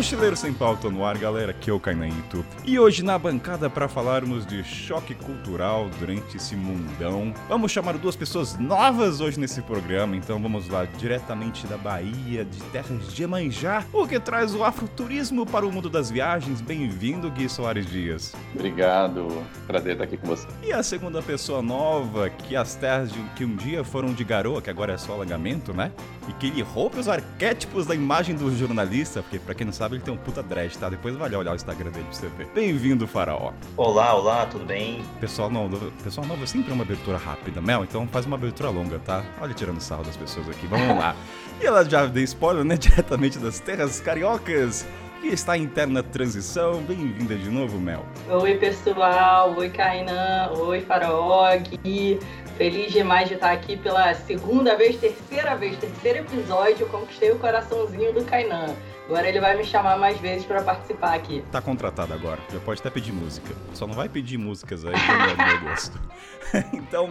Mochileiro 0.00 0.34
Sem 0.34 0.54
Pauta 0.54 0.88
no 0.88 1.04
ar, 1.04 1.18
galera, 1.18 1.50
aqui 1.50 1.68
é 1.68 1.72
o 1.74 1.78
Cainanito. 1.78 2.42
E 2.64 2.78
hoje 2.78 3.04
na 3.04 3.18
bancada 3.18 3.68
para 3.68 3.86
falarmos 3.86 4.46
de 4.46 4.64
choque 4.64 5.14
cultural 5.14 5.90
durante 5.98 6.38
esse 6.38 6.56
mundão. 6.56 7.34
Vamos 7.50 7.70
chamar 7.70 7.98
duas 7.98 8.16
pessoas 8.16 8.58
novas 8.58 9.20
hoje 9.20 9.38
nesse 9.38 9.60
programa, 9.60 10.16
então 10.16 10.40
vamos 10.40 10.70
lá 10.70 10.86
diretamente 10.86 11.66
da 11.66 11.76
Bahia, 11.76 12.46
de 12.46 12.58
terras 12.72 13.12
de 13.12 13.22
Emanjá, 13.24 13.84
o 13.92 14.08
que 14.08 14.18
traz 14.18 14.54
o 14.54 14.64
afroturismo 14.64 15.44
para 15.44 15.66
o 15.66 15.70
mundo 15.70 15.90
das 15.90 16.10
viagens. 16.10 16.62
Bem-vindo, 16.62 17.30
Gui 17.30 17.46
Soares 17.46 17.84
Dias. 17.84 18.34
Obrigado, 18.54 19.28
prazer 19.66 19.92
estar 19.92 20.04
aqui 20.04 20.16
com 20.16 20.28
você. 20.28 20.48
E 20.62 20.72
a 20.72 20.82
segunda 20.82 21.20
pessoa 21.20 21.60
nova, 21.60 22.30
que 22.30 22.56
as 22.56 22.74
terras 22.74 23.12
de, 23.12 23.22
que 23.36 23.44
um 23.44 23.54
dia 23.54 23.84
foram 23.84 24.14
de 24.14 24.24
garoa, 24.24 24.62
que 24.62 24.70
agora 24.70 24.94
é 24.94 24.96
só 24.96 25.12
alagamento, 25.12 25.74
né? 25.74 25.92
E 26.26 26.32
que 26.32 26.46
ele 26.46 26.62
rompe 26.62 26.98
os 26.98 27.06
arquétipos 27.06 27.84
da 27.84 27.94
imagem 27.94 28.34
do 28.34 28.50
jornalista, 28.56 29.22
porque 29.22 29.38
pra 29.38 29.54
quem 29.54 29.66
não 29.66 29.74
sabe, 29.74 29.89
ele 29.94 30.02
tem 30.02 30.12
um 30.12 30.16
puta 30.16 30.42
dread, 30.42 30.76
tá? 30.78 30.88
Depois 30.88 31.14
vai 31.16 31.34
olhar 31.34 31.52
o 31.52 31.54
Instagram 31.54 31.90
dele 31.90 32.04
pra 32.04 32.12
você 32.12 32.28
ver. 32.28 32.46
Bem-vindo, 32.54 33.06
Faraó. 33.06 33.52
Olá, 33.76 34.14
olá, 34.14 34.46
tudo 34.46 34.64
bem? 34.64 35.04
Pessoal 35.20 35.50
novo, 35.50 35.90
pessoal 36.02 36.26
novo 36.26 36.42
é 36.42 36.46
sempre 36.46 36.72
uma 36.72 36.82
abertura 36.82 37.18
rápida, 37.18 37.60
Mel, 37.60 37.84
então 37.84 38.06
faz 38.08 38.26
uma 38.26 38.36
abertura 38.36 38.70
longa, 38.70 38.98
tá? 38.98 39.24
Olha 39.40 39.54
tirando 39.54 39.80
sarro 39.80 40.04
das 40.04 40.16
pessoas 40.16 40.48
aqui, 40.48 40.66
vamos 40.66 40.96
lá. 40.96 41.14
E 41.60 41.66
ela 41.66 41.84
já 41.84 42.06
deu 42.06 42.24
spoiler, 42.24 42.64
né? 42.64 42.76
Diretamente 42.78 43.38
das 43.38 43.60
terras 43.60 44.00
cariocas. 44.00 44.86
E 45.22 45.28
está 45.28 45.56
em 45.56 45.64
interna 45.64 46.02
transição. 46.02 46.80
Bem-vinda 46.80 47.36
de 47.36 47.50
novo, 47.50 47.78
Mel. 47.78 48.06
Oi, 48.30 48.54
pessoal. 48.54 49.54
Oi, 49.54 49.68
Kainan. 49.68 50.50
Oi, 50.56 50.80
Faraó. 50.80 51.54
Gui. 51.58 52.18
Feliz 52.56 52.90
demais 52.90 53.28
de 53.28 53.34
estar 53.34 53.52
aqui 53.52 53.76
pela 53.76 54.14
segunda 54.14 54.76
vez, 54.76 54.96
terceira 54.96 55.56
vez, 55.56 55.76
terceiro 55.76 56.20
episódio. 56.20 56.80
Eu 56.80 56.88
conquistei 56.88 57.30
o 57.30 57.38
coraçãozinho 57.38 58.14
do 58.14 58.24
Kainan. 58.24 58.74
Agora 59.10 59.28
ele 59.28 59.40
vai 59.40 59.56
me 59.56 59.64
chamar 59.64 59.98
mais 59.98 60.20
vezes 60.20 60.46
para 60.46 60.62
participar 60.62 61.16
aqui. 61.16 61.42
Tá 61.50 61.60
contratado 61.60 62.14
agora. 62.14 62.38
Já 62.48 62.60
pode 62.60 62.78
até 62.78 62.90
pedir 62.90 63.10
música. 63.10 63.52
Só 63.74 63.84
não 63.84 63.92
vai 63.92 64.08
pedir 64.08 64.38
músicas 64.38 64.84
aí 64.84 64.94
que 64.94 65.46
meu 65.48 65.68
gosto. 65.68 66.00
então, 66.72 67.10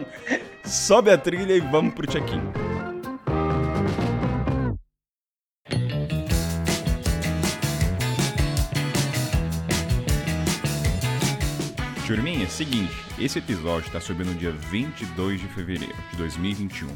sobe 0.64 1.10
a 1.10 1.18
trilha 1.18 1.52
e 1.52 1.60
vamos 1.60 1.92
pro 1.92 2.06
check-in. 2.06 2.40
Turminha, 12.10 12.48
seguinte, 12.48 12.92
esse 13.20 13.38
episódio 13.38 13.86
está 13.86 14.00
subindo 14.00 14.32
no 14.32 14.34
dia 14.34 14.50
22 14.50 15.40
de 15.40 15.46
fevereiro 15.46 15.94
de 16.10 16.16
2021. 16.16 16.88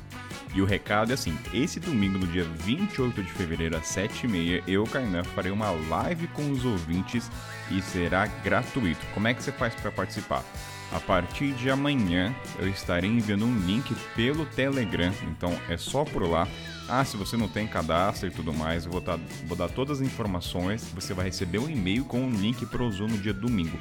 E 0.53 0.61
o 0.61 0.65
recado 0.65 1.13
é 1.13 1.15
assim: 1.15 1.39
esse 1.53 1.79
domingo, 1.79 2.19
no 2.19 2.27
dia 2.27 2.43
28 2.43 3.23
de 3.23 3.31
fevereiro, 3.31 3.77
às 3.77 3.85
7h30, 3.85 4.65
eu, 4.67 4.83
Kainan, 4.83 5.23
farei 5.23 5.53
uma 5.53 5.71
live 5.71 6.27
com 6.27 6.51
os 6.51 6.65
ouvintes 6.65 7.31
e 7.71 7.81
será 7.81 8.27
gratuito. 8.27 9.07
Como 9.15 9.29
é 9.29 9.35
que 9.35 9.45
você 9.45 9.53
faz 9.53 9.73
para 9.77 9.93
participar? 9.93 10.43
A 10.91 10.99
partir 10.99 11.53
de 11.53 11.71
amanhã 11.71 12.35
eu 12.59 12.69
estarei 12.69 13.09
enviando 13.09 13.45
um 13.45 13.57
link 13.61 13.95
pelo 14.17 14.45
Telegram, 14.47 15.15
então 15.31 15.57
é 15.69 15.77
só 15.77 16.05
por 16.05 16.29
lá. 16.29 16.49
Ah, 16.89 17.05
se 17.05 17.17
você 17.17 17.37
não 17.37 17.49
tem 17.49 17.67
cadastro 17.67 18.29
e 18.29 18.31
tudo 18.31 18.53
mais, 18.53 18.85
eu 18.85 18.93
vou, 18.93 19.01
tá, 19.01 19.19
vou 19.47 19.57
dar 19.57 19.69
todas 19.69 20.01
as 20.01 20.07
informações. 20.07 20.85
Você 20.95 21.15
vai 21.15 21.27
receber 21.27 21.59
um 21.59 21.69
e-mail 21.69 22.05
com 22.05 22.21
um 22.21 22.31
link 22.31 22.67
para 22.67 22.83
o 22.83 22.91
Zoom 22.93 23.09
no 23.09 23.19
dia 23.19 23.33
domingo. 23.33 23.79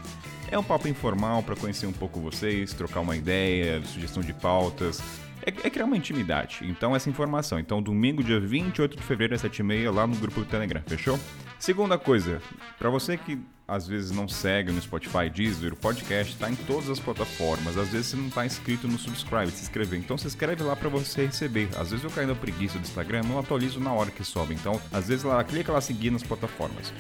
É 0.50 0.58
um 0.58 0.64
papo 0.64 0.88
informal 0.88 1.44
para 1.44 1.56
conhecer 1.56 1.86
um 1.86 1.92
pouco 1.92 2.20
vocês, 2.20 2.74
trocar 2.74 3.02
uma 3.02 3.16
ideia, 3.16 3.81
sugestão 3.84 4.24
de 4.24 4.34
pautas. 4.34 5.02
É, 5.46 5.50
é, 5.50 5.70
criar 5.70 5.86
uma 5.86 5.98
intimidade. 5.98 6.59
Então, 6.64 6.96
essa 6.96 7.09
informação. 7.09 7.59
Então, 7.59 7.81
domingo, 7.81 8.24
dia 8.24 8.40
28 8.40 8.96
de 8.96 9.04
fevereiro, 9.04 9.36
às 9.36 9.44
7h30, 9.44 9.94
lá 9.94 10.08
no 10.08 10.16
grupo 10.16 10.40
do 10.40 10.46
Telegram, 10.46 10.81
fechou? 10.88 11.20
Segunda 11.59 11.98
coisa, 11.98 12.42
para 12.80 12.90
você 12.90 13.18
que 13.18 13.40
às 13.68 13.88
vezes 13.88 14.12
não 14.12 14.28
segue 14.28 14.72
no 14.72 14.81
Spotify, 14.81 15.29
Deezer, 15.34 15.74
o 15.74 15.75
podcast 15.75 16.34
está 16.34 16.50
em 16.50 16.56
todas 16.56 16.90
as 16.90 17.00
plataformas. 17.00 17.78
Às 17.78 17.90
vezes 17.90 18.07
você 18.07 18.18
não 18.18 18.28
está 18.28 18.46
inscrito 18.46 18.88
no 18.88 18.97
subscribe, 18.97 19.51
se 19.51 19.63
inscrever. 19.63 20.00
Então 20.00 20.18
se 20.18 20.28
inscreve 20.28 20.63
lá 20.63 20.75
para 20.75 20.90
você 20.90 21.25
receber. 21.25 21.69
Às 21.78 21.91
vezes 21.91 22.03
eu 22.03 22.12
caio 22.12 22.28
na 22.28 22.35
preguiça 22.35 22.78
do 22.78 22.81
Instagram, 22.81 23.24
não 23.24 23.40
atualizo 23.40 23.79
na 23.79 23.94
hora 23.94 24.12
que 24.12 24.24
sobe. 24.24 24.53
Então, 24.53 24.81
às 24.91 25.07
vezes 25.07 25.24
lá 25.24 25.44
clica 25.44 25.72
lá 25.72 25.79
seguir 25.79 26.12
nas 26.12 26.24
plataformas. 26.24 26.94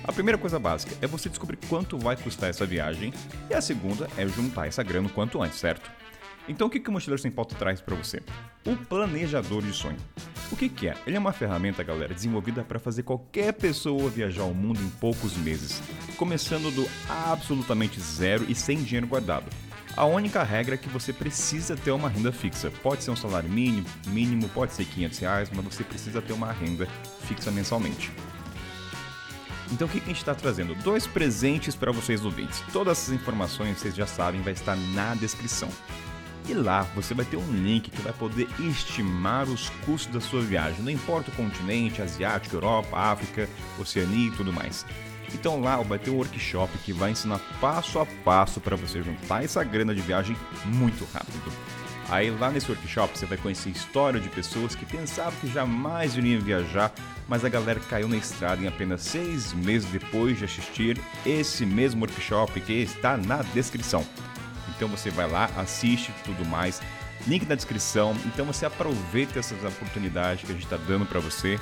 A 0.03 0.12
primeira 0.12 0.38
coisa 0.38 0.59
básica 0.59 0.94
é 1.02 1.08
você 1.08 1.30
descobrir 1.30 1.58
quanto 1.69 1.97
vai 1.97 2.18
custar 2.18 2.50
essa 2.50 2.66
viagem, 2.66 3.14
e 3.50 3.53
a 3.53 3.62
segunda 3.62 4.09
é 4.18 4.28
juntar 4.28 4.68
essa 4.68 4.84
grana 4.84 5.08
o 5.08 5.09
quanto 5.09 5.41
antes, 5.41 5.58
certo? 5.58 5.90
Então, 6.50 6.68
o 6.68 6.69
que, 6.69 6.81
que 6.81 6.90
o 6.90 6.91
Mochileiro 6.91 7.22
Sem 7.22 7.31
Pauta 7.31 7.56
traz 7.56 7.80
para 7.80 7.96
você? 7.96 8.22
O 8.66 8.75
Planejador 8.75 9.62
de 9.62 9.72
Sonho. 9.72 9.97
O 10.52 10.58
que, 10.58 10.68
que 10.68 10.90
é? 10.90 10.96
Ele 11.08 11.16
é 11.16 11.19
uma 11.19 11.31
ferramenta, 11.31 11.81
galera, 11.81 12.14
desenvolvida 12.14 12.62
para 12.62 12.78
fazer 12.78 13.03
qualquer 13.03 13.53
pessoa 13.53 14.09
viajar 14.09 14.44
o 14.44 14.53
mundo 14.53 14.81
em 14.81 14.90
poucos 15.00 15.38
meses, 15.38 15.81
começando 16.18 16.69
do 16.75 16.85
absolutamente 17.09 18.02
zero 18.02 18.46
e 18.50 18.53
sem 18.53 18.84
dinheiro 18.84 19.08
guardado. 19.08 19.46
A 19.98 20.04
única 20.06 20.44
regra 20.44 20.76
é 20.76 20.78
que 20.78 20.90
você 20.90 21.14
precisa 21.14 21.76
ter 21.78 21.92
uma 21.92 22.10
renda 22.10 22.30
fixa. 22.30 22.70
Pode 22.84 23.02
ser 23.02 23.12
um 23.12 23.16
salário 23.16 23.50
mínimo, 23.50 23.88
mínimo 24.08 24.50
pode 24.50 24.74
ser 24.74 24.84
500 24.84 25.20
reais, 25.20 25.50
mas 25.54 25.64
você 25.64 25.86
precisa 25.86 26.22
ter 26.22 26.34
uma 26.34 26.52
renda 26.52 26.86
fixa 27.22 27.50
mensalmente. 27.50 28.12
Então 29.72 29.88
o 29.88 29.90
que 29.90 30.00
a 30.00 30.06
gente 30.06 30.18
está 30.18 30.36
trazendo? 30.36 30.76
Dois 30.76 31.08
presentes 31.08 31.76
para 31.76 31.94
vocês 31.94 32.26
ouvintes. 32.26 32.62
Todas 32.74 32.97
essas 32.97 33.14
informações 33.14 33.80
vocês 33.80 33.96
já 33.96 34.06
sabem, 34.06 34.42
vai 34.42 34.52
estar 34.52 34.76
na 34.76 35.16
descrição. 35.16 35.70
E 36.48 36.53
lá 36.53 36.84
você 36.94 37.14
vai 37.14 37.26
ter 37.26 37.38
um 37.38 37.52
link 37.52 37.90
que 37.90 38.02
vai 38.02 38.14
poder 38.14 38.50
estimar 38.59 39.48
os 39.48 39.70
custos 39.86 40.14
da 40.14 40.20
sua 40.20 40.41
viagem, 40.41 40.84
não 40.84 40.91
importa 40.91 41.32
o 41.32 41.36
continente, 41.36 42.02
asiático, 42.02 42.56
Europa, 42.56 42.98
África, 42.98 43.50
Oceania 43.80 44.28
e 44.28 44.32
tudo 44.32 44.52
mais. 44.52 44.86
Então 45.35 45.59
lá 45.59 45.76
vai 45.82 45.99
ter 45.99 46.09
um 46.11 46.16
workshop 46.16 46.72
que 46.79 46.93
vai 46.93 47.11
ensinar 47.11 47.40
passo 47.59 47.99
a 47.99 48.05
passo 48.05 48.61
para 48.61 48.78
você 48.78 49.03
juntar 49.03 49.43
essa 49.43 49.61
grana 49.66 49.93
de 49.93 49.99
viagem 49.99 50.35
muito 50.64 51.05
rápido. 51.14 51.52
Aí 52.08 52.32
lá 52.32 52.49
nesse 52.49 52.72
workshop 52.72 53.17
você 53.17 53.26
vai 53.26 53.37
conhecer 53.37 53.70
história 53.70 54.17
de 54.17 54.29
pessoas 54.29 54.76
que 54.76 54.85
pensavam 54.85 55.37
que 55.41 55.52
jamais 55.52 56.16
iriam 56.16 56.40
viajar, 56.40 56.93
mas 57.28 57.43
a 57.43 57.49
galera 57.49 57.82
caiu 57.82 58.08
na 58.08 58.16
estrada 58.16 58.64
em 58.64 58.67
apenas 58.67 59.02
seis 59.02 59.52
meses 59.52 59.90
depois 59.91 60.37
de 60.37 60.46
assistir 60.46 60.97
esse 61.26 61.66
mesmo 61.66 62.02
workshop 62.02 62.61
que 62.61 62.73
está 62.73 63.17
na 63.17 63.41
descrição. 63.53 64.05
Então 64.73 64.88
você 64.88 65.09
vai 65.09 65.29
lá, 65.29 65.49
assiste 65.58 66.14
tudo 66.23 66.46
mais, 66.46 66.81
link 67.28 67.46
na 67.46 67.55
descrição. 67.55 68.16
Então 68.26 68.46
você 68.46 68.66
aproveita 68.66 69.38
essas 69.38 69.61
oportunidades 69.66 70.46
que 70.46 70.52
a 70.52 70.55
gente 70.55 70.64
está 70.64 70.78
dando 70.78 71.05
para 71.05 71.20
você 71.20 71.59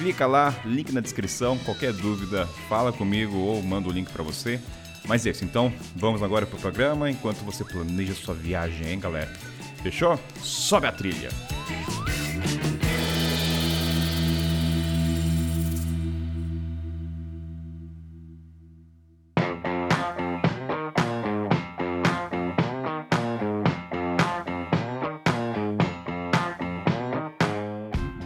Clica 0.00 0.26
lá, 0.26 0.58
link 0.64 0.92
na 0.92 1.00
descrição. 1.02 1.58
Qualquer 1.58 1.92
dúvida, 1.92 2.46
fala 2.70 2.90
comigo 2.90 3.36
ou 3.36 3.62
manda 3.62 3.86
o 3.86 3.92
link 3.92 4.10
para 4.10 4.22
você. 4.22 4.58
Mas 5.06 5.26
é 5.26 5.30
isso, 5.30 5.44
então 5.44 5.70
vamos 5.94 6.22
agora 6.22 6.46
pro 6.46 6.58
programa 6.58 7.10
enquanto 7.10 7.44
você 7.44 7.62
planeja 7.62 8.14
sua 8.14 8.32
viagem, 8.32 8.88
hein, 8.88 8.98
galera? 8.98 9.30
Fechou? 9.82 10.18
Sobe 10.42 10.86
a 10.86 10.92
trilha! 10.92 11.28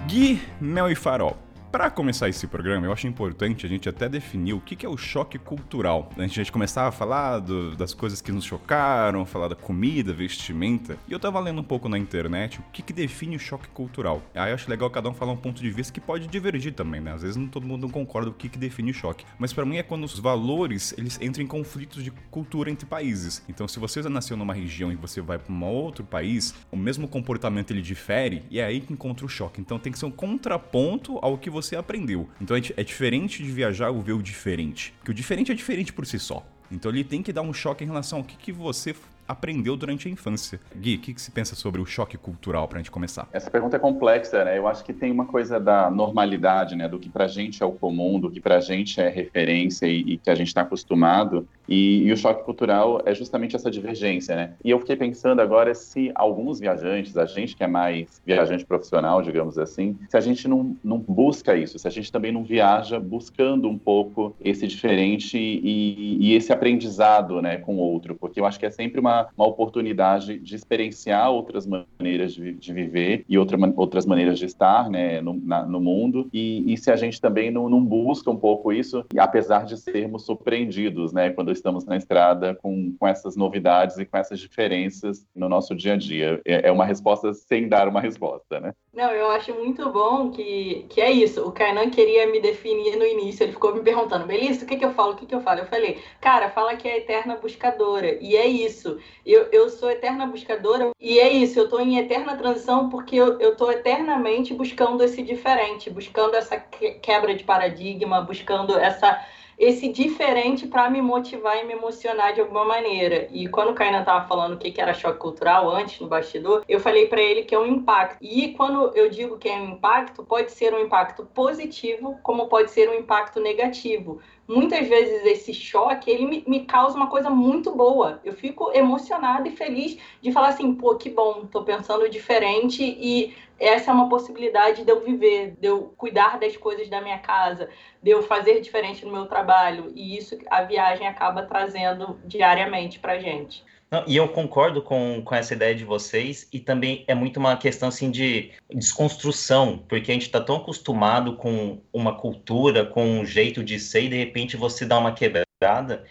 Gui, 0.06 0.40
Mel 0.60 0.88
e 0.88 0.94
Farol. 0.94 1.36
Para 1.74 1.90
começar 1.90 2.28
esse 2.28 2.46
programa, 2.46 2.86
eu 2.86 2.92
acho 2.92 3.08
importante 3.08 3.66
a 3.66 3.68
gente 3.68 3.88
até 3.88 4.08
definir 4.08 4.52
o 4.52 4.60
que 4.60 4.86
é 4.86 4.88
o 4.88 4.96
choque 4.96 5.40
cultural. 5.40 6.08
De 6.14 6.22
a 6.22 6.26
gente 6.28 6.52
começar 6.52 6.86
a 6.86 6.92
falar 6.92 7.40
do, 7.40 7.74
das 7.74 7.92
coisas 7.92 8.20
que 8.20 8.30
nos 8.30 8.44
chocaram, 8.44 9.26
falar 9.26 9.48
da 9.48 9.56
comida, 9.56 10.12
vestimenta. 10.12 10.96
E 11.08 11.12
eu 11.12 11.18
tava 11.18 11.40
lendo 11.40 11.60
um 11.60 11.64
pouco 11.64 11.88
na 11.88 11.98
internet 11.98 12.60
o 12.60 12.62
que, 12.72 12.80
que 12.80 12.92
define 12.92 13.34
o 13.34 13.40
choque 13.40 13.66
cultural. 13.70 14.22
Aí 14.36 14.52
eu 14.52 14.54
acho 14.54 14.70
legal 14.70 14.88
cada 14.88 15.08
um 15.08 15.14
falar 15.14 15.32
um 15.32 15.36
ponto 15.36 15.60
de 15.60 15.68
vista 15.68 15.92
que 15.92 16.00
pode 16.00 16.28
divergir 16.28 16.74
também, 16.74 17.00
né? 17.00 17.12
Às 17.12 17.22
vezes 17.22 17.36
não 17.36 17.48
todo 17.48 17.66
mundo 17.66 17.88
concorda 17.88 18.30
o 18.30 18.32
que, 18.32 18.48
que 18.48 18.56
define 18.56 18.92
o 18.92 18.94
choque. 18.94 19.26
Mas 19.36 19.52
para 19.52 19.64
mim 19.64 19.78
é 19.78 19.82
quando 19.82 20.04
os 20.04 20.16
valores 20.16 20.94
eles 20.96 21.20
entram 21.20 21.42
em 21.42 21.48
conflitos 21.48 22.04
de 22.04 22.12
cultura 22.30 22.70
entre 22.70 22.86
países. 22.86 23.42
Então, 23.48 23.66
se 23.66 23.80
você 23.80 24.00
nasceu 24.02 24.36
numa 24.36 24.54
região 24.54 24.92
e 24.92 24.94
você 24.94 25.20
vai 25.20 25.40
para 25.40 25.52
um 25.52 25.64
outro 25.64 26.04
país, 26.04 26.54
o 26.70 26.76
mesmo 26.76 27.08
comportamento 27.08 27.72
ele 27.72 27.82
difere 27.82 28.44
e 28.48 28.60
é 28.60 28.64
aí 28.64 28.80
que 28.80 28.92
encontra 28.92 29.26
o 29.26 29.28
choque. 29.28 29.60
Então 29.60 29.76
tem 29.76 29.92
que 29.92 29.98
ser 29.98 30.06
um 30.06 30.12
contraponto 30.12 31.18
ao 31.20 31.36
que 31.36 31.50
você 31.50 31.63
você 31.64 31.76
aprendeu. 31.76 32.28
Então 32.40 32.56
é, 32.56 32.60
é 32.76 32.84
diferente 32.84 33.42
de 33.42 33.50
viajar 33.50 33.90
ou 33.90 34.00
ver 34.00 34.12
o 34.12 34.22
diferente. 34.22 34.92
Porque 34.98 35.10
o 35.10 35.14
diferente 35.14 35.50
é 35.50 35.54
diferente 35.54 35.92
por 35.92 36.06
si 36.06 36.18
só. 36.18 36.46
Então 36.70 36.90
ele 36.90 37.04
tem 37.04 37.22
que 37.22 37.32
dar 37.32 37.42
um 37.42 37.52
choque 37.52 37.84
em 37.84 37.86
relação 37.86 38.18
ao 38.18 38.24
que, 38.24 38.36
que 38.36 38.52
você 38.52 38.94
aprendeu 39.26 39.76
durante 39.76 40.08
a 40.08 40.10
infância. 40.10 40.60
Gui, 40.76 40.96
o 40.96 40.98
que, 40.98 41.14
que 41.14 41.20
se 41.20 41.30
pensa 41.30 41.54
sobre 41.54 41.80
o 41.80 41.86
choque 41.86 42.16
cultural 42.16 42.68
para 42.68 42.78
a 42.78 42.80
gente 42.80 42.90
começar? 42.90 43.28
Essa 43.32 43.50
pergunta 43.50 43.76
é 43.76 43.78
complexa, 43.78 44.44
né? 44.44 44.58
Eu 44.58 44.66
acho 44.66 44.84
que 44.84 44.92
tem 44.92 45.10
uma 45.10 45.26
coisa 45.26 45.58
da 45.58 45.90
normalidade, 45.90 46.76
né? 46.76 46.88
Do 46.88 46.98
que 46.98 47.08
para 47.08 47.24
a 47.24 47.28
gente 47.28 47.62
é 47.62 47.66
o 47.66 47.72
comum, 47.72 48.20
do 48.20 48.30
que 48.30 48.40
para 48.40 48.56
a 48.56 48.60
gente 48.60 49.00
é 49.00 49.08
referência 49.08 49.86
e, 49.86 50.00
e 50.00 50.18
que 50.18 50.30
a 50.30 50.34
gente 50.34 50.48
está 50.48 50.62
acostumado. 50.62 51.46
E, 51.68 52.02
e, 52.06 52.12
o 52.12 52.16
choque 52.16 52.44
cultural 52.44 53.00
é 53.06 53.14
justamente 53.14 53.56
essa 53.56 53.70
divergência, 53.70 54.36
né? 54.36 54.52
E 54.62 54.70
eu 54.70 54.78
fiquei 54.78 54.96
pensando 54.96 55.40
agora 55.40 55.74
se 55.74 56.12
alguns 56.14 56.60
viajantes, 56.60 57.16
a 57.16 57.24
gente 57.24 57.56
que 57.56 57.64
é 57.64 57.66
mais 57.66 58.20
viajante 58.24 58.66
profissional, 58.66 59.22
digamos 59.22 59.58
assim, 59.58 59.96
se 60.08 60.16
a 60.16 60.20
gente 60.20 60.46
não, 60.46 60.76
não 60.84 60.98
busca 60.98 61.56
isso, 61.56 61.78
se 61.78 61.88
a 61.88 61.90
gente 61.90 62.12
também 62.12 62.32
não 62.32 62.44
viaja 62.44 63.00
buscando 63.00 63.68
um 63.68 63.78
pouco 63.78 64.36
esse 64.40 64.66
diferente 64.66 65.38
e, 65.38 66.18
e 66.20 66.34
esse 66.34 66.52
aprendizado, 66.52 67.40
né, 67.40 67.56
com 67.56 67.76
o 67.76 67.78
outro, 67.78 68.14
porque 68.14 68.40
eu 68.40 68.46
acho 68.46 68.58
que 68.58 68.66
é 68.66 68.70
sempre 68.70 69.00
uma 69.00 69.13
uma, 69.36 69.46
oportunidade 69.46 70.38
de 70.38 70.54
experienciar 70.54 71.30
outras 71.30 71.66
maneiras 71.66 72.34
de, 72.34 72.52
de 72.52 72.72
viver 72.72 73.24
e 73.28 73.38
outra, 73.38 73.56
outras 73.76 74.06
maneiras 74.06 74.38
de 74.38 74.46
estar 74.46 74.90
né, 74.90 75.20
no, 75.20 75.34
na, 75.34 75.64
no 75.64 75.80
mundo. 75.80 76.28
E, 76.32 76.72
e, 76.72 76.76
se 76.76 76.90
a 76.90 76.96
gente 76.96 77.20
também 77.20 77.50
não, 77.50 77.68
não, 77.68 77.84
busca 77.84 78.30
um 78.30 78.36
pouco 78.36 78.72
isso, 78.72 79.04
apesar 79.18 79.64
de 79.64 79.76
sermos 79.76 80.24
surpreendidos 80.24 81.12
né, 81.12 81.30
quando 81.30 81.52
estamos 81.52 81.84
na 81.84 81.96
estrada 81.96 82.54
com, 82.54 82.94
com 82.98 83.06
essas 83.06 83.36
novidades 83.36 83.98
e 83.98 84.04
com 84.04 84.16
essas 84.16 84.40
diferenças 84.40 85.26
no 85.34 85.48
nosso 85.48 85.74
dia 85.74 85.94
a 85.94 85.96
dia. 85.96 86.40
É, 86.44 86.68
é 86.68 86.72
uma 86.72 86.84
resposta 86.84 87.32
sem 87.32 87.68
dar 87.68 87.88
uma 87.88 88.00
resposta, 88.00 88.60
né? 88.60 88.72
Não, 88.92 89.10
eu 89.10 89.28
acho 89.30 89.52
muito 89.54 89.90
bom 89.90 90.30
que, 90.30 90.86
que 90.88 91.00
é 91.00 91.10
isso. 91.10 91.46
O 91.46 91.50
Kainan 91.50 91.90
queria 91.90 92.30
me 92.30 92.40
definir 92.40 92.96
no 92.96 93.04
início, 93.04 93.42
ele 93.42 93.52
ficou 93.52 93.74
me 93.74 93.82
perguntando, 93.82 94.26
Melissa, 94.26 94.64
o 94.64 94.68
que, 94.68 94.76
que 94.76 94.84
eu 94.84 94.92
falo, 94.92 95.12
o 95.12 95.16
que, 95.16 95.26
que 95.26 95.34
eu 95.34 95.40
falo? 95.40 95.60
Eu 95.60 95.66
falei, 95.66 95.98
cara, 96.20 96.48
fala 96.50 96.76
que 96.76 96.88
é 96.88 96.98
eterna 96.98 97.36
buscadora. 97.36 98.16
E 98.20 98.36
é 98.36 98.46
isso. 98.46 98.98
Eu, 99.24 99.48
eu 99.52 99.70
sou 99.70 99.90
eterna 99.90 100.26
buscadora 100.26 100.90
e 101.00 101.18
é 101.18 101.32
isso. 101.32 101.58
Eu 101.58 101.64
estou 101.64 101.80
em 101.80 101.98
eterna 101.98 102.36
transição 102.36 102.88
porque 102.88 103.16
eu 103.16 103.38
estou 103.40 103.72
eternamente 103.72 104.52
buscando 104.54 105.02
esse 105.02 105.22
diferente, 105.22 105.90
buscando 105.90 106.34
essa 106.34 106.58
quebra 106.58 107.34
de 107.34 107.44
paradigma, 107.44 108.20
buscando 108.20 108.78
essa 108.78 109.24
esse 109.58 109.88
diferente 109.88 110.66
para 110.66 110.90
me 110.90 111.00
motivar 111.00 111.58
e 111.58 111.64
me 111.64 111.74
emocionar 111.74 112.34
de 112.34 112.40
alguma 112.40 112.64
maneira. 112.64 113.28
E 113.30 113.48
quando 113.48 113.70
o 113.70 113.74
Kainan 113.74 114.02
tava 114.02 114.26
falando 114.26 114.54
o 114.54 114.58
que, 114.58 114.70
que 114.70 114.80
era 114.80 114.94
choque 114.94 115.18
cultural 115.18 115.70
antes 115.70 116.00
no 116.00 116.08
bastidor, 116.08 116.64
eu 116.68 116.80
falei 116.80 117.06
para 117.06 117.22
ele 117.22 117.42
que 117.42 117.54
é 117.54 117.58
um 117.58 117.66
impacto. 117.66 118.18
E 118.20 118.52
quando 118.54 118.90
eu 118.94 119.08
digo 119.08 119.38
que 119.38 119.48
é 119.48 119.56
um 119.56 119.72
impacto, 119.72 120.24
pode 120.24 120.52
ser 120.52 120.74
um 120.74 120.80
impacto 120.80 121.24
positivo, 121.26 122.18
como 122.22 122.48
pode 122.48 122.70
ser 122.70 122.88
um 122.88 122.94
impacto 122.94 123.40
negativo 123.40 124.20
muitas 124.46 124.86
vezes 124.86 125.24
esse 125.24 125.54
choque 125.54 126.10
ele 126.10 126.26
me, 126.26 126.44
me, 126.46 126.64
causa 126.64 126.96
uma 126.96 127.08
coisa 127.08 127.30
muito 127.30 127.74
boa. 127.74 128.20
Eu 128.24 128.32
fico 128.32 128.70
emocionada 128.74 129.48
e 129.48 129.56
feliz 129.56 129.98
de 130.20 130.32
falar 130.32 130.48
assim, 130.48 130.74
pô, 130.74 130.94
que 130.96 131.10
bom, 131.10 131.46
tô 131.46 131.64
pensando 131.64 132.08
diferente 132.08 132.82
e 132.82 133.34
essa 133.58 133.90
é 133.90 133.94
uma 133.94 134.08
possibilidade 134.08 134.84
de 134.84 134.90
eu 134.90 135.00
viver, 135.00 135.56
de 135.60 135.68
eu 135.68 135.94
cuidar 135.96 136.38
das 136.38 136.56
coisas 136.56 136.88
da 136.88 137.00
minha 137.00 137.18
casa, 137.18 137.68
de 138.02 138.10
eu 138.10 138.22
fazer 138.22 138.60
diferente 138.60 139.04
no 139.04 139.12
meu 139.12 139.26
trabalho. 139.26 139.92
E 139.94 140.16
isso 140.16 140.36
a 140.50 140.62
viagem 140.62 141.06
acaba 141.06 141.42
trazendo 141.44 142.18
diariamente 142.24 142.98
pra 142.98 143.18
gente. 143.18 143.64
Não, 143.94 144.02
e 144.08 144.16
eu 144.16 144.28
concordo 144.28 144.82
com, 144.82 145.22
com 145.24 145.34
essa 145.36 145.54
ideia 145.54 145.72
de 145.72 145.84
vocês, 145.84 146.48
e 146.52 146.58
também 146.58 147.04
é 147.06 147.14
muito 147.14 147.36
uma 147.36 147.56
questão 147.56 147.90
assim 147.90 148.10
de 148.10 148.50
desconstrução, 148.68 149.78
porque 149.88 150.10
a 150.10 150.14
gente 150.14 150.26
está 150.26 150.40
tão 150.40 150.56
acostumado 150.56 151.36
com 151.36 151.78
uma 151.92 152.18
cultura, 152.18 152.84
com 152.84 153.20
um 153.20 153.24
jeito 153.24 153.62
de 153.62 153.78
ser, 153.78 154.02
e 154.02 154.08
de 154.08 154.16
repente 154.16 154.56
você 154.56 154.84
dá 154.84 154.98
uma 154.98 155.12
quebrada 155.12 155.43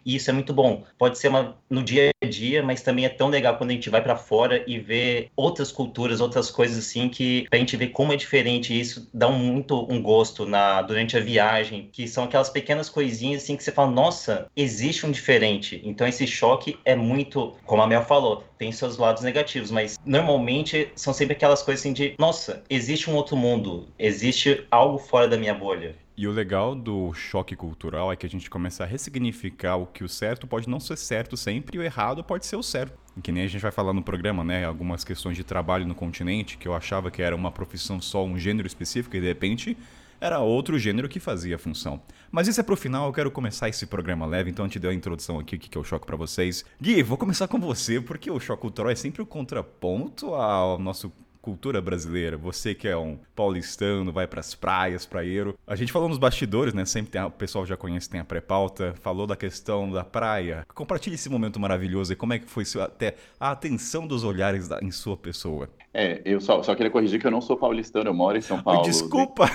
e 0.06 0.16
isso 0.16 0.30
é 0.30 0.34
muito 0.34 0.54
bom. 0.54 0.84
Pode 0.98 1.18
ser 1.18 1.28
uma, 1.28 1.56
no 1.70 1.84
dia 1.84 2.12
a 2.24 2.26
dia, 2.26 2.64
mas 2.64 2.82
também 2.82 3.06
é 3.06 3.10
tão 3.10 3.30
legal 3.30 3.58
quando 3.58 3.72
a 3.72 3.74
gente 3.74 3.90
vai 3.90 4.02
para 4.02 4.16
fora 4.16 4.64
e 4.68 4.80
vê 4.80 5.30
outras 5.36 5.72
culturas, 5.72 6.22
outras 6.22 6.50
coisas 6.50 6.78
assim, 6.78 7.10
que 7.10 7.46
a 7.52 7.56
gente 7.58 7.78
vê 7.78 7.88
como 7.88 8.14
é 8.14 8.16
diferente. 8.16 8.74
E 8.74 8.80
isso 8.80 9.10
dá 9.14 9.28
um, 9.28 9.38
muito 9.38 9.86
um 9.92 10.02
gosto 10.02 10.46
na, 10.46 10.82
durante 10.82 11.18
a 11.18 11.20
viagem, 11.20 11.90
que 11.92 12.08
são 12.08 12.24
aquelas 12.24 12.50
pequenas 12.50 12.90
coisinhas 12.90 13.44
assim 13.44 13.56
que 13.56 13.64
você 13.64 13.72
fala, 13.72 13.92
nossa, 13.92 14.48
existe 14.56 15.06
um 15.06 15.12
diferente. 15.12 15.82
Então 15.84 16.08
esse 16.08 16.26
choque 16.26 16.78
é 16.86 16.96
muito, 16.96 17.54
como 17.66 17.82
a 17.82 17.88
Mel 17.88 18.04
falou, 18.04 18.44
tem 18.58 18.72
seus 18.72 18.98
lados 18.98 19.24
negativos, 19.24 19.72
mas 19.72 19.98
normalmente 20.06 20.90
são 20.96 21.14
sempre 21.14 21.34
aquelas 21.34 21.62
coisas 21.62 21.82
assim 21.82 21.94
de, 21.94 22.16
nossa, 22.18 22.64
existe 22.70 23.10
um 23.10 23.16
outro 23.16 23.36
mundo, 23.36 23.88
existe 24.00 24.66
algo 24.72 24.98
fora 24.98 25.28
da 25.28 25.38
minha 25.38 25.54
bolha. 25.54 25.96
E 26.16 26.28
o 26.28 26.32
legal 26.32 26.76
do 26.76 27.12
choque 27.14 27.56
cultural 27.56 28.12
é 28.12 28.16
que 28.16 28.26
a 28.26 28.30
gente 28.30 28.48
começa 28.48 28.84
a 28.84 28.86
ressignificar 28.86 29.78
o 29.78 29.88
que 29.88 30.04
o 30.04 30.10
certo 30.10 30.46
pode 30.46 30.70
não 30.70 30.80
ser 30.80 30.96
certo 30.96 31.36
sempre 31.36 31.78
e 31.78 31.80
o 31.80 31.84
errado 31.84 32.24
pode 32.24 32.46
ser 32.46 32.56
o 32.56 32.62
certo. 32.62 32.96
Que 33.22 33.32
nem 33.32 33.44
a 33.44 33.48
gente 33.48 33.62
vai 33.62 33.72
falar 33.72 33.94
no 33.94 34.04
programa, 34.04 34.44
né? 34.44 34.64
Algumas 34.64 35.04
questões 35.04 35.36
de 35.36 35.44
trabalho 35.44 35.88
no 35.88 35.96
continente 35.96 36.58
que 36.58 36.68
eu 36.68 36.76
achava 36.76 37.10
que 37.10 37.22
era 37.22 37.36
uma 37.36 37.52
profissão 37.52 38.00
só, 38.00 38.24
um 38.24 38.38
gênero 38.38 38.68
específico 38.68 39.16
e 39.16 39.22
de 39.22 39.28
repente 39.28 39.76
era 40.22 40.40
outro 40.40 40.80
gênero 40.80 41.10
que 41.10 41.20
fazia 41.20 41.56
a 41.56 41.60
função. 41.60 42.02
Mas 42.32 42.48
isso 42.48 42.60
é 42.60 42.64
pro 42.64 42.78
final, 42.78 43.08
eu 43.08 43.14
quero 43.14 43.30
começar 43.30 43.68
esse 43.68 43.86
programa 43.86 44.26
leve, 44.26 44.50
então 44.50 44.70
te 44.70 44.80
deu 44.80 44.92
a 44.92 44.94
introdução 44.94 45.38
aqui, 45.40 45.56
o 45.58 45.60
que 45.60 45.78
é 45.78 45.82
o 45.82 45.84
choque 45.84 46.06
para 46.06 46.16
vocês. 46.16 46.64
Gui, 46.82 47.04
vou 47.04 47.18
começar 47.18 47.48
com 47.48 47.60
você, 47.60 48.00
porque 48.00 48.32
o 48.32 48.40
choque 48.40 48.62
cultural 48.62 48.92
é 48.92 48.96
sempre 48.96 49.22
o 49.22 49.26
contraponto 49.26 50.34
ao 50.34 50.80
nosso 50.80 51.12
cultura 51.44 51.82
brasileira. 51.82 52.38
Você 52.38 52.74
que 52.74 52.88
é 52.88 52.96
um 52.96 53.20
paulistano, 53.36 54.14
vai 54.14 54.26
para 54.26 54.40
as 54.40 54.56
praias, 54.56 55.06
praieiro. 55.06 55.60
A 55.68 55.76
gente 55.76 55.92
falou 55.92 56.08
nos 56.08 56.18
bastidores, 56.18 56.74
né? 56.74 56.86
Sempre 56.86 57.12
tem, 57.12 57.22
o 57.22 57.30
pessoal 57.30 57.66
já 57.66 57.76
conhece, 57.76 58.10
tem 58.10 58.22
a 58.22 58.24
pré-pauta. 58.24 58.96
Falou 59.02 59.28
da 59.28 59.36
questão 59.36 59.92
da 59.92 60.06
praia. 60.06 60.66
Compartilhe 60.74 61.16
esse 61.16 61.30
momento 61.30 61.60
maravilhoso 61.60 62.14
e 62.14 62.16
como 62.16 62.32
é 62.32 62.40
que 62.40 62.50
foi 62.50 62.64
até 62.82 63.16
a 63.38 63.52
atenção 63.52 64.08
dos 64.08 64.24
olhares 64.24 64.70
da, 64.70 64.80
em 64.82 64.90
sua 64.90 65.18
pessoa. 65.18 65.70
É, 65.94 66.22
eu 66.26 66.42
só, 66.42 66.64
só 66.64 66.74
queria 66.74 66.92
corrigir 66.92 67.22
que 67.22 67.28
eu 67.28 67.32
não 67.32 67.40
sou 67.40 67.56
paulistano, 67.56 68.10
eu 68.10 68.16
moro 68.16 68.36
em 68.36 68.42
São 68.42 68.62
Paulo. 68.62 68.82
Desculpa! 68.82 69.48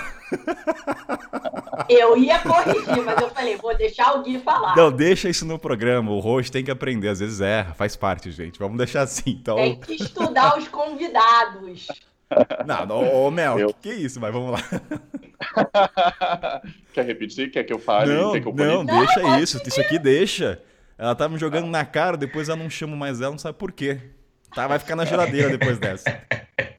Eu 1.89 2.17
ia 2.17 2.39
corrigir, 2.41 3.05
mas 3.05 3.21
eu 3.21 3.31
falei, 3.31 3.57
vou 3.57 3.77
deixar 3.77 4.15
o 4.15 4.23
Gui 4.23 4.39
falar. 4.39 4.77
Não, 4.77 4.93
deixa 4.93 5.29
isso 5.29 5.45
no 5.47 5.59
programa. 5.59 6.13
O 6.13 6.21
host 6.21 6.53
tem 6.53 6.65
que 6.65 6.71
aprender, 6.71 7.09
às 7.09 7.21
vezes 7.21 7.41
erra, 7.41 7.73
faz 7.73 7.97
parte, 7.97 8.31
gente. 8.31 8.59
Vamos 8.59 8.77
deixar 8.77 9.03
assim, 9.03 9.31
então. 9.31 9.57
Tem 9.57 9.81
que 9.81 9.95
estudar 9.95 10.59
os 10.59 10.69
convidados. 10.69 11.89
Não, 12.67 12.85
não 12.85 13.15
ô 13.15 13.31
Mel, 13.31 13.59
eu... 13.59 13.69
que, 13.69 13.89
que 13.89 13.95
isso? 13.95 14.21
Mas 14.21 14.31
vamos 14.33 14.53
lá. 14.53 14.59
Quer 16.93 17.07
repetir? 17.07 17.51
Quer 17.51 17.65
que 17.65 17.73
eu 17.73 17.79
fale? 17.79 18.13
Não, 18.13 18.37
eu 18.37 18.53
não, 18.53 18.85
deixa 18.85 19.21
não, 19.21 19.41
isso. 19.41 19.59
Isso 19.67 19.81
aqui 19.81 19.99
deixa. 19.99 20.61
Ela 20.99 21.15
tá 21.15 21.29
me 21.29 21.39
jogando 21.39 21.69
na 21.69 21.85
cara, 21.85 22.17
depois 22.17 22.49
eu 22.49 22.57
não 22.57 22.69
chamo 22.69 22.97
mais 22.97 23.21
ela, 23.21 23.31
não 23.31 23.39
sabe 23.39 23.57
por 23.57 23.73
quê. 23.73 24.01
Tá, 24.55 24.67
vai 24.67 24.79
ficar 24.79 24.97
na 24.97 25.05
geladeira 25.05 25.51
depois 25.57 25.79
dessa. 25.79 26.23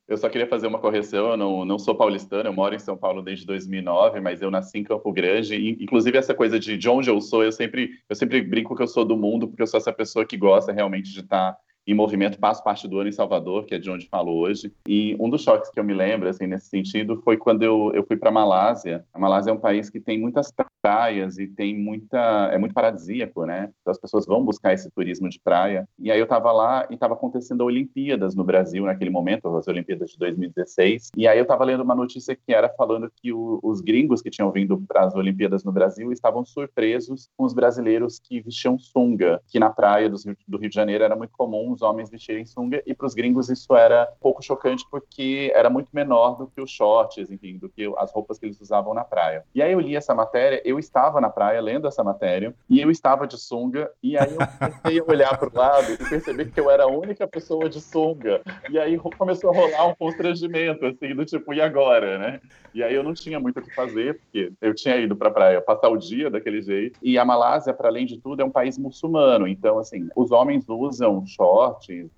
Eu 0.08 0.18
só 0.18 0.28
queria 0.28 0.48
fazer 0.48 0.66
uma 0.66 0.80
correção, 0.80 1.30
eu 1.30 1.38
não, 1.38 1.64
não 1.64 1.78
sou 1.78 1.94
paulistano, 1.94 2.50
eu 2.50 2.54
moro 2.54 2.74
em 2.74 2.80
São 2.80 2.98
Paulo 2.98 3.22
desde 3.22 3.46
2009, 3.46 4.20
mas 4.20 4.42
eu 4.42 4.50
nasci 4.50 4.80
em 4.80 4.84
Campo 4.84 5.12
Grande, 5.14 5.56
e, 5.56 5.84
inclusive 5.84 6.18
essa 6.18 6.34
coisa 6.34 6.60
de, 6.60 6.76
de 6.76 6.90
onde 6.90 7.12
eu 7.12 7.22
sou, 7.22 7.44
eu 7.44 7.52
sempre, 7.52 7.92
eu 8.10 8.16
sempre 8.16 8.42
brinco 8.42 8.76
que 8.76 8.82
eu 8.82 8.88
sou 8.88 9.06
do 9.06 9.16
mundo, 9.16 9.48
porque 9.48 9.62
eu 9.62 9.68
sou 9.68 9.78
essa 9.78 9.94
pessoa 9.94 10.26
que 10.26 10.36
gosta 10.36 10.72
realmente 10.72 11.14
de 11.14 11.20
estar 11.20 11.56
em 11.92 11.96
movimento, 11.96 12.40
passo 12.40 12.64
parte 12.64 12.88
do 12.88 13.00
ano 13.00 13.10
em 13.10 13.12
Salvador, 13.14 13.66
que 13.66 13.74
é 13.74 13.80
de 13.80 13.90
onde 13.90 14.08
falo 14.08 14.32
hoje. 14.32 14.72
E 14.88 15.18
um 15.20 15.28
dos 15.28 15.42
choques 15.42 15.72
que 15.72 15.80
eu 15.80 15.84
me 15.84 15.94
lembro, 15.94 16.30
assim, 16.30 16.46
nesse 16.46 16.68
sentido, 16.68 17.20
foi 17.24 17.36
quando 17.36 17.64
eu, 17.64 17.92
eu 17.96 18.06
fui 18.06 18.16
para 18.16 18.30
a 18.30 18.32
Malásia. 18.32 19.04
A 19.12 19.20
Malásia 19.20 19.50
é 19.50 19.54
um 19.54 19.60
país 19.60 19.90
que 19.90 20.00
tem 20.00 20.20
muitas 20.20 20.54
praias 20.84 21.40
e 21.40 21.48
tem 21.48 21.76
muita. 21.76 22.50
é 22.54 22.58
muito 22.60 22.74
paradisíaco, 22.74 23.44
né? 23.44 23.72
Então 23.82 23.92
as 23.92 24.00
pessoas 24.00 24.28
vão 24.28 24.46
buscar 24.46 24.72
esse 24.74 24.90
turismo 24.92 25.28
de 25.30 25.40
praia. 25.40 25.88
E 25.98 26.12
aí 26.12 26.20
eu 26.20 26.26
estava 26.26 26.52
lá 26.52 26.86
e 26.92 26.94
estava 26.94 27.16
acontecendo 27.16 27.62
Olimpíadas 27.62 28.36
no 28.36 28.44
Brasil 28.44 28.86
naquele 28.86 29.10
momento, 29.10 29.48
as 29.58 29.68
Olimpíadas 29.68 30.12
de 30.12 30.18
2016. 30.20 31.10
E 31.18 31.28
aí 31.28 31.40
eu 31.40 31.44
estava 31.44 31.64
lendo 31.64 31.82
uma 31.82 31.96
notícia 31.96 32.36
que 32.36 32.54
era 32.54 32.70
falando 32.70 33.12
que 33.16 33.34
o, 33.34 33.60
os 33.64 33.82
gringos 33.82 34.22
que 34.22 34.30
tinham 34.30 34.52
vindo 34.52 34.80
para 34.88 35.06
as 35.06 35.16
Olimpíadas 35.16 35.64
no 35.64 35.72
Brasil 35.72 36.12
estavam 36.12 36.46
surpresos 36.46 37.30
com 37.36 37.46
os 37.46 37.54
brasileiros 37.54 38.20
que 38.20 38.42
vestiam 38.42 38.78
sunga, 38.78 39.42
que 39.48 39.60
na 39.60 39.72
praia 39.72 40.08
do, 40.08 40.18
do 40.48 40.58
Rio 40.60 40.70
de 40.70 40.76
Janeiro 40.76 41.04
era 41.04 41.16
muito 41.16 41.34
comum 41.36 41.76
os 41.80 41.82
homens 41.82 42.10
vestirem 42.10 42.46
sunga, 42.46 42.84
e 42.86 42.94
para 42.94 43.08
os 43.08 43.14
gringos 43.14 43.50
isso 43.50 43.74
era 43.76 44.10
um 44.18 44.20
pouco 44.20 44.44
chocante 44.44 44.86
porque 44.92 45.52
era 45.56 45.70
muito 45.70 45.90
menor 45.94 46.38
do 46.38 46.48
que 46.48 46.62
os 46.62 46.70
shorts, 46.70 47.32
enfim, 47.32 47.58
do 47.58 47.70
que 47.70 47.92
as 47.98 48.12
roupas 48.12 48.38
que 48.38 48.46
eles 48.46 48.60
usavam 48.60 48.94
na 48.94 49.04
praia. 49.04 49.44
E 49.56 49.62
aí 49.62 49.72
eu 49.72 49.80
li 49.80 49.96
essa 49.96 50.14
matéria, 50.14 50.62
eu 50.66 50.78
estava 50.78 51.22
na 51.22 51.30
praia 51.30 51.62
lendo 51.62 51.88
essa 51.88 52.04
matéria, 52.04 52.54
e 52.70 52.82
eu 52.82 52.92
estava 52.92 53.26
de 53.26 53.38
sunga, 53.38 53.90
e 54.04 54.18
aí 54.18 54.32
eu 54.32 54.48
comecei 54.58 55.00
a 55.00 55.04
olhar 55.04 55.38
para 55.38 55.50
o 55.50 55.58
lado 55.58 55.94
e 55.94 55.98
perceber 55.98 56.52
que 56.52 56.60
eu 56.60 56.70
era 56.70 56.84
a 56.84 56.88
única 56.88 57.28
pessoa 57.28 57.70
de 57.70 57.80
sunga. 57.80 58.42
E 58.70 58.78
aí 58.78 58.98
começou 59.18 59.52
a 59.52 59.54
rolar 59.56 59.88
um 59.88 59.96
constrangimento, 59.96 60.86
assim, 60.86 61.16
do 61.16 61.26
tipo, 61.26 61.54
e 61.54 61.62
agora, 61.62 62.18
né? 62.18 62.42
E 62.74 62.84
aí 62.84 62.94
eu 62.94 63.04
não 63.04 63.14
tinha 63.14 63.40
muito 63.40 63.60
o 63.60 63.64
que 63.64 63.74
fazer, 63.74 64.20
porque 64.20 64.52
eu 64.62 64.76
tinha 64.76 64.98
ido 64.98 65.16
para 65.16 65.30
a 65.30 65.32
praia 65.32 65.62
passar 65.62 65.90
o 65.90 65.98
dia 65.98 66.30
daquele 66.30 66.62
jeito. 66.62 67.00
E 67.02 67.18
a 67.18 67.26
Malásia, 67.26 67.74
para 67.74 67.90
além 67.90 68.06
de 68.06 68.18
tudo, 68.18 68.42
é 68.42 68.46
um 68.46 68.52
país 68.52 68.78
muçulmano. 68.78 69.48
Então, 69.48 69.80
assim, 69.80 70.08
os 70.16 70.32
homens 70.32 70.66
usam 70.68 71.26
shorts 71.26 71.69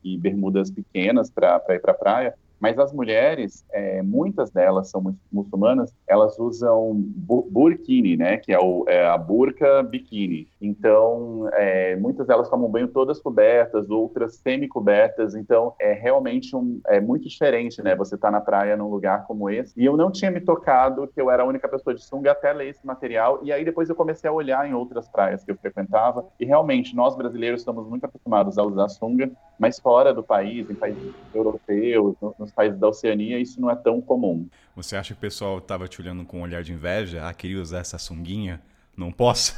e 0.03 0.17
bermudas 0.17 0.71
pequenas 0.71 1.29
para 1.29 1.61
ir 1.69 1.81
para 1.81 1.91
a 1.91 1.95
praia, 1.95 2.35
mas 2.61 2.77
as 2.77 2.93
mulheres, 2.93 3.65
é, 3.73 4.03
muitas 4.03 4.51
delas 4.51 4.89
são 4.89 5.15
muçulmanas, 5.31 5.91
elas 6.07 6.37
usam 6.37 6.93
bu 6.95 7.41
burkini, 7.49 8.15
né? 8.15 8.37
Que 8.37 8.53
é, 8.53 8.59
o, 8.59 8.85
é, 8.87 9.07
a 9.07 9.17
burca 9.17 9.81
biquíni. 9.81 10.47
Então, 10.61 11.49
é, 11.53 11.95
muitas 11.95 12.27
delas 12.27 12.47
tomam 12.49 12.69
banho 12.69 12.87
todas 12.87 13.19
cobertas, 13.19 13.89
outras 13.89 14.35
semi-cobertas. 14.35 15.33
Então, 15.33 15.73
é 15.79 15.93
realmente 15.93 16.55
um, 16.55 16.79
é 16.87 17.01
muito 17.01 17.27
diferente, 17.27 17.81
né? 17.81 17.95
Você 17.95 18.15
tá 18.15 18.29
na 18.29 18.39
praia 18.39 18.77
num 18.77 18.89
lugar 18.89 19.25
como 19.25 19.49
esse. 19.49 19.73
E 19.75 19.83
eu 19.83 19.97
não 19.97 20.11
tinha 20.11 20.29
me 20.29 20.39
tocado 20.39 21.07
que 21.07 21.19
eu 21.19 21.31
era 21.31 21.41
a 21.41 21.45
única 21.47 21.67
pessoa 21.67 21.95
de 21.95 22.03
sunga 22.03 22.31
até 22.31 22.53
ler 22.53 22.69
esse 22.69 22.85
material. 22.85 23.39
E 23.41 23.51
aí 23.51 23.65
depois 23.65 23.89
eu 23.89 23.95
comecei 23.95 24.29
a 24.29 24.33
olhar 24.33 24.69
em 24.69 24.73
outras 24.75 25.09
praias 25.09 25.43
que 25.43 25.51
eu 25.51 25.57
frequentava. 25.57 26.27
E 26.39 26.45
realmente, 26.45 26.95
nós 26.95 27.15
brasileiros 27.15 27.61
estamos 27.61 27.87
muito 27.87 28.05
acostumados 28.05 28.59
a 28.59 28.63
usar 28.63 28.87
sunga, 28.89 29.31
mas 29.57 29.79
fora 29.79 30.13
do 30.13 30.21
país, 30.21 30.69
em 30.69 30.75
países 30.75 31.11
europeus, 31.33 32.15
nos 32.37 32.50
nos 32.51 32.53
países 32.53 32.79
da 32.79 32.87
Oceania, 32.89 33.39
isso 33.39 33.59
não 33.59 33.71
é 33.71 33.75
tão 33.75 34.01
comum. 34.01 34.47
Você 34.75 34.95
acha 34.95 35.13
que 35.13 35.17
o 35.17 35.21
pessoal 35.21 35.57
estava 35.57 35.87
te 35.87 36.01
olhando 36.01 36.25
com 36.25 36.39
um 36.39 36.41
olhar 36.41 36.61
de 36.61 36.73
inveja? 36.73 37.27
Ah, 37.27 37.33
queria 37.33 37.61
usar 37.61 37.79
essa 37.79 37.97
sunguinha? 37.97 38.61
Não 38.95 39.11
posso? 39.11 39.55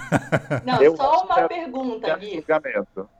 Não, 0.64 0.82
Eu 0.82 0.96
só 0.96 1.24
uma 1.24 1.46
pergunta, 1.46 2.16
Gui. 2.16 2.44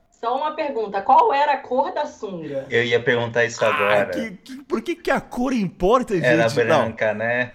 Só 0.09 0.37
uma 0.37 0.55
pergunta, 0.55 1.01
qual 1.01 1.33
era 1.33 1.53
a 1.53 1.57
cor 1.57 1.93
da 1.93 2.05
sunga? 2.05 2.65
Eu 2.69 2.83
ia 2.83 3.01
perguntar 3.01 3.45
isso 3.45 3.63
ah, 3.63 3.67
agora. 3.67 4.05
Que, 4.07 4.31
que, 4.31 4.63
por 4.63 4.81
que, 4.81 4.95
que 4.95 5.11
a 5.11 5.21
cor 5.21 5.53
importa, 5.53 6.15
gente? 6.15 6.25
Era 6.25 6.49
branca, 6.49 7.13
não. 7.13 7.19
né? 7.19 7.53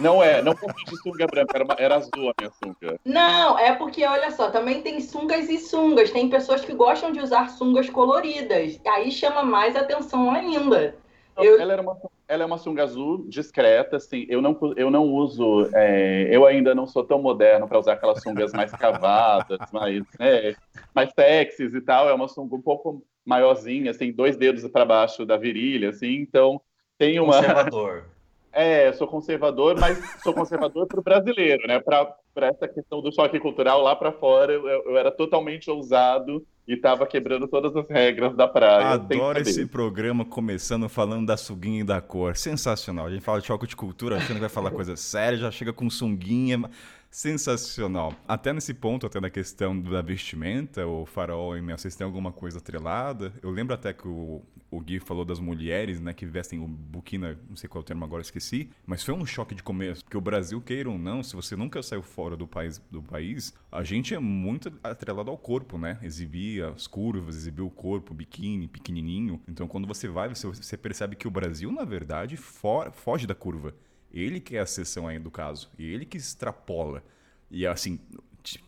Não 0.00 0.22
é, 0.22 0.40
não 0.42 0.54
de 0.54 0.96
sunga 1.02 1.26
branca, 1.26 1.54
era, 1.54 1.64
uma, 1.64 1.76
era 1.78 1.96
azul 1.96 2.30
a 2.30 2.34
minha 2.38 2.50
sunga. 2.62 2.98
Não, 3.04 3.58
é 3.58 3.74
porque, 3.74 4.04
olha 4.06 4.30
só, 4.30 4.50
também 4.50 4.80
tem 4.80 5.00
sungas 5.00 5.50
e 5.50 5.58
sungas. 5.58 6.10
Tem 6.10 6.30
pessoas 6.30 6.64
que 6.64 6.72
gostam 6.72 7.12
de 7.12 7.20
usar 7.20 7.50
sungas 7.50 7.90
coloridas. 7.90 8.80
Aí 8.86 9.10
chama 9.10 9.42
mais 9.42 9.76
atenção 9.76 10.30
ainda. 10.30 10.96
Eu... 11.36 11.60
Ela, 11.60 11.74
era 11.74 11.82
uma, 11.82 11.96
ela 12.26 12.42
é 12.42 12.46
uma 12.46 12.56
sunga 12.56 12.82
azul 12.82 13.26
discreta, 13.28 13.96
assim. 13.96 14.24
Eu 14.30 14.40
não, 14.40 14.58
eu 14.76 14.90
não 14.90 15.04
uso. 15.04 15.68
É, 15.74 16.28
eu 16.30 16.46
ainda 16.46 16.74
não 16.74 16.86
sou 16.86 17.04
tão 17.04 17.20
moderno 17.20 17.68
para 17.68 17.78
usar 17.78 17.92
aquelas 17.92 18.22
sungas 18.22 18.54
mais 18.54 18.72
cavadas, 18.72 19.58
mais, 19.70 20.02
né, 20.18 20.54
mais 20.94 21.10
sexys 21.14 21.74
e 21.74 21.80
tal. 21.82 22.08
É 22.08 22.14
uma 22.14 22.28
sunga 22.28 22.56
um 22.56 22.62
pouco 22.62 23.02
maiorzinha, 23.26 23.90
assim, 23.90 24.10
dois 24.10 24.36
dedos 24.36 24.66
para 24.68 24.86
baixo 24.86 25.26
da 25.26 25.36
virilha, 25.36 25.90
assim. 25.90 26.14
Então 26.14 26.58
tem 26.96 27.20
uma. 27.20 27.34
Conservador. 27.34 28.15
É, 28.56 28.90
sou 28.94 29.06
conservador, 29.06 29.78
mas 29.78 29.98
sou 30.22 30.32
conservador 30.32 30.86
para 30.86 30.98
o 30.98 31.02
brasileiro, 31.02 31.68
né? 31.68 31.78
Para 31.78 32.16
essa 32.48 32.66
questão 32.66 33.02
do 33.02 33.12
choque 33.12 33.38
cultural 33.38 33.82
lá 33.82 33.94
para 33.94 34.10
fora, 34.10 34.50
eu, 34.50 34.66
eu, 34.66 34.96
era 34.96 35.10
totalmente 35.10 35.70
ousado 35.70 36.42
e 36.66 36.72
estava 36.72 37.06
quebrando 37.06 37.46
todas 37.46 37.76
as 37.76 37.86
regras 37.90 38.34
da 38.34 38.48
praia. 38.48 38.86
Adoro 38.92 39.38
esse 39.40 39.66
programa 39.66 40.24
começando 40.24 40.88
falando 40.88 41.26
da 41.26 41.36
sunguinha 41.36 41.82
e 41.82 41.84
da 41.84 42.00
cor. 42.00 42.34
Sensacional. 42.34 43.04
A 43.04 43.10
gente 43.10 43.22
fala 43.22 43.42
de 43.42 43.46
choque 43.46 43.66
de 43.66 43.76
cultura, 43.76 44.16
achando 44.16 44.36
que 44.36 44.40
vai 44.40 44.48
falar 44.48 44.70
coisa 44.70 44.96
séria, 44.96 45.36
já 45.36 45.50
chega 45.50 45.74
com 45.74 45.90
sunguinha. 45.90 46.62
Sensacional. 47.10 48.14
Até 48.28 48.52
nesse 48.52 48.74
ponto, 48.74 49.06
até 49.06 49.20
na 49.20 49.30
questão 49.30 49.78
da 49.78 50.02
vestimenta, 50.02 50.86
o 50.86 51.06
farol 51.06 51.56
e 51.56 51.62
Mel, 51.62 51.78
vocês 51.78 51.96
têm 51.96 52.04
alguma 52.04 52.30
coisa 52.30 52.58
atrelada? 52.58 53.32
Eu 53.42 53.50
lembro 53.50 53.74
até 53.74 53.92
que 53.92 54.06
o, 54.06 54.42
o 54.70 54.80
Gui 54.80 54.98
falou 55.00 55.24
das 55.24 55.38
mulheres, 55.38 56.00
né, 56.00 56.12
que 56.12 56.26
vestem 56.26 56.58
o 56.60 56.66
buquina, 56.66 57.38
não 57.48 57.56
sei 57.56 57.68
qual 57.68 57.80
é 57.80 57.82
o 57.82 57.86
termo 57.86 58.04
agora, 58.04 58.20
esqueci, 58.20 58.70
mas 58.84 59.02
foi 59.02 59.14
um 59.14 59.24
choque 59.24 59.54
de 59.54 59.62
começo, 59.62 60.04
porque 60.04 60.16
o 60.16 60.20
Brasil, 60.20 60.60
queira 60.60 60.90
ou 60.90 60.98
não, 60.98 61.22
se 61.22 61.34
você 61.34 61.56
nunca 61.56 61.82
saiu 61.82 62.02
fora 62.02 62.36
do 62.36 62.46
país, 62.46 62.82
do 62.90 63.02
país, 63.02 63.54
a 63.70 63.82
gente 63.82 64.14
é 64.14 64.18
muito 64.18 64.72
atrelado 64.82 65.30
ao 65.30 65.38
corpo, 65.38 65.78
né? 65.78 65.98
Exibir 66.02 66.64
as 66.64 66.86
curvas, 66.86 67.36
exibir 67.36 67.62
o 67.62 67.70
corpo, 67.70 68.12
biquíni, 68.12 68.68
pequenininho. 68.68 69.40
Então, 69.48 69.66
quando 69.66 69.86
você 69.86 70.08
vai, 70.08 70.28
você, 70.28 70.46
você 70.46 70.76
percebe 70.76 71.16
que 71.16 71.28
o 71.28 71.30
Brasil, 71.30 71.70
na 71.72 71.84
verdade, 71.84 72.36
for, 72.36 72.92
foge 72.92 73.26
da 73.26 73.34
curva. 73.34 73.74
Ele 74.16 74.40
que 74.40 74.56
é 74.56 74.60
a 74.60 74.62
exceção 74.62 75.06
aí 75.06 75.18
do 75.18 75.30
caso. 75.30 75.70
E 75.78 75.84
ele 75.84 76.06
que 76.06 76.16
extrapola. 76.16 77.04
E 77.50 77.66
assim, 77.66 78.00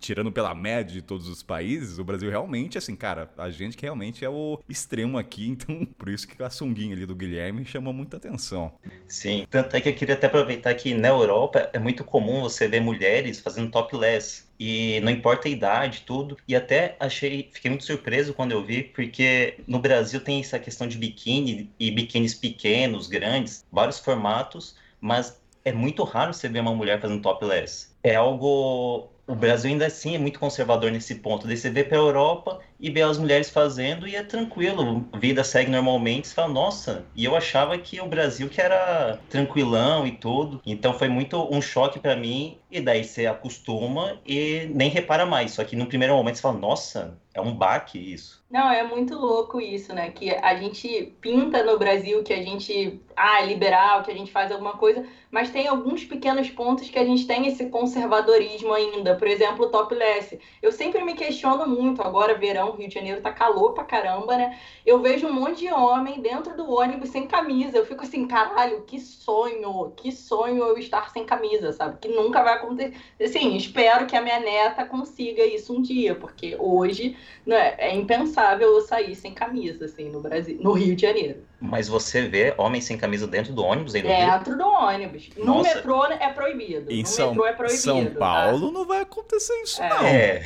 tirando 0.01 0.33
pela 0.33 0.55
média 0.55 0.93
de 0.93 1.03
todos 1.03 1.29
os 1.29 1.43
países, 1.43 1.99
o 1.99 2.05
Brasil 2.05 2.29
realmente, 2.31 2.77
assim, 2.77 2.97
cara, 2.97 3.31
a 3.39 3.49
gente 3.51 3.77
que 3.77 3.85
realmente 3.85 4.25
é 4.25 4.29
o 4.29 4.61
extremo 4.69 5.17
aqui, 5.17 5.47
então 5.49 5.87
por 5.97 6.09
isso 6.09 6.27
que 6.27 6.43
a 6.43 6.51
sunguinha 6.51 6.95
ali 6.95 7.07
do 7.07 7.15
Guilherme 7.15 7.65
chamou 7.65 7.93
muita 7.93 8.17
atenção. 8.17 8.73
Sim, 9.07 9.47
tanto 9.49 9.77
é 9.77 9.81
que 9.81 9.89
eu 9.89 9.95
queria 9.95 10.15
até 10.15 10.27
aproveitar 10.27 10.75
que 10.75 10.95
na 10.95 11.09
Europa 11.09 11.71
é 11.73 11.79
muito 11.79 12.05
comum 12.05 12.43
você 12.43 12.67
ver 12.67 12.81
mulheres 12.81 13.41
fazendo 13.41 13.71
topless. 13.71 14.49
E 14.61 14.99
não 15.03 15.13
importa 15.13 15.47
a 15.47 15.51
idade, 15.51 16.03
tudo. 16.05 16.37
E 16.49 16.57
até 16.57 16.97
achei, 16.99 17.49
fiquei 17.53 17.71
muito 17.71 17.85
surpreso 17.85 18.35
quando 18.35 18.51
eu 18.51 18.65
vi, 18.65 18.83
porque 18.83 19.61
no 19.69 19.79
Brasil 19.79 20.21
tem 20.21 20.41
essa 20.41 20.59
questão 20.59 20.89
de 20.89 20.99
biquíni 20.99 21.71
e 21.79 21.93
biquínis 21.93 22.35
pequenos, 22.35 23.07
grandes, 23.07 23.65
vários 23.71 24.01
formatos 24.01 24.75
mas 25.01 25.41
é 25.65 25.73
muito 25.73 26.03
raro 26.05 26.33
você 26.33 26.49
ver 26.49 26.61
uma 26.61 26.75
mulher 26.75 27.01
fazendo 27.01 27.23
topless. 27.23 27.89
É 28.03 28.15
algo. 28.17 29.11
O 29.27 29.35
Brasil 29.35 29.71
ainda 29.71 29.87
assim 29.87 30.15
é 30.15 30.19
muito 30.19 30.41
conservador 30.41 30.91
nesse 30.91 31.17
ponto. 31.17 31.47
Daí 31.47 31.57
você 31.57 31.69
vê 31.69 31.85
para 31.85 31.99
a 31.99 32.01
Europa 32.01 32.61
e 32.81 32.91
vê 32.91 33.03
as 33.03 33.19
mulheres 33.19 33.51
fazendo 33.51 34.09
e 34.09 34.17
é 34.17 34.23
tranquilo. 34.23 35.07
A 35.13 35.19
vida 35.19 35.45
segue 35.45 35.71
normalmente. 35.71 36.29
Você 36.29 36.35
fala, 36.35 36.49
nossa, 36.49 37.05
e 37.15 37.27
eu 37.27 37.37
achava 37.37 37.77
que 37.77 38.01
o 38.01 38.07
Brasil 38.07 38.49
que 38.49 38.59
era 38.59 39.19
tranquilão 39.29 40.07
e 40.07 40.13
tudo. 40.13 40.63
Então 40.65 40.95
foi 40.95 41.09
muito 41.09 41.47
um 41.55 41.61
choque 41.61 41.99
para 41.99 42.17
mim. 42.17 42.57
E 42.71 42.81
daí 42.81 43.03
você 43.03 43.27
acostuma 43.27 44.21
e 44.27 44.69
nem 44.75 44.91
repara 44.91 45.25
mais. 45.25 45.53
Só 45.53 45.65
que 45.65 45.75
no 45.75 45.87
primeiro 45.87 46.15
momento 46.15 46.37
você 46.37 46.43
fala, 46.43 46.59
nossa, 46.59 47.19
é 47.39 47.41
um 47.41 47.55
baque 47.55 47.99
isso. 47.99 48.45
Não, 48.51 48.71
é 48.71 48.83
muito 48.83 49.15
louco 49.15 49.61
isso, 49.61 49.95
né? 49.95 50.11
Que 50.11 50.31
a 50.31 50.55
gente 50.55 51.15
pinta 51.21 51.63
no 51.63 51.79
Brasil 51.79 52.23
que 52.23 52.33
a 52.33 52.43
gente 52.43 52.99
ah, 53.15 53.43
é 53.43 53.47
liberal, 53.47 54.03
que 54.03 54.11
a 54.11 54.15
gente 54.15 54.33
faz 54.33 54.51
alguma 54.51 54.73
coisa, 54.73 55.05
mas 55.31 55.51
tem 55.51 55.69
alguns 55.69 56.05
pequenos 56.05 56.49
pontos 56.49 56.89
que 56.89 56.99
a 56.99 57.05
gente 57.05 57.27
tem 57.27 57.47
esse 57.47 57.67
conservadorismo 57.67 58.73
ainda. 58.73 59.15
Por 59.17 59.29
exemplo, 59.29 59.67
o 59.67 59.69
topless. 59.69 60.41
Eu 60.63 60.73
sempre 60.73 61.03
me 61.05 61.15
questiono 61.15 61.67
muito, 61.67 62.01
agora 62.01 62.39
verão, 62.39 62.73
Rio 62.73 62.89
de 62.89 62.95
Janeiro 62.95 63.21
tá 63.21 63.31
calor 63.33 63.75
pra 63.75 63.85
caramba, 63.85 64.37
né? 64.37 64.59
Eu 64.87 65.01
vejo 65.01 65.27
um 65.27 65.33
monte 65.33 65.59
de 65.61 65.71
homem 65.71 66.23
dentro 66.23 66.57
do 66.57 66.73
ônibus 66.73 67.11
sem 67.11 67.27
camisa. 67.27 67.77
Eu 67.77 67.85
fico 67.85 68.03
assim, 68.03 68.27
caralho, 68.27 68.83
que 68.83 68.99
sonho, 68.99 69.93
que 69.95 70.11
sonho 70.11 70.65
eu 70.65 70.79
estar 70.79 71.11
sem 71.11 71.25
camisa, 71.25 71.73
sabe? 71.73 71.99
Que 72.01 72.09
nunca 72.09 72.43
vai 72.43 72.58
acontecer. 72.59 72.95
Assim, 73.21 73.57
espero 73.57 74.07
que 74.07 74.17
a 74.17 74.21
minha 74.21 74.39
neta 74.39 74.85
consiga 74.85 75.45
isso 75.45 75.75
um 75.75 75.83
dia, 75.83 76.15
porque 76.15 76.57
hoje 76.59 77.17
né, 77.47 77.75
é 77.79 77.95
impensável 77.95 78.75
eu 78.75 78.81
sair 78.81 79.15
sem 79.15 79.33
camisa, 79.33 79.87
assim, 79.87 80.11
no 80.11 80.21
Brasil, 80.21 80.59
no 80.61 80.73
Rio 80.73 80.95
de 80.95 81.03
Janeiro. 81.03 81.43
Mas 81.61 81.89
você 81.89 82.29
vê 82.29 82.55
homens 82.57 82.85
sem 82.85 82.97
camisa 82.97 83.27
dentro 83.27 83.53
do 83.53 83.65
ônibus 83.65 83.95
aí 83.95 84.03
no 84.03 84.09
Dentro 84.09 84.57
do 84.57 84.67
ônibus. 84.67 85.31
No 85.37 85.45
Nossa. 85.45 85.75
metrô 85.75 86.05
é 86.05 86.33
proibido. 86.33 86.91
Em 86.91 87.03
no 87.03 87.09
São, 87.09 87.29
metrô 87.31 87.47
é 87.47 87.53
proibido. 87.53 87.83
São 87.83 88.07
tá? 88.07 88.19
Paulo 88.19 88.69
tá? 88.69 88.73
não 88.73 88.87
vai 88.87 89.01
acontecer 89.01 89.55
isso, 89.63 89.83
é. 89.83 89.89
não. 89.89 90.07
É. 90.07 90.43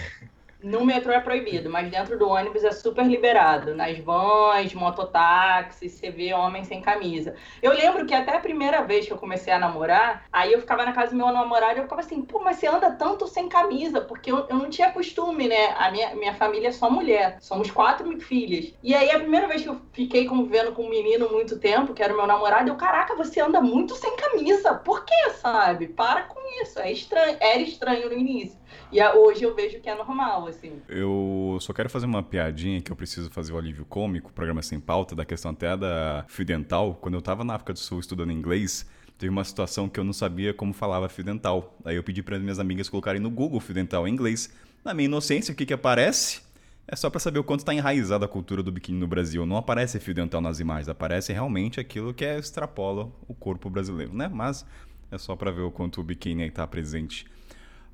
No 0.63 0.85
metrô 0.85 1.13
é 1.13 1.19
proibido, 1.19 1.69
mas 1.69 1.91
dentro 1.91 2.17
do 2.17 2.29
ônibus 2.29 2.63
é 2.63 2.71
super 2.71 3.05
liberado. 3.05 3.75
Nas 3.75 3.99
vans, 3.99 4.73
mototáxis, 4.75 5.93
você 5.93 6.11
vê 6.11 6.33
homem 6.33 6.63
sem 6.63 6.81
camisa. 6.81 7.35
Eu 7.61 7.73
lembro 7.73 8.07
que 8.07 8.15
até 8.15 8.37
a 8.37 8.41
primeira 8.41 8.83
vez 8.83 9.07
que 9.07 9.13
eu 9.13 9.19
comecei 9.19 9.53
a 9.53 9.59
namorar, 9.59 10.25
aí 10.33 10.53
eu 10.53 10.61
ficava 10.61 10.85
na 10.85 10.93
casa 10.93 11.11
do 11.11 11.17
meu 11.17 11.33
namorado 11.33 11.75
e 11.75 11.79
eu 11.79 11.83
ficava 11.83 12.01
assim, 12.01 12.23
pô, 12.23 12.41
mas 12.41 12.59
você 12.59 12.69
anda 12.69 12.93
tanto 12.93 13.27
sem 13.27 13.49
camisa? 13.49 14.01
Porque 14.01 14.31
eu, 14.31 14.47
eu 14.49 14.57
não 14.57 14.71
tinha 14.71 14.93
costume, 14.93 15.49
né? 15.49 15.75
A 15.77 15.91
minha, 15.91 16.15
minha 16.15 16.35
família 16.35 16.69
é 16.69 16.73
só 16.73 16.89
mulher. 16.89 17.39
Somos 17.41 17.71
quatro 17.71 18.21
filhas. 18.21 18.73
E 18.83 18.95
aí 18.95 19.11
a 19.11 19.19
primeira 19.19 19.49
vez 19.49 19.63
que 19.63 19.69
eu 19.69 19.81
fiquei 19.93 20.27
convivendo 20.27 20.73
com 20.73 20.85
um 20.85 20.91
menino 20.91 21.29
muito 21.29 21.59
tempo, 21.59 21.93
que 21.93 22.03
era 22.03 22.15
o 22.15 22.17
meu 22.17 22.27
namorado, 22.27 22.69
eu, 22.69 22.77
caraca, 22.77 23.17
você 23.17 23.41
anda 23.41 23.61
muito 23.61 23.97
sem 23.97 24.15
camisa. 24.17 24.75
Por 24.75 25.05
que, 25.05 25.31
sabe? 25.31 25.89
Para 25.89 26.23
com 26.23 26.41
isso. 26.63 26.79
É 26.79 26.93
estranho. 26.93 27.37
Era 27.41 27.61
estranho 27.61 28.09
no 28.09 28.17
início. 28.17 28.62
E 28.93 29.03
hoje 29.03 29.43
eu 29.43 29.55
vejo 29.55 29.81
que 29.81 29.89
é 29.89 29.95
normal, 29.95 30.47
assim. 30.47 30.83
Eu 30.87 31.57
só 31.63 31.73
quero 31.73 31.89
fazer 31.89 32.05
uma 32.05 32.23
piadinha 32.23 32.79
que 32.83 32.93
eu 32.93 32.97
preciso 32.97 33.31
fazer 33.31 33.51
o 33.51 33.57
alívio 33.57 33.87
cômico, 33.87 34.31
programa 34.31 34.61
sem 34.63 34.79
pauta, 34.79 35.17
da 35.17 35.25
questão 35.25 35.51
até 35.51 35.75
da 35.75 36.27
fio 36.29 36.45
dental. 36.45 36.99
Quando 37.01 37.15
eu 37.15 37.23
tava 37.23 37.43
na 37.43 37.55
África 37.55 37.73
do 37.73 37.79
Sul 37.79 38.01
estudando 38.01 38.31
inglês, 38.31 38.87
teve 39.17 39.31
uma 39.31 39.45
situação 39.45 39.89
que 39.89 39.99
eu 39.99 40.05
não 40.05 40.13
sabia 40.13 40.53
como 40.53 40.75
falava 40.75 41.09
fio 41.09 41.25
dental. 41.25 41.75
Aí 41.87 41.97
eu 41.97 42.03
pedi 42.03 42.23
para 42.23 42.39
minhas 42.39 42.59
amigas 42.59 42.91
colocarem 42.91 43.19
no 43.19 43.31
Google 43.31 43.61
fio 43.61 43.75
dental 43.75 44.07
em 44.07 44.13
inglês. 44.13 44.53
Na 44.85 44.93
minha 44.93 45.07
inocência, 45.07 45.53
o 45.53 45.55
que 45.57 45.65
que 45.65 45.73
aparece? 45.73 46.43
É 46.87 46.95
só 46.95 47.09
para 47.09 47.19
saber 47.19 47.39
o 47.39 47.45
quanto 47.45 47.61
está 47.61 47.73
enraizada 47.73 48.27
a 48.27 48.29
cultura 48.29 48.63
do 48.63 48.71
biquíni 48.71 48.99
no 48.99 49.07
Brasil. 49.07 49.47
Não 49.47 49.57
aparece 49.57 49.99
fio 50.01 50.13
dental 50.13 50.43
nas 50.43 50.61
imagens, 50.61 50.91
aparece 50.91 51.33
realmente 51.33 51.81
aquilo 51.81 52.13
que 52.13 52.27
é, 52.27 52.39
extrapola 52.39 53.11
o 53.27 53.33
corpo 53.33 53.71
brasileiro, 53.71 54.13
né? 54.13 54.29
Mas 54.29 54.67
é 55.11 55.17
só 55.17 55.35
para 55.35 55.51
ver 55.51 55.63
o 55.63 55.71
quanto 55.71 56.03
o 56.03 56.05
biquíni 56.05 56.47
está 56.47 56.67
presente 56.67 57.25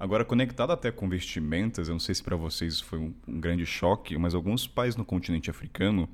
Agora, 0.01 0.25
conectado 0.25 0.71
até 0.71 0.93
com 0.93 1.09
vestimentas, 1.09 1.89
eu 1.89 1.95
não 1.95 1.99
sei 1.99 2.15
se 2.15 2.23
para 2.23 2.37
vocês 2.37 2.81
foi 2.81 3.01
um, 3.01 3.13
um, 3.27 3.41
grande 3.41 3.67
choque, 3.67 4.17
mas 4.17 4.33
alguns 4.33 4.65
países 4.65 4.97
no 4.97 5.05
continente 5.05 5.51
africano, 5.51 6.09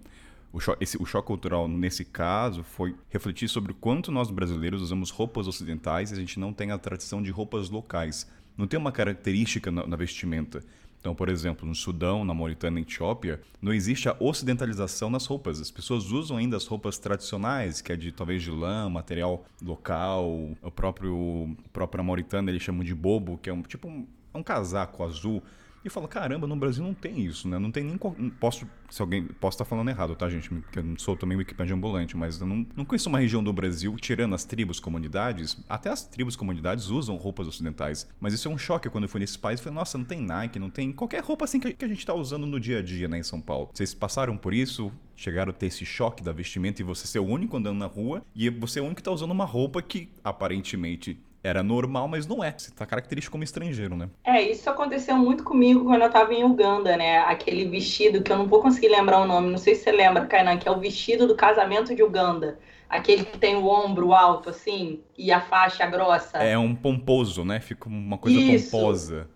o, 0.50 0.59
cho 0.59 0.75
esse, 0.81 0.97
o 1.00 1.05
choque 1.05 1.26
cultural 1.26 1.69
nesse 1.69 2.03
caso 2.03 2.62
foi 2.62 2.95
refletir 3.11 3.47
sobre 3.47 3.73
o 3.73 3.75
quanto 3.75 4.11
nós 4.11 4.31
brasileiros 4.31 4.81
usamos 4.81 5.11
roupas 5.11 5.47
ocidentais 5.47 6.11
e 6.11 6.14
a 6.14 6.17
gente 6.17 6.41
não 6.41 6.50
tem 6.50 6.71
a 6.71 6.79
tradição 6.79 7.23
de 7.23 7.31
roupas 7.31 7.69
locais. 7.69 8.26
Não 8.57 8.67
tem 8.67 8.79
uma 8.79 8.93
característica 8.93 9.71
na, 9.71 9.87
na 9.87 9.97
vestimenta. 9.97 10.62
Então, 11.04 11.14
por 11.14 11.28
exemplo, 11.28 11.68
no 11.68 11.75
Sudão, 11.75 12.25
na 12.25 12.32
Mauritânia, 12.32 12.76
na 12.76 12.80
Etiópia, 12.80 13.38
não 13.61 13.75
existe 13.75 14.08
a 14.08 14.16
ocidentalização 14.18 15.11
nas 15.11 15.26
roupas. 15.26 15.61
As 15.61 15.70
pessoas 15.70 16.11
usam 16.11 16.38
ainda 16.38 16.56
as 16.56 16.66
roupas 16.66 16.96
tradicionais, 16.96 17.82
que 17.82 17.92
é 17.92 17.96
de 17.96 18.11
talvez 18.11 18.42
de 18.42 18.50
lã, 18.50 18.88
material 18.88 19.44
local. 19.61 20.26
O 20.62 20.70
próprio, 20.70 21.14
o 21.14 21.56
próprio 21.75 21.99
na 21.99 22.04
Mauritânia 22.04 22.50
eles 22.50 22.62
chamam 22.62 22.82
de 22.82 22.94
bobo, 22.94 23.37
que 23.37 23.50
é 23.50 23.52
um 23.52 23.61
tipo 23.61 23.87
um, 23.87 24.06
um 24.34 24.42
casaco 24.42 25.04
azul 25.04 25.42
e 25.85 25.91
fala, 25.91 26.09
caramba, 26.09 26.47
no 26.47 26.57
Brasil 26.57 26.83
não 26.83 26.95
tem 26.95 27.21
isso, 27.21 27.47
né? 27.47 27.59
Não 27.59 27.71
tem 27.71 27.85
nem. 27.85 27.99
Posso, 28.41 28.67
se 28.88 29.03
alguém. 29.03 29.25
Posso 29.25 29.57
estar 29.57 29.64
falando 29.67 29.88
errado, 29.91 30.17
tá, 30.17 30.31
gente? 30.31 30.49
Porque 30.49 30.79
eu 30.79 30.83
não 30.83 30.99
sou 30.99 31.14
também 31.14 31.37
Wikipedia 31.37 31.75
ambulante, 31.75 32.17
mas 32.17 32.41
eu 32.41 32.47
não, 32.47 32.67
não 32.75 32.85
conheço 32.85 33.09
uma 33.09 33.19
região 33.19 33.45
do 33.45 33.53
Brasil, 33.53 33.95
tirando 33.97 34.35
as 34.35 34.45
tribos, 34.45 34.81
comunidades. 34.81 35.59
Até 35.69 35.91
as 35.91 36.07
tribos, 36.07 36.37
comunidades 36.37 36.88
usam 36.88 37.17
roupas 37.17 37.47
ocidentais. 37.47 38.09
Mas 38.19 38.33
isso 38.33 38.49
é 38.49 38.50
um 38.50 38.57
choque 38.57 38.88
quando 38.88 39.05
eu 39.05 39.09
fui 39.09 39.21
nesse 39.21 39.38
país. 39.38 39.61
Eu 39.61 39.64
falei, 39.64 39.79
nossa, 39.79 39.99
não 39.99 40.05
tem 40.05 40.23
Nike, 40.23 40.59
não 40.59 40.71
tem 40.71 40.91
qualquer 40.91 41.23
roupa 41.23 41.45
assim 41.45 41.61
que 41.61 41.85
a 41.85 41.88
gente 41.88 41.99
está 41.99 42.14
usando 42.14 42.47
no 42.47 42.59
dia 42.59 42.79
a 42.79 42.83
dia, 42.83 43.07
né, 43.07 43.19
em 43.19 43.23
São 43.23 43.41
Paulo. 43.41 43.69
Vocês 43.75 43.93
passaram 43.93 44.37
por 44.38 44.55
isso? 44.55 44.91
Chegaram 45.17 45.50
a 45.50 45.53
ter 45.53 45.67
esse 45.67 45.85
choque 45.85 46.23
da 46.23 46.33
vestimenta 46.33 46.81
e 46.81 46.85
você 46.85 47.07
ser 47.07 47.19
o 47.19 47.26
único 47.26 47.57
andando 47.57 47.79
na 47.79 47.87
rua 47.87 48.25
e 48.35 48.49
você 48.49 48.79
é 48.79 48.83
o 48.83 48.87
único 48.87 48.97
que 48.97 49.00
está 49.00 49.12
usando 49.12 49.31
uma 49.31 49.45
roupa 49.45 49.81
que 49.83 50.11
aparentemente 50.25 51.19
era 51.45 51.63
normal, 51.63 52.09
mas 52.09 52.27
não 52.27 52.43
é. 52.43 52.55
Você 52.57 52.71
tá 52.71 52.87
característico 52.87 53.33
como 53.33 53.45
estrangeiro, 53.45 53.95
né? 53.95 54.09
É, 54.25 54.41
isso 54.41 54.69
aconteceu 54.71 55.17
muito 55.17 55.45
comigo 55.45 55.85
quando 55.85 56.01
eu 56.01 56.11
tava 56.11 56.33
em 56.33 56.43
Uganda, 56.43 56.97
né? 56.97 57.19
Aquele 57.19 57.69
vestido 57.69 58.23
que 58.23 58.33
eu 58.33 58.39
não 58.39 58.47
vou 58.47 58.63
conseguir 58.63 58.89
lembrar 58.89 59.21
o 59.21 59.27
nome, 59.27 59.51
não 59.51 59.59
sei 59.59 59.75
se 59.75 59.85
você 59.85 59.93
lembra, 59.93 60.25
Kainan, 60.25 60.57
que 60.57 60.67
é 60.67 60.71
o 60.71 60.81
vestido 60.81 61.27
do 61.27 61.37
casamento 61.37 61.95
de 61.95 62.03
Uganda. 62.03 62.59
Aquele 62.89 63.25
que 63.25 63.39
tem 63.39 63.57
o 63.57 63.67
ombro 63.67 64.15
alto, 64.15 64.49
assim, 64.49 65.01
e 65.19 65.31
a 65.31 65.41
faixa 65.41 65.87
grossa. 65.87 66.39
É 66.39 66.57
um 66.57 66.75
pomposo, 66.75 67.45
né? 67.45 67.61
Fica 67.61 67.89
uma 67.89 68.17
coisa 68.17 68.39
isso. 68.39 68.71
pomposa. 68.71 69.29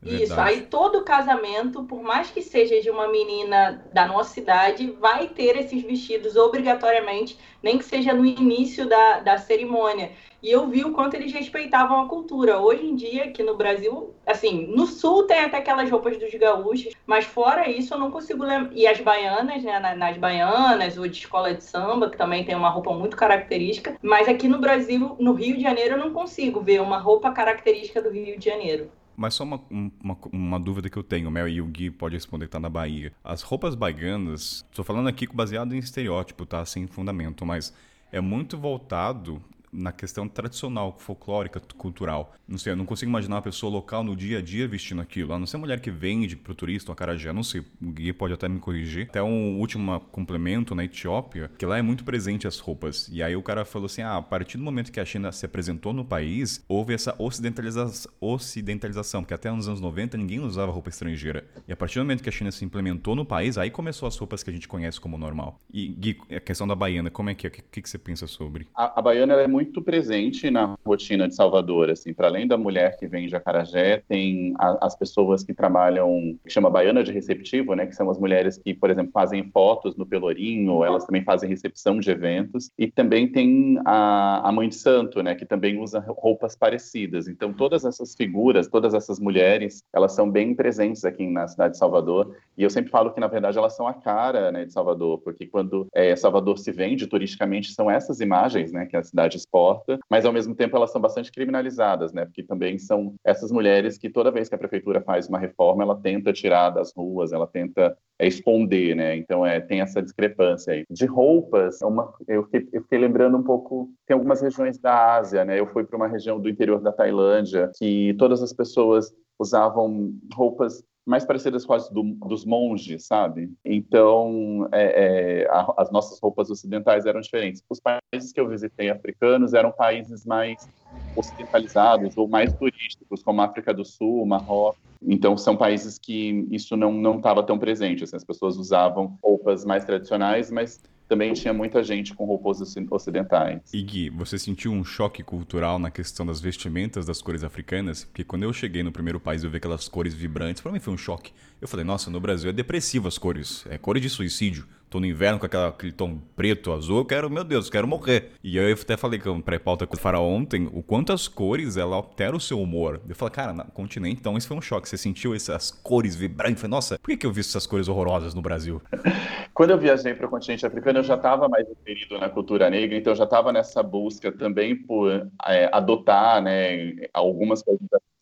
Verdade. 0.00 0.24
Isso, 0.24 0.40
aí 0.40 0.60
todo 0.62 1.04
casamento, 1.04 1.82
por 1.82 2.02
mais 2.02 2.30
que 2.30 2.40
seja 2.40 2.80
de 2.80 2.88
uma 2.88 3.08
menina 3.08 3.84
da 3.92 4.06
nossa 4.06 4.32
cidade, 4.32 4.90
vai 4.92 5.26
ter 5.28 5.56
esses 5.56 5.82
vestidos 5.82 6.36
obrigatoriamente, 6.36 7.36
nem 7.62 7.78
que 7.78 7.84
seja 7.84 8.12
no 8.12 8.24
início 8.24 8.88
da, 8.88 9.20
da 9.20 9.38
cerimônia. 9.38 10.12
E 10.40 10.52
eu 10.52 10.68
vi 10.68 10.84
o 10.84 10.92
quanto 10.92 11.14
eles 11.14 11.32
respeitavam 11.32 12.00
a 12.00 12.08
cultura. 12.08 12.60
Hoje 12.60 12.86
em 12.86 12.94
dia, 12.94 13.24
aqui 13.24 13.42
no 13.42 13.56
Brasil, 13.56 14.14
assim, 14.24 14.68
no 14.68 14.86
sul 14.86 15.24
tem 15.24 15.40
até 15.40 15.56
aquelas 15.56 15.90
roupas 15.90 16.16
dos 16.16 16.32
gaúchos, 16.32 16.94
mas 17.04 17.24
fora 17.24 17.68
isso 17.68 17.92
eu 17.92 17.98
não 17.98 18.10
consigo 18.10 18.44
lembrar. 18.44 18.72
E 18.72 18.86
as 18.86 19.00
baianas, 19.00 19.64
né? 19.64 19.96
Nas 19.96 20.16
baianas, 20.16 20.96
ou 20.96 21.08
de 21.08 21.18
escola 21.18 21.52
de 21.52 21.64
samba, 21.64 22.08
que 22.08 22.16
também 22.16 22.44
tem 22.44 22.54
uma 22.54 22.68
roupa 22.68 22.92
muito 22.92 23.16
característica. 23.16 23.96
Mas 24.00 24.28
aqui 24.28 24.46
no 24.46 24.60
Brasil, 24.60 25.16
no 25.18 25.32
Rio 25.32 25.56
de 25.56 25.62
Janeiro, 25.62 25.96
eu 25.96 25.98
não 25.98 26.12
consigo 26.12 26.60
ver 26.60 26.80
uma 26.80 26.98
roupa 26.98 27.32
característica 27.32 28.00
do 28.00 28.10
Rio 28.10 28.38
de 28.38 28.44
Janeiro. 28.44 28.92
Mas 29.18 29.34
só 29.34 29.42
uma, 29.42 29.60
uma, 29.68 30.16
uma, 30.32 30.60
dúvida 30.60 30.88
que 30.88 30.96
eu 30.96 31.02
tenho, 31.02 31.26
o 31.26 31.30
Mel 31.30 31.48
e 31.48 31.60
o 31.60 31.66
Gui 31.66 31.90
pode 31.90 32.14
responder 32.14 32.44
que 32.44 32.52
tá 32.52 32.60
na 32.60 32.68
Bahia. 32.68 33.12
As 33.24 33.42
roupas 33.42 33.74
baianas, 33.74 34.64
estou 34.70 34.84
falando 34.84 35.08
aqui 35.08 35.26
baseado 35.26 35.74
em 35.74 35.78
estereótipo, 35.78 36.46
tá? 36.46 36.64
Sem 36.64 36.86
fundamento, 36.86 37.44
mas 37.44 37.74
é 38.12 38.20
muito 38.20 38.56
voltado 38.56 39.42
na 39.72 39.92
questão 39.92 40.28
tradicional, 40.28 40.96
folclórica, 40.98 41.60
cultural. 41.76 42.34
Não 42.46 42.58
sei, 42.58 42.72
eu 42.72 42.76
não 42.76 42.86
consigo 42.86 43.10
imaginar 43.10 43.36
uma 43.36 43.42
pessoa 43.42 43.72
local 43.72 44.02
no 44.02 44.16
dia 44.16 44.38
a 44.38 44.42
dia 44.42 44.66
vestindo 44.66 45.00
aquilo. 45.00 45.32
A 45.32 45.38
não 45.38 45.46
ser 45.46 45.56
mulher 45.58 45.80
que 45.80 45.90
vende 45.90 46.36
pro 46.36 46.54
turista, 46.54 46.90
uma 46.90 46.96
carajé, 46.96 47.32
não 47.32 47.42
sei, 47.42 47.60
o 47.60 47.90
Gui 47.90 48.12
pode 48.12 48.32
até 48.32 48.48
me 48.48 48.58
corrigir. 48.58 49.06
Até 49.08 49.22
um 49.22 49.58
último 49.58 50.00
complemento 50.12 50.74
na 50.74 50.84
Etiópia, 50.84 51.50
que 51.58 51.66
lá 51.66 51.78
é 51.78 51.82
muito 51.82 52.04
presente 52.04 52.46
as 52.46 52.58
roupas. 52.58 53.08
E 53.12 53.22
aí 53.22 53.36
o 53.36 53.42
cara 53.42 53.64
falou 53.64 53.86
assim: 53.86 54.02
ah, 54.02 54.16
a 54.16 54.22
partir 54.22 54.56
do 54.56 54.64
momento 54.64 54.90
que 54.90 55.00
a 55.00 55.04
China 55.04 55.30
se 55.32 55.44
apresentou 55.44 55.92
no 55.92 56.04
país, 56.04 56.64
houve 56.68 56.94
essa 56.94 57.14
ocidentaliza 57.18 57.90
ocidentalização, 58.20 59.22
porque 59.22 59.34
até 59.34 59.50
nos 59.50 59.68
anos 59.68 59.80
90 59.80 60.16
ninguém 60.16 60.40
usava 60.40 60.72
roupa 60.72 60.88
estrangeira. 60.88 61.44
E 61.66 61.72
a 61.72 61.76
partir 61.76 61.98
do 61.98 62.04
momento 62.04 62.22
que 62.22 62.28
a 62.28 62.32
China 62.32 62.50
se 62.50 62.64
implementou 62.64 63.14
no 63.14 63.24
país, 63.24 63.58
aí 63.58 63.70
começou 63.70 64.06
as 64.06 64.16
roupas 64.16 64.42
que 64.42 64.50
a 64.50 64.52
gente 64.52 64.68
conhece 64.68 65.00
como 65.00 65.18
normal. 65.18 65.60
E 65.72 65.88
Gui, 65.88 66.18
a 66.34 66.40
questão 66.40 66.66
da 66.66 66.74
baiana, 66.74 67.10
como 67.10 67.30
é 67.30 67.34
que 67.34 67.46
é? 67.46 67.50
O 67.50 67.52
que, 67.52 67.82
que 67.82 67.88
você 67.88 67.98
pensa 67.98 68.26
sobre? 68.26 68.68
A, 68.74 68.98
a 68.98 69.02
baiana 69.02 69.34
é 69.34 69.46
muito 69.46 69.57
muito 69.58 69.82
presente 69.82 70.52
na 70.52 70.76
rotina 70.86 71.26
de 71.26 71.34
Salvador, 71.34 71.90
assim, 71.90 72.14
para 72.14 72.28
além 72.28 72.46
da 72.46 72.56
mulher 72.56 72.96
que 72.96 73.08
vem 73.08 73.26
de 73.26 73.34
acarajé, 73.34 74.04
tem 74.08 74.54
a, 74.56 74.86
as 74.86 74.96
pessoas 74.96 75.42
que 75.42 75.52
trabalham, 75.52 76.38
que 76.44 76.52
chama 76.52 76.70
baiana 76.70 77.02
de 77.02 77.10
receptivo, 77.10 77.74
né, 77.74 77.84
que 77.84 77.96
são 77.96 78.08
as 78.08 78.20
mulheres 78.20 78.56
que, 78.56 78.72
por 78.72 78.88
exemplo, 78.88 79.10
fazem 79.10 79.50
fotos 79.50 79.96
no 79.96 80.06
Pelourinho, 80.06 80.84
elas 80.84 81.04
também 81.04 81.24
fazem 81.24 81.48
recepção 81.48 81.98
de 81.98 82.08
eventos, 82.08 82.70
e 82.78 82.86
também 82.88 83.26
tem 83.26 83.80
a, 83.84 84.48
a 84.48 84.52
mãe 84.52 84.68
de 84.68 84.76
santo, 84.76 85.24
né, 85.24 85.34
que 85.34 85.44
também 85.44 85.76
usa 85.80 85.98
roupas 86.06 86.54
parecidas. 86.54 87.26
Então, 87.26 87.52
todas 87.52 87.84
essas 87.84 88.14
figuras, 88.14 88.68
todas 88.68 88.94
essas 88.94 89.18
mulheres, 89.18 89.82
elas 89.92 90.12
são 90.12 90.30
bem 90.30 90.54
presentes 90.54 91.04
aqui 91.04 91.26
na 91.26 91.48
cidade 91.48 91.72
de 91.72 91.78
Salvador, 91.78 92.36
e 92.56 92.62
eu 92.62 92.70
sempre 92.70 92.92
falo 92.92 93.12
que, 93.12 93.18
na 93.18 93.26
verdade, 93.26 93.58
elas 93.58 93.74
são 93.74 93.88
a 93.88 93.94
cara, 93.94 94.52
né, 94.52 94.64
de 94.66 94.72
Salvador, 94.72 95.18
porque 95.18 95.46
quando 95.46 95.88
é, 95.92 96.14
Salvador 96.14 96.58
se 96.58 96.70
vende 96.70 97.08
turisticamente, 97.08 97.72
são 97.72 97.90
essas 97.90 98.20
imagens, 98.20 98.70
né, 98.70 98.86
que 98.86 98.96
a 98.96 99.02
cidade 99.02 99.36
exporta, 99.48 99.98
mas 100.08 100.24
ao 100.24 100.32
mesmo 100.32 100.54
tempo 100.54 100.76
elas 100.76 100.92
são 100.92 101.00
bastante 101.00 101.32
criminalizadas, 101.32 102.12
né? 102.12 102.26
Porque 102.26 102.42
também 102.42 102.78
são 102.78 103.14
essas 103.24 103.50
mulheres 103.50 103.98
que 103.98 104.10
toda 104.10 104.30
vez 104.30 104.48
que 104.48 104.54
a 104.54 104.58
prefeitura 104.58 105.00
faz 105.00 105.28
uma 105.28 105.38
reforma, 105.38 105.82
ela 105.82 105.96
tenta 105.96 106.32
tirar 106.32 106.70
das 106.70 106.92
ruas, 106.94 107.32
ela 107.32 107.46
tenta 107.46 107.96
esconder, 108.20 108.94
né? 108.94 109.16
Então 109.16 109.44
é, 109.44 109.60
tem 109.60 109.80
essa 109.80 110.02
discrepância 110.02 110.74
aí. 110.74 110.84
De 110.90 111.06
roupas, 111.06 111.80
é 111.82 111.86
uma, 111.86 112.12
eu, 112.28 112.44
fiquei, 112.44 112.68
eu 112.72 112.82
fiquei 112.82 112.98
lembrando 112.98 113.38
um 113.38 113.42
pouco, 113.42 113.90
tem 114.06 114.14
algumas 114.14 114.40
regiões 114.40 114.78
da 114.78 115.16
Ásia, 115.16 115.44
né? 115.44 115.58
Eu 115.58 115.66
fui 115.66 115.84
para 115.84 115.96
uma 115.96 116.08
região 116.08 116.38
do 116.38 116.48
interior 116.48 116.80
da 116.80 116.92
Tailândia 116.92 117.70
que 117.76 118.14
todas 118.18 118.42
as 118.42 118.52
pessoas 118.52 119.12
usavam 119.38 120.12
roupas 120.34 120.82
mais 121.08 121.24
parecidas 121.24 121.64
com 121.64 121.72
as 121.72 121.88
do, 121.88 122.02
dos 122.02 122.44
monges, 122.44 123.06
sabe? 123.06 123.50
Então, 123.64 124.68
é, 124.70 125.42
é, 125.42 125.48
a, 125.48 125.74
as 125.78 125.90
nossas 125.90 126.20
roupas 126.20 126.50
ocidentais 126.50 127.06
eram 127.06 127.20
diferentes. 127.20 127.62
Os 127.68 127.80
países 127.80 128.30
que 128.32 128.38
eu 128.38 128.46
visitei 128.46 128.90
africanos 128.90 129.54
eram 129.54 129.72
países 129.72 130.26
mais 130.26 130.68
ocidentalizados 131.16 132.16
ou 132.16 132.28
mais 132.28 132.52
turísticos, 132.52 133.22
como 133.22 133.40
a 133.40 133.46
África 133.46 133.72
do 133.72 133.84
Sul, 133.84 134.26
Marrocos. 134.26 134.78
Então, 135.02 135.36
são 135.36 135.56
países 135.56 135.98
que 135.98 136.46
isso 136.50 136.76
não 136.76 137.16
estava 137.16 137.42
tão 137.42 137.58
presente. 137.58 138.04
Assim, 138.04 138.16
as 138.16 138.24
pessoas 138.24 138.56
usavam 138.56 139.18
roupas 139.22 139.64
mais 139.64 139.84
tradicionais, 139.84 140.50
mas 140.50 140.78
também 141.08 141.32
tinha 141.32 141.54
muita 141.54 141.82
gente 141.82 142.14
com 142.14 142.24
roupas 142.24 142.60
ocidentais. 142.90 143.62
E 143.72 143.82
Gui, 143.82 144.10
você 144.10 144.38
sentiu 144.38 144.72
um 144.72 144.84
choque 144.84 145.22
cultural 145.22 145.78
na 145.78 145.90
questão 145.90 146.26
das 146.26 146.40
vestimentas 146.40 147.06
das 147.06 147.22
cores 147.22 147.42
africanas? 147.42 148.04
Porque 148.04 148.22
quando 148.22 148.42
eu 148.42 148.52
cheguei 148.52 148.82
no 148.82 148.92
primeiro 148.92 149.18
país 149.18 149.42
eu 149.42 149.50
vi 149.50 149.56
aquelas 149.56 149.88
cores 149.88 150.12
vibrantes, 150.12 150.60
para 150.60 150.70
mim 150.70 150.80
foi 150.80 150.92
um 150.92 150.98
choque. 150.98 151.32
Eu 151.60 151.66
falei, 151.66 151.84
nossa, 151.84 152.10
no 152.10 152.20
Brasil 152.20 152.50
é 152.50 152.52
depressivo 152.52 153.08
as 153.08 153.16
cores, 153.16 153.64
é 153.70 153.78
cores 153.78 154.02
de 154.02 154.10
suicídio. 154.10 154.66
Tô 154.88 155.00
no 155.00 155.06
inverno 155.06 155.38
com 155.38 155.46
aquela, 155.46 155.68
aquele 155.68 155.92
tom 155.92 156.18
preto, 156.34 156.72
azul, 156.72 156.98
eu 156.98 157.04
quero, 157.04 157.30
meu 157.30 157.44
Deus, 157.44 157.70
quero 157.70 157.86
morrer. 157.86 158.32
E 158.42 158.56
eu 158.56 158.72
até 158.72 158.96
falei 158.96 159.18
que 159.18 159.42
pré-pauta 159.42 159.86
com 159.86 159.96
o 159.96 159.98
Faraó 159.98 160.26
ontem, 160.26 160.68
o 160.72 160.82
quanto 160.82 161.12
as 161.12 161.28
cores, 161.28 161.76
ela 161.76 161.96
altera 161.96 162.36
o 162.36 162.40
seu 162.40 162.60
humor. 162.60 163.00
Eu 163.08 163.14
falei, 163.14 163.34
cara, 163.34 163.52
no 163.52 163.64
continente, 163.66 164.20
então 164.20 164.36
isso 164.36 164.48
foi 164.48 164.56
um 164.56 164.60
choque. 164.60 164.88
Você 164.88 164.96
sentiu 164.96 165.34
essas 165.34 165.70
cores 165.70 166.14
vibrantes? 166.14 166.60
Falei, 166.60 166.70
nossa, 166.70 166.98
por 166.98 167.10
que, 167.10 167.16
que 167.16 167.26
eu 167.26 167.32
vi 167.32 167.40
essas 167.40 167.66
cores 167.66 167.88
horrorosas 167.88 168.34
no 168.34 168.42
Brasil? 168.42 168.80
Quando 169.54 169.70
eu 169.70 169.78
viajei 169.78 170.14
para 170.14 170.26
o 170.26 170.30
continente 170.30 170.64
africano, 170.64 171.00
eu 171.00 171.04
já 171.04 171.14
estava 171.14 171.48
mais 171.48 171.66
inserido 171.68 172.18
na 172.18 172.28
cultura 172.28 172.70
negra, 172.70 172.96
então 172.96 173.12
eu 173.12 173.16
já 173.16 173.24
estava 173.24 173.52
nessa 173.52 173.82
busca 173.82 174.30
também 174.30 174.76
por 174.76 175.10
é, 175.46 175.68
adotar 175.72 176.42
né, 176.42 176.94
algumas 177.12 177.62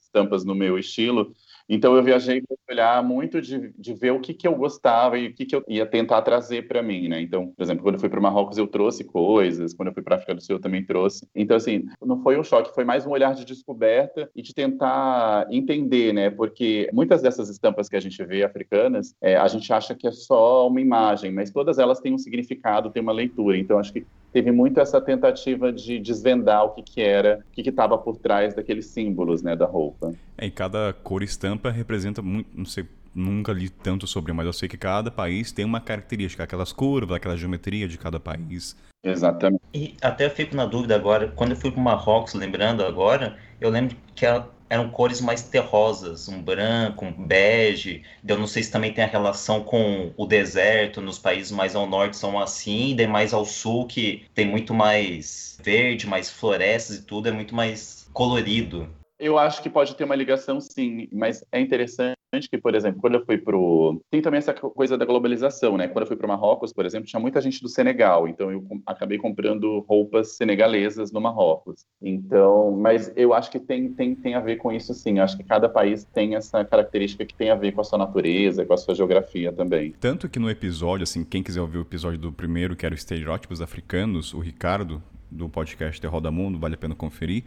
estampas 0.00 0.44
no 0.44 0.54
meu 0.54 0.78
estilo. 0.78 1.34
Então 1.68 1.96
eu 1.96 2.02
viajei 2.02 2.40
para 2.42 2.56
olhar 2.70 3.02
muito 3.02 3.40
de, 3.40 3.72
de 3.76 3.94
ver 3.94 4.12
o 4.12 4.20
que, 4.20 4.32
que 4.32 4.46
eu 4.46 4.54
gostava 4.54 5.18
e 5.18 5.28
o 5.28 5.34
que, 5.34 5.44
que 5.44 5.56
eu 5.56 5.64
ia 5.68 5.86
tentar 5.86 6.22
trazer 6.22 6.68
para 6.68 6.82
mim, 6.82 7.08
né? 7.08 7.20
Então, 7.20 7.48
por 7.48 7.62
exemplo, 7.62 7.82
quando 7.82 7.96
eu 7.96 8.00
fui 8.00 8.08
para 8.08 8.20
Marrocos 8.20 8.58
eu 8.58 8.66
trouxe 8.66 9.04
coisas, 9.04 9.74
quando 9.74 9.88
eu 9.88 9.94
fui 9.94 10.02
para 10.02 10.16
África 10.16 10.34
do 10.34 10.42
Sul 10.42 10.56
eu 10.56 10.60
também 10.60 10.84
trouxe. 10.84 11.26
Então, 11.34 11.56
assim, 11.56 11.84
não 12.04 12.22
foi 12.22 12.38
um 12.38 12.44
choque, 12.44 12.74
foi 12.74 12.84
mais 12.84 13.06
um 13.06 13.10
olhar 13.10 13.34
de 13.34 13.44
descoberta 13.44 14.30
e 14.34 14.42
de 14.42 14.54
tentar 14.54 15.46
entender, 15.50 16.12
né? 16.12 16.30
Porque 16.30 16.88
muitas 16.92 17.22
dessas 17.22 17.48
estampas 17.48 17.88
que 17.88 17.96
a 17.96 18.00
gente 18.00 18.22
vê 18.24 18.44
africanas, 18.44 19.14
é, 19.20 19.36
a 19.36 19.48
gente 19.48 19.72
acha 19.72 19.94
que 19.94 20.06
é 20.06 20.12
só 20.12 20.68
uma 20.68 20.80
imagem, 20.80 21.32
mas 21.32 21.50
todas 21.50 21.78
elas 21.78 22.00
têm 22.00 22.14
um 22.14 22.18
significado, 22.18 22.90
têm 22.90 23.02
uma 23.02 23.12
leitura. 23.12 23.58
Então, 23.58 23.78
acho 23.78 23.92
que 23.92 24.06
teve 24.32 24.50
muito 24.52 24.80
essa 24.80 25.00
tentativa 25.00 25.72
de 25.72 25.98
desvendar 25.98 26.64
o 26.64 26.70
que, 26.70 26.82
que 26.82 27.00
era, 27.00 27.40
o 27.50 27.52
que 27.52 27.68
estava 27.68 27.96
por 27.96 28.16
trás 28.16 28.54
daqueles 28.54 28.86
símbolos, 28.86 29.42
né, 29.42 29.56
da 29.56 29.66
roupa. 29.66 30.12
É, 30.36 30.46
e 30.46 30.50
cada 30.50 30.92
cor 30.92 31.22
estampa 31.22 31.70
representa 31.70 32.20
muito, 32.20 32.48
não 32.54 32.64
sei, 32.64 32.84
nunca 33.14 33.52
li 33.52 33.70
tanto 33.70 34.06
sobre, 34.06 34.32
mas 34.32 34.44
eu 34.46 34.52
sei 34.52 34.68
que 34.68 34.76
cada 34.76 35.10
país 35.10 35.50
tem 35.50 35.64
uma 35.64 35.80
característica, 35.80 36.44
aquelas 36.44 36.72
curvas, 36.72 37.16
aquela 37.16 37.36
geometria 37.36 37.88
de 37.88 37.96
cada 37.96 38.20
país. 38.20 38.76
Exatamente. 39.02 39.62
E 39.72 39.94
até 40.02 40.26
eu 40.26 40.30
fico 40.30 40.54
na 40.54 40.66
dúvida 40.66 40.94
agora, 40.94 41.28
quando 41.28 41.52
eu 41.52 41.56
fui 41.56 41.70
para 41.70 41.80
o 41.80 41.82
Marrocos, 41.82 42.34
lembrando 42.34 42.84
agora, 42.84 43.36
eu 43.60 43.70
lembro 43.70 43.96
que 44.14 44.26
eram 44.68 44.90
cores 44.90 45.20
mais 45.20 45.42
terrosas, 45.42 46.28
um 46.28 46.42
branco, 46.42 47.04
um 47.04 47.12
bege. 47.12 48.02
Eu 48.26 48.38
não 48.38 48.46
sei 48.46 48.62
se 48.62 48.70
também 48.70 48.92
tem 48.92 49.04
a 49.04 49.08
relação 49.08 49.62
com 49.62 50.12
o 50.16 50.26
deserto, 50.26 51.00
nos 51.00 51.18
países 51.18 51.52
mais 51.52 51.74
ao 51.74 51.86
norte 51.86 52.16
são 52.16 52.38
assim, 52.38 52.96
e 52.98 53.06
mais 53.06 53.32
ao 53.32 53.44
sul 53.44 53.86
que 53.86 54.26
tem 54.34 54.46
muito 54.46 54.74
mais 54.74 55.58
verde, 55.62 56.06
mais 56.06 56.30
florestas 56.30 56.96
e 56.96 57.02
tudo, 57.02 57.28
é 57.28 57.32
muito 57.32 57.54
mais 57.54 58.08
colorido. 58.12 58.88
Eu 59.18 59.38
acho 59.38 59.62
que 59.62 59.70
pode 59.70 59.94
ter 59.94 60.04
uma 60.04 60.14
ligação, 60.14 60.60
sim, 60.60 61.08
mas 61.10 61.42
é 61.50 61.60
interessante 61.60 62.15
que, 62.44 62.58
por 62.58 62.74
exemplo, 62.74 63.00
quando 63.00 63.14
eu 63.14 63.24
fui 63.24 63.38
pro. 63.38 64.00
Tem 64.10 64.20
também 64.20 64.38
essa 64.38 64.52
coisa 64.52 64.96
da 64.96 65.04
globalização, 65.04 65.76
né? 65.76 65.88
Quando 65.88 66.02
eu 66.02 66.06
fui 66.06 66.16
para 66.16 66.28
Marrocos, 66.28 66.72
por 66.72 66.84
exemplo, 66.84 67.08
tinha 67.08 67.20
muita 67.20 67.40
gente 67.40 67.62
do 67.62 67.68
Senegal, 67.68 68.28
então 68.28 68.50
eu 68.50 68.64
acabei 68.86 69.18
comprando 69.18 69.84
roupas 69.88 70.36
senegalesas 70.36 71.10
no 71.10 71.20
Marrocos. 71.20 71.84
Então, 72.02 72.72
mas 72.72 73.12
eu 73.16 73.32
acho 73.32 73.50
que 73.50 73.58
tem, 73.58 73.92
tem, 73.92 74.14
tem 74.14 74.34
a 74.34 74.40
ver 74.40 74.56
com 74.56 74.72
isso, 74.72 74.92
sim. 74.94 75.18
Eu 75.18 75.24
acho 75.24 75.36
que 75.36 75.44
cada 75.44 75.68
país 75.68 76.04
tem 76.04 76.34
essa 76.34 76.64
característica 76.64 77.24
que 77.24 77.34
tem 77.34 77.50
a 77.50 77.54
ver 77.54 77.72
com 77.72 77.80
a 77.80 77.84
sua 77.84 77.98
natureza, 77.98 78.64
com 78.64 78.74
a 78.74 78.76
sua 78.76 78.94
geografia 78.94 79.52
também. 79.52 79.94
Tanto 79.98 80.28
que 80.28 80.38
no 80.38 80.50
episódio, 80.50 81.04
assim, 81.04 81.24
quem 81.24 81.42
quiser 81.42 81.60
ouvir 81.60 81.78
o 81.78 81.82
episódio 81.82 82.18
do 82.18 82.32
primeiro, 82.32 82.76
que 82.76 82.84
era 82.84 82.94
o 82.94 82.98
Estereótipos 82.98 83.62
Africanos, 83.62 84.34
o 84.34 84.40
Ricardo, 84.40 85.02
do 85.30 85.48
podcast 85.48 86.00
The 86.00 86.06
Roda 86.06 86.30
Mundo, 86.30 86.58
vale 86.58 86.74
a 86.74 86.78
pena 86.78 86.94
conferir 86.94 87.44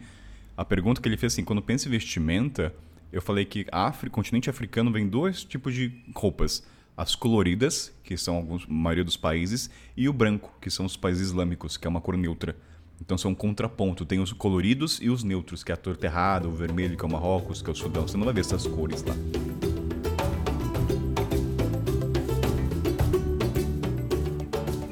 a 0.60 0.64
pergunta 0.64 1.00
que 1.00 1.08
ele 1.08 1.16
fez 1.16 1.32
assim, 1.32 1.42
quando 1.42 1.62
pensa 1.62 1.88
em 1.88 1.90
vestimenta, 1.90 2.74
eu 3.12 3.20
falei 3.20 3.44
que 3.44 3.66
África, 3.72 4.14
continente 4.14 4.48
africano 4.48 4.92
vem 4.92 5.08
dois 5.08 5.44
tipos 5.44 5.74
de 5.74 5.92
roupas. 6.14 6.62
As 6.96 7.14
coloridas, 7.14 7.92
que 8.04 8.16
são 8.16 8.36
alguns, 8.36 8.64
a 8.64 8.72
maioria 8.72 9.04
dos 9.04 9.16
países, 9.16 9.70
e 9.96 10.08
o 10.08 10.12
branco, 10.12 10.52
que 10.60 10.70
são 10.70 10.84
os 10.84 10.96
países 10.96 11.28
islâmicos, 11.28 11.76
que 11.76 11.86
é 11.86 11.90
uma 11.90 12.00
cor 12.00 12.16
neutra. 12.16 12.56
Então 13.00 13.16
são 13.16 13.30
um 13.30 13.34
contraponto. 13.34 14.04
Tem 14.04 14.20
os 14.20 14.32
coloridos 14.32 14.98
e 15.00 15.08
os 15.08 15.24
neutros, 15.24 15.64
que 15.64 15.72
é 15.72 15.74
a 15.74 15.78
cor 15.78 15.96
terrada, 15.96 16.46
o 16.46 16.52
vermelho, 16.52 16.96
que 16.96 17.04
é 17.04 17.08
o 17.08 17.10
Marrocos, 17.10 17.62
que 17.62 17.70
é 17.70 17.72
o 17.72 17.76
Sudão. 17.76 18.06
Você 18.06 18.16
não 18.16 18.24
vai 18.24 18.34
ver 18.34 18.40
essas 18.40 18.66
cores 18.66 19.02
lá. 19.02 19.14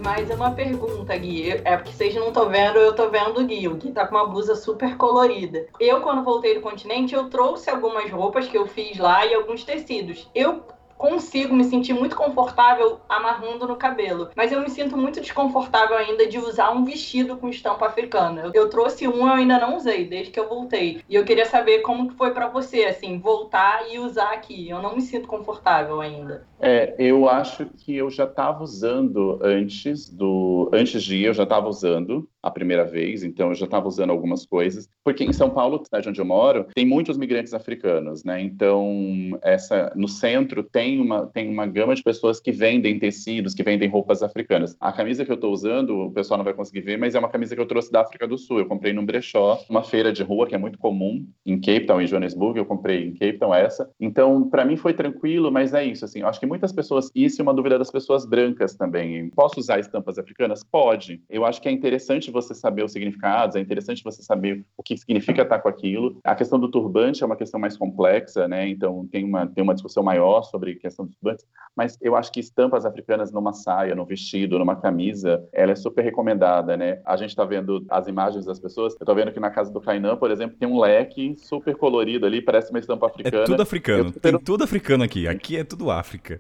Mas 0.09 0.31
é 0.31 0.35
uma 0.35 0.53
pergunta, 0.53 1.15
Gui. 1.15 1.51
É 1.51 1.77
porque 1.77 1.93
vocês 1.93 2.15
não 2.15 2.29
estão 2.29 2.49
vendo, 2.49 2.79
eu 2.79 2.95
tô 2.95 3.11
vendo 3.11 3.41
o 3.41 3.45
Gui. 3.45 3.69
O 3.69 3.75
Gui 3.75 3.93
tá 3.93 4.07
com 4.07 4.15
uma 4.15 4.27
blusa 4.27 4.57
super 4.57 4.97
colorida. 4.97 5.67
Eu, 5.79 6.01
quando 6.01 6.25
voltei 6.25 6.55
do 6.55 6.63
continente, 6.63 7.15
eu 7.15 7.29
trouxe 7.29 7.69
algumas 7.69 8.11
roupas 8.11 8.49
que 8.49 8.57
eu 8.57 8.67
fiz 8.67 8.97
lá 8.97 9.27
e 9.27 9.35
alguns 9.35 9.65
tecidos. 9.65 10.27
Eu 10.35 10.65
consigo 10.99 11.55
me 11.55 11.65
sentir 11.65 11.95
muito 11.95 12.17
confortável 12.17 13.01
amarrando 13.09 13.67
no 13.67 13.77
cabelo. 13.77 14.29
Mas 14.37 14.51
eu 14.51 14.61
me 14.61 14.69
sinto 14.69 14.97
muito 14.97 15.21
desconfortável 15.21 15.97
ainda 15.97 16.27
de 16.27 16.39
usar 16.39 16.73
um 16.73 16.85
vestido 16.85 17.37
com 17.37 17.49
estampa 17.49 17.87
africana. 17.87 18.51
Eu, 18.53 18.69
trouxe 18.69 19.07
um, 19.07 19.27
eu 19.27 19.33
ainda 19.33 19.59
não 19.59 19.77
usei, 19.77 20.05
desde 20.05 20.33
que 20.33 20.41
eu 20.41 20.49
voltei. 20.49 21.01
E 21.09 21.15
eu 21.15 21.25
queria 21.25 21.47
saber 21.47 21.81
como 21.81 22.09
que 22.09 22.17
foi 22.17 22.33
para 22.33 22.49
você, 22.49 22.85
assim, 22.85 23.19
voltar 23.19 23.89
e 23.91 24.01
usar 24.01 24.33
aqui. 24.33 24.69
Eu 24.69 24.83
não 24.83 24.97
me 24.97 25.01
sinto 25.01 25.29
confortável 25.29 26.01
ainda. 26.01 26.45
É, 26.61 26.95
eu 26.99 27.29
acho 27.29 27.67
que 27.67 27.97
eu 27.97 28.11
já 28.11 28.25
estava 28.25 28.65
usando 28.65 29.39
antes 29.41 30.11
do. 30.11 30.69
Antes 30.73 31.05
de 31.05 31.17
ir, 31.17 31.27
eu 31.27 31.35
já 31.35 31.45
estava 31.45 31.69
usando 31.69 32.29
a 32.49 32.53
primeira 32.53 32.85
vez, 32.85 33.23
então 33.23 33.49
eu 33.49 33.55
já 33.55 33.65
estava 33.65 33.87
usando 33.87 34.11
algumas 34.11 34.45
coisas, 34.45 34.89
porque 35.05 35.25
em 35.25 35.33
São 35.33 35.51
Paulo, 35.51 35.83
cidade 35.85 36.09
onde 36.09 36.21
eu 36.21 36.25
moro, 36.25 36.67
tem 36.75 36.85
muitos 36.85 37.17
migrantes 37.17 37.55
africanos, 37.55 38.25
né? 38.25 38.41
Então, 38.41 39.39
essa 39.43 39.93
no 39.95 40.09
centro 40.09 40.63
tem 40.63 41.01
uma 41.01 41.27
tem 41.27 41.49
uma 41.49 41.67
gama 41.67 41.95
de 41.95 42.03
pessoas 42.03 42.41
que 42.41 42.51
vendem 42.51 42.99
tecidos, 42.99 43.55
que 43.55 43.63
vendem 43.63 43.89
roupas 43.89 44.23
africanas. 44.23 44.77
A 44.81 44.93
camisa 44.93 45.25
que 45.25 45.31
eu 45.31 45.37
estou 45.37 45.53
usando, 45.53 46.07
o 46.07 46.11
pessoal 46.11 46.39
não 46.39 46.45
vai 46.45 46.55
conseguir 46.55 46.81
ver, 46.81 46.99
mas 46.99 47.15
é 47.15 47.19
uma 47.19 47.29
camisa 47.29 47.55
que 47.55 47.61
eu 47.61 47.67
trouxe 47.67 47.93
da 47.93 48.01
África 48.01 48.27
do 48.27 48.39
Sul. 48.39 48.59
Eu 48.59 48.67
comprei 48.67 48.93
num 48.93 49.05
brechó, 49.05 49.59
uma 49.69 49.83
feira 49.83 50.13
de 50.13 50.23
rua 50.23 50.47
que 50.47 50.55
é 50.55 50.59
muito 50.59 50.79
comum 50.79 51.27
em 51.45 51.61
Cape 51.61 51.87
Town, 51.87 52.01
em 52.01 52.07
Johannesburg, 52.07 52.59
eu 52.59 52.67
comprei 52.67 53.07
em 53.07 53.13
Cape 53.13 53.39
Town 53.39 53.55
essa. 53.55 53.91
Então, 54.01 54.49
para 54.49 54.65
mim 54.65 54.77
foi 54.77 54.95
tranquilo, 54.95 55.51
mas 55.51 55.75
é 55.75 55.85
isso 55.85 56.05
assim, 56.05 56.23
acho 56.23 56.41
que 56.41 56.47
muitas 56.47 56.73
pessoas, 56.73 57.11
isso 57.15 57.41
é 57.41 57.43
uma 57.43 57.55
dúvida 57.55 57.79
das 57.79 57.91
pessoas 57.91 58.25
brancas 58.25 58.75
também. 58.75 59.31
Posso 59.31 59.61
usar 59.61 59.79
estampas 59.79 60.19
africanas? 60.19 60.65
Pode. 60.65 61.23
Eu 61.29 61.45
acho 61.45 61.61
que 61.61 61.69
é 61.69 61.73
interessante 61.73 62.31
você 62.31 62.38
saber 62.55 62.85
os 62.85 62.93
significados, 62.93 63.57
é 63.57 63.61
interessante 63.61 64.03
você 64.03 64.23
saber 64.23 64.65
o 64.77 64.83
que 64.83 64.97
significa 64.97 65.43
estar 65.43 65.59
com 65.59 65.69
aquilo. 65.69 66.19
A 66.25 66.35
questão 66.35 66.59
do 66.59 66.71
turbante 66.71 67.23
é 67.23 67.27
uma 67.27 67.37
questão 67.37 67.61
mais 67.61 67.77
complexa, 67.77 68.49
né? 68.49 68.69
Então 68.69 69.07
tem 69.11 69.25
uma, 69.25 69.47
tem 69.47 69.63
uma 69.63 69.75
discussão 69.75 70.03
maior 70.03 70.43
sobre 70.43 70.73
a 70.73 70.79
questão 70.79 71.07
dos 71.07 71.15
turbantes, 71.17 71.45
mas 71.77 71.97
eu 72.01 72.17
acho 72.17 72.33
que 72.33 72.41
estampas 72.41 72.85
africanas 72.85 73.33
numa 73.33 73.53
saia, 73.53 73.95
num 73.95 74.05
vestido, 74.05 74.59
numa 74.59 74.77
camisa, 74.77 75.45
ela 75.53 75.73
é 75.73 75.77
super 75.77 76.03
recomendada, 76.03 76.77
né? 76.77 77.01
A 77.05 77.17
gente 77.17 77.31
está 77.31 77.45
vendo 77.45 77.85
as 77.89 78.07
imagens 78.07 78.45
das 78.45 78.59
pessoas, 78.59 78.97
eu 78.99 79.07
tô 79.07 79.15
vendo 79.15 79.33
que 79.33 79.41
na 79.41 79.51
casa 79.51 79.73
do 79.73 79.81
Kainan, 79.81 80.17
por 80.17 80.31
exemplo, 80.31 80.57
tem 80.59 80.69
um 80.69 80.79
leque 80.79 81.37
super 81.39 81.77
colorido 81.77 82.27
ali, 82.27 82.43
parece 82.43 82.71
uma 82.71 82.79
estampa 82.79 83.07
africana. 83.07 83.43
É 83.43 83.47
tudo 83.47 83.63
africano, 83.63 84.13
tem 84.13 84.39
tudo 84.39 84.65
africano 84.65 85.05
aqui, 85.05 85.29
aqui 85.29 85.57
é 85.57 85.65
tudo 85.65 85.91
África. 85.91 86.37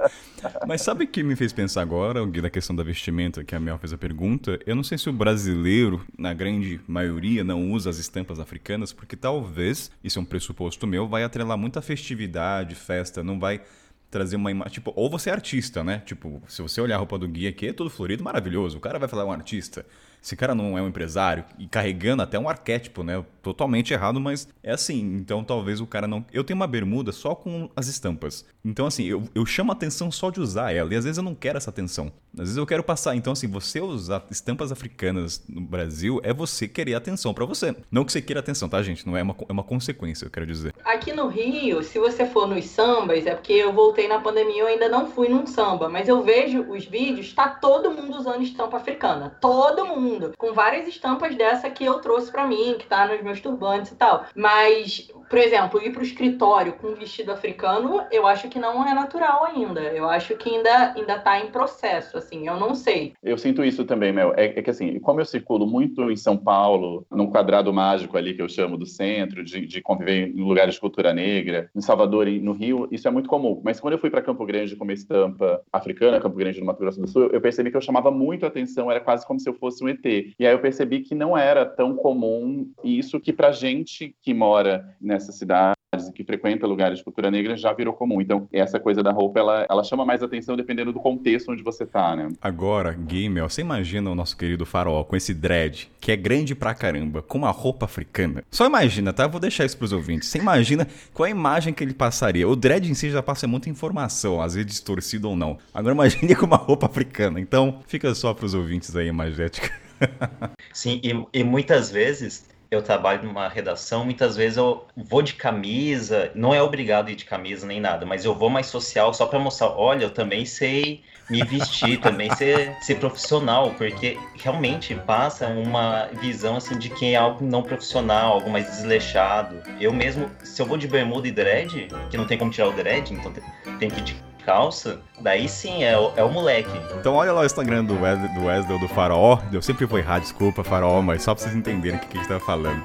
mas 0.66 0.82
sabe 0.82 1.04
o 1.04 1.08
que 1.08 1.22
me 1.22 1.36
fez 1.36 1.52
pensar 1.52 1.82
agora, 1.82 2.24
Gui, 2.26 2.40
da 2.40 2.50
questão 2.50 2.74
da 2.74 2.82
vestimenta, 2.82 3.44
que 3.44 3.54
a 3.54 3.60
Mel 3.60 3.78
fez 3.78 3.92
a 3.92 3.98
pergunta? 3.98 4.58
Eu 4.66 4.76
não 4.76 4.82
sei 4.82 4.98
se 4.98 5.08
o 5.08 5.12
brasileiro, 5.16 6.04
na 6.16 6.32
grande 6.32 6.80
maioria, 6.86 7.42
não 7.42 7.72
usa 7.72 7.90
as 7.90 7.98
estampas 7.98 8.38
africanas, 8.38 8.92
porque 8.92 9.16
talvez, 9.16 9.90
isso 10.04 10.18
é 10.18 10.22
um 10.22 10.24
pressuposto 10.24 10.86
meu, 10.86 11.08
vai 11.08 11.24
atrelar 11.24 11.58
muita 11.58 11.82
festividade, 11.82 12.74
festa, 12.74 13.22
não 13.22 13.38
vai 13.38 13.62
trazer 14.10 14.36
uma 14.36 14.50
imagem. 14.50 14.74
Tipo, 14.74 14.92
ou 14.94 15.10
você 15.10 15.30
é 15.30 15.32
artista, 15.32 15.82
né? 15.82 16.02
Tipo, 16.04 16.42
se 16.48 16.62
você 16.62 16.80
olhar 16.80 16.96
a 16.96 16.98
roupa 16.98 17.18
do 17.18 17.28
guia 17.28 17.50
aqui, 17.50 17.68
é 17.68 17.72
tudo 17.72 17.90
florido, 17.90 18.22
maravilhoso. 18.22 18.78
O 18.78 18.80
cara 18.80 18.98
vai 18.98 19.08
falar 19.08 19.24
um 19.24 19.32
artista. 19.32 19.84
Esse 20.22 20.34
cara 20.34 20.54
não 20.54 20.76
é 20.76 20.82
um 20.82 20.88
empresário 20.88 21.44
e 21.58 21.68
carregando 21.68 22.22
até 22.22 22.36
um 22.36 22.48
arquétipo, 22.48 23.04
né? 23.04 23.24
Totalmente 23.42 23.92
errado, 23.92 24.18
mas 24.18 24.48
é 24.62 24.72
assim. 24.72 25.16
Então 25.16 25.44
talvez 25.44 25.80
o 25.80 25.86
cara 25.86 26.08
não. 26.08 26.24
Eu 26.32 26.42
tenho 26.42 26.56
uma 26.56 26.66
bermuda 26.66 27.12
só 27.12 27.34
com 27.34 27.70
as 27.76 27.86
estampas. 27.86 28.44
Então, 28.64 28.86
assim, 28.86 29.04
eu, 29.04 29.22
eu 29.34 29.46
chamo 29.46 29.70
a 29.70 29.74
atenção 29.74 30.10
só 30.10 30.30
de 30.30 30.40
usar 30.40 30.72
ela. 30.72 30.92
E 30.92 30.96
às 30.96 31.04
vezes 31.04 31.18
eu 31.18 31.22
não 31.22 31.34
quero 31.34 31.58
essa 31.58 31.70
atenção. 31.70 32.12
Às 32.38 32.44
vezes 32.44 32.56
eu 32.56 32.66
quero 32.66 32.82
passar. 32.82 33.14
Então, 33.14 33.32
assim, 33.32 33.48
você 33.48 33.80
usar 33.80 34.24
estampas 34.30 34.72
africanas 34.72 35.42
no 35.48 35.60
Brasil 35.60 36.20
é 36.22 36.32
você 36.32 36.68
querer 36.68 36.94
atenção 36.94 37.34
para 37.34 37.44
você. 37.44 37.74
Não 37.90 38.04
que 38.04 38.12
você 38.12 38.22
queira 38.22 38.40
atenção, 38.40 38.68
tá, 38.68 38.82
gente? 38.82 39.06
Não 39.06 39.16
é 39.16 39.22
uma, 39.22 39.36
é 39.48 39.52
uma 39.52 39.64
consequência, 39.64 40.24
eu 40.26 40.30
quero 40.30 40.46
dizer. 40.46 40.74
Aqui 40.84 41.12
no 41.12 41.28
Rio, 41.28 41.82
se 41.82 41.98
você 41.98 42.26
for 42.26 42.46
nos 42.46 42.64
sambas, 42.66 43.26
é 43.26 43.34
porque 43.34 43.52
eu 43.52 43.72
voltei 43.72 44.08
na 44.08 44.20
pandemia 44.20 44.56
eu 44.56 44.66
ainda 44.66 44.88
não 44.88 45.06
fui 45.06 45.28
num 45.28 45.46
samba. 45.46 45.88
Mas 45.88 46.08
eu 46.08 46.22
vejo 46.22 46.62
os 46.70 46.84
vídeos, 46.86 47.32
tá 47.32 47.48
todo 47.48 47.90
mundo 47.90 48.16
usando 48.16 48.42
estampa 48.42 48.76
africana. 48.76 49.36
Todo 49.40 49.86
mundo 49.86 49.96
mundo, 49.96 50.32
com 50.38 50.52
várias 50.52 50.86
estampas 50.86 51.34
dessa 51.34 51.68
que 51.70 51.84
eu 51.84 51.98
trouxe 52.00 52.30
para 52.30 52.46
mim, 52.46 52.76
que 52.78 52.86
tá 52.86 53.06
nos 53.06 53.22
meus 53.22 53.40
turbantes 53.40 53.92
e 53.92 53.96
tal. 53.96 54.26
Mas 54.34 55.08
por 55.28 55.38
exemplo, 55.38 55.82
ir 55.82 55.92
para 55.92 56.00
o 56.00 56.04
escritório 56.04 56.74
com 56.74 56.88
um 56.88 56.94
vestido 56.94 57.32
africano, 57.32 58.04
eu 58.10 58.26
acho 58.26 58.48
que 58.48 58.58
não 58.58 58.86
é 58.86 58.94
natural 58.94 59.44
ainda. 59.44 59.80
Eu 59.80 60.08
acho 60.08 60.36
que 60.36 60.48
ainda 60.48 60.92
ainda 60.94 61.16
está 61.16 61.40
em 61.40 61.48
processo, 61.48 62.16
assim. 62.26 62.46
Eu 62.46 62.58
não 62.58 62.74
sei. 62.74 63.14
Eu 63.22 63.38
sinto 63.38 63.64
isso 63.64 63.84
também, 63.84 64.12
Mel. 64.12 64.32
É, 64.36 64.46
é, 64.46 64.62
que 64.62 64.70
assim, 64.70 64.98
como 65.00 65.20
eu 65.20 65.24
circulo 65.24 65.66
muito 65.66 66.10
em 66.10 66.16
São 66.16 66.36
Paulo, 66.36 67.06
num 67.10 67.28
quadrado 67.28 67.72
mágico 67.72 68.16
ali 68.16 68.34
que 68.34 68.42
eu 68.42 68.48
chamo 68.48 68.76
do 68.76 68.86
centro, 68.86 69.42
de, 69.44 69.66
de 69.66 69.80
conviver 69.80 70.28
em 70.28 70.40
lugares 70.40 70.74
de 70.74 70.80
cultura 70.80 71.12
negra, 71.12 71.70
em 71.74 71.80
Salvador 71.80 72.28
e 72.28 72.40
no 72.40 72.52
Rio, 72.52 72.88
isso 72.90 73.08
é 73.08 73.10
muito 73.10 73.28
comum. 73.28 73.60
Mas 73.64 73.80
quando 73.80 73.94
eu 73.94 73.98
fui 73.98 74.10
para 74.10 74.22
Campo 74.22 74.44
Grande 74.44 74.76
com 74.76 74.84
uma 74.84 74.92
estampa 74.92 75.62
africana, 75.72 76.20
Campo 76.20 76.36
Grande 76.36 76.60
no 76.60 76.66
Mato 76.66 76.80
Grosso 76.80 77.00
do 77.00 77.08
Sul, 77.08 77.30
eu 77.32 77.40
percebi 77.40 77.70
que 77.70 77.76
eu 77.76 77.80
chamava 77.80 78.10
muito 78.10 78.44
a 78.44 78.48
atenção. 78.48 78.90
Era 78.90 79.00
quase 79.00 79.26
como 79.26 79.40
se 79.40 79.48
eu 79.48 79.54
fosse 79.54 79.82
um 79.84 79.88
ET. 79.88 80.04
E 80.04 80.46
aí 80.46 80.52
eu 80.52 80.60
percebi 80.60 81.00
que 81.00 81.14
não 81.14 81.36
era 81.36 81.64
tão 81.64 81.94
comum 81.96 82.70
isso 82.84 83.20
que 83.20 83.32
para 83.32 83.50
gente 83.52 84.14
que 84.22 84.32
mora 84.32 84.86
né, 85.00 85.16
nessas 85.16 85.38
cidades 85.38 85.76
e 86.08 86.12
que 86.12 86.24
frequenta 86.24 86.66
lugares 86.66 86.98
de 86.98 87.04
cultura 87.04 87.30
negra 87.30 87.56
já 87.56 87.72
virou 87.72 87.94
comum. 87.94 88.20
Então, 88.20 88.48
essa 88.52 88.78
coisa 88.78 89.02
da 89.02 89.12
roupa, 89.12 89.38
ela, 89.38 89.66
ela 89.68 89.84
chama 89.84 90.04
mais 90.04 90.22
atenção 90.22 90.56
dependendo 90.56 90.92
do 90.92 91.00
contexto 91.00 91.50
onde 91.50 91.62
você 91.62 91.86
né? 92.16 92.30
Agora, 92.40 92.92
Gamer, 92.92 93.44
você 93.44 93.60
imagina 93.60 94.10
o 94.10 94.14
nosso 94.14 94.36
querido 94.36 94.64
farol 94.64 95.04
com 95.04 95.14
esse 95.14 95.34
dread, 95.34 95.90
que 96.00 96.10
é 96.10 96.16
grande 96.16 96.54
pra 96.54 96.74
caramba, 96.74 97.22
com 97.22 97.38
uma 97.38 97.50
roupa 97.50 97.84
africana. 97.84 98.42
Só 98.50 98.66
imagina, 98.66 99.12
tá? 99.12 99.26
Vou 99.26 99.40
deixar 99.40 99.64
isso 99.64 99.76
pros 99.76 99.92
ouvintes. 99.92 100.28
Você 100.28 100.38
imagina 100.38 100.88
qual 101.12 101.26
é 101.26 101.28
a 101.28 101.30
imagem 101.30 101.74
que 101.74 101.84
ele 101.84 101.94
passaria. 101.94 102.48
O 102.48 102.56
dread 102.56 102.90
em 102.90 102.94
si 102.94 103.10
já 103.10 103.22
passa 103.22 103.46
muita 103.46 103.68
informação, 103.68 104.40
às 104.40 104.54
vezes 104.54 104.70
distorcido 104.70 105.28
ou 105.28 105.36
não. 105.36 105.58
Agora 105.72 105.94
imagine 105.94 106.34
com 106.34 106.46
uma 106.46 106.56
roupa 106.56 106.86
africana. 106.86 107.38
Então, 107.38 107.80
fica 107.86 108.14
só 108.14 108.32
pros 108.32 108.54
ouvintes 108.54 108.96
aí, 108.96 109.06
imagética. 109.06 109.70
Sim, 110.72 111.00
e, 111.02 111.40
e 111.40 111.44
muitas 111.44 111.90
vezes 111.90 112.46
eu 112.70 112.82
trabalho 112.82 113.22
numa 113.22 113.48
redação, 113.48 114.04
muitas 114.04 114.36
vezes 114.36 114.56
eu 114.56 114.84
vou 114.96 115.22
de 115.22 115.34
camisa, 115.34 116.30
não 116.34 116.52
é 116.52 116.60
obrigado 116.62 117.08
a 117.08 117.12
ir 117.12 117.16
de 117.16 117.24
camisa 117.24 117.66
nem 117.66 117.80
nada, 117.80 118.04
mas 118.04 118.24
eu 118.24 118.34
vou 118.34 118.50
mais 118.50 118.66
social 118.66 119.14
só 119.14 119.26
para 119.26 119.38
mostrar, 119.38 119.68
olha, 119.68 120.04
eu 120.04 120.10
também 120.10 120.44
sei 120.44 121.02
me 121.28 121.42
vestir, 121.42 122.00
também 122.00 122.32
ser, 122.34 122.76
ser 122.80 122.96
profissional, 122.96 123.72
porque 123.76 124.18
realmente 124.34 124.94
passa 124.94 125.48
uma 125.48 126.08
visão 126.20 126.56
assim 126.56 126.78
de 126.78 126.88
quem 126.88 127.14
é 127.14 127.16
algo 127.16 127.44
não 127.44 127.62
profissional, 127.62 128.34
algo 128.34 128.50
mais 128.50 128.66
desleixado. 128.66 129.56
Eu 129.80 129.92
mesmo, 129.92 130.30
se 130.42 130.60
eu 130.60 130.66
vou 130.66 130.76
de 130.76 130.86
bermuda 130.86 131.26
e 131.26 131.32
dread, 131.32 131.88
que 132.10 132.16
não 132.16 132.26
tem 132.26 132.38
como 132.38 132.50
tirar 132.50 132.68
o 132.68 132.72
dread, 132.72 133.12
então 133.12 133.32
tem 133.78 133.90
que 133.90 133.98
ir 134.00 134.04
de 134.04 134.26
calça, 134.44 135.00
daí 135.20 135.48
sim 135.48 135.82
é 135.82 135.98
o, 135.98 136.12
é 136.16 136.22
o 136.22 136.30
moleque. 136.30 136.70
Então 137.00 137.14
olha 137.14 137.32
lá 137.32 137.40
o 137.40 137.44
Instagram 137.44 137.84
do 137.84 138.00
Wesley 138.00 138.32
do, 138.34 138.44
Wesley, 138.44 138.78
do 138.78 138.88
Faraó. 138.88 139.40
Eu 139.52 139.60
sempre 139.60 139.84
vou 139.84 139.98
errar, 139.98 140.20
desculpa, 140.20 140.62
Faraó, 140.62 141.02
mas 141.02 141.22
só 141.22 141.34
pra 141.34 141.42
vocês 141.42 141.56
entenderem 141.56 141.98
o 141.98 142.00
que, 142.00 142.06
que 142.06 142.18
a 142.18 142.20
gente 142.20 142.28
tá 142.28 142.38
falando. 142.38 142.84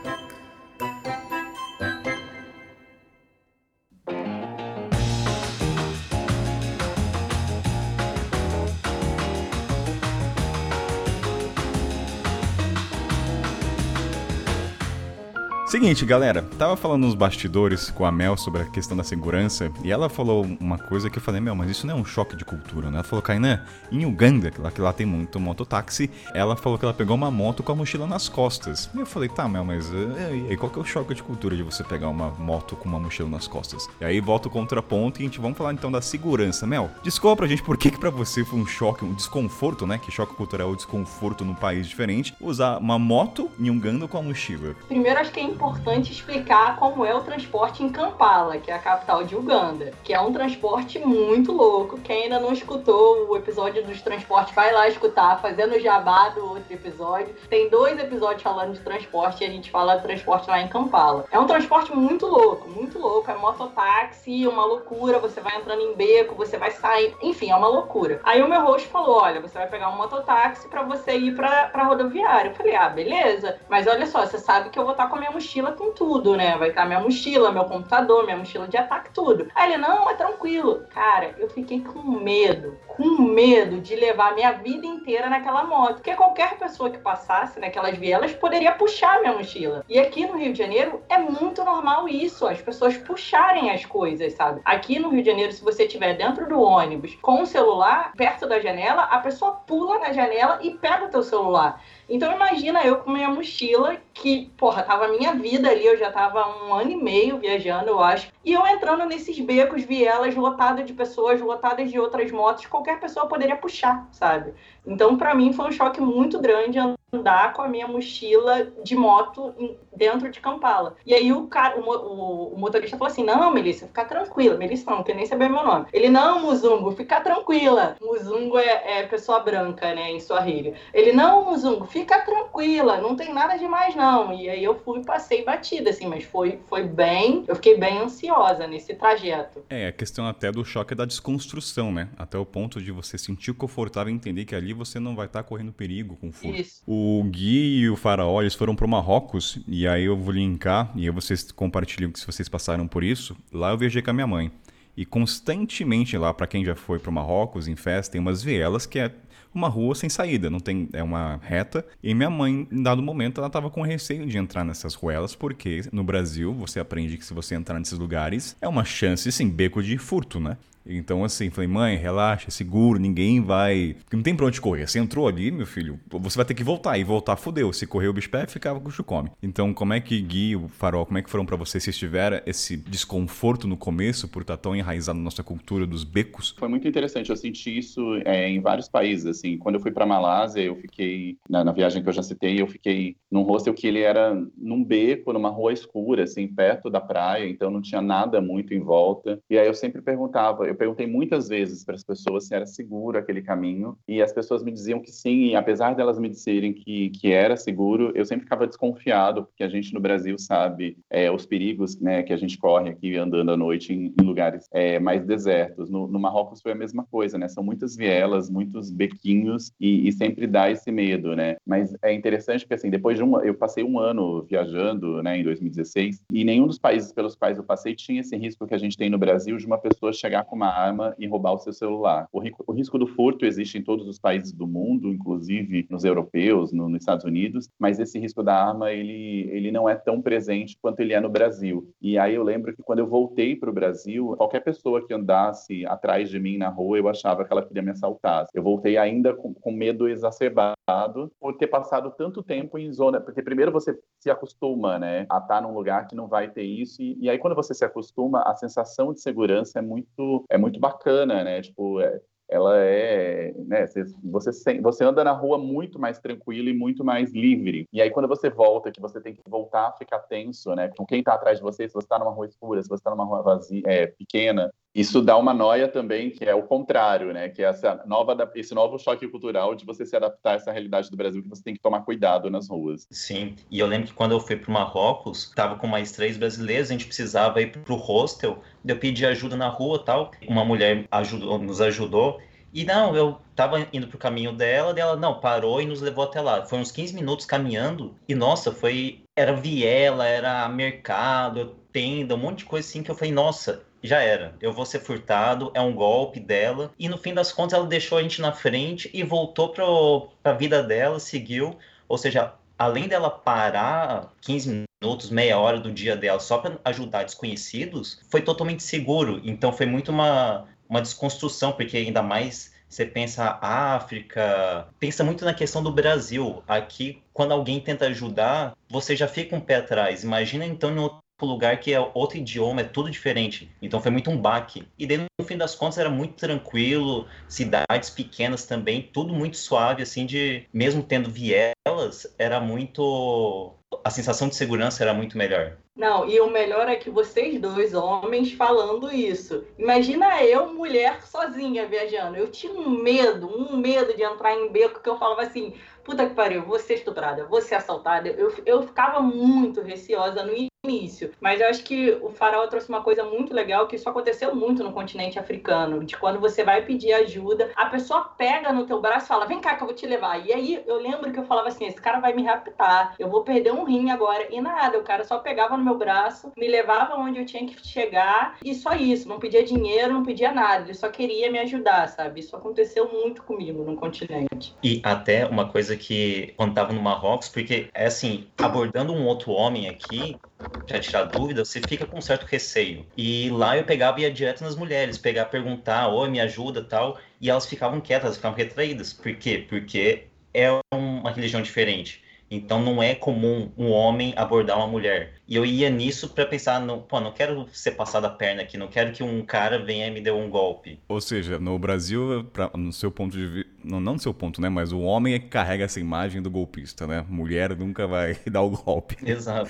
Seguinte, 15.72 16.06
galera, 16.06 16.44
tava 16.60 16.76
falando 16.76 17.04
nos 17.04 17.16
bastidores 17.16 17.90
com 17.90 18.04
a 18.04 18.12
Mel 18.12 18.36
sobre 18.36 18.62
a 18.62 18.66
questão 18.66 18.98
da 18.98 19.06
segurança 19.06 19.72
e 19.86 19.90
ela 19.90 20.10
falou 20.10 20.46
uma 20.60 20.78
coisa 20.78 21.10
que 21.10 21.18
eu 21.18 21.22
falei, 21.22 21.40
Mel, 21.40 21.56
mas 21.56 21.72
isso 21.72 21.88
não 21.88 21.94
é 21.94 21.98
um 21.98 22.04
choque 22.04 22.36
de 22.36 22.44
cultura, 22.44 22.90
né? 22.90 22.96
Ela 22.96 23.06
falou, 23.06 23.24
Kainan, 23.24 23.64
em 23.90 24.06
Uganda, 24.06 24.52
que 24.52 24.60
lá, 24.60 24.70
que 24.70 24.82
lá 24.82 24.92
tem 24.92 25.06
muito 25.06 25.40
mototáxi, 25.40 26.12
ela 26.34 26.58
falou 26.58 26.78
que 26.78 26.84
ela 26.84 26.94
pegou 26.94 27.16
uma 27.16 27.32
moto 27.32 27.64
com 27.64 27.72
a 27.72 27.76
mochila 27.76 28.06
nas 28.06 28.28
costas. 28.28 28.90
E 28.94 29.00
eu 29.00 29.06
falei, 29.06 29.30
tá, 29.30 29.48
Mel, 29.48 29.64
mas 29.64 29.90
e 29.90 30.50
aí, 30.50 30.58
qual 30.58 30.70
que 30.70 30.78
é 30.78 30.82
o 30.82 30.86
choque 30.86 31.16
de 31.16 31.24
cultura 31.24 31.56
de 31.56 31.64
você 31.64 31.86
pegar 31.86 32.10
uma 32.10 32.32
moto 32.32 32.76
com 32.76 32.90
uma 32.90 33.00
mochila 33.00 33.30
nas 33.30 33.48
costas? 33.48 33.88
E 34.02 34.04
aí 34.04 34.20
volta 34.20 34.50
o 34.50 34.52
contraponto 34.52 35.22
e 35.22 35.24
a 35.24 35.26
gente 35.26 35.40
vamos 35.40 35.58
falar 35.58 35.72
então 35.72 35.90
da 35.90 36.02
segurança. 36.02 36.68
Mel, 36.68 36.92
descobre 37.02 37.38
pra 37.38 37.48
gente 37.48 37.64
por 37.64 37.78
que 37.78 37.92
que 37.92 37.98
pra 37.98 38.10
você 38.10 38.44
foi 38.44 38.60
um 38.60 38.66
choque, 38.66 39.06
um 39.06 39.14
desconforto, 39.14 39.88
né? 39.88 39.98
Que 39.98 40.12
choque 40.12 40.36
cultural 40.36 40.68
é 40.68 40.72
o 40.74 40.76
desconforto 40.76 41.46
num 41.46 41.56
país 41.56 41.88
diferente, 41.88 42.36
usar 42.42 42.78
uma 42.78 43.00
moto 43.00 43.50
em 43.58 43.70
Uganda 43.70 44.06
com 44.06 44.18
a 44.18 44.22
mochila. 44.22 44.76
Primeiro, 44.90 45.18
acho 45.18 45.32
que 45.32 45.40
é 45.40 45.61
importante 45.62 46.12
explicar 46.12 46.76
como 46.78 47.06
é 47.06 47.14
o 47.14 47.22
transporte 47.22 47.84
em 47.84 47.90
Kampala, 47.90 48.58
que 48.58 48.72
é 48.72 48.74
a 48.74 48.80
capital 48.80 49.24
de 49.24 49.36
Uganda, 49.36 49.92
que 50.04 50.12
é 50.12 50.20
um 50.20 50.34
transporte 50.34 50.98
muito 50.98 51.52
louco. 51.52 52.00
Quem 52.00 52.24
ainda 52.24 52.40
não 52.40 52.52
escutou 52.52 53.30
o 53.30 53.38
episódio 53.38 53.86
dos 53.86 54.02
transportes, 54.02 54.56
vai 54.56 54.74
lá 54.74 54.88
escutar, 54.88 55.40
fazendo 55.40 55.80
jabá 55.80 56.30
do 56.30 56.44
outro 56.44 56.74
episódio. 56.74 57.36
Tem 57.48 57.70
dois 57.70 58.00
episódios 58.00 58.42
falando 58.42 58.74
de 58.74 58.80
transporte 58.80 59.44
e 59.44 59.48
a 59.48 59.50
gente 59.52 59.70
fala 59.70 59.98
de 59.98 60.02
transporte 60.02 60.50
lá 60.50 60.60
em 60.60 60.68
Kampala. 60.68 61.26
É 61.32 61.38
um 61.38 61.46
transporte 61.46 61.96
muito 61.96 62.26
louco, 62.26 62.68
muito 62.68 62.98
louco. 62.98 63.30
É 63.30 63.38
mototáxi, 63.38 64.48
uma 64.48 64.66
loucura. 64.66 65.20
Você 65.20 65.40
vai 65.42 65.56
entrando 65.58 65.82
em 65.82 65.96
beco, 65.96 66.34
você 66.34 66.58
vai 66.58 66.72
sair, 66.72 67.16
enfim, 67.22 67.52
é 67.52 67.56
uma 67.56 67.68
loucura. 67.68 68.20
Aí 68.24 68.42
o 68.42 68.48
meu 68.48 68.62
host 68.62 68.88
falou: 68.88 69.22
olha, 69.22 69.40
você 69.40 69.60
vai 69.60 69.68
pegar 69.68 69.90
um 69.90 69.98
mototáxi 69.98 70.68
para 70.68 70.82
você 70.82 71.16
ir 71.18 71.36
pra, 71.36 71.68
pra 71.68 71.84
rodoviária. 71.84 72.50
Eu 72.50 72.56
falei: 72.56 72.76
ah, 72.76 72.90
beleza, 72.90 73.60
mas 73.70 73.86
olha 73.86 74.08
só, 74.08 74.26
você 74.26 74.40
sabe 74.40 74.72
que 74.72 74.80
eu 74.80 74.84
vou 74.84 74.94
estar 74.94 75.08
com 75.08 75.18
a 75.18 75.20
minha 75.20 75.32
mochila 75.32 75.51
mochila 75.52 75.74
com 75.74 75.92
tudo, 75.92 76.38
né? 76.38 76.56
Vai 76.58 76.70
estar 76.70 76.86
minha 76.86 77.00
mochila, 77.00 77.52
meu 77.52 77.66
computador, 77.66 78.24
minha 78.24 78.38
mochila 78.38 78.68
de 78.68 78.78
ataque, 78.78 79.10
tudo. 79.14 79.50
Aí 79.54 79.74
ele, 79.74 79.82
não, 79.82 80.10
é 80.10 80.14
tranquilo. 80.14 80.86
Cara, 80.94 81.36
eu 81.38 81.50
fiquei 81.50 81.82
com 81.82 82.00
medo, 82.04 82.78
com 82.88 83.22
medo 83.22 83.82
de 83.82 83.96
levar 83.96 84.34
minha 84.34 84.54
vida 84.54 84.86
inteira 84.86 85.30
naquela 85.30 85.66
moto. 85.66 85.96
Porque 85.96 86.16
qualquer 86.16 86.58
pessoa 86.58 86.90
que 86.90 87.00
passasse 87.00 87.60
naquelas 87.60 87.98
vielas 87.98 88.32
poderia 88.34 88.72
puxar 88.72 89.20
minha 89.20 89.34
mochila. 89.34 89.84
E 89.90 90.00
aqui 90.00 90.26
no 90.26 90.38
Rio 90.38 90.54
de 90.54 90.60
Janeiro 90.60 91.02
é 91.10 91.18
muito 91.18 91.66
normal 91.66 92.08
isso, 92.08 92.48
as 92.48 92.62
pessoas 92.62 92.96
puxarem 92.98 93.72
as 93.72 93.86
coisas, 93.86 94.34
sabe? 94.34 94.62
Aqui 94.64 95.00
no 95.00 95.10
Rio 95.10 95.22
de 95.22 95.30
Janeiro, 95.30 95.52
se 95.52 95.64
você 95.64 95.84
estiver 95.84 96.16
dentro 96.16 96.48
do 96.48 96.62
ônibus 96.62 97.16
com 97.22 97.42
o 97.42 97.46
celular 97.46 98.14
perto 98.16 98.48
da 98.48 98.60
janela, 98.60 99.04
a 99.04 99.20
pessoa 99.20 99.54
pula 99.68 100.00
na 100.00 100.14
janela 100.14 100.60
e 100.62 100.72
pega 100.72 101.06
o 101.06 101.10
teu 101.10 101.24
celular. 101.24 101.82
Então 102.12 102.34
imagina 102.34 102.84
eu 102.84 102.98
com 102.98 103.10
minha 103.10 103.30
mochila, 103.30 103.96
que, 104.14 104.52
porra, 104.58 104.84
tava 104.84 105.06
a 105.06 105.08
minha 105.08 105.34
vida 105.34 105.70
ali, 105.70 105.86
eu 105.86 105.98
já 105.98 106.12
tava 106.12 106.46
um 106.66 106.74
ano 106.74 106.92
e 106.92 106.96
meio 106.98 107.38
viajando, 107.38 107.88
eu 107.88 108.02
acho. 108.02 108.30
E 108.44 108.52
eu 108.52 108.68
entrando 108.68 109.06
nesses 109.06 109.40
becos, 109.40 109.86
vielas 109.86 110.36
lotadas 110.36 110.86
de 110.86 110.92
pessoas, 110.94 111.40
lotadas 111.40 111.90
de 111.90 111.98
outras 111.98 112.30
motos, 112.30 112.66
qualquer 112.66 113.00
pessoa 113.00 113.28
poderia 113.28 113.56
puxar, 113.56 114.10
sabe? 114.12 114.54
Então, 114.86 115.18
para 115.18 115.36
mim, 115.36 115.54
foi 115.54 115.68
um 115.68 115.72
choque 115.72 116.02
muito 116.02 116.40
grande 116.40 116.80
andar 117.14 117.54
com 117.54 117.62
a 117.62 117.68
minha 117.68 117.88
mochila 117.88 118.72
de 118.84 118.96
moto 118.96 119.54
dentro 119.96 120.32
de 120.32 120.40
Kampala. 120.40 120.96
E 121.06 121.14
aí 121.14 121.32
o 121.34 121.48
cara, 121.48 121.80
o, 121.80 121.84
o, 121.84 122.54
o, 122.54 122.60
motorista 122.60 122.98
falou 122.98 123.12
assim: 123.12 123.24
não, 123.24 123.52
Melissa, 123.54 123.88
fica 123.88 124.06
tranquila. 124.06 124.58
Melissa 124.58 124.90
não, 124.90 125.04
quer 125.04 125.16
nem 125.16 125.26
saber 125.26 125.50
meu 125.50 125.64
nome. 125.64 125.88
Ele, 125.92 126.10
não, 126.10 126.42
Muzungo, 126.42 126.92
fica 126.92 127.20
tranquila. 127.20 127.98
Muzungo 128.02 128.58
é, 128.58 129.00
é 129.00 129.08
pessoa 129.08 129.40
branca, 129.40 129.94
né, 129.94 130.12
em 130.12 130.20
Swahili. 130.20 130.74
Ele, 130.94 131.12
não, 131.12 131.46
Muzungo, 131.46 131.86
fica 131.86 132.20
tranquila, 132.22 132.98
não 133.02 133.16
tem 133.16 133.34
nada 133.34 133.58
demais, 133.58 133.96
não. 133.96 134.34
E 134.34 134.50
aí 134.50 134.64
eu 134.64 134.76
fui 134.76 135.04
passei 135.04 135.44
batida, 135.44 135.90
assim, 135.90 136.08
mas 136.08 136.24
foi, 136.24 136.60
foi 136.68 136.84
bem, 136.84 137.44
eu 137.48 137.56
fiquei 137.56 137.78
bem 137.78 138.00
ansiosa 138.00 138.68
nesse 138.68 138.94
trajeto. 138.94 139.64
É, 139.70 139.88
a 139.88 139.92
questão 139.92 140.28
até 140.28 140.52
do 140.52 140.64
choque 140.64 140.94
é 140.94 140.96
da 140.96 141.06
desconstrução, 141.06 141.92
né? 141.92 142.10
Até 142.18 142.38
o 142.38 142.46
ponto 142.46 142.82
de 142.82 142.92
você 142.92 143.18
sentir 143.18 143.54
confortável 143.54 144.12
e 144.12 144.16
entender 144.16 144.46
que 144.46 144.56
ali 144.56 144.71
você 144.74 145.00
não 145.00 145.16
vai 145.16 145.26
estar 145.26 145.44
tá 145.44 145.48
correndo 145.48 145.74
perigo 145.74 146.16
com 146.16 146.32
força. 146.32 146.62
Isso. 146.62 146.84
O 146.88 147.24
Gui 147.26 147.80
e 147.80 147.90
o 147.90 147.98
Faraó, 147.98 148.42
eles 148.42 148.56
foram 148.56 148.76
pro 148.76 148.88
Marrocos 148.88 149.60
e 149.68 149.82
e 149.82 149.88
aí 149.88 150.06
eu 150.06 150.16
vou 150.16 150.32
linkar, 150.32 150.92
e 150.96 151.06
aí 151.06 151.10
vocês 151.10 151.52
compartilham 151.52 152.12
se 152.14 152.24
vocês 152.24 152.48
passaram 152.48 152.88
por 152.88 153.04
isso. 153.04 153.36
Lá 153.52 153.72
eu 153.72 153.78
viajei 153.80 154.00
com 154.00 154.12
a 154.12 154.14
minha 154.14 154.28
mãe. 154.28 154.52
E 154.96 155.04
constantemente 155.04 156.16
lá, 156.20 156.32
para 156.32 156.46
quem 156.46 156.64
já 156.64 156.76
foi 156.76 157.00
para 157.00 157.12
Marrocos, 157.12 157.68
em 157.68 157.76
festa, 157.76 158.12
tem 158.12 158.22
umas 158.22 158.44
vielas 158.44 158.86
que 158.86 159.00
é 159.00 159.12
uma 159.52 159.68
rua 159.68 159.96
sem 159.96 160.08
saída, 160.08 160.52
não 160.52 160.60
tem 160.60 160.88
é 160.94 161.02
uma 161.02 161.40
reta. 161.42 161.84
E 162.04 162.14
minha 162.14 162.30
mãe, 162.30 162.68
em 162.72 162.84
dado 162.84 163.02
momento, 163.02 163.40
ela 163.40 163.48
estava 163.48 163.72
com 163.72 163.82
receio 163.82 164.24
de 164.28 164.38
entrar 164.38 164.64
nessas 164.64 164.94
ruelas, 164.94 165.34
porque 165.34 165.82
no 165.92 166.04
Brasil 166.04 166.54
você 166.54 166.80
aprende 166.80 167.18
que 167.18 167.26
se 167.26 167.34
você 167.34 167.56
entrar 167.56 167.80
nesses 167.80 167.98
lugares 167.98 168.56
é 168.62 168.68
uma 168.68 168.86
chance, 168.86 169.32
sim, 169.32 169.50
beco 169.50 169.82
de 169.82 169.98
furto, 169.98 170.40
né? 170.40 170.58
Então, 170.86 171.24
assim, 171.24 171.50
falei, 171.50 171.68
mãe, 171.68 171.96
relaxa, 171.96 172.48
é 172.48 172.52
seguro, 172.52 173.00
ninguém 173.00 173.42
vai. 173.42 173.96
Não 174.12 174.22
tem 174.22 174.36
pra 174.36 174.46
onde 174.46 174.60
correr. 174.60 174.88
Você 174.88 175.00
entrou 175.00 175.28
ali, 175.28 175.52
meu 175.52 175.66
filho, 175.66 176.00
você 176.10 176.36
vai 176.36 176.46
ter 176.46 176.54
que 176.54 176.64
voltar. 176.64 176.98
E 176.98 177.04
voltar, 177.04 177.36
fodeu. 177.36 177.72
Se 177.72 177.88
correr 177.88 178.08
o 178.08 178.14
bicho 178.14 178.30
pé, 178.30 178.48
ficava 178.48 178.80
com 178.80 178.90
o 178.90 178.92
chucome. 178.92 179.32
Então, 179.42 179.74
como 179.74 179.94
é 179.94 180.00
que 180.00 180.20
Gui, 180.22 180.56
o 180.56 180.68
Farol, 180.68 181.06
como 181.06 181.18
é 181.18 181.22
que 181.22 181.30
foram 181.30 181.46
para 181.46 181.56
vocês? 181.56 181.84
Se 181.84 181.92
tiveram 181.92 182.42
esse 182.46 182.78
desconforto 182.78 183.68
no 183.68 183.78
começo 183.78 184.28
por 184.28 184.42
estar 184.42 184.58
tão 184.58 184.76
enraizado 184.76 185.18
na 185.18 185.24
nossa 185.24 185.44
cultura 185.44 185.86
dos 185.86 186.04
becos? 186.04 186.56
Foi 186.58 186.68
muito 186.68 186.88
interessante. 186.88 187.30
Eu 187.30 187.38
senti 187.38 187.78
isso 187.78 188.16
é, 188.26 188.50
em 188.50 188.60
vários 188.60 188.90
países. 188.90 189.26
Assim, 189.26 189.58
quando 189.58 189.76
eu 189.76 189.82
fui 189.82 189.92
para 189.92 190.06
Malásia, 190.06 190.62
eu 190.62 190.76
fiquei, 190.76 191.38
na, 191.50 191.64
na, 191.64 191.72
viagem 191.72 192.02
que 192.02 192.10
eu 192.10 192.14
já 192.14 192.24
citei, 192.24 192.62
eu 192.62 192.68
fiquei 192.68 193.16
num 193.30 193.44
hostel 193.44 193.74
que 193.74 193.88
ele 193.88 194.02
era 194.02 194.36
num 194.58 194.84
beco, 194.84 195.34
numa 195.34 195.50
rua 195.50 195.74
escura, 195.74 196.24
assim, 196.24 196.48
perto 196.48 196.90
da 196.90 197.00
praia. 197.00 197.48
Então, 197.48 197.70
não 197.70 197.82
tinha 197.82 198.02
nada 198.02 198.42
muito 198.42 198.74
em 198.74 198.80
volta. 198.80 199.40
E 199.50 199.58
aí 199.58 199.68
eu 199.68 199.74
sempre 199.74 200.02
perguntava 200.02 200.71
eu 200.72 200.76
perguntei 200.76 201.06
muitas 201.06 201.48
vezes 201.48 201.84
para 201.84 201.96
as 201.96 202.04
pessoas 202.04 202.48
se 202.48 202.56
era 202.56 202.66
seguro 202.66 203.18
aquele 203.18 203.42
caminho 203.42 203.98
e 204.08 204.22
as 204.22 204.34
pessoas 204.34 204.64
me 204.64 204.72
diziam 204.72 205.00
que 205.00 205.12
sim, 205.12 205.48
e 205.48 205.56
apesar 205.56 205.94
delas 205.94 206.18
me 206.18 206.30
dizerem 206.30 206.74
que, 206.74 207.10
que 207.12 207.32
era 207.32 207.58
seguro, 207.58 208.12
eu 208.16 208.26
sempre 208.26 208.46
ficava 208.46 208.66
desconfiado, 208.66 209.46
porque 209.46 209.64
a 209.64 209.68
gente 209.68 209.94
no 209.94 210.00
Brasil 210.00 210.38
sabe 210.38 210.98
é, 211.10 211.30
os 211.32 211.46
perigos 211.46 212.00
né, 212.00 212.24
que 212.24 212.34
a 212.34 212.38
gente 212.38 212.58
corre 212.58 212.90
aqui 212.90 213.16
andando 213.18 213.52
à 213.52 213.58
noite 213.58 213.94
em, 213.94 214.14
em 214.20 214.24
lugares 214.24 214.68
é, 214.72 215.00
mais 215.00 215.26
desertos. 215.26 215.90
No, 215.90 216.08
no, 216.08 216.20
Marrocos 216.20 216.62
foi 216.62 216.72
a 216.72 216.76
mesma 216.76 217.04
coisa, 217.04 217.38
né? 217.38 217.48
São 217.48 217.64
muitas 217.64 217.96
vielas, 217.96 218.50
muitos 218.50 218.90
bequinhos 218.92 219.72
e, 219.80 220.08
e, 220.08 220.12
sempre 220.12 220.48
dá 220.48 220.70
esse 220.70 220.92
medo, 220.92 221.36
né? 221.36 221.58
Mas 221.66 221.96
é 222.02 222.14
interessante 222.14 222.62
porque, 222.62 222.76
assim, 222.76 222.90
depois 222.90 223.18
de 223.18 223.24
um... 223.24 223.40
Eu 223.42 223.56
passei 223.56 223.84
um 223.84 224.00
ano 224.00 224.44
viajando, 224.44 225.22
né, 225.24 225.38
em 225.38 225.44
2016, 225.44 226.22
e 226.32 226.44
nenhum 226.44 226.68
dos 226.68 226.78
países 226.78 227.12
pelos 227.12 227.36
quais 227.36 227.58
eu 227.58 227.64
passei 227.64 227.96
tinha 227.96 228.22
esse 228.22 228.36
risco 228.36 228.68
que 228.68 228.74
a 228.74 228.78
gente 228.78 228.98
tem 228.98 229.10
no 229.10 229.18
Brasil 229.18 229.58
de 229.58 229.66
uma 229.66 229.78
pessoa 229.78 230.14
chegar 230.14 230.46
com 230.46 230.56
uma 230.62 230.72
arma 230.72 231.16
e 231.18 231.28
roubar 231.28 231.54
o 231.54 231.60
seu 231.60 231.74
celular. 231.74 232.28
O, 232.32 232.42
o 232.68 232.72
risco 232.72 232.98
do 232.98 233.08
furto 233.08 233.46
existe 233.46 233.78
em 233.78 233.84
todos 233.84 234.08
os 234.08 234.20
países 234.20 234.54
do 234.54 234.68
mundo, 234.68 235.10
inclusive 235.10 235.88
nos 235.90 236.04
europeus, 236.04 236.72
no, 236.72 236.88
nos 236.88 237.02
Estados 237.02 237.26
Unidos, 237.26 237.68
mas 237.80 238.00
esse 238.00 238.20
risco 238.20 238.44
da 238.44 238.56
arma, 238.56 238.92
ele, 238.92 239.50
ele 239.52 239.72
não 239.72 239.90
é 239.90 239.96
tão 239.96 240.22
presente 240.22 240.78
quanto 240.82 241.00
ele 241.00 241.14
é 241.14 241.20
no 241.20 241.30
Brasil. 241.30 241.92
E 242.02 242.18
aí 242.18 242.36
eu 242.36 242.44
lembro 242.44 242.76
que 242.76 242.84
quando 242.84 243.00
eu 243.00 243.08
voltei 243.08 243.56
para 243.56 243.70
o 243.70 243.74
Brasil, 243.74 244.36
qualquer 244.38 244.60
pessoa 244.62 245.06
que 245.06 245.14
andasse 245.14 245.86
atrás 245.86 246.30
de 246.30 246.40
mim 246.40 246.58
na 246.58 246.70
rua, 246.70 246.98
eu 246.98 247.10
achava 247.10 247.44
que 247.44 247.52
ela 247.52 247.66
queria 247.66 247.82
me 247.82 247.92
assaltar. 247.92 248.46
Eu 248.54 248.62
voltei 248.62 248.98
ainda 248.98 249.34
com, 249.34 249.54
com 249.54 249.72
medo 249.72 250.08
exacerbado 250.08 251.32
por 251.40 251.58
ter 251.58 251.68
passado 251.68 252.14
tanto 252.18 252.44
tempo 252.44 252.78
em 252.78 252.92
zona, 252.92 253.20
porque 253.20 253.42
primeiro 253.42 253.72
você 253.72 253.98
se 254.20 254.30
acostuma, 254.30 255.00
né, 255.00 255.26
a 255.30 255.38
estar 255.38 255.62
num 255.62 255.74
lugar 255.74 256.08
que 256.08 256.16
não 256.16 256.28
vai 256.28 256.50
ter 256.50 256.64
isso 256.64 257.02
e, 257.02 257.18
e 257.20 257.30
aí 257.30 257.38
quando 257.38 257.56
você 257.56 257.74
se 257.74 257.86
acostuma, 257.86 258.42
a 258.42 258.56
sensação 258.56 259.14
de 259.14 259.22
segurança 259.22 259.80
é 259.80 259.82
muito 259.82 260.46
é 260.52 260.58
muito 260.58 260.80
bacana, 260.80 261.44
né? 261.44 261.62
Tipo, 261.62 262.02
é, 262.02 262.20
ela 262.52 262.78
é, 262.78 263.54
né, 263.66 263.86
você, 264.22 264.82
você 264.82 265.06
anda 265.06 265.24
na 265.24 265.32
rua 265.32 265.58
muito 265.58 265.98
mais 265.98 266.20
tranquilo 266.20 266.68
e 266.68 266.74
muito 266.74 267.04
mais 267.04 267.32
livre. 267.32 267.88
E 267.94 268.02
aí 268.02 268.12
quando 268.12 268.28
você 268.28 268.50
volta, 268.50 268.92
que 268.92 269.00
você 269.00 269.22
tem 269.22 269.34
que 269.34 269.42
voltar 269.48 269.88
a 269.88 269.94
ficar 269.94 270.20
tenso, 270.20 270.76
né, 270.76 270.90
com 270.98 271.06
quem 271.06 271.20
está 271.20 271.34
atrás 271.34 271.60
de 271.60 271.64
você, 271.64 271.88
se 271.88 271.94
você 271.94 272.06
está 272.06 272.20
numa 272.20 272.32
rua 272.32 272.46
escura, 272.46 272.84
se 272.84 272.90
você 272.90 273.00
está 273.00 273.10
numa 273.10 273.24
rua 273.24 273.42
vazia, 273.42 273.82
é, 273.86 274.08
pequena, 274.08 274.70
isso 274.94 275.22
dá 275.22 275.38
uma 275.38 275.54
noia 275.54 275.88
também, 275.88 276.30
que 276.30 276.44
é 276.44 276.54
o 276.54 276.64
contrário, 276.64 277.34
né? 277.34 277.48
Que 277.50 277.64
é 277.64 277.68
essa 277.68 278.04
nova, 278.06 278.52
esse 278.56 278.76
novo 278.76 279.00
choque 279.00 279.28
cultural 279.28 279.74
de 279.74 279.86
você 279.86 280.06
se 280.06 280.16
adaptar 280.16 280.52
a 280.52 280.56
essa 280.56 280.72
realidade 280.72 281.10
do 281.10 281.16
Brasil, 281.16 281.42
que 281.42 281.50
você 281.50 281.64
tem 281.64 281.74
que 281.74 281.80
tomar 281.80 282.02
cuidado 282.02 282.50
nas 282.50 282.70
ruas. 282.70 283.08
Sim, 283.10 283.56
e 283.70 283.80
eu 283.80 283.88
lembro 283.88 284.08
que 284.08 284.14
quando 284.14 284.34
eu 284.34 284.40
fui 284.40 284.58
para 284.58 284.70
o 284.70 284.74
Marrocos, 284.74 285.46
estava 285.46 285.78
com 285.78 285.88
mais 285.88 286.12
três 286.12 286.38
brasileiros, 286.38 286.90
a 286.90 286.94
gente 286.94 287.06
precisava 287.06 287.62
ir 287.62 287.72
para 287.72 287.94
o 287.94 287.98
hostel, 287.98 288.60
eu 288.86 288.98
pedi 288.98 289.26
ajuda 289.26 289.56
na 289.56 289.70
rua 289.70 290.04
tal, 290.04 290.32
uma 290.48 290.66
mulher 290.66 291.06
ajudou, 291.10 291.58
nos 291.58 291.80
ajudou, 291.80 292.40
e 292.74 292.86
não, 292.86 293.16
eu 293.16 293.38
tava 293.54 293.86
indo 293.92 294.08
pro 294.08 294.18
caminho 294.18 294.54
dela, 294.54 294.94
dela 294.94 295.18
não, 295.18 295.40
parou 295.40 295.82
e 295.82 295.86
nos 295.86 296.00
levou 296.02 296.24
até 296.24 296.40
lá. 296.40 296.66
Foi 296.66 296.80
uns 296.80 296.90
15 296.90 297.14
minutos 297.14 297.46
caminhando 297.46 298.16
e 298.30 298.34
nossa, 298.34 298.72
foi 298.72 299.24
era 299.36 299.54
viela, 299.54 300.26
era 300.26 300.68
mercado, 300.70 301.76
tenda, 301.92 302.36
um 302.36 302.38
monte 302.38 302.60
de 302.60 302.66
coisa 302.66 302.88
assim 302.88 303.04
que 303.04 303.12
eu 303.12 303.16
falei, 303.16 303.34
nossa, 303.34 303.84
já 304.02 304.20
era. 304.22 304.56
Eu 304.62 304.74
vou 304.74 304.86
ser 304.86 305.00
furtado, 305.00 305.72
é 305.74 305.82
um 305.82 305.94
golpe 305.94 306.40
dela. 306.40 306.92
E 306.98 307.08
no 307.08 307.18
fim 307.18 307.34
das 307.34 307.52
contas, 307.52 307.78
ela 307.78 307.88
deixou 307.88 308.18
a 308.18 308.22
gente 308.22 308.42
na 308.42 308.52
frente 308.52 309.10
e 309.14 309.24
voltou 309.24 309.70
para 309.70 310.52
a 310.52 310.56
vida 310.56 310.82
dela, 310.84 311.20
seguiu. 311.20 311.78
Ou 312.08 312.18
seja, 312.18 312.54
além 312.78 313.08
dela 313.08 313.30
parar 313.30 314.34
15 314.42 314.86
minutos, 315.02 315.30
meia 315.30 315.60
hora 315.60 315.80
do 315.80 315.92
dia 315.92 316.16
dela 316.16 316.40
só 316.40 316.58
para 316.58 316.80
ajudar 316.86 317.24
desconhecidos, 317.24 318.20
foi 318.30 318.42
totalmente 318.42 318.84
seguro. 318.84 319.42
Então 319.44 319.72
foi 319.72 319.86
muito 319.86 320.10
uma, 320.10 320.66
uma 320.90 321.02
desconstrução, 321.02 321.72
porque 321.72 321.98
ainda 321.98 322.22
mais 322.22 322.72
você 322.92 323.06
pensa 323.06 323.58
África, 323.62 324.88
pensa 325.00 325.24
muito 325.24 325.46
na 325.46 325.54
questão 325.54 325.82
do 325.82 325.94
Brasil. 325.94 326.62
Aqui, 326.68 327.24
quando 327.32 327.54
alguém 327.54 327.80
tenta 327.80 328.08
ajudar, 328.08 328.76
você 328.90 329.16
já 329.16 329.30
fica 329.30 329.56
um 329.56 329.62
pé 329.62 329.76
atrás. 329.76 330.24
Imagina 330.24 330.66
então 330.66 330.92
em 330.92 331.00
outro 331.00 331.20
lugar 331.48 331.80
que 331.80 331.94
é 331.94 332.00
outro 332.14 332.38
idioma, 332.38 332.82
é 332.82 332.84
tudo 332.84 333.10
diferente. 333.10 333.72
Então 333.82 334.02
foi 334.02 334.12
muito 334.12 334.30
um 334.30 334.38
baque. 334.38 334.88
E 334.98 335.06
daí, 335.06 335.26
no 335.40 335.46
fim 335.46 335.58
das 335.58 335.76
contas, 335.76 335.98
era 335.98 336.10
muito 336.10 336.36
tranquilo, 336.36 337.28
cidades 337.48 338.10
pequenas 338.10 338.66
também, 338.66 339.02
tudo 339.02 339.34
muito 339.34 339.58
suave, 339.58 340.04
assim, 340.04 340.26
de 340.26 340.66
mesmo 340.74 341.04
tendo 341.04 341.30
vielas, 341.30 342.34
era 342.38 342.60
muito. 342.60 343.74
A 344.04 344.10
sensação 344.10 344.48
de 344.48 344.56
segurança 344.56 345.04
era 345.04 345.14
muito 345.14 345.38
melhor. 345.38 345.78
Não, 345.96 346.28
e 346.28 346.40
o 346.40 346.50
melhor 346.50 346.88
é 346.88 346.96
que 346.96 347.10
vocês 347.10 347.60
dois 347.60 347.94
homens 347.94 348.54
falando 348.54 349.12
isso. 349.12 349.66
Imagina 349.78 350.42
eu, 350.44 350.74
mulher, 350.74 351.22
sozinha 351.22 351.86
viajando. 351.86 352.38
Eu 352.38 352.50
tinha 352.50 352.74
um 352.74 352.90
medo, 352.90 353.48
um 353.48 353.76
medo 353.76 354.16
de 354.16 354.24
entrar 354.24 354.56
em 354.56 354.72
beco 354.72 355.02
que 355.02 355.10
eu 355.10 355.20
falava 355.20 355.42
assim: 355.42 355.76
puta 356.04 356.28
que 356.28 356.34
pariu, 356.34 356.64
vou 356.64 356.80
ser 356.80 356.96
estuprada, 356.96 357.46
vou 357.46 357.62
ser 357.62 357.76
assaltada. 357.76 358.30
Eu, 358.30 358.54
eu 358.66 358.82
ficava 358.84 359.22
muito 359.22 359.82
receosa 359.82 360.44
no 360.44 360.54
início. 360.92 361.32
Mas 361.40 361.62
eu 361.62 361.68
acho 361.68 361.84
que 361.84 362.18
o 362.22 362.30
Farol 362.30 362.68
trouxe 362.68 362.90
uma 362.90 363.02
coisa 363.02 363.24
muito 363.24 363.54
legal 363.54 363.88
que 363.88 363.96
isso 363.96 364.10
aconteceu 364.10 364.56
muito 364.56 364.84
no 364.84 364.92
continente 364.92 365.38
africano, 365.38 366.04
de 366.04 366.18
quando 366.18 366.40
você 366.40 366.64
vai 366.64 366.84
pedir 366.84 367.14
ajuda, 367.14 367.72
a 367.76 367.86
pessoa 367.86 368.24
pega 368.38 368.74
no 368.74 368.86
teu 368.86 369.00
braço 369.00 369.26
e 369.26 369.28
fala: 369.28 369.46
"Vem 369.46 369.62
cá 369.62 369.76
que 369.76 369.84
eu 369.84 369.88
vou 369.88 369.96
te 369.96 370.08
levar". 370.08 370.44
E 370.46 370.52
aí 370.52 370.84
eu 370.88 371.00
lembro 371.00 371.32
que 371.32 371.40
eu 371.40 371.46
falava 371.46 371.68
assim: 371.68 371.86
"Esse 371.86 372.02
cara 372.02 372.20
vai 372.20 372.34
me 372.34 372.44
raptar, 372.44 373.16
eu 373.20 373.30
vou 373.30 373.44
perder 373.44 373.72
um 373.72 373.84
rim 373.84 374.10
agora". 374.10 374.48
E 374.50 374.60
nada, 374.60 374.98
o 374.98 375.04
cara 375.04 375.24
só 375.24 375.38
pegava 375.38 375.78
no 375.78 375.84
meu 375.84 375.98
braço, 375.98 376.52
me 376.58 376.68
levava 376.68 377.16
onde 377.16 377.40
eu 377.40 377.46
tinha 377.46 377.66
que 377.66 377.86
chegar 377.86 378.58
e 378.64 378.74
só 378.74 378.94
isso, 378.94 379.30
não 379.30 379.40
pedia 379.40 379.64
dinheiro, 379.64 380.14
não 380.14 380.24
pedia 380.24 380.52
nada, 380.52 380.86
ele 380.86 380.94
só 380.96 381.10
queria 381.10 381.52
me 381.52 381.60
ajudar, 381.60 382.08
sabe? 382.08 382.40
Isso 382.40 382.56
aconteceu 382.56 383.08
muito 383.12 383.44
comigo 383.44 383.84
no 383.84 383.96
continente. 383.96 384.76
E 384.84 385.00
até 385.04 385.46
uma 385.46 385.70
coisa 385.70 385.96
que 385.96 386.54
quando 386.58 386.74
tava 386.74 386.92
no 386.92 387.02
Marrocos, 387.02 387.50
porque 387.50 387.90
é 387.94 388.08
assim, 388.08 388.48
abordando 388.58 389.14
um 389.14 389.28
outro 389.28 389.52
homem 389.52 389.88
aqui, 389.88 390.40
para 390.86 391.00
tirar 391.00 391.24
dúvida, 391.24 391.64
você 391.64 391.82
fica 391.82 392.06
com 392.06 392.18
um 392.18 392.22
certo 392.22 392.46
receio. 392.46 393.06
E 393.16 393.50
lá 393.50 393.78
eu 393.78 393.86
pegava 393.86 394.20
e 394.20 394.24
ia 394.24 394.32
direto 394.32 394.64
nas 394.64 394.76
mulheres, 394.76 395.18
pegar, 395.18 395.46
perguntar, 395.46 396.10
oi, 396.10 396.30
me 396.30 396.40
ajuda 396.40 396.84
tal, 396.84 397.20
e 397.40 397.50
elas 397.50 397.66
ficavam 397.66 398.02
quietas, 398.02 398.26
elas 398.26 398.38
ficavam 398.38 398.58
retraídas. 398.58 399.14
Por 399.14 399.36
quê? 399.36 399.66
Porque 399.70 400.28
é 400.54 400.68
uma 400.94 401.32
religião 401.32 401.62
diferente. 401.62 402.24
Então 402.50 402.82
não 402.82 403.02
é 403.02 403.16
comum 403.16 403.72
um 403.78 403.90
homem 403.92 404.34
abordar 404.36 404.78
uma 404.78 404.88
mulher. 404.88 405.41
E 405.52 405.56
eu 405.58 405.66
ia 405.66 405.90
nisso 405.90 406.30
para 406.30 406.46
pensar, 406.46 406.80
no, 406.80 407.02
pô, 407.02 407.20
não 407.20 407.34
quero 407.34 407.68
ser 407.74 407.92
passado 407.92 408.24
a 408.24 408.30
perna 408.30 408.62
aqui, 408.62 408.78
não 408.78 408.88
quero 408.88 409.12
que 409.12 409.22
um 409.22 409.44
cara 409.44 409.84
venha 409.84 410.08
e 410.08 410.12
me 410.12 410.22
dê 410.22 410.32
um 410.32 410.50
golpe. 410.50 410.98
Ou 411.10 411.20
seja, 411.20 411.60
no 411.60 411.78
Brasil, 411.78 412.46
pra, 412.54 412.72
no 412.74 412.94
seu 412.94 413.12
ponto 413.12 413.38
de 413.38 413.46
vista, 413.46 413.70
não, 413.84 414.00
não 414.00 414.14
no 414.14 414.20
seu 414.20 414.34
ponto, 414.34 414.62
né, 414.62 414.70
mas 414.70 414.94
o 414.94 415.02
homem 415.02 415.34
é 415.34 415.40
que 415.40 415.50
carrega 415.50 415.84
essa 415.84 416.00
imagem 416.00 416.42
do 416.42 416.50
golpista, 416.50 417.06
né? 417.06 417.26
Mulher 417.28 417.76
nunca 417.76 418.08
vai 418.08 418.38
dar 418.50 418.62
o 418.62 418.70
golpe. 418.70 419.18
Exato. 419.26 419.70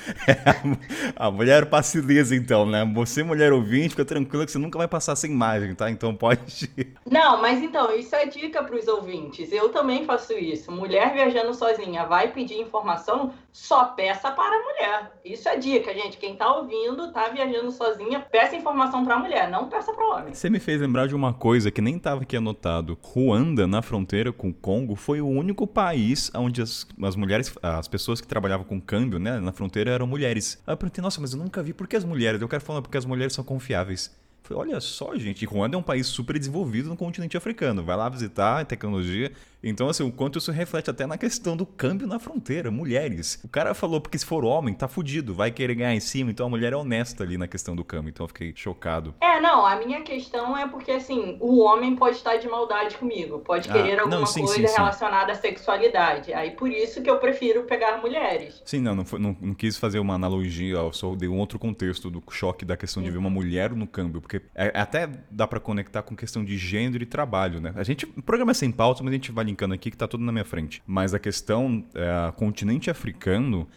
a 1.16 1.32
mulher 1.32 1.66
passiviza 1.66 2.36
então, 2.36 2.64
né? 2.64 2.86
Você, 2.94 3.24
mulher 3.24 3.52
ouvinte, 3.52 3.90
fica 3.90 4.06
tranquila 4.06 4.46
que 4.46 4.52
você 4.52 4.60
nunca 4.60 4.78
vai 4.78 4.88
passar 4.88 5.14
essa 5.14 5.26
imagem, 5.26 5.74
tá? 5.74 5.90
Então 5.90 6.14
pode... 6.14 6.70
Não, 7.10 7.42
mas 7.42 7.60
então, 7.60 7.92
isso 7.96 8.16
é 8.16 8.28
dica 8.28 8.64
para 8.64 8.76
os 8.76 8.88
ouvintes. 8.88 9.52
Eu 9.52 9.70
também 9.70 10.06
faço 10.06 10.34
isso. 10.34 10.72
Mulher 10.72 11.12
viajando 11.12 11.56
sozinha 11.56 12.06
vai 12.06 12.32
pedir 12.32 12.60
informação, 12.60 13.34
só 13.52 13.86
peça 13.86 14.30
para 14.30 14.56
a 14.56 14.62
mulher. 14.62 15.12
Isso 15.26 15.50
é 15.50 15.58
dica 15.58 15.71
dica, 15.72 15.94
gente. 15.94 16.18
Quem 16.18 16.36
tá 16.36 16.54
ouvindo, 16.54 17.12
tá 17.12 17.30
viajando 17.30 17.72
sozinha, 17.72 18.20
peça 18.20 18.56
informação 18.56 19.06
pra 19.06 19.18
mulher, 19.18 19.50
não 19.50 19.70
peça 19.70 19.94
pro 19.94 20.12
homem. 20.12 20.34
Você 20.34 20.50
me 20.50 20.60
fez 20.60 20.82
lembrar 20.82 21.08
de 21.08 21.16
uma 21.16 21.34
coisa 21.34 21.72
que 21.72 21.82
nem 21.82 21.98
tava 21.98 22.24
aqui 22.24 22.36
anotado. 22.36 22.98
Ruanda, 23.02 23.66
na 23.66 23.82
fronteira 23.82 24.32
com 24.32 24.50
o 24.50 24.54
Congo, 24.54 24.96
foi 24.96 25.22
o 25.22 25.28
único 25.28 25.66
país 25.66 26.32
onde 26.36 26.62
as, 26.62 26.86
as 27.02 27.16
mulheres, 27.16 27.54
as 27.62 27.88
pessoas 27.88 28.20
que 28.20 28.28
trabalhavam 28.28 28.66
com 28.66 28.80
câmbio, 28.82 29.20
né, 29.20 29.40
na 29.40 29.52
fronteira 29.52 29.92
eram 29.92 30.06
mulheres. 30.06 30.62
Aí 30.68 30.74
eu 30.74 30.78
perguntei, 30.78 31.02
nossa, 31.02 31.22
mas 31.22 31.34
eu 31.34 31.40
nunca 31.40 31.64
vi. 31.64 31.74
Por 31.74 31.88
que 31.88 31.96
as 31.96 32.04
mulheres? 32.04 32.42
Eu 32.42 32.50
quero 32.50 32.64
falar 32.64 32.82
porque 32.82 32.98
as 32.98 33.06
mulheres 33.06 33.34
são 33.34 33.44
confiáveis. 33.44 34.12
Falei, 34.44 34.72
olha 34.72 34.82
só, 34.82 35.16
gente, 35.16 35.46
Ruanda 35.46 35.76
é 35.76 35.80
um 35.80 35.84
país 35.84 36.08
super 36.08 36.38
desenvolvido 36.38 36.90
no 36.90 36.98
continente 36.98 37.38
africano. 37.38 37.84
Vai 37.84 37.96
lá 37.96 38.10
visitar, 38.10 38.66
tecnologia. 38.66 39.32
Então, 39.64 39.90
assim, 39.90 40.04
o 40.04 40.12
quanto 40.12 40.40
isso 40.40 40.52
reflete 40.52 40.90
até 40.90 41.06
na 41.06 41.18
questão 41.18 41.56
do 41.56 41.66
câmbio 41.66 42.08
na 42.08 42.20
fronteira, 42.20 42.72
mulheres. 42.72 43.40
O 43.44 43.48
cara 43.48 43.74
falou, 43.74 44.02
porque 44.02 44.18
se 44.18 44.26
for 44.26 44.44
homem, 44.44 44.74
tá 44.74 44.88
fudido, 44.88 45.34
vai 45.34 45.52
querer 45.52 45.76
ganhar 45.76 45.94
em 45.94 46.00
cima, 46.00 46.32
então 46.32 46.48
a 46.48 46.50
mulher 46.50 46.74
é 46.74 46.76
honesta 46.76 47.24
ali 47.24 47.38
na 47.38 47.48
questão 47.48 47.76
do 47.76 47.84
câmbio. 47.84 48.10
Então 48.10 48.24
eu 48.24 48.28
fiquei 48.28 48.54
chocado. 48.56 49.14
É, 49.22 49.40
não, 49.40 49.66
a 49.66 49.76
minha 49.76 50.02
questão 50.02 50.58
é 50.58 50.68
porque, 50.68 50.92
assim, 50.92 51.38
o 51.40 51.60
homem 51.60 51.96
pode 51.96 52.18
estar 52.18 52.38
de 52.38 52.48
maldade 52.48 52.98
comigo, 52.98 53.40
pode 53.40 53.70
ah, 53.70 53.74
querer 53.74 54.00
alguma 54.00 54.20
não, 54.20 54.26
sim, 54.26 54.46
coisa 54.46 54.68
sim, 54.68 54.76
relacionada 54.76 55.34
sim. 55.34 55.40
à 55.40 55.42
sexualidade. 55.42 56.34
Aí 56.34 56.52
por 56.52 56.70
isso 56.70 57.02
que 57.02 57.10
eu 57.10 57.18
prefiro 57.18 57.64
pegar 57.64 58.02
mulheres. 58.02 58.62
Sim, 58.66 58.80
não, 58.80 58.96
não, 58.96 59.06
foi, 59.06 59.20
não, 59.20 59.36
não 59.40 59.54
quis 59.54 59.78
fazer 59.78 60.00
uma 60.00 60.16
analogia, 60.16 60.76
eu 60.76 60.94
só 60.94 61.16
dei 61.16 61.30
um 61.30 61.38
outro 61.38 61.60
contexto 61.60 62.10
do 62.10 62.24
choque 62.32 62.66
da 62.66 62.76
questão 62.76 63.04
de 63.04 63.12
ver 63.12 63.18
uma 63.18 63.30
mulher 63.30 63.72
no 63.72 63.86
câmbio, 63.86 64.22
porque 64.22 64.42
é, 64.56 64.72
até 64.74 65.08
dá 65.30 65.46
para 65.48 65.60
conectar 65.60 66.02
com 66.02 66.16
questão 66.16 66.44
de 66.44 66.58
gênero 66.58 67.04
e 67.04 67.06
trabalho, 67.06 67.62
né? 67.62 67.74
A 67.76 67.84
gente, 67.84 68.06
o 68.06 68.22
programa 68.22 68.52
é 68.52 68.54
sem 68.56 68.72
pauta, 68.72 69.04
mas 69.04 69.12
a 69.12 69.16
gente 69.16 69.32
vai 69.32 69.44
linkando 69.52 69.74
aqui 69.74 69.92
que 69.92 69.98
tá 69.98 70.08
tudo 70.08 70.24
na 70.24 70.32
minha 70.32 70.46
frente. 70.46 70.82
Mas 70.88 71.14
a 71.14 71.20
questão, 71.20 71.86
é, 71.94 72.32
continente 72.32 72.90
africano, 72.90 73.68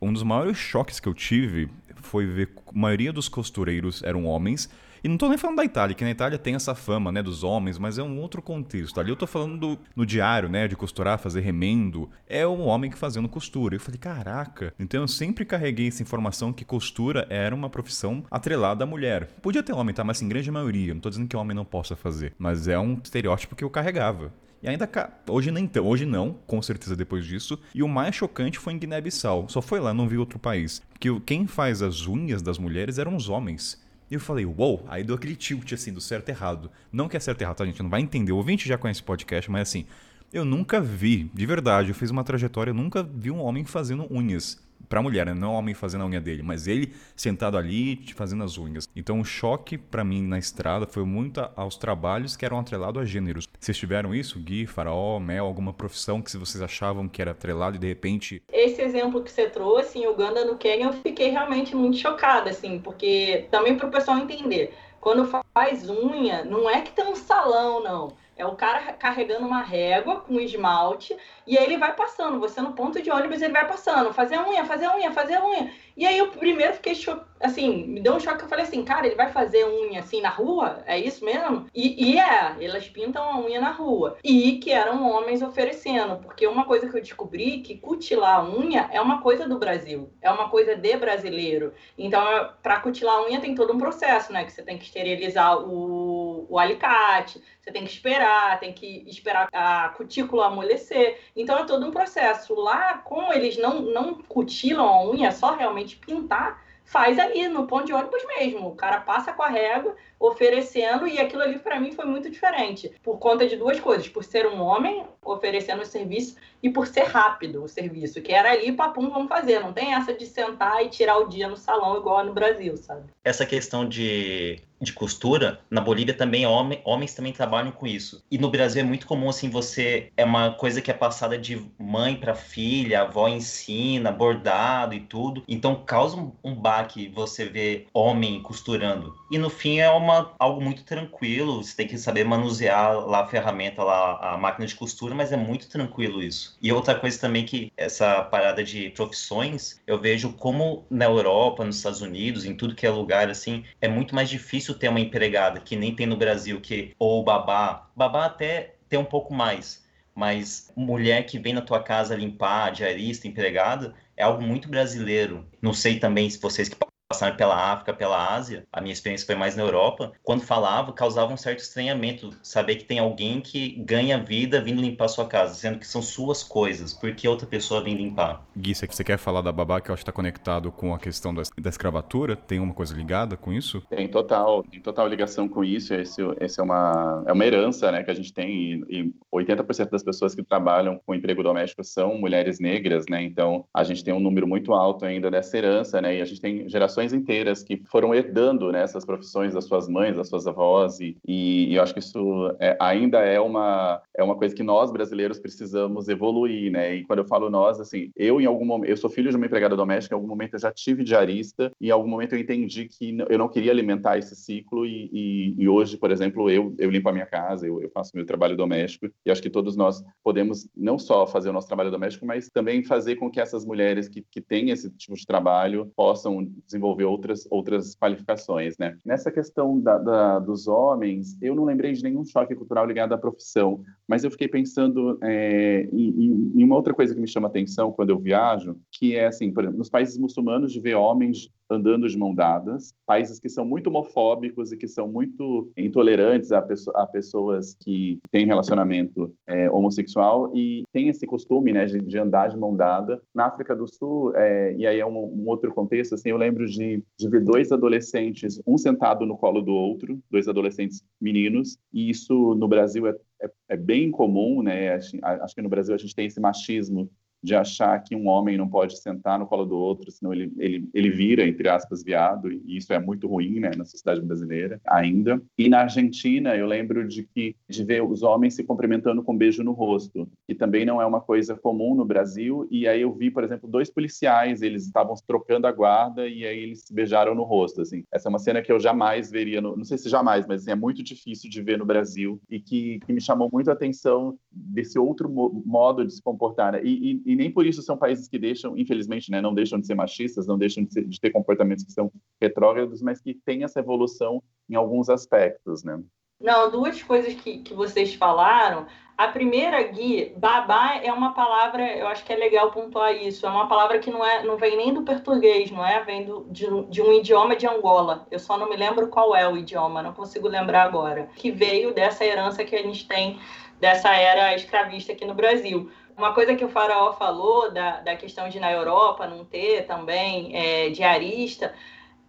um 0.00 0.12
dos 0.12 0.22
maiores 0.22 0.56
choques 0.56 1.00
que 1.00 1.08
eu 1.08 1.14
tive 1.14 1.68
foi 1.96 2.26
ver 2.26 2.50
a 2.66 2.78
maioria 2.78 3.12
dos 3.12 3.28
costureiros 3.28 4.02
eram 4.02 4.24
homens 4.24 4.68
E 5.04 5.08
não 5.08 5.16
tô 5.16 5.28
nem 5.28 5.36
falando 5.36 5.56
da 5.56 5.64
Itália, 5.64 5.96
que 5.96 6.04
na 6.04 6.10
Itália 6.12 6.38
tem 6.38 6.54
essa 6.54 6.76
fama, 6.76 7.10
né, 7.10 7.20
dos 7.20 7.42
homens, 7.42 7.76
mas 7.76 7.98
é 7.98 8.02
um 8.04 8.20
outro 8.20 8.40
contexto. 8.40 9.00
Ali 9.00 9.10
eu 9.10 9.16
tô 9.16 9.26
falando 9.26 9.58
do, 9.58 9.78
no 9.96 10.06
diário, 10.06 10.48
né, 10.48 10.68
de 10.68 10.76
costurar, 10.76 11.18
fazer 11.18 11.40
remendo. 11.40 12.08
É 12.28 12.46
um 12.46 12.62
homem 12.62 12.88
que 12.88 12.96
fazendo 12.96 13.28
costura. 13.28 13.74
Eu 13.74 13.80
falei, 13.80 13.98
caraca. 13.98 14.72
Então 14.78 15.00
eu 15.00 15.08
sempre 15.08 15.44
carreguei 15.44 15.88
essa 15.88 16.02
informação 16.02 16.52
que 16.52 16.64
costura 16.64 17.26
era 17.28 17.52
uma 17.52 17.68
profissão 17.68 18.24
atrelada 18.30 18.84
à 18.84 18.86
mulher. 18.86 19.28
Podia 19.42 19.62
ter 19.62 19.72
homem, 19.72 19.92
tá? 19.92 20.04
Mas 20.04 20.22
em 20.22 20.28
grande 20.28 20.50
maioria. 20.52 20.94
Não 20.94 21.00
tô 21.00 21.10
dizendo 21.10 21.26
que 21.26 21.36
homem 21.36 21.56
não 21.56 21.64
possa 21.64 21.96
fazer. 21.96 22.32
Mas 22.38 22.68
é 22.68 22.78
um 22.78 22.96
estereótipo 23.02 23.56
que 23.56 23.64
eu 23.64 23.70
carregava. 23.70 24.32
E 24.62 24.68
ainda 24.68 24.88
hoje 25.28 25.50
nem 25.50 25.64
então, 25.64 25.84
hoje 25.84 26.06
não, 26.06 26.34
com 26.46 26.62
certeza 26.62 26.94
depois 26.94 27.26
disso. 27.26 27.58
E 27.74 27.82
o 27.82 27.88
mais 27.88 28.14
chocante 28.14 28.60
foi 28.60 28.72
em 28.72 28.78
Guiné-Bissau. 28.78 29.48
Só 29.48 29.60
foi 29.60 29.80
lá, 29.80 29.92
não 29.92 30.06
vi 30.06 30.16
outro 30.16 30.38
país. 30.38 30.80
Que 31.00 31.08
quem 31.20 31.48
faz 31.48 31.82
as 31.82 32.06
unhas 32.06 32.40
das 32.40 32.58
mulheres 32.58 32.98
eram 32.98 33.16
os 33.16 33.28
homens. 33.28 33.82
E 34.08 34.14
eu 34.14 34.20
falei, 34.20 34.44
uou, 34.44 34.56
wow! 34.56 34.84
aí 34.88 35.02
deu 35.02 35.16
aquele 35.16 35.34
tilt 35.34 35.72
assim, 35.72 35.92
do 35.92 36.00
certo 36.00 36.28
e 36.28 36.32
errado. 36.32 36.70
Não 36.92 37.08
que 37.08 37.16
é 37.16 37.20
certo 37.20 37.40
e 37.40 37.44
errado, 37.44 37.56
tá, 37.56 37.64
gente? 37.64 37.82
Não 37.82 37.90
vai 37.90 38.00
entender. 38.00 38.30
O 38.30 38.36
ouvinte 38.36 38.68
já 38.68 38.78
conhece 38.78 39.02
podcast, 39.02 39.50
mas 39.50 39.62
assim, 39.62 39.84
eu 40.32 40.44
nunca 40.44 40.80
vi, 40.80 41.30
de 41.34 41.44
verdade, 41.44 41.88
eu 41.88 41.94
fiz 41.94 42.10
uma 42.10 42.22
trajetória, 42.22 42.70
eu 42.70 42.74
nunca 42.74 43.02
vi 43.02 43.30
um 43.30 43.40
homem 43.40 43.64
fazendo 43.64 44.06
unhas 44.10 44.60
para 44.88 45.00
a 45.00 45.02
mulher, 45.02 45.26
né? 45.26 45.34
não 45.34 45.52
o 45.52 45.58
homem 45.58 45.74
fazendo 45.74 46.02
a 46.02 46.06
unha 46.06 46.20
dele, 46.20 46.42
mas 46.42 46.66
ele 46.66 46.94
sentado 47.16 47.56
ali 47.56 47.96
fazendo 48.14 48.44
as 48.44 48.58
unhas. 48.58 48.88
Então 48.94 49.20
o 49.20 49.24
choque 49.24 49.76
para 49.78 50.04
mim 50.04 50.22
na 50.22 50.38
estrada 50.38 50.86
foi 50.86 51.04
muito 51.04 51.40
aos 51.56 51.76
trabalhos 51.76 52.36
que 52.36 52.44
eram 52.44 52.58
atrelados 52.58 53.02
a 53.02 53.04
gêneros. 53.04 53.48
Vocês 53.58 53.76
tiveram 53.76 54.14
isso, 54.14 54.38
Gui, 54.38 54.66
Faraó, 54.66 55.18
Mel, 55.18 55.46
alguma 55.46 55.72
profissão 55.72 56.20
que 56.20 56.36
vocês 56.36 56.62
achavam 56.62 57.08
que 57.08 57.20
era 57.20 57.32
atrelado 57.32 57.76
e 57.76 57.78
de 57.78 57.86
repente. 57.86 58.42
Esse 58.52 58.82
exemplo 58.82 59.22
que 59.22 59.30
você 59.30 59.48
trouxe 59.48 59.98
em 59.98 60.06
Uganda, 60.06 60.44
no 60.44 60.56
Quênia, 60.56 60.86
eu 60.86 60.92
fiquei 60.92 61.30
realmente 61.30 61.74
muito 61.74 61.96
chocada, 61.96 62.50
assim, 62.50 62.78
porque 62.78 63.46
também 63.50 63.76
para 63.76 63.88
o 63.88 63.90
pessoal 63.90 64.18
entender. 64.18 64.74
Quando 65.00 65.28
faz 65.52 65.90
unha, 65.90 66.44
não 66.44 66.70
é 66.70 66.80
que 66.80 66.92
tem 66.92 67.04
um 67.04 67.16
salão, 67.16 67.82
não. 67.82 68.12
É 68.36 68.46
o 68.46 68.54
cara 68.54 68.92
carregando 68.94 69.46
uma 69.46 69.62
régua 69.62 70.20
com 70.20 70.40
esmalte 70.40 71.16
e 71.46 71.58
aí 71.58 71.64
ele 71.64 71.76
vai 71.76 71.94
passando. 71.94 72.40
Você 72.40 72.60
no 72.60 72.72
ponto 72.72 73.00
de 73.02 73.10
ônibus 73.10 73.42
ele 73.42 73.52
vai 73.52 73.66
passando, 73.66 74.12
fazer 74.12 74.38
unha, 74.38 74.64
fazer 74.64 74.88
unha, 74.88 75.12
fazer 75.12 75.40
unha. 75.42 75.70
E 75.96 76.06
aí 76.06 76.16
eu 76.16 76.28
primeiro 76.28 76.72
fiquei 76.74 76.94
cho... 76.94 77.20
assim, 77.40 77.86
me 77.86 78.00
deu 78.00 78.14
um 78.14 78.20
choque. 78.20 78.42
Eu 78.42 78.48
falei 78.48 78.64
assim, 78.64 78.82
cara, 78.84 79.06
ele 79.06 79.14
vai 79.14 79.30
fazer 79.30 79.66
unha 79.66 80.00
assim 80.00 80.20
na 80.20 80.30
rua? 80.30 80.82
É 80.86 80.98
isso 80.98 81.24
mesmo? 81.24 81.66
E, 81.74 82.12
e 82.12 82.18
é, 82.18 82.56
elas 82.64 82.88
pintam 82.88 83.22
a 83.22 83.38
unha 83.38 83.60
na 83.60 83.70
rua. 83.70 84.16
E 84.24 84.58
que 84.58 84.70
eram 84.72 85.10
homens 85.10 85.42
oferecendo, 85.42 86.16
porque 86.16 86.46
uma 86.46 86.64
coisa 86.64 86.88
que 86.88 86.96
eu 86.96 87.02
descobri 87.02 87.58
que 87.60 87.76
cutilar 87.76 88.40
a 88.40 88.44
unha 88.44 88.88
é 88.92 89.00
uma 89.00 89.20
coisa 89.20 89.46
do 89.46 89.58
Brasil, 89.58 90.10
é 90.22 90.30
uma 90.30 90.48
coisa 90.48 90.74
de 90.74 90.96
brasileiro. 90.96 91.74
Então, 91.98 92.22
para 92.62 92.80
cutilar 92.80 93.16
a 93.16 93.26
unha 93.26 93.40
tem 93.40 93.54
todo 93.54 93.72
um 93.74 93.78
processo, 93.78 94.32
né? 94.32 94.44
Que 94.44 94.52
você 94.52 94.62
tem 94.62 94.78
que 94.78 94.84
esterilizar 94.84 95.58
o, 95.58 96.11
o 96.48 96.58
alicate, 96.58 97.42
você 97.60 97.70
tem 97.70 97.84
que 97.84 97.90
esperar, 97.90 98.58
tem 98.58 98.72
que 98.72 99.04
esperar 99.08 99.48
a 99.52 99.90
cutícula 99.90 100.46
amolecer. 100.46 101.20
Então 101.36 101.58
é 101.58 101.64
todo 101.64 101.86
um 101.86 101.90
processo. 101.90 102.54
Lá, 102.54 102.98
como 102.98 103.32
eles 103.32 103.56
não, 103.56 103.82
não 103.82 104.14
cutilam 104.14 104.86
a 104.86 105.04
unha, 105.08 105.28
é 105.28 105.30
só 105.30 105.54
realmente 105.54 105.96
pintar, 105.96 106.62
faz 106.84 107.18
ali 107.18 107.48
no 107.48 107.66
ponto 107.66 107.86
de 107.86 107.92
ônibus 107.92 108.22
mesmo. 108.36 108.68
O 108.68 108.74
cara 108.74 109.00
passa 109.00 109.32
com 109.32 109.42
a 109.42 109.48
régua, 109.48 109.96
oferecendo, 110.18 111.06
e 111.06 111.18
aquilo 111.18 111.42
ali 111.42 111.58
para 111.58 111.80
mim 111.80 111.92
foi 111.92 112.04
muito 112.04 112.30
diferente, 112.30 112.92
por 113.02 113.18
conta 113.18 113.46
de 113.46 113.56
duas 113.56 113.80
coisas: 113.80 114.08
por 114.08 114.22
ser 114.22 114.46
um 114.46 114.60
homem 114.60 115.06
oferecendo 115.24 115.82
o 115.82 115.86
serviço 115.86 116.36
e 116.62 116.68
por 116.68 116.86
ser 116.86 117.04
rápido 117.04 117.62
o 117.62 117.68
serviço, 117.68 118.20
que 118.20 118.32
era 118.32 118.52
ali, 118.52 118.72
papum, 118.72 119.08
vamos 119.08 119.28
fazer. 119.28 119.60
Não 119.60 119.72
tem 119.72 119.94
essa 119.94 120.12
de 120.12 120.26
sentar 120.26 120.84
e 120.84 120.88
tirar 120.88 121.18
o 121.18 121.28
dia 121.28 121.48
no 121.48 121.56
salão 121.56 121.96
igual 121.96 122.24
no 122.24 122.34
Brasil, 122.34 122.76
sabe? 122.76 123.04
Essa 123.24 123.46
questão 123.46 123.88
de, 123.88 124.60
de 124.82 124.92
costura, 124.92 125.60
na 125.70 125.80
Bolívia 125.80 126.12
também, 126.12 126.44
homens 126.44 127.14
também 127.14 127.32
trabalham 127.32 127.70
com 127.70 127.86
isso. 127.86 128.22
E 128.30 128.36
no 128.36 128.50
Brasil 128.50 128.82
é 128.82 128.84
muito 128.84 129.06
comum, 129.06 129.28
assim, 129.28 129.48
você. 129.48 130.10
É 130.16 130.24
uma 130.24 130.50
coisa 130.50 130.82
que 130.82 130.90
é 130.90 130.94
passada 130.94 131.38
de 131.38 131.64
mãe 131.78 132.16
para 132.16 132.34
filha, 132.34 133.02
avó 133.02 133.28
ensina, 133.28 134.10
bordado 134.10 134.94
e 134.94 135.00
tudo. 135.00 135.44
Então 135.46 135.84
causa 135.84 136.16
um, 136.16 136.32
um 136.42 136.54
baque 136.54 137.08
você 137.08 137.44
ver 137.44 137.86
homem 137.92 138.42
costurando. 138.42 139.14
E 139.30 139.38
no 139.38 139.48
fim 139.48 139.78
é 139.78 139.88
uma, 139.88 140.34
algo 140.38 140.60
muito 140.60 140.84
tranquilo, 140.84 141.62
você 141.62 141.76
tem 141.76 141.86
que 141.86 141.96
saber 141.96 142.24
manusear 142.24 143.06
lá 143.06 143.20
a 143.20 143.26
ferramenta, 143.26 143.82
lá 143.82 144.34
a 144.34 144.36
máquina 144.36 144.66
de 144.66 144.74
costura, 144.74 145.14
mas 145.14 145.32
é 145.32 145.36
muito 145.36 145.68
tranquilo 145.68 146.22
isso. 146.22 146.56
E 146.60 146.72
outra 146.72 146.94
coisa 146.94 147.18
também 147.20 147.44
que 147.44 147.72
essa 147.76 148.22
parada 148.22 148.62
de 148.64 148.90
profissões, 148.90 149.80
eu 149.86 150.00
vejo 150.00 150.32
como 150.32 150.84
na 150.90 151.04
Europa, 151.04 151.64
nos 151.64 151.76
Estados 151.76 152.02
Unidos, 152.02 152.44
em 152.44 152.54
tudo 152.54 152.74
que 152.74 152.86
é 152.86 152.90
lugar 152.90 153.30
assim, 153.30 153.64
é 153.80 153.88
muito 153.88 154.14
mais 154.14 154.28
difícil 154.28 154.71
ter 154.74 154.88
uma 154.88 155.00
empregada 155.00 155.60
que 155.60 155.76
nem 155.76 155.94
tem 155.94 156.06
no 156.06 156.16
Brasil 156.16 156.60
que 156.60 156.94
ou 156.98 157.22
babá, 157.24 157.90
babá 157.96 158.26
até 158.26 158.76
tem 158.88 158.98
um 158.98 159.04
pouco 159.04 159.32
mais, 159.32 159.84
mas 160.14 160.72
mulher 160.76 161.24
que 161.24 161.38
vem 161.38 161.54
na 161.54 161.62
tua 161.62 161.82
casa 161.82 162.14
limpar, 162.14 162.72
diarista, 162.72 163.26
empregada, 163.26 163.94
é 164.16 164.22
algo 164.22 164.42
muito 164.42 164.68
brasileiro. 164.68 165.46
Não 165.60 165.72
sei 165.72 165.98
também 165.98 166.28
se 166.28 166.40
vocês 166.40 166.68
que 166.68 166.76
passaram 167.12 167.36
pela 167.36 167.54
África, 167.54 167.92
pela 167.92 168.34
Ásia, 168.34 168.66
a 168.72 168.80
minha 168.80 168.92
experiência 168.92 169.26
foi 169.26 169.34
mais 169.34 169.54
na 169.54 169.62
Europa, 169.62 170.12
quando 170.22 170.40
falava, 170.40 170.92
causava 170.94 171.30
um 171.30 171.36
certo 171.36 171.58
estranhamento 171.58 172.30
saber 172.42 172.76
que 172.76 172.84
tem 172.84 172.98
alguém 172.98 173.38
que 173.38 173.76
ganha 173.84 174.18
vida 174.18 174.62
vindo 174.62 174.80
limpar 174.80 175.08
sua 175.08 175.26
casa, 175.26 175.54
sendo 175.54 175.78
que 175.78 175.86
são 175.86 176.00
suas 176.00 176.42
coisas, 176.42 176.94
porque 176.94 177.28
outra 177.28 177.46
pessoa 177.46 177.82
vem 177.82 177.94
limpar. 177.94 178.42
Gui, 178.56 178.74
você 178.74 179.04
quer 179.04 179.18
falar 179.18 179.42
da 179.42 179.52
babá, 179.52 179.78
que 179.78 179.90
eu 179.90 179.92
acho 179.92 180.00
que 180.00 180.10
está 180.10 180.12
conectado 180.12 180.72
com 180.72 180.94
a 180.94 180.98
questão 180.98 181.34
da, 181.34 181.42
da, 181.60 181.68
escravatura? 181.68 182.34
Tem 182.34 182.58
uma 182.58 182.72
coisa 182.72 182.96
ligada 182.96 183.36
com 183.36 183.52
isso? 183.52 183.82
Tem 183.90 184.08
total, 184.08 184.62
tem 184.62 184.80
total 184.80 185.06
ligação 185.06 185.46
com 185.46 185.62
isso, 185.62 185.92
esse, 185.92 186.22
esse 186.40 186.60
é, 186.60 186.62
uma, 186.62 187.24
é 187.26 187.32
uma 187.32 187.44
herança 187.44 187.92
né, 187.92 188.02
que 188.02 188.10
a 188.10 188.14
gente 188.14 188.32
tem, 188.32 188.50
e, 188.88 189.02
e 189.02 189.14
80% 189.34 189.90
das 189.90 190.02
pessoas 190.02 190.34
que 190.34 190.42
trabalham 190.42 190.98
com 191.04 191.14
emprego 191.14 191.42
doméstico 191.42 191.84
são 191.84 192.16
mulheres 192.16 192.58
negras, 192.58 193.04
né, 193.10 193.22
então 193.22 193.66
a 193.74 193.84
gente 193.84 194.02
tem 194.02 194.14
um 194.14 194.20
número 194.20 194.46
muito 194.46 194.72
alto 194.72 195.04
ainda 195.04 195.30
dessa 195.30 195.58
herança, 195.58 196.00
né, 196.00 196.16
e 196.16 196.22
a 196.22 196.24
gente 196.24 196.40
tem 196.40 196.66
gerações 196.68 197.01
gerações 197.02 197.12
inteiras 197.12 197.62
que 197.62 197.82
foram 197.90 198.14
herdando 198.14 198.70
né, 198.70 198.82
essas 198.82 199.04
profissões 199.04 199.54
das 199.54 199.64
suas 199.64 199.88
mães, 199.88 200.16
das 200.16 200.28
suas 200.28 200.46
avós, 200.46 201.00
e, 201.00 201.16
e, 201.26 201.74
eu 201.74 201.82
acho 201.82 201.92
que 201.92 202.00
isso 202.00 202.54
é, 202.60 202.76
ainda 202.80 203.18
é 203.20 203.40
uma, 203.40 204.00
é 204.16 204.22
uma 204.22 204.36
coisa 204.36 204.54
que 204.54 204.62
nós 204.62 204.92
brasileiros 204.92 205.38
precisamos 205.38 206.08
evoluir, 206.08 206.70
né? 206.70 206.96
E 206.96 207.04
quando 207.04 207.20
eu 207.20 207.24
falo 207.24 207.50
nós, 207.50 207.80
assim, 207.80 208.10
eu 208.16 208.40
em 208.40 208.46
algum 208.46 208.64
momento, 208.64 208.90
eu 208.90 208.96
sou 208.96 209.10
filho 209.10 209.30
de 209.30 209.36
uma 209.36 209.46
empregada 209.46 209.76
doméstica, 209.76 210.14
em 210.14 210.18
algum 210.18 210.28
momento 210.28 210.54
eu 210.54 210.60
já 210.60 210.70
tive 210.70 211.02
diarista, 211.02 211.72
e 211.80 211.88
em 211.88 211.90
algum 211.90 212.08
momento 212.08 212.34
eu 212.34 212.38
entendi 212.38 212.86
que 212.86 213.16
eu 213.28 213.38
não 213.38 213.48
queria 213.48 213.72
alimentar 213.72 214.18
esse 214.18 214.36
ciclo, 214.36 214.86
e, 214.86 215.10
e, 215.12 215.54
e 215.58 215.68
hoje, 215.68 215.96
por 215.96 216.10
exemplo, 216.10 216.50
eu, 216.50 216.74
eu 216.78 216.90
limpo 216.90 217.08
a 217.08 217.12
minha 217.12 217.26
casa, 217.26 217.66
eu, 217.66 217.80
eu 217.82 217.90
faço 217.90 218.12
meu 218.14 218.24
trabalho 218.24 218.56
doméstico, 218.56 219.08
e 219.24 219.30
acho 219.30 219.42
que 219.42 219.50
todos 219.50 219.76
nós 219.76 220.02
podemos 220.22 220.68
não 220.76 220.98
só 220.98 221.26
fazer 221.26 221.50
o 221.50 221.52
nosso 221.52 221.66
trabalho 221.68 221.90
doméstico, 221.90 222.26
mas 222.26 222.48
também 222.48 222.82
fazer 222.82 223.16
com 223.16 223.30
que 223.30 223.40
essas 223.40 223.64
mulheres 223.64 224.08
que, 224.08 224.24
que 224.30 224.40
têm 224.40 224.70
esse 224.70 224.90
tipo 224.90 225.14
de 225.14 225.26
trabalho 225.26 225.90
possam 225.96 226.46
desenvolver 226.66 226.81
desenvolver 226.82 227.04
outras, 227.04 227.46
outras 227.50 227.94
qualificações, 227.94 228.76
né? 228.76 228.98
Nessa 229.04 229.30
questão 229.30 229.80
da, 229.80 229.98
da, 229.98 230.38
dos 230.40 230.66
homens, 230.66 231.38
eu 231.40 231.54
não 231.54 231.64
lembrei 231.64 231.92
de 231.92 232.02
nenhum 232.02 232.24
choque 232.24 232.54
cultural 232.54 232.84
ligado 232.84 233.12
à 233.12 233.18
profissão, 233.18 233.80
mas 234.08 234.24
eu 234.24 234.30
fiquei 234.30 234.48
pensando 234.48 235.18
é, 235.22 235.88
em, 235.92 236.52
em, 236.56 236.64
uma 236.64 236.76
outra 236.76 236.92
coisa 236.92 237.14
que 237.14 237.20
me 237.20 237.28
chama 237.28 237.46
atenção 237.46 237.92
quando 237.92 238.10
eu 238.10 238.18
viajo, 238.18 238.76
que 238.90 239.16
é 239.16 239.26
assim, 239.26 239.52
por 239.52 239.62
exemplo, 239.62 239.78
nos 239.78 239.88
países 239.88 240.18
muçulmanos 240.18 240.72
de 240.72 240.80
ver 240.80 240.94
homens 240.94 241.48
andando 241.72 242.08
de 242.08 242.18
mão 242.18 242.34
dadas, 242.34 242.94
países 243.06 243.38
que 243.38 243.48
são 243.48 243.64
muito 243.64 243.88
homofóbicos 243.88 244.72
e 244.72 244.76
que 244.76 244.86
são 244.86 245.08
muito 245.08 245.70
intolerantes 245.76 246.52
a, 246.52 246.64
a 246.94 247.06
pessoas 247.06 247.74
que 247.80 248.20
têm 248.30 248.46
relacionamento 248.46 249.32
é, 249.46 249.70
homossexual 249.70 250.54
e 250.54 250.82
tem 250.92 251.08
esse 251.08 251.26
costume, 251.26 251.72
né, 251.72 251.86
de, 251.86 252.00
de, 252.00 252.18
andar 252.18 252.48
de 252.48 252.58
mão 252.58 252.76
dada. 252.76 253.20
Na 253.34 253.46
África 253.46 253.74
do 253.74 253.86
Sul, 253.88 254.34
é, 254.36 254.74
e 254.76 254.86
aí 254.86 255.00
é 255.00 255.06
um, 255.06 255.16
um, 255.16 255.48
outro 255.48 255.72
contexto, 255.72 256.14
assim, 256.14 256.30
eu 256.30 256.36
lembro 256.36 256.66
de, 256.74 257.02
de 257.18 257.28
ver 257.28 257.42
dois 257.44 257.72
adolescentes, 257.72 258.60
um 258.66 258.76
sentado 258.76 259.24
no 259.26 259.36
colo 259.36 259.60
do 259.60 259.72
outro, 259.72 260.22
dois 260.30 260.48
adolescentes 260.48 261.04
meninos, 261.20 261.78
e 261.92 262.10
isso 262.10 262.54
no 262.54 262.68
Brasil 262.68 263.06
é, 263.06 263.14
é, 263.42 263.50
é 263.70 263.76
bem 263.76 264.10
comum, 264.10 264.62
né, 264.62 264.94
acho, 264.94 265.16
acho 265.22 265.54
que 265.54 265.62
no 265.62 265.68
Brasil 265.68 265.94
a 265.94 265.98
gente 265.98 266.14
tem 266.14 266.26
esse 266.26 266.40
machismo 266.40 267.10
de 267.42 267.54
achar 267.54 267.98
que 268.02 268.14
um 268.14 268.28
homem 268.28 268.56
não 268.56 268.68
pode 268.68 269.00
sentar 269.00 269.38
no 269.38 269.46
colo 269.46 269.64
do 269.64 269.76
outro, 269.76 270.10
senão 270.10 270.32
ele, 270.32 270.52
ele, 270.58 270.88
ele 270.94 271.10
vira, 271.10 271.46
entre 271.46 271.68
aspas, 271.68 272.02
viado, 272.02 272.50
e 272.52 272.76
isso 272.76 272.92
é 272.92 272.98
muito 272.98 273.26
ruim 273.26 273.60
né, 273.60 273.70
na 273.76 273.84
sociedade 273.84 274.20
brasileira 274.20 274.80
ainda. 274.86 275.42
E 275.58 275.68
na 275.68 275.80
Argentina, 275.80 276.56
eu 276.56 276.66
lembro 276.66 277.06
de 277.06 277.24
que 277.24 277.56
de 277.68 277.84
ver 277.84 278.02
os 278.02 278.22
homens 278.22 278.54
se 278.54 278.64
cumprimentando 278.64 279.22
com 279.22 279.32
um 279.32 279.36
beijo 279.36 279.62
no 279.62 279.72
rosto, 279.72 280.28
que 280.46 280.54
também 280.54 280.84
não 280.84 281.00
é 281.00 281.06
uma 281.06 281.20
coisa 281.20 281.56
comum 281.56 281.94
no 281.94 282.04
Brasil, 282.04 282.66
e 282.70 282.86
aí 282.86 283.02
eu 283.02 283.12
vi, 283.12 283.30
por 283.30 283.44
exemplo, 283.44 283.68
dois 283.68 283.90
policiais, 283.90 284.62
eles 284.62 284.84
estavam 284.84 285.14
trocando 285.26 285.66
a 285.66 285.72
guarda 285.72 286.28
e 286.28 286.46
aí 286.46 286.58
eles 286.58 286.84
se 286.84 286.94
beijaram 286.94 287.34
no 287.34 287.42
rosto, 287.42 287.80
assim. 287.80 288.04
Essa 288.12 288.28
é 288.28 288.30
uma 288.30 288.38
cena 288.38 288.62
que 288.62 288.70
eu 288.70 288.78
jamais 288.78 289.30
veria, 289.30 289.60
no, 289.60 289.76
não 289.76 289.84
sei 289.84 289.98
se 289.98 290.08
jamais, 290.08 290.46
mas 290.46 290.62
assim, 290.62 290.70
é 290.70 290.74
muito 290.74 291.02
difícil 291.02 291.50
de 291.50 291.62
ver 291.62 291.78
no 291.78 291.86
Brasil 291.86 292.40
e 292.48 292.60
que, 292.60 293.00
que 293.00 293.12
me 293.12 293.20
chamou 293.20 293.48
muito 293.52 293.70
a 293.70 293.72
atenção 293.72 294.36
desse 294.50 294.98
outro 294.98 295.28
modo 295.64 296.04
de 296.04 296.12
se 296.12 296.22
comportar. 296.22 296.72
Né? 296.72 296.80
E, 296.84 297.22
e, 297.24 297.31
e, 297.32 297.36
nem 297.36 297.50
por 297.50 297.66
isso 297.66 297.82
são 297.82 297.96
países 297.96 298.28
que 298.28 298.38
deixam, 298.38 298.76
infelizmente, 298.76 299.30
né, 299.30 299.40
não 299.40 299.54
deixam 299.54 299.80
de 299.80 299.86
ser 299.86 299.94
machistas, 299.94 300.46
não 300.46 300.58
deixam 300.58 300.84
de, 300.84 300.92
ser, 300.92 301.04
de 301.06 301.18
ter 301.18 301.30
comportamentos 301.30 301.84
que 301.84 301.92
são 301.92 302.12
retrógrados, 302.40 303.00
mas 303.00 303.20
que 303.20 303.34
têm 303.34 303.64
essa 303.64 303.80
evolução 303.80 304.42
em 304.68 304.74
alguns 304.74 305.08
aspectos, 305.08 305.82
né? 305.82 305.98
Não, 306.38 306.70
duas 306.70 307.02
coisas 307.02 307.34
que, 307.34 307.58
que 307.58 307.72
vocês 307.72 308.14
falaram. 308.14 308.86
A 309.16 309.28
primeira, 309.28 309.80
Gui, 309.84 310.34
babá 310.36 310.96
é 311.02 311.12
uma 311.12 311.32
palavra, 311.32 311.96
eu 311.96 312.08
acho 312.08 312.24
que 312.24 312.32
é 312.32 312.36
legal 312.36 312.72
pontuar 312.72 313.14
isso, 313.14 313.46
é 313.46 313.48
uma 313.48 313.68
palavra 313.68 314.00
que 314.00 314.10
não, 314.10 314.24
é, 314.24 314.42
não 314.42 314.56
vem 314.56 314.76
nem 314.76 314.92
do 314.92 315.02
português, 315.02 315.70
não 315.70 315.86
é? 315.86 316.02
Vem 316.02 316.24
do, 316.24 316.44
de, 316.50 316.66
de 316.90 317.00
um 317.00 317.12
idioma 317.12 317.54
de 317.54 317.66
Angola. 317.66 318.26
Eu 318.30 318.40
só 318.40 318.58
não 318.58 318.68
me 318.68 318.76
lembro 318.76 319.08
qual 319.08 319.36
é 319.36 319.48
o 319.48 319.56
idioma, 319.56 320.02
não 320.02 320.12
consigo 320.12 320.48
lembrar 320.48 320.82
agora. 320.82 321.28
Que 321.36 321.52
veio 321.52 321.94
dessa 321.94 322.24
herança 322.24 322.64
que 322.64 322.74
a 322.74 322.82
gente 322.82 323.06
tem 323.06 323.38
dessa 323.82 324.14
era 324.14 324.54
escravista 324.54 325.12
aqui 325.12 325.24
no 325.24 325.34
Brasil. 325.34 325.90
Uma 326.16 326.34
coisa 326.34 326.54
que 326.54 326.64
o 326.64 326.68
Faraó 326.68 327.12
falou 327.14 327.70
da, 327.70 328.00
da 328.00 328.16
questão 328.16 328.48
de 328.48 328.60
na 328.60 328.70
Europa 328.70 329.26
não 329.26 329.44
ter 329.44 329.86
também 329.86 330.54
é, 330.54 330.90
diarista, 330.90 331.72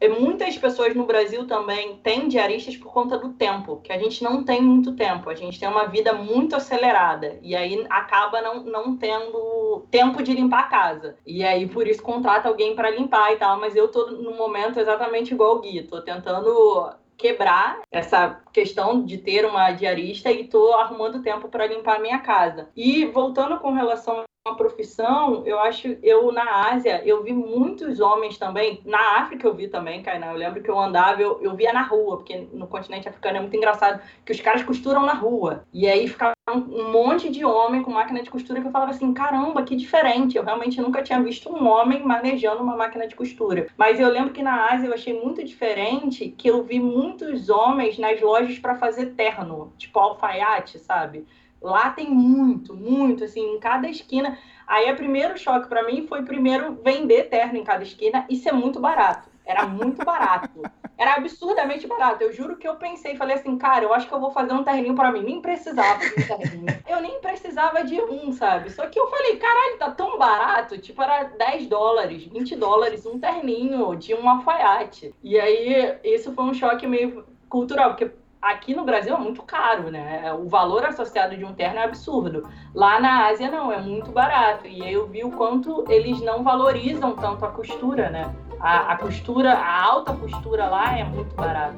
muitas 0.09 0.57
pessoas 0.57 0.95
no 0.95 1.05
Brasil 1.05 1.45
também 1.47 1.97
têm 1.97 2.27
diaristas 2.27 2.75
por 2.75 2.91
conta 2.91 3.17
do 3.17 3.33
tempo, 3.33 3.79
que 3.81 3.91
a 3.91 3.97
gente 3.97 4.23
não 4.23 4.43
tem 4.43 4.61
muito 4.61 4.95
tempo, 4.95 5.29
a 5.29 5.35
gente 5.35 5.59
tem 5.59 5.67
uma 5.67 5.85
vida 5.85 6.13
muito 6.13 6.55
acelerada, 6.55 7.37
e 7.41 7.55
aí 7.55 7.85
acaba 7.89 8.41
não, 8.41 8.63
não 8.63 8.97
tendo 8.97 9.85
tempo 9.89 10.21
de 10.21 10.33
limpar 10.33 10.61
a 10.61 10.67
casa. 10.67 11.17
E 11.25 11.43
aí, 11.43 11.67
por 11.67 11.87
isso, 11.87 12.01
contrata 12.01 12.49
alguém 12.49 12.75
para 12.75 12.89
limpar 12.89 13.33
e 13.33 13.37
tal, 13.37 13.59
mas 13.59 13.75
eu 13.75 13.87
tô 13.87 14.11
no 14.11 14.35
momento 14.35 14.79
exatamente 14.79 15.33
igual 15.33 15.57
o 15.57 15.61
Gui, 15.61 15.83
tô 15.83 16.01
tentando 16.01 16.93
quebrar 17.23 17.79
essa 17.89 18.41
questão 18.51 19.05
de 19.05 19.17
ter 19.17 19.45
uma 19.45 19.71
diarista 19.71 20.29
e 20.29 20.45
tô 20.45 20.73
arrumando 20.73 21.21
tempo 21.21 21.47
para 21.47 21.65
limpar 21.65 21.95
a 21.95 22.01
minha 22.01 22.19
casa. 22.19 22.67
E 22.75 23.05
voltando 23.05 23.57
com 23.61 23.71
relação 23.71 24.25
uma 24.45 24.57
profissão, 24.57 25.41
eu 25.45 25.57
acho, 25.57 25.97
eu 26.03 26.29
na 26.33 26.69
Ásia, 26.73 27.01
eu 27.05 27.23
vi 27.23 27.31
muitos 27.31 28.01
homens 28.01 28.37
também, 28.37 28.81
na 28.83 29.19
África 29.19 29.47
eu 29.47 29.53
vi 29.53 29.69
também, 29.69 30.03
Kainan, 30.03 30.31
eu 30.31 30.37
lembro 30.37 30.61
que 30.61 30.69
eu 30.69 30.77
andava, 30.77 31.21
eu, 31.21 31.41
eu 31.41 31.55
via 31.55 31.71
na 31.71 31.81
rua, 31.81 32.17
porque 32.17 32.49
no 32.51 32.67
continente 32.67 33.07
africano 33.07 33.37
é 33.37 33.39
muito 33.39 33.55
engraçado, 33.55 34.01
que 34.25 34.33
os 34.33 34.41
caras 34.41 34.61
costuram 34.61 35.05
na 35.05 35.13
rua, 35.13 35.63
e 35.71 35.87
aí 35.87 36.09
ficava 36.09 36.33
um 36.49 36.91
monte 36.91 37.29
de 37.29 37.45
homem 37.45 37.81
com 37.81 37.91
máquina 37.91 38.21
de 38.21 38.29
costura 38.29 38.59
que 38.59 38.67
eu 38.67 38.71
falava 38.71 38.91
assim, 38.91 39.13
caramba, 39.13 39.63
que 39.63 39.77
diferente, 39.77 40.35
eu 40.35 40.43
realmente 40.43 40.81
nunca 40.81 41.01
tinha 41.01 41.23
visto 41.23 41.49
um 41.49 41.65
homem 41.65 42.03
manejando 42.03 42.61
uma 42.61 42.75
máquina 42.75 43.07
de 43.07 43.15
costura, 43.15 43.67
mas 43.77 43.97
eu 43.97 44.09
lembro 44.09 44.33
que 44.33 44.43
na 44.43 44.73
Ásia 44.73 44.87
eu 44.87 44.93
achei 44.93 45.17
muito 45.17 45.41
diferente, 45.41 46.27
que 46.37 46.49
eu 46.49 46.63
vi 46.63 46.81
muitos 46.81 47.47
homens 47.47 47.97
nas 47.97 48.19
lojas 48.19 48.59
para 48.59 48.75
fazer 48.75 49.11
terno, 49.11 49.71
tipo 49.77 49.97
alfaiate, 49.97 50.79
sabe? 50.79 51.25
Lá 51.63 51.91
tem 51.91 52.09
muito, 52.09 52.75
muito, 52.75 53.23
assim, 53.23 53.55
em 53.55 53.59
cada 53.59 53.87
esquina. 53.87 54.37
Aí, 54.67 54.91
o 54.91 54.95
primeiro 54.97 55.37
choque 55.37 55.69
para 55.69 55.83
mim 55.83 56.05
foi 56.05 56.23
primeiro 56.23 56.77
vender 56.83 57.29
terno 57.29 57.57
em 57.57 57.63
cada 57.63 57.83
esquina 57.83 58.25
e 58.29 58.35
ser 58.35 58.51
muito 58.51 58.81
barato. 58.81 59.29
Era 59.45 59.65
muito 59.65 60.03
barato. 60.03 60.49
Era 60.97 61.15
absurdamente 61.15 61.87
barato. 61.87 62.23
Eu 62.23 62.31
juro 62.31 62.57
que 62.57 62.67
eu 62.67 62.75
pensei, 62.75 63.15
falei 63.15 63.35
assim, 63.35 63.57
cara, 63.57 63.83
eu 63.83 63.93
acho 63.93 64.07
que 64.07 64.13
eu 64.13 64.19
vou 64.19 64.31
fazer 64.31 64.53
um 64.53 64.63
terninho 64.63 64.93
para 64.93 65.11
mim. 65.11 65.23
Nem 65.23 65.41
precisava 65.41 65.99
de 65.99 66.07
um 66.07 66.37
terninho. 66.37 66.65
Eu 66.87 67.01
nem 67.01 67.19
precisava 67.19 67.83
de 67.83 67.99
um, 67.99 68.31
sabe? 68.31 68.69
Só 68.69 68.85
que 68.87 68.99
eu 68.99 69.07
falei, 69.07 69.37
caralho, 69.37 69.77
tá 69.79 69.89
tão 69.89 70.19
barato. 70.19 70.77
Tipo, 70.77 71.01
era 71.01 71.23
10 71.23 71.67
dólares, 71.67 72.23
20 72.25 72.55
dólares, 72.55 73.05
um 73.05 73.17
terninho 73.17 73.95
de 73.95 74.13
um 74.13 74.29
alfaiate. 74.29 75.15
E 75.23 75.39
aí, 75.39 75.97
isso 76.03 76.31
foi 76.33 76.43
um 76.43 76.53
choque 76.53 76.85
meio 76.85 77.25
cultural, 77.49 77.91
porque 77.91 78.11
aqui 78.43 78.75
no 78.75 78.83
Brasil 78.83 79.15
é 79.15 79.17
muito 79.17 79.41
caro, 79.41 79.89
né? 79.89 80.33
O 80.33 80.49
valor 80.49 80.85
associado 80.85 81.35
de 81.35 81.45
um 81.45 81.53
terno 81.53 81.79
é 81.79 81.83
absurdo. 81.83 82.47
Lá 82.75 82.99
na 82.99 83.27
Ásia 83.27 83.49
não, 83.49 83.71
é 83.71 83.79
muito 83.79 84.11
barato. 84.11 84.67
E 84.67 84.91
eu 84.91 85.07
vi 85.07 85.23
o 85.23 85.31
quanto 85.31 85.85
eles 85.89 86.21
não 86.21 86.43
valorizam 86.43 87.15
tanto 87.15 87.45
a 87.45 87.49
costura, 87.49 88.09
né? 88.09 88.33
A, 88.59 88.93
a 88.93 88.97
costura, 88.97 89.53
a 89.53 89.83
alta 89.83 90.13
costura 90.13 90.67
lá 90.67 90.97
é 90.97 91.03
muito 91.03 91.33
barata. 91.35 91.77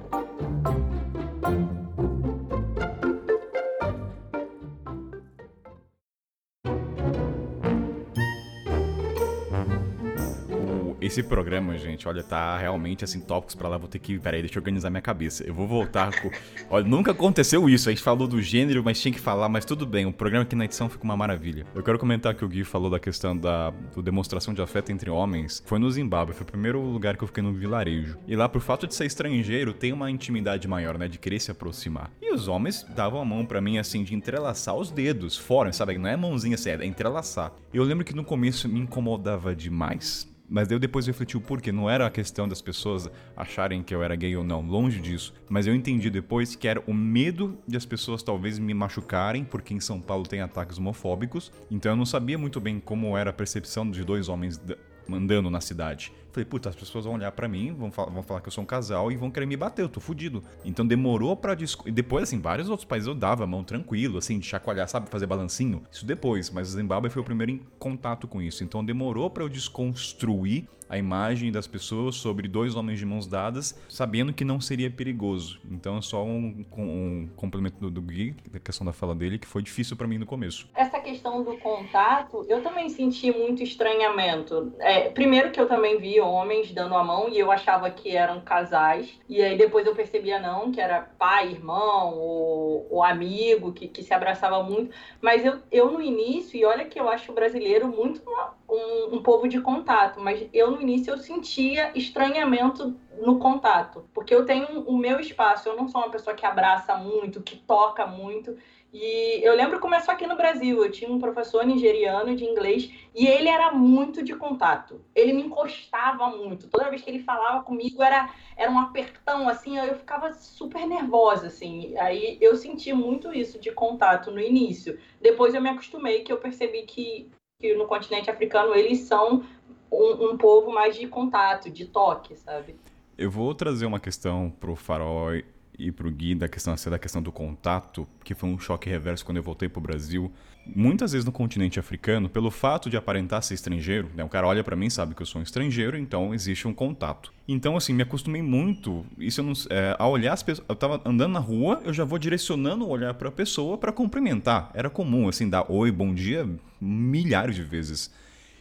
Esse 11.16 11.24
programa, 11.24 11.78
gente, 11.78 12.10
olha, 12.10 12.22
tá 12.22 12.58
realmente 12.58 13.06
assim, 13.06 13.22
tópicos 13.22 13.56
para 13.56 13.70
lá. 13.70 13.78
Vou 13.78 13.88
ter 13.88 14.00
que. 14.00 14.20
Peraí, 14.20 14.42
deixa 14.42 14.58
eu 14.58 14.62
organizar 14.62 14.90
minha 14.90 15.02
cabeça. 15.02 15.46
Eu 15.46 15.54
vou 15.54 15.66
voltar 15.66 16.12
com. 16.22 16.30
Olha, 16.70 16.86
nunca 16.86 17.12
aconteceu 17.12 17.70
isso. 17.70 17.88
A 17.88 17.94
gente 17.94 18.04
falou 18.04 18.28
do 18.28 18.42
gênero, 18.42 18.84
mas 18.84 19.00
tinha 19.00 19.14
que 19.14 19.20
falar, 19.22 19.48
mas 19.48 19.64
tudo 19.64 19.86
bem. 19.86 20.06
O 20.06 20.12
programa 20.12 20.44
aqui 20.44 20.58
na 20.58 20.66
edição 20.66 20.90
fica 20.90 21.06
uma 21.06 21.16
maravilha. 21.16 21.66
Eu 21.74 21.82
quero 21.82 21.98
comentar 21.98 22.36
que 22.36 22.44
o 22.44 22.50
Gui 22.50 22.66
falou 22.66 22.90
da 22.90 23.00
questão 23.00 23.38
da 23.38 23.70
do 23.94 24.02
demonstração 24.02 24.54
de 24.54 24.62
afeto 24.62 24.92
entre 24.92 25.10
homens. 25.10 25.64
Foi 25.66 25.80
no 25.80 25.90
Zimbábue, 25.90 26.34
foi 26.34 26.44
o 26.44 26.48
primeiro 26.48 26.82
lugar 26.82 27.16
que 27.16 27.24
eu 27.24 27.28
fiquei 27.30 27.42
no 27.42 27.54
vilarejo. 27.54 28.18
E 28.28 28.36
lá, 28.36 28.50
por 28.50 28.60
fato 28.60 28.86
de 28.86 28.94
ser 28.94 29.06
estrangeiro, 29.06 29.72
tem 29.72 29.94
uma 29.94 30.12
intimidade 30.12 30.68
maior, 30.68 30.98
né? 30.98 31.08
De 31.08 31.18
querer 31.18 31.40
se 31.40 31.50
aproximar. 31.50 32.12
E 32.22 32.34
os 32.34 32.50
homens 32.50 32.86
davam 32.94 33.22
a 33.22 33.26
mão 33.26 33.46
para 33.46 33.62
mim, 33.62 33.78
assim, 33.78 34.04
de 34.04 34.14
entrelaçar 34.14 34.76
os 34.76 34.92
dedos 34.92 35.38
fora, 35.38 35.72
sabe? 35.72 35.98
Não 35.98 36.10
é 36.10 36.18
mãozinha 36.18 36.56
assim, 36.56 36.72
é 36.72 36.86
entrelaçar. 36.86 37.54
Eu 37.74 37.86
lembro 37.86 38.04
que 38.04 38.14
no 38.14 38.26
começo 38.26 38.68
me 38.68 38.82
incomodava 38.82 39.56
demais 39.56 40.35
mas 40.50 40.72
eu 40.72 40.80
depois 40.80 41.08
refleti 41.08 41.38
o 41.38 41.42
porquê. 41.42 41.72
Não 41.72 41.90
era 41.90 42.06
a 42.06 42.10
questão 42.10 42.48
das 42.48 42.62
pessoas 42.62 43.10
acharem 43.36 43.84
que 43.84 43.94
eu 43.94 44.04
era 44.04 44.16
gay 44.16 44.36
ou 44.36 44.44
não, 44.44 44.62
longe 44.62 45.00
disso. 45.00 45.34
Mas 45.50 45.68
eu 45.68 45.76
entendi 45.76 46.10
depois 46.10 46.56
que 46.56 46.68
era 46.68 46.82
o 46.88 46.94
medo 46.94 47.58
de 47.68 47.78
as 47.78 47.86
pessoas 47.86 48.24
talvez 48.24 48.60
me 48.60 48.74
machucarem, 48.74 49.44
porque 49.44 49.74
em 49.74 49.80
São 49.80 50.00
Paulo 50.00 50.26
tem 50.26 50.42
ataques 50.42 50.78
homofóbicos. 50.78 51.52
Então 51.70 51.92
eu 51.92 51.96
não 51.96 52.06
sabia 52.06 52.38
muito 52.38 52.60
bem 52.60 52.80
como 52.80 53.18
era 53.18 53.30
a 53.30 53.34
percepção 53.34 53.90
de 53.90 54.04
dois 54.04 54.30
homens 54.30 54.62
andando 55.10 55.50
na 55.50 55.62
cidade. 55.62 56.12
Falei, 56.36 56.46
puta, 56.46 56.68
as 56.68 56.76
pessoas 56.76 57.06
vão 57.06 57.14
olhar 57.14 57.32
para 57.32 57.48
mim, 57.48 57.74
vão, 57.74 57.90
fal 57.90 58.12
vão 58.12 58.22
falar 58.22 58.42
que 58.42 58.50
eu 58.50 58.52
sou 58.52 58.62
um 58.62 58.68
casal 58.68 59.10
e 59.10 59.16
vão 59.16 59.32
querer 59.32 59.46
me 59.46 59.56
bater, 59.56 59.84
eu 59.84 59.88
tô 59.88 60.02
fudido. 60.02 60.44
Então 60.66 60.86
demorou 60.86 61.34
pra 61.38 61.56
E 61.86 61.92
depois, 61.92 62.24
assim, 62.24 62.42
vários 62.42 62.68
outros 62.68 62.86
países 62.86 63.08
eu 63.08 63.16
dava 63.16 63.46
a 63.46 63.48
mão 63.48 63.64
tranquilo, 63.64 64.18
assim, 64.18 64.38
de 64.38 64.46
chacoalhar, 64.46 64.86
sabe, 64.90 65.10
fazer 65.10 65.28
balancinho. 65.28 65.84
Isso 65.90 66.06
depois, 66.06 66.50
mas 66.50 66.68
o 66.68 66.72
Zimbábue 66.74 67.10
foi 67.10 67.22
o 67.22 67.26
primeiro 67.26 67.54
em 67.54 67.62
contato 67.80 68.28
com 68.28 68.42
isso. 68.42 68.66
Então 68.66 68.84
demorou 68.84 69.30
para 69.30 69.46
eu 69.46 69.50
desconstruir 69.50 70.68
a 70.90 70.98
imagem 70.98 71.52
das 71.52 71.68
pessoas 71.68 72.16
sobre 72.16 72.48
dois 72.48 72.76
homens 72.76 73.00
de 73.00 73.06
mãos 73.06 73.28
dadas, 73.28 73.78
sabendo 73.90 74.34
que 74.34 74.46
não 74.46 74.62
seria 74.62 74.90
perigoso. 74.90 75.60
Então 75.70 75.98
é 75.98 76.02
só 76.02 76.24
um, 76.24 76.66
um 76.78 77.30
complemento 77.36 77.80
do, 77.80 77.90
do 77.90 78.02
Gui, 78.02 78.36
da 78.52 78.60
questão 78.60 78.86
da 78.86 78.94
fala 78.94 79.16
dele, 79.16 79.40
que 79.40 79.48
foi 79.48 79.62
difícil 79.62 79.96
para 79.96 80.08
mim 80.08 80.18
no 80.18 80.26
começo. 80.26 80.70
Essa 80.76 81.00
questão 81.00 81.44
do 81.44 81.58
contato, 81.58 82.46
eu 82.48 82.62
também 82.62 82.90
senti 82.90 83.32
muito 83.32 83.64
estranhamento. 83.64 84.74
É, 84.80 85.10
primeiro 85.10 85.52
que 85.52 85.60
eu 85.60 85.68
também 85.68 86.00
vi 86.00 86.22
homens 86.32 86.72
dando 86.72 86.96
a 86.96 87.04
mão 87.04 87.30
e 87.30 87.40
eu 87.40 87.52
achava 87.52 87.90
que 87.90 88.16
eram 88.16 88.42
casais. 88.42 89.20
E 89.28 89.42
aí 89.42 89.58
depois 89.58 89.86
eu 89.86 89.96
percebia 89.96 90.40
não, 90.40 90.72
que 90.72 90.82
era 90.82 91.02
pai, 91.18 91.52
irmão 91.52 92.18
ou, 92.18 92.88
ou 92.90 93.04
amigo 93.04 93.74
que, 93.74 93.88
que 93.88 94.04
se 94.04 94.14
abraçava 94.14 94.62
muito. 94.64 94.94
Mas 95.22 95.46
eu, 95.46 95.60
eu 95.72 95.92
no 95.92 96.02
início, 96.02 96.58
e 96.58 96.66
olha 96.66 96.86
que 96.86 97.00
eu 97.00 97.10
acho 97.10 97.32
o 97.32 97.36
brasileiro 97.36 97.88
muito 97.88 98.22
um, 98.70 99.16
um 99.16 99.24
povo 99.24 99.48
de 99.48 99.62
contato, 99.62 100.20
mas 100.20 100.48
eu 100.54 100.72
no 100.72 100.82
início 100.82 101.12
eu 101.14 101.18
sentia 101.18 101.92
estranhamento 101.96 102.96
no 103.22 103.40
contato, 103.40 104.06
porque 104.14 104.34
eu 104.34 104.46
tenho 104.46 104.82
o 104.82 104.98
meu 104.98 105.20
espaço, 105.20 105.70
eu 105.70 105.76
não 105.76 105.88
sou 105.88 106.02
uma 106.02 106.10
pessoa 106.10 106.36
que 106.36 106.46
abraça 106.46 106.96
muito, 106.96 107.42
que 107.42 107.56
toca 107.56 108.06
muito. 108.06 108.58
E 108.98 109.46
eu 109.46 109.54
lembro 109.54 109.76
que 109.76 109.82
começou 109.82 110.14
aqui 110.14 110.26
no 110.26 110.38
Brasil. 110.38 110.82
Eu 110.82 110.90
tinha 110.90 111.12
um 111.12 111.20
professor 111.20 111.66
nigeriano 111.66 112.34
de 112.34 112.46
inglês 112.46 112.90
e 113.14 113.28
ele 113.28 113.50
era 113.50 113.70
muito 113.74 114.24
de 114.24 114.34
contato. 114.34 115.02
Ele 115.14 115.34
me 115.34 115.42
encostava 115.42 116.30
muito. 116.30 116.70
Toda 116.70 116.90
vez 116.90 117.02
que 117.02 117.10
ele 117.10 117.20
falava 117.20 117.62
comigo 117.62 118.02
era, 118.02 118.34
era 118.56 118.72
um 118.72 118.80
apertão, 118.80 119.50
assim, 119.50 119.78
eu 119.78 119.96
ficava 119.96 120.32
super 120.32 120.88
nervosa, 120.88 121.48
assim. 121.48 121.94
Aí 121.98 122.38
eu 122.40 122.56
senti 122.56 122.94
muito 122.94 123.34
isso 123.34 123.60
de 123.60 123.70
contato 123.70 124.32
no 124.32 124.40
início. 124.40 124.98
Depois 125.20 125.54
eu 125.54 125.62
me 125.62 125.68
acostumei, 125.68 126.24
que 126.24 126.32
eu 126.32 126.38
percebi 126.38 126.84
que, 126.84 127.30
que 127.60 127.76
no 127.76 127.88
continente 127.88 128.32
africano 128.32 128.74
eles 128.74 129.00
são 129.00 129.44
um, 129.92 130.30
um 130.32 130.38
povo 130.38 130.72
mais 130.72 130.96
de 130.96 131.06
contato, 131.06 131.70
de 131.70 131.86
toque, 131.86 132.38
sabe? 132.38 132.78
Eu 133.18 133.30
vou 133.30 133.54
trazer 133.54 133.86
uma 133.86 134.00
questão 134.00 134.50
pro 134.50 134.74
Farol 134.74 135.32
e 135.78 135.92
pro 135.92 136.12
Gui 136.12 136.36
da 136.36 136.48
questão 136.48 136.76
da 136.90 137.00
questão 137.00 137.22
do 137.22 137.32
contato, 137.32 138.08
que 138.24 138.34
foi 138.34 138.50
um 138.50 138.60
choque 138.60 138.90
reverso 138.90 139.26
quando 139.26 139.38
eu 139.38 139.44
voltei 139.44 139.70
pro 139.70 139.82
Brasil. 139.82 140.32
Muitas 140.66 141.12
vezes 141.12 141.26
no 141.26 141.32
continente 141.32 141.80
africano, 141.80 142.28
pelo 142.28 142.50
fato 142.50 142.90
de 142.90 142.98
aparentar 142.98 143.44
ser 143.44 143.54
estrangeiro, 143.54 144.10
né, 144.16 144.24
o 144.24 144.30
cara 144.30 144.48
olha 144.48 144.64
para 144.64 144.76
mim 144.76 144.90
sabe 144.90 145.14
que 145.14 145.22
eu 145.22 145.26
sou 145.26 145.40
um 145.40 145.44
estrangeiro, 145.44 145.98
então 145.98 146.34
existe 146.34 146.68
um 146.68 146.74
contato. 146.74 147.32
Então 147.48 147.78
assim, 147.78 147.94
me 147.94 148.02
acostumei 148.04 148.42
muito, 148.42 149.06
isso 149.18 149.44
não, 149.44 149.54
é, 149.70 149.96
a 150.00 150.08
olhar 150.08 150.34
as 150.34 150.42
pessoas, 150.42 150.66
eu 150.68 150.76
tava 150.76 151.02
andando 151.06 151.34
na 151.34 151.40
rua, 151.40 151.82
eu 151.86 151.94
já 151.94 152.04
vou 152.04 152.18
direcionando 152.18 152.86
o 152.86 152.90
olhar 152.90 153.14
para 153.14 153.30
a 153.30 153.32
pessoa 153.32 153.78
para 153.78 153.92
cumprimentar. 153.92 154.72
Era 154.74 154.90
comum 154.90 155.28
assim 155.30 155.48
dar 155.50 155.72
oi, 155.72 155.92
bom 155.92 156.14
dia 156.14 156.50
milhares 156.82 157.56
de 157.56 157.64
vezes. 157.64 158.12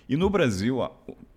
E 0.08 0.16
no 0.16 0.28
Brasil, 0.28 0.80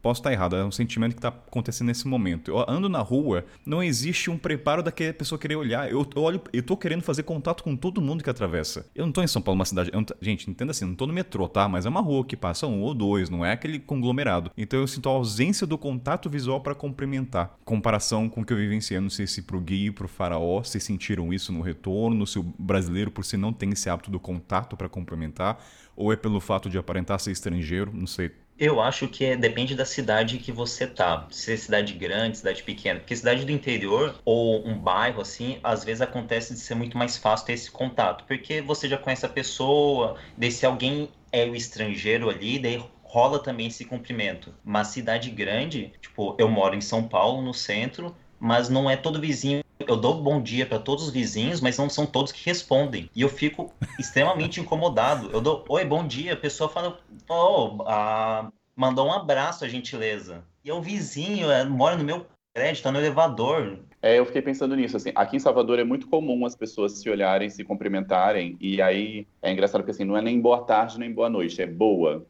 posso 0.02 0.20
estar 0.20 0.32
errado, 0.32 0.56
é 0.56 0.64
um 0.64 0.72
sentimento 0.72 1.14
que 1.14 1.20
está 1.20 1.30
acontecendo 1.30 1.88
nesse 1.88 2.08
momento. 2.08 2.52
Eu 2.52 2.66
ando 2.70 2.88
na 2.90 3.00
rua, 3.00 3.46
não 3.66 3.82
existe 3.82 4.30
um 4.30 4.38
preparo 4.38 4.84
daquela 4.84 5.14
pessoa 5.14 5.40
querer 5.40 5.56
olhar. 5.56 5.90
Eu, 5.92 6.08
eu 6.16 6.22
olho, 6.22 6.42
eu 6.54 6.64
tô 6.64 6.78
querendo 6.78 7.02
fazer 7.02 7.24
contato 7.24 7.64
com 7.64 7.76
todo 7.76 8.02
mundo 8.02 8.24
que 8.24 8.30
atravessa. 8.30 8.86
Eu 8.96 9.06
não 9.06 9.12
tô 9.12 9.22
em 9.22 9.28
São 9.28 9.42
Paulo, 9.42 9.60
uma 9.60 9.66
cidade. 9.66 9.92
Gente, 10.22 10.50
entenda 10.50 10.72
assim, 10.72 10.86
não 10.86 10.96
tô 10.96 11.08
no 11.08 11.14
metrô, 11.14 11.48
tá? 11.48 11.68
Mas 11.68 11.86
é 11.86 11.90
uma 11.90 12.02
rua 12.02 12.26
que 12.26 12.36
passa 12.36 12.68
um 12.68 12.82
ou 12.82 12.94
dois, 12.94 13.30
não 13.30 13.46
é 13.46 13.52
aquele 13.52 13.80
conglomerado. 13.80 14.52
Então 14.58 14.80
eu 14.80 14.88
sinto 14.88 15.10
a 15.10 15.14
ausência 15.14 15.66
do 15.66 15.78
contato 15.78 16.30
visual 16.30 16.62
para 16.62 16.76
cumprimentar. 16.76 17.58
Comparação 17.66 18.30
com 18.30 18.42
o 18.42 18.46
que 18.46 18.54
eu 18.54 18.58
vivenciei, 18.58 19.00
não 19.00 19.10
sei 19.10 19.28
se 19.28 19.42
pro 19.42 19.60
Gui 19.60 19.92
pro 19.92 20.08
Faraó, 20.08 20.64
se 20.64 20.80
sentiram 20.80 21.34
isso 21.34 21.52
no 21.52 21.62
retorno, 21.62 22.28
se 22.28 22.40
o 22.40 22.44
brasileiro 22.44 23.12
por 23.12 23.24
si 23.24 23.38
não 23.38 23.54
tem 23.54 23.72
esse 23.72 23.90
hábito 23.90 24.12
do 24.12 24.20
contato 24.20 24.76
para 24.76 24.90
cumprimentar 24.90 25.58
ou 25.96 26.14
é 26.14 26.16
pelo 26.16 26.40
fato 26.40 26.70
de 26.70 26.78
aparentar 26.78 27.20
ser 27.20 27.32
estrangeiro? 27.32 27.92
Não 27.94 28.08
sei. 28.08 28.32
Eu 28.60 28.82
acho 28.82 29.08
que 29.08 29.24
é, 29.24 29.36
depende 29.36 29.76
da 29.76 29.86
cidade 29.86 30.40
que 30.40 30.52
você 30.52 30.88
tá. 30.88 31.28
Se 31.30 31.54
é 31.54 31.58
cidade 31.58 31.94
grande, 31.94 32.40
cidade 32.40 32.64
pequena. 32.64 33.00
Porque 33.00 33.16
cidade 33.16 33.46
do 33.46 33.52
interior 33.52 34.16
ou 34.26 34.68
um 34.68 34.78
bairro 34.78 35.22
assim, 35.22 35.60
às 35.64 35.84
vezes 35.84 36.02
acontece 36.02 36.54
de 36.54 36.60
ser 36.60 36.74
muito 36.74 36.98
mais 36.98 37.18
fácil 37.18 37.46
ter 37.46 37.54
esse 37.54 37.70
contato. 37.70 38.26
Porque 38.26 38.60
você 38.62 38.90
já 38.90 38.98
conhece 38.98 39.26
a 39.26 39.30
pessoa, 39.30 40.18
daí 40.36 40.52
se 40.52 40.66
alguém 40.66 41.10
é 41.32 41.46
o 41.46 41.56
estrangeiro 41.56 42.30
ali, 42.30 42.58
daí 42.58 42.84
rola 43.04 43.38
também 43.42 43.68
esse 43.68 43.86
cumprimento. 43.86 44.54
Mas 44.64 44.88
cidade 44.88 45.30
grande, 45.30 45.94
tipo, 46.02 46.36
eu 46.40 46.50
moro 46.50 46.76
em 46.76 46.82
São 46.82 47.08
Paulo, 47.08 47.42
no 47.44 47.54
centro, 47.54 48.16
mas 48.40 48.70
não 48.70 48.90
é 48.90 48.96
todo 48.96 49.20
vizinho 49.20 49.64
eu 49.88 49.96
dou 49.96 50.22
bom 50.22 50.42
dia 50.42 50.66
para 50.66 50.80
todos 50.80 51.06
os 51.06 51.10
vizinhos, 51.12 51.62
mas 51.62 51.78
não 51.78 51.90
são 51.90 52.06
todos 52.06 52.32
que 52.32 52.46
respondem. 52.46 53.10
E 53.16 53.22
eu 53.22 53.30
fico 53.30 53.72
extremamente 54.00 54.60
incomodado. 54.60 55.30
Eu 55.32 55.42
dou 55.42 55.64
oi, 55.70 55.86
bom 55.86 56.06
dia, 56.06 56.34
a 56.34 56.38
pessoa 56.38 56.70
fala, 56.70 57.00
oh, 57.30 57.84
ah, 57.86 58.50
mandou 58.76 59.08
um 59.08 59.14
abraço, 59.14 59.64
a 59.64 59.68
gentileza. 59.68 60.44
E 60.64 60.70
é 60.70 60.74
o 60.74 60.82
vizinho, 60.82 61.52
é, 61.52 61.64
mora 61.64 61.96
no 61.96 62.04
meu 62.04 62.26
prédio, 62.54 62.84
tá 62.84 62.92
no 62.92 63.00
elevador. 63.00 63.80
É, 64.02 64.20
eu 64.20 64.26
fiquei 64.26 64.42
pensando 64.42 64.76
nisso, 64.76 64.98
assim, 64.98 65.12
aqui 65.16 65.38
em 65.38 65.40
Salvador 65.40 65.80
é 65.80 65.84
muito 65.84 66.08
comum 66.08 66.46
as 66.46 66.56
pessoas 66.56 66.94
se 66.94 67.10
olharem, 67.10 67.50
se 67.50 67.64
cumprimentarem, 67.64 68.56
e 68.62 68.82
aí 68.82 69.26
é 69.42 69.52
engraçado 69.52 69.82
porque 69.82 69.92
assim, 69.92 70.06
não 70.06 70.16
é 70.16 70.22
nem 70.22 70.40
boa 70.40 70.64
tarde, 70.64 71.00
nem 71.00 71.12
boa 71.12 71.30
noite, 71.30 71.62
é 71.62 71.66
boa. 71.66 72.26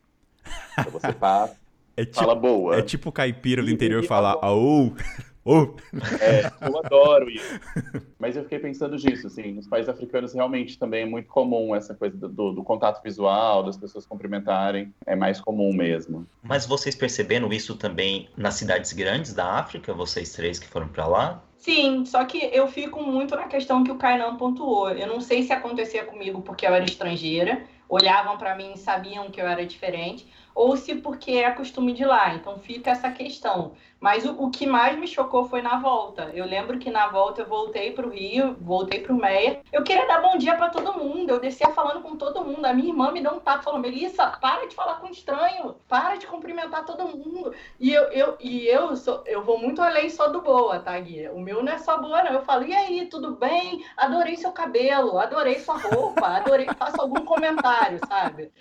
Então 0.79 0.91
você 0.91 1.11
passa, 1.11 1.57
é 1.97 2.05
tipo, 2.05 2.17
fala 2.17 2.35
boa. 2.35 2.77
É 2.77 2.81
tipo 2.81 3.11
caipira 3.11 3.61
do 3.61 3.69
interior 3.69 4.03
falar, 4.05 4.37
aô. 4.41 4.93
Oh. 5.47 5.73
É, 6.19 6.51
eu 6.67 6.77
adoro 6.77 7.29
isso. 7.29 7.57
Mas 8.19 8.35
eu 8.35 8.43
fiquei 8.43 8.59
pensando 8.59 8.97
nisso, 8.97 9.27
assim, 9.27 9.53
nos 9.53 9.65
países 9.65 9.87
africanos 9.87 10.33
realmente 10.33 10.77
também 10.77 11.03
é 11.03 11.05
muito 11.05 11.29
comum 11.29 11.73
essa 11.73 11.95
coisa 11.95 12.17
do, 12.17 12.27
do, 12.27 12.51
do, 12.51 12.63
contato 12.65 13.01
visual, 13.01 13.63
das 13.63 13.77
pessoas 13.77 14.05
cumprimentarem, 14.05 14.93
é 15.05 15.15
mais 15.15 15.39
comum 15.39 15.71
mesmo. 15.73 16.27
Mas 16.43 16.65
vocês 16.65 16.95
perceberam 16.95 17.47
isso 17.53 17.77
também 17.77 18.27
nas 18.35 18.55
cidades 18.55 18.91
grandes 18.91 19.33
da 19.33 19.53
África, 19.53 19.93
vocês 19.93 20.33
três 20.33 20.59
que 20.59 20.67
foram 20.67 20.89
para 20.89 21.07
lá? 21.07 21.43
Sim, 21.57 22.05
só 22.05 22.25
que 22.25 22.49
eu 22.51 22.67
fico 22.67 23.01
muito 23.01 23.33
na 23.33 23.47
questão 23.47 23.85
que 23.85 23.91
o 23.91 23.95
Kainan 23.95 24.35
pontuou. 24.35 24.89
Eu 24.89 25.07
não 25.07 25.21
sei 25.21 25.43
se 25.43 25.53
acontecia 25.53 26.03
comigo 26.03 26.41
porque 26.41 26.67
eu 26.67 26.73
era 26.73 26.83
estrangeira, 26.83 27.63
olhavam 27.87 28.37
para 28.37 28.53
mim 28.53 28.73
e 28.73 28.77
sabiam 28.77 29.31
que 29.31 29.41
eu 29.41 29.47
era 29.47 29.65
diferente, 29.65 30.27
ou 30.57 30.75
se 30.75 30.95
porque 30.95 31.33
é 31.33 31.51
costume 31.51 31.93
de 31.93 32.03
lá. 32.03 32.33
Então 32.33 32.57
fica 32.57 32.89
essa 32.89 33.11
questão. 33.11 33.73
Mas 33.99 34.25
o, 34.25 34.31
o 34.43 34.49
que 34.49 34.65
mais 34.65 34.97
me 34.97 35.07
chocou 35.07 35.45
foi 35.45 35.61
na 35.61 35.77
volta. 35.79 36.31
Eu 36.33 36.45
lembro 36.45 36.79
que 36.79 36.89
na 36.89 37.07
volta 37.07 37.41
eu 37.41 37.47
voltei 37.47 37.91
para 37.91 38.07
o 38.07 38.09
Rio, 38.09 38.57
voltei 38.59 39.01
para 39.01 39.13
o 39.13 39.17
Meia. 39.17 39.61
Eu 39.71 39.83
queria 39.83 40.07
dar 40.07 40.19
bom 40.19 40.35
dia 40.35 40.55
para 40.55 40.69
todo 40.69 40.97
mundo. 40.97 41.29
Eu 41.29 41.39
descia 41.39 41.69
falando 41.69 42.01
com 42.01 42.15
todo 42.15 42.43
mundo. 42.43 42.65
A 42.65 42.73
minha 42.73 42.89
irmã 42.89 43.11
me 43.11 43.21
deu 43.21 43.33
um 43.33 43.39
tapa, 43.39 43.61
falou: 43.61 43.79
Melissa, 43.79 44.25
para 44.41 44.65
de 44.65 44.73
falar 44.73 44.95
com 44.95 45.07
estranho, 45.07 45.75
para 45.87 46.15
de 46.15 46.25
cumprimentar 46.25 46.85
todo 46.85 47.07
mundo. 47.07 47.53
E 47.79 47.93
eu, 47.93 48.03
eu, 48.05 48.35
e 48.39 48.67
eu, 48.67 48.95
sou, 48.95 49.23
eu 49.27 49.43
vou 49.43 49.59
muito 49.59 49.79
além 49.79 50.09
só 50.09 50.27
do 50.27 50.41
boa, 50.41 50.79
tá, 50.79 50.99
Guia? 50.99 51.31
O 51.33 51.39
meu 51.39 51.61
não 51.61 51.71
é 51.71 51.77
só 51.77 51.99
boa, 51.99 52.23
não. 52.23 52.33
Eu 52.33 52.41
falo: 52.41 52.65
e 52.65 52.73
aí, 52.73 53.05
tudo 53.05 53.35
bem? 53.35 53.85
Adorei 53.95 54.35
seu 54.37 54.51
cabelo, 54.51 55.19
adorei 55.19 55.59
sua 55.59 55.77
roupa, 55.77 56.25
adorei. 56.27 56.67
Faço 56.77 56.99
algum 56.99 57.23
comentário, 57.23 57.99
sabe? 58.07 58.51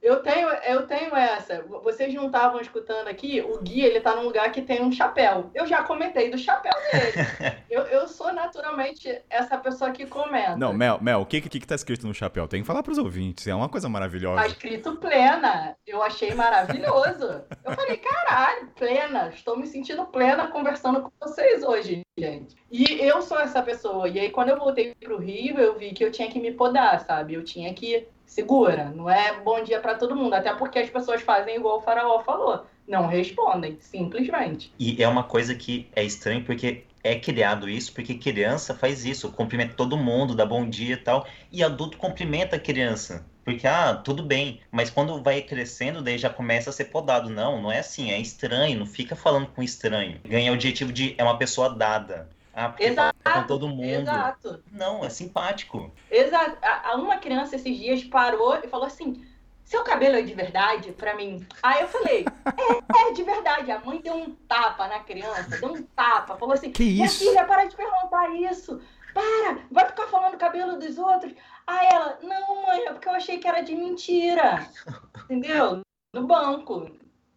Eu 0.00 0.22
tenho, 0.22 0.48
eu 0.48 0.86
tenho 0.86 1.14
essa. 1.16 1.62
Vocês 1.82 2.14
não 2.14 2.26
estavam 2.26 2.60
escutando 2.60 3.08
aqui, 3.08 3.40
o 3.40 3.60
Gui, 3.60 3.80
ele 3.80 4.00
tá 4.00 4.14
num 4.14 4.22
lugar 4.22 4.50
que 4.52 4.62
tem 4.62 4.80
um 4.80 4.92
chapéu. 4.92 5.50
Eu 5.54 5.66
já 5.66 5.82
comentei 5.82 6.30
do 6.30 6.38
chapéu 6.38 6.72
dele. 6.92 7.56
eu, 7.68 7.82
eu 7.82 8.06
sou 8.06 8.32
naturalmente 8.32 9.20
essa 9.28 9.58
pessoa 9.58 9.90
que 9.90 10.06
comenta. 10.06 10.56
Não, 10.56 10.72
Mel, 10.72 10.98
Mel, 11.02 11.20
o 11.20 11.26
que, 11.26 11.40
que, 11.40 11.60
que 11.60 11.66
tá 11.66 11.74
escrito 11.74 12.06
no 12.06 12.14
chapéu? 12.14 12.46
Tem 12.46 12.60
que 12.60 12.66
falar 12.66 12.82
pros 12.82 12.96
ouvintes, 12.96 13.46
é 13.46 13.54
uma 13.54 13.68
coisa 13.68 13.88
maravilhosa. 13.88 14.40
Tá 14.40 14.46
escrito 14.46 14.96
plena. 14.96 15.76
Eu 15.84 16.00
achei 16.00 16.32
maravilhoso. 16.32 17.44
eu 17.64 17.72
falei, 17.72 17.96
caralho, 17.96 18.68
plena. 18.76 19.30
Estou 19.34 19.58
me 19.58 19.66
sentindo 19.66 20.06
plena 20.06 20.46
conversando 20.46 21.02
com 21.02 21.10
vocês 21.20 21.64
hoje, 21.64 22.02
gente. 22.16 22.56
E 22.70 23.00
eu 23.00 23.20
sou 23.20 23.38
essa 23.38 23.62
pessoa. 23.62 24.08
E 24.08 24.20
aí, 24.20 24.30
quando 24.30 24.50
eu 24.50 24.58
voltei 24.58 24.94
pro 24.94 25.18
Rio, 25.18 25.58
eu 25.58 25.76
vi 25.76 25.92
que 25.92 26.04
eu 26.04 26.12
tinha 26.12 26.30
que 26.30 26.38
me 26.38 26.52
podar, 26.52 27.00
sabe? 27.00 27.34
Eu 27.34 27.42
tinha 27.42 27.74
que 27.74 28.06
segura, 28.28 28.92
não 28.94 29.10
é 29.10 29.40
bom 29.40 29.64
dia 29.64 29.80
para 29.80 29.94
todo 29.94 30.14
mundo, 30.14 30.34
até 30.34 30.54
porque 30.54 30.78
as 30.78 30.90
pessoas 30.90 31.22
fazem 31.22 31.56
igual 31.56 31.78
o 31.78 31.80
faraó 31.80 32.20
falou, 32.20 32.66
não 32.86 33.08
respondem, 33.08 33.78
simplesmente. 33.80 34.72
E 34.78 35.02
é 35.02 35.08
uma 35.08 35.24
coisa 35.24 35.54
que 35.54 35.88
é 35.96 36.04
estranho 36.04 36.44
porque 36.44 36.84
é 37.02 37.18
criado 37.18 37.68
isso 37.68 37.92
porque 37.92 38.14
criança 38.14 38.74
faz 38.74 39.04
isso, 39.04 39.32
cumprimenta 39.32 39.74
todo 39.74 39.96
mundo, 39.96 40.36
dá 40.36 40.44
bom 40.44 40.68
dia 40.68 40.94
e 40.94 40.98
tal, 40.98 41.26
e 41.50 41.64
adulto 41.64 41.96
cumprimenta 41.96 42.56
a 42.56 42.60
criança. 42.60 43.24
Porque, 43.44 43.66
ah, 43.66 43.94
tudo 43.94 44.22
bem, 44.22 44.60
mas 44.70 44.90
quando 44.90 45.22
vai 45.22 45.40
crescendo, 45.40 46.02
daí 46.02 46.18
já 46.18 46.28
começa 46.28 46.68
a 46.68 46.72
ser 46.72 46.84
podado. 46.84 47.30
Não, 47.30 47.62
não 47.62 47.72
é 47.72 47.78
assim, 47.78 48.10
é 48.10 48.20
estranho, 48.20 48.78
não 48.78 48.84
fica 48.84 49.16
falando 49.16 49.46
com 49.46 49.62
estranho. 49.62 50.20
Ganha 50.22 50.50
o 50.50 50.54
objetivo 50.54 50.92
de 50.92 51.14
é 51.16 51.24
uma 51.24 51.38
pessoa 51.38 51.70
dada. 51.70 52.28
Ah, 52.58 52.70
porque 52.70 52.86
exato, 52.86 53.16
com 53.22 53.46
todo 53.46 53.68
mundo. 53.68 53.82
Exato. 53.82 54.64
Não, 54.72 55.04
é 55.04 55.08
simpático. 55.08 55.92
Exato. 56.10 56.58
Uma 56.96 57.18
criança 57.18 57.54
esses 57.54 57.76
dias 57.76 58.02
parou 58.02 58.56
e 58.56 58.66
falou 58.66 58.86
assim: 58.86 59.24
seu 59.64 59.84
cabelo 59.84 60.16
é 60.16 60.22
de 60.22 60.34
verdade 60.34 60.90
para 60.90 61.14
mim? 61.14 61.46
Aí 61.62 61.82
eu 61.82 61.88
falei, 61.88 62.24
é, 62.46 63.10
é, 63.10 63.12
de 63.12 63.22
verdade. 63.22 63.70
A 63.70 63.78
mãe 63.78 64.00
deu 64.00 64.14
um 64.14 64.34
tapa 64.48 64.88
na 64.88 64.98
criança, 65.00 65.60
deu 65.60 65.72
um 65.72 65.82
tapa, 65.82 66.36
falou 66.36 66.54
assim, 66.54 66.72
que 66.72 66.82
isso? 66.82 66.94
minha 66.96 67.08
filha, 67.32 67.44
para 67.44 67.66
de 67.66 67.76
perguntar 67.76 68.34
isso. 68.34 68.80
Para, 69.14 69.58
vai 69.70 69.86
ficar 69.86 70.08
falando 70.08 70.36
cabelo 70.36 70.80
dos 70.80 70.98
outros. 70.98 71.32
Aí 71.64 71.86
ela, 71.92 72.18
não, 72.22 72.66
mãe, 72.66 72.86
é 72.86 72.92
porque 72.92 73.08
eu 73.08 73.12
achei 73.12 73.38
que 73.38 73.46
era 73.46 73.60
de 73.60 73.76
mentira. 73.76 74.66
Entendeu? 75.30 75.82
No 76.12 76.26
banco. 76.26 76.90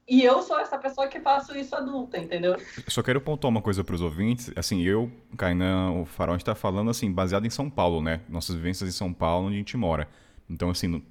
E 0.07 0.23
eu 0.23 0.41
sou 0.41 0.59
essa 0.59 0.77
pessoa 0.77 1.07
que 1.07 1.19
faço 1.19 1.55
isso 1.57 1.75
adulta, 1.75 2.17
entendeu? 2.17 2.53
Eu 2.53 2.91
só 2.91 3.01
quero 3.01 3.21
pontuar 3.21 3.49
uma 3.49 3.61
coisa 3.61 3.83
para 3.83 3.95
os 3.95 4.01
ouvintes. 4.01 4.51
Assim, 4.55 4.81
eu, 4.81 5.11
Kainan, 5.37 5.91
o 5.91 6.05
Farol, 6.05 6.35
a 6.35 6.37
gente 6.37 6.45
tá 6.45 6.55
falando 6.55 6.89
assim, 6.89 7.11
baseado 7.11 7.45
em 7.45 7.49
São 7.49 7.69
Paulo, 7.69 8.01
né? 8.01 8.21
Nossas 8.27 8.55
vivências 8.55 8.89
em 8.89 8.91
São 8.91 9.13
Paulo, 9.13 9.47
onde 9.47 9.55
a 9.55 9.59
gente 9.59 9.77
mora. 9.77 10.09
Então, 10.49 10.69
assim, 10.69 11.01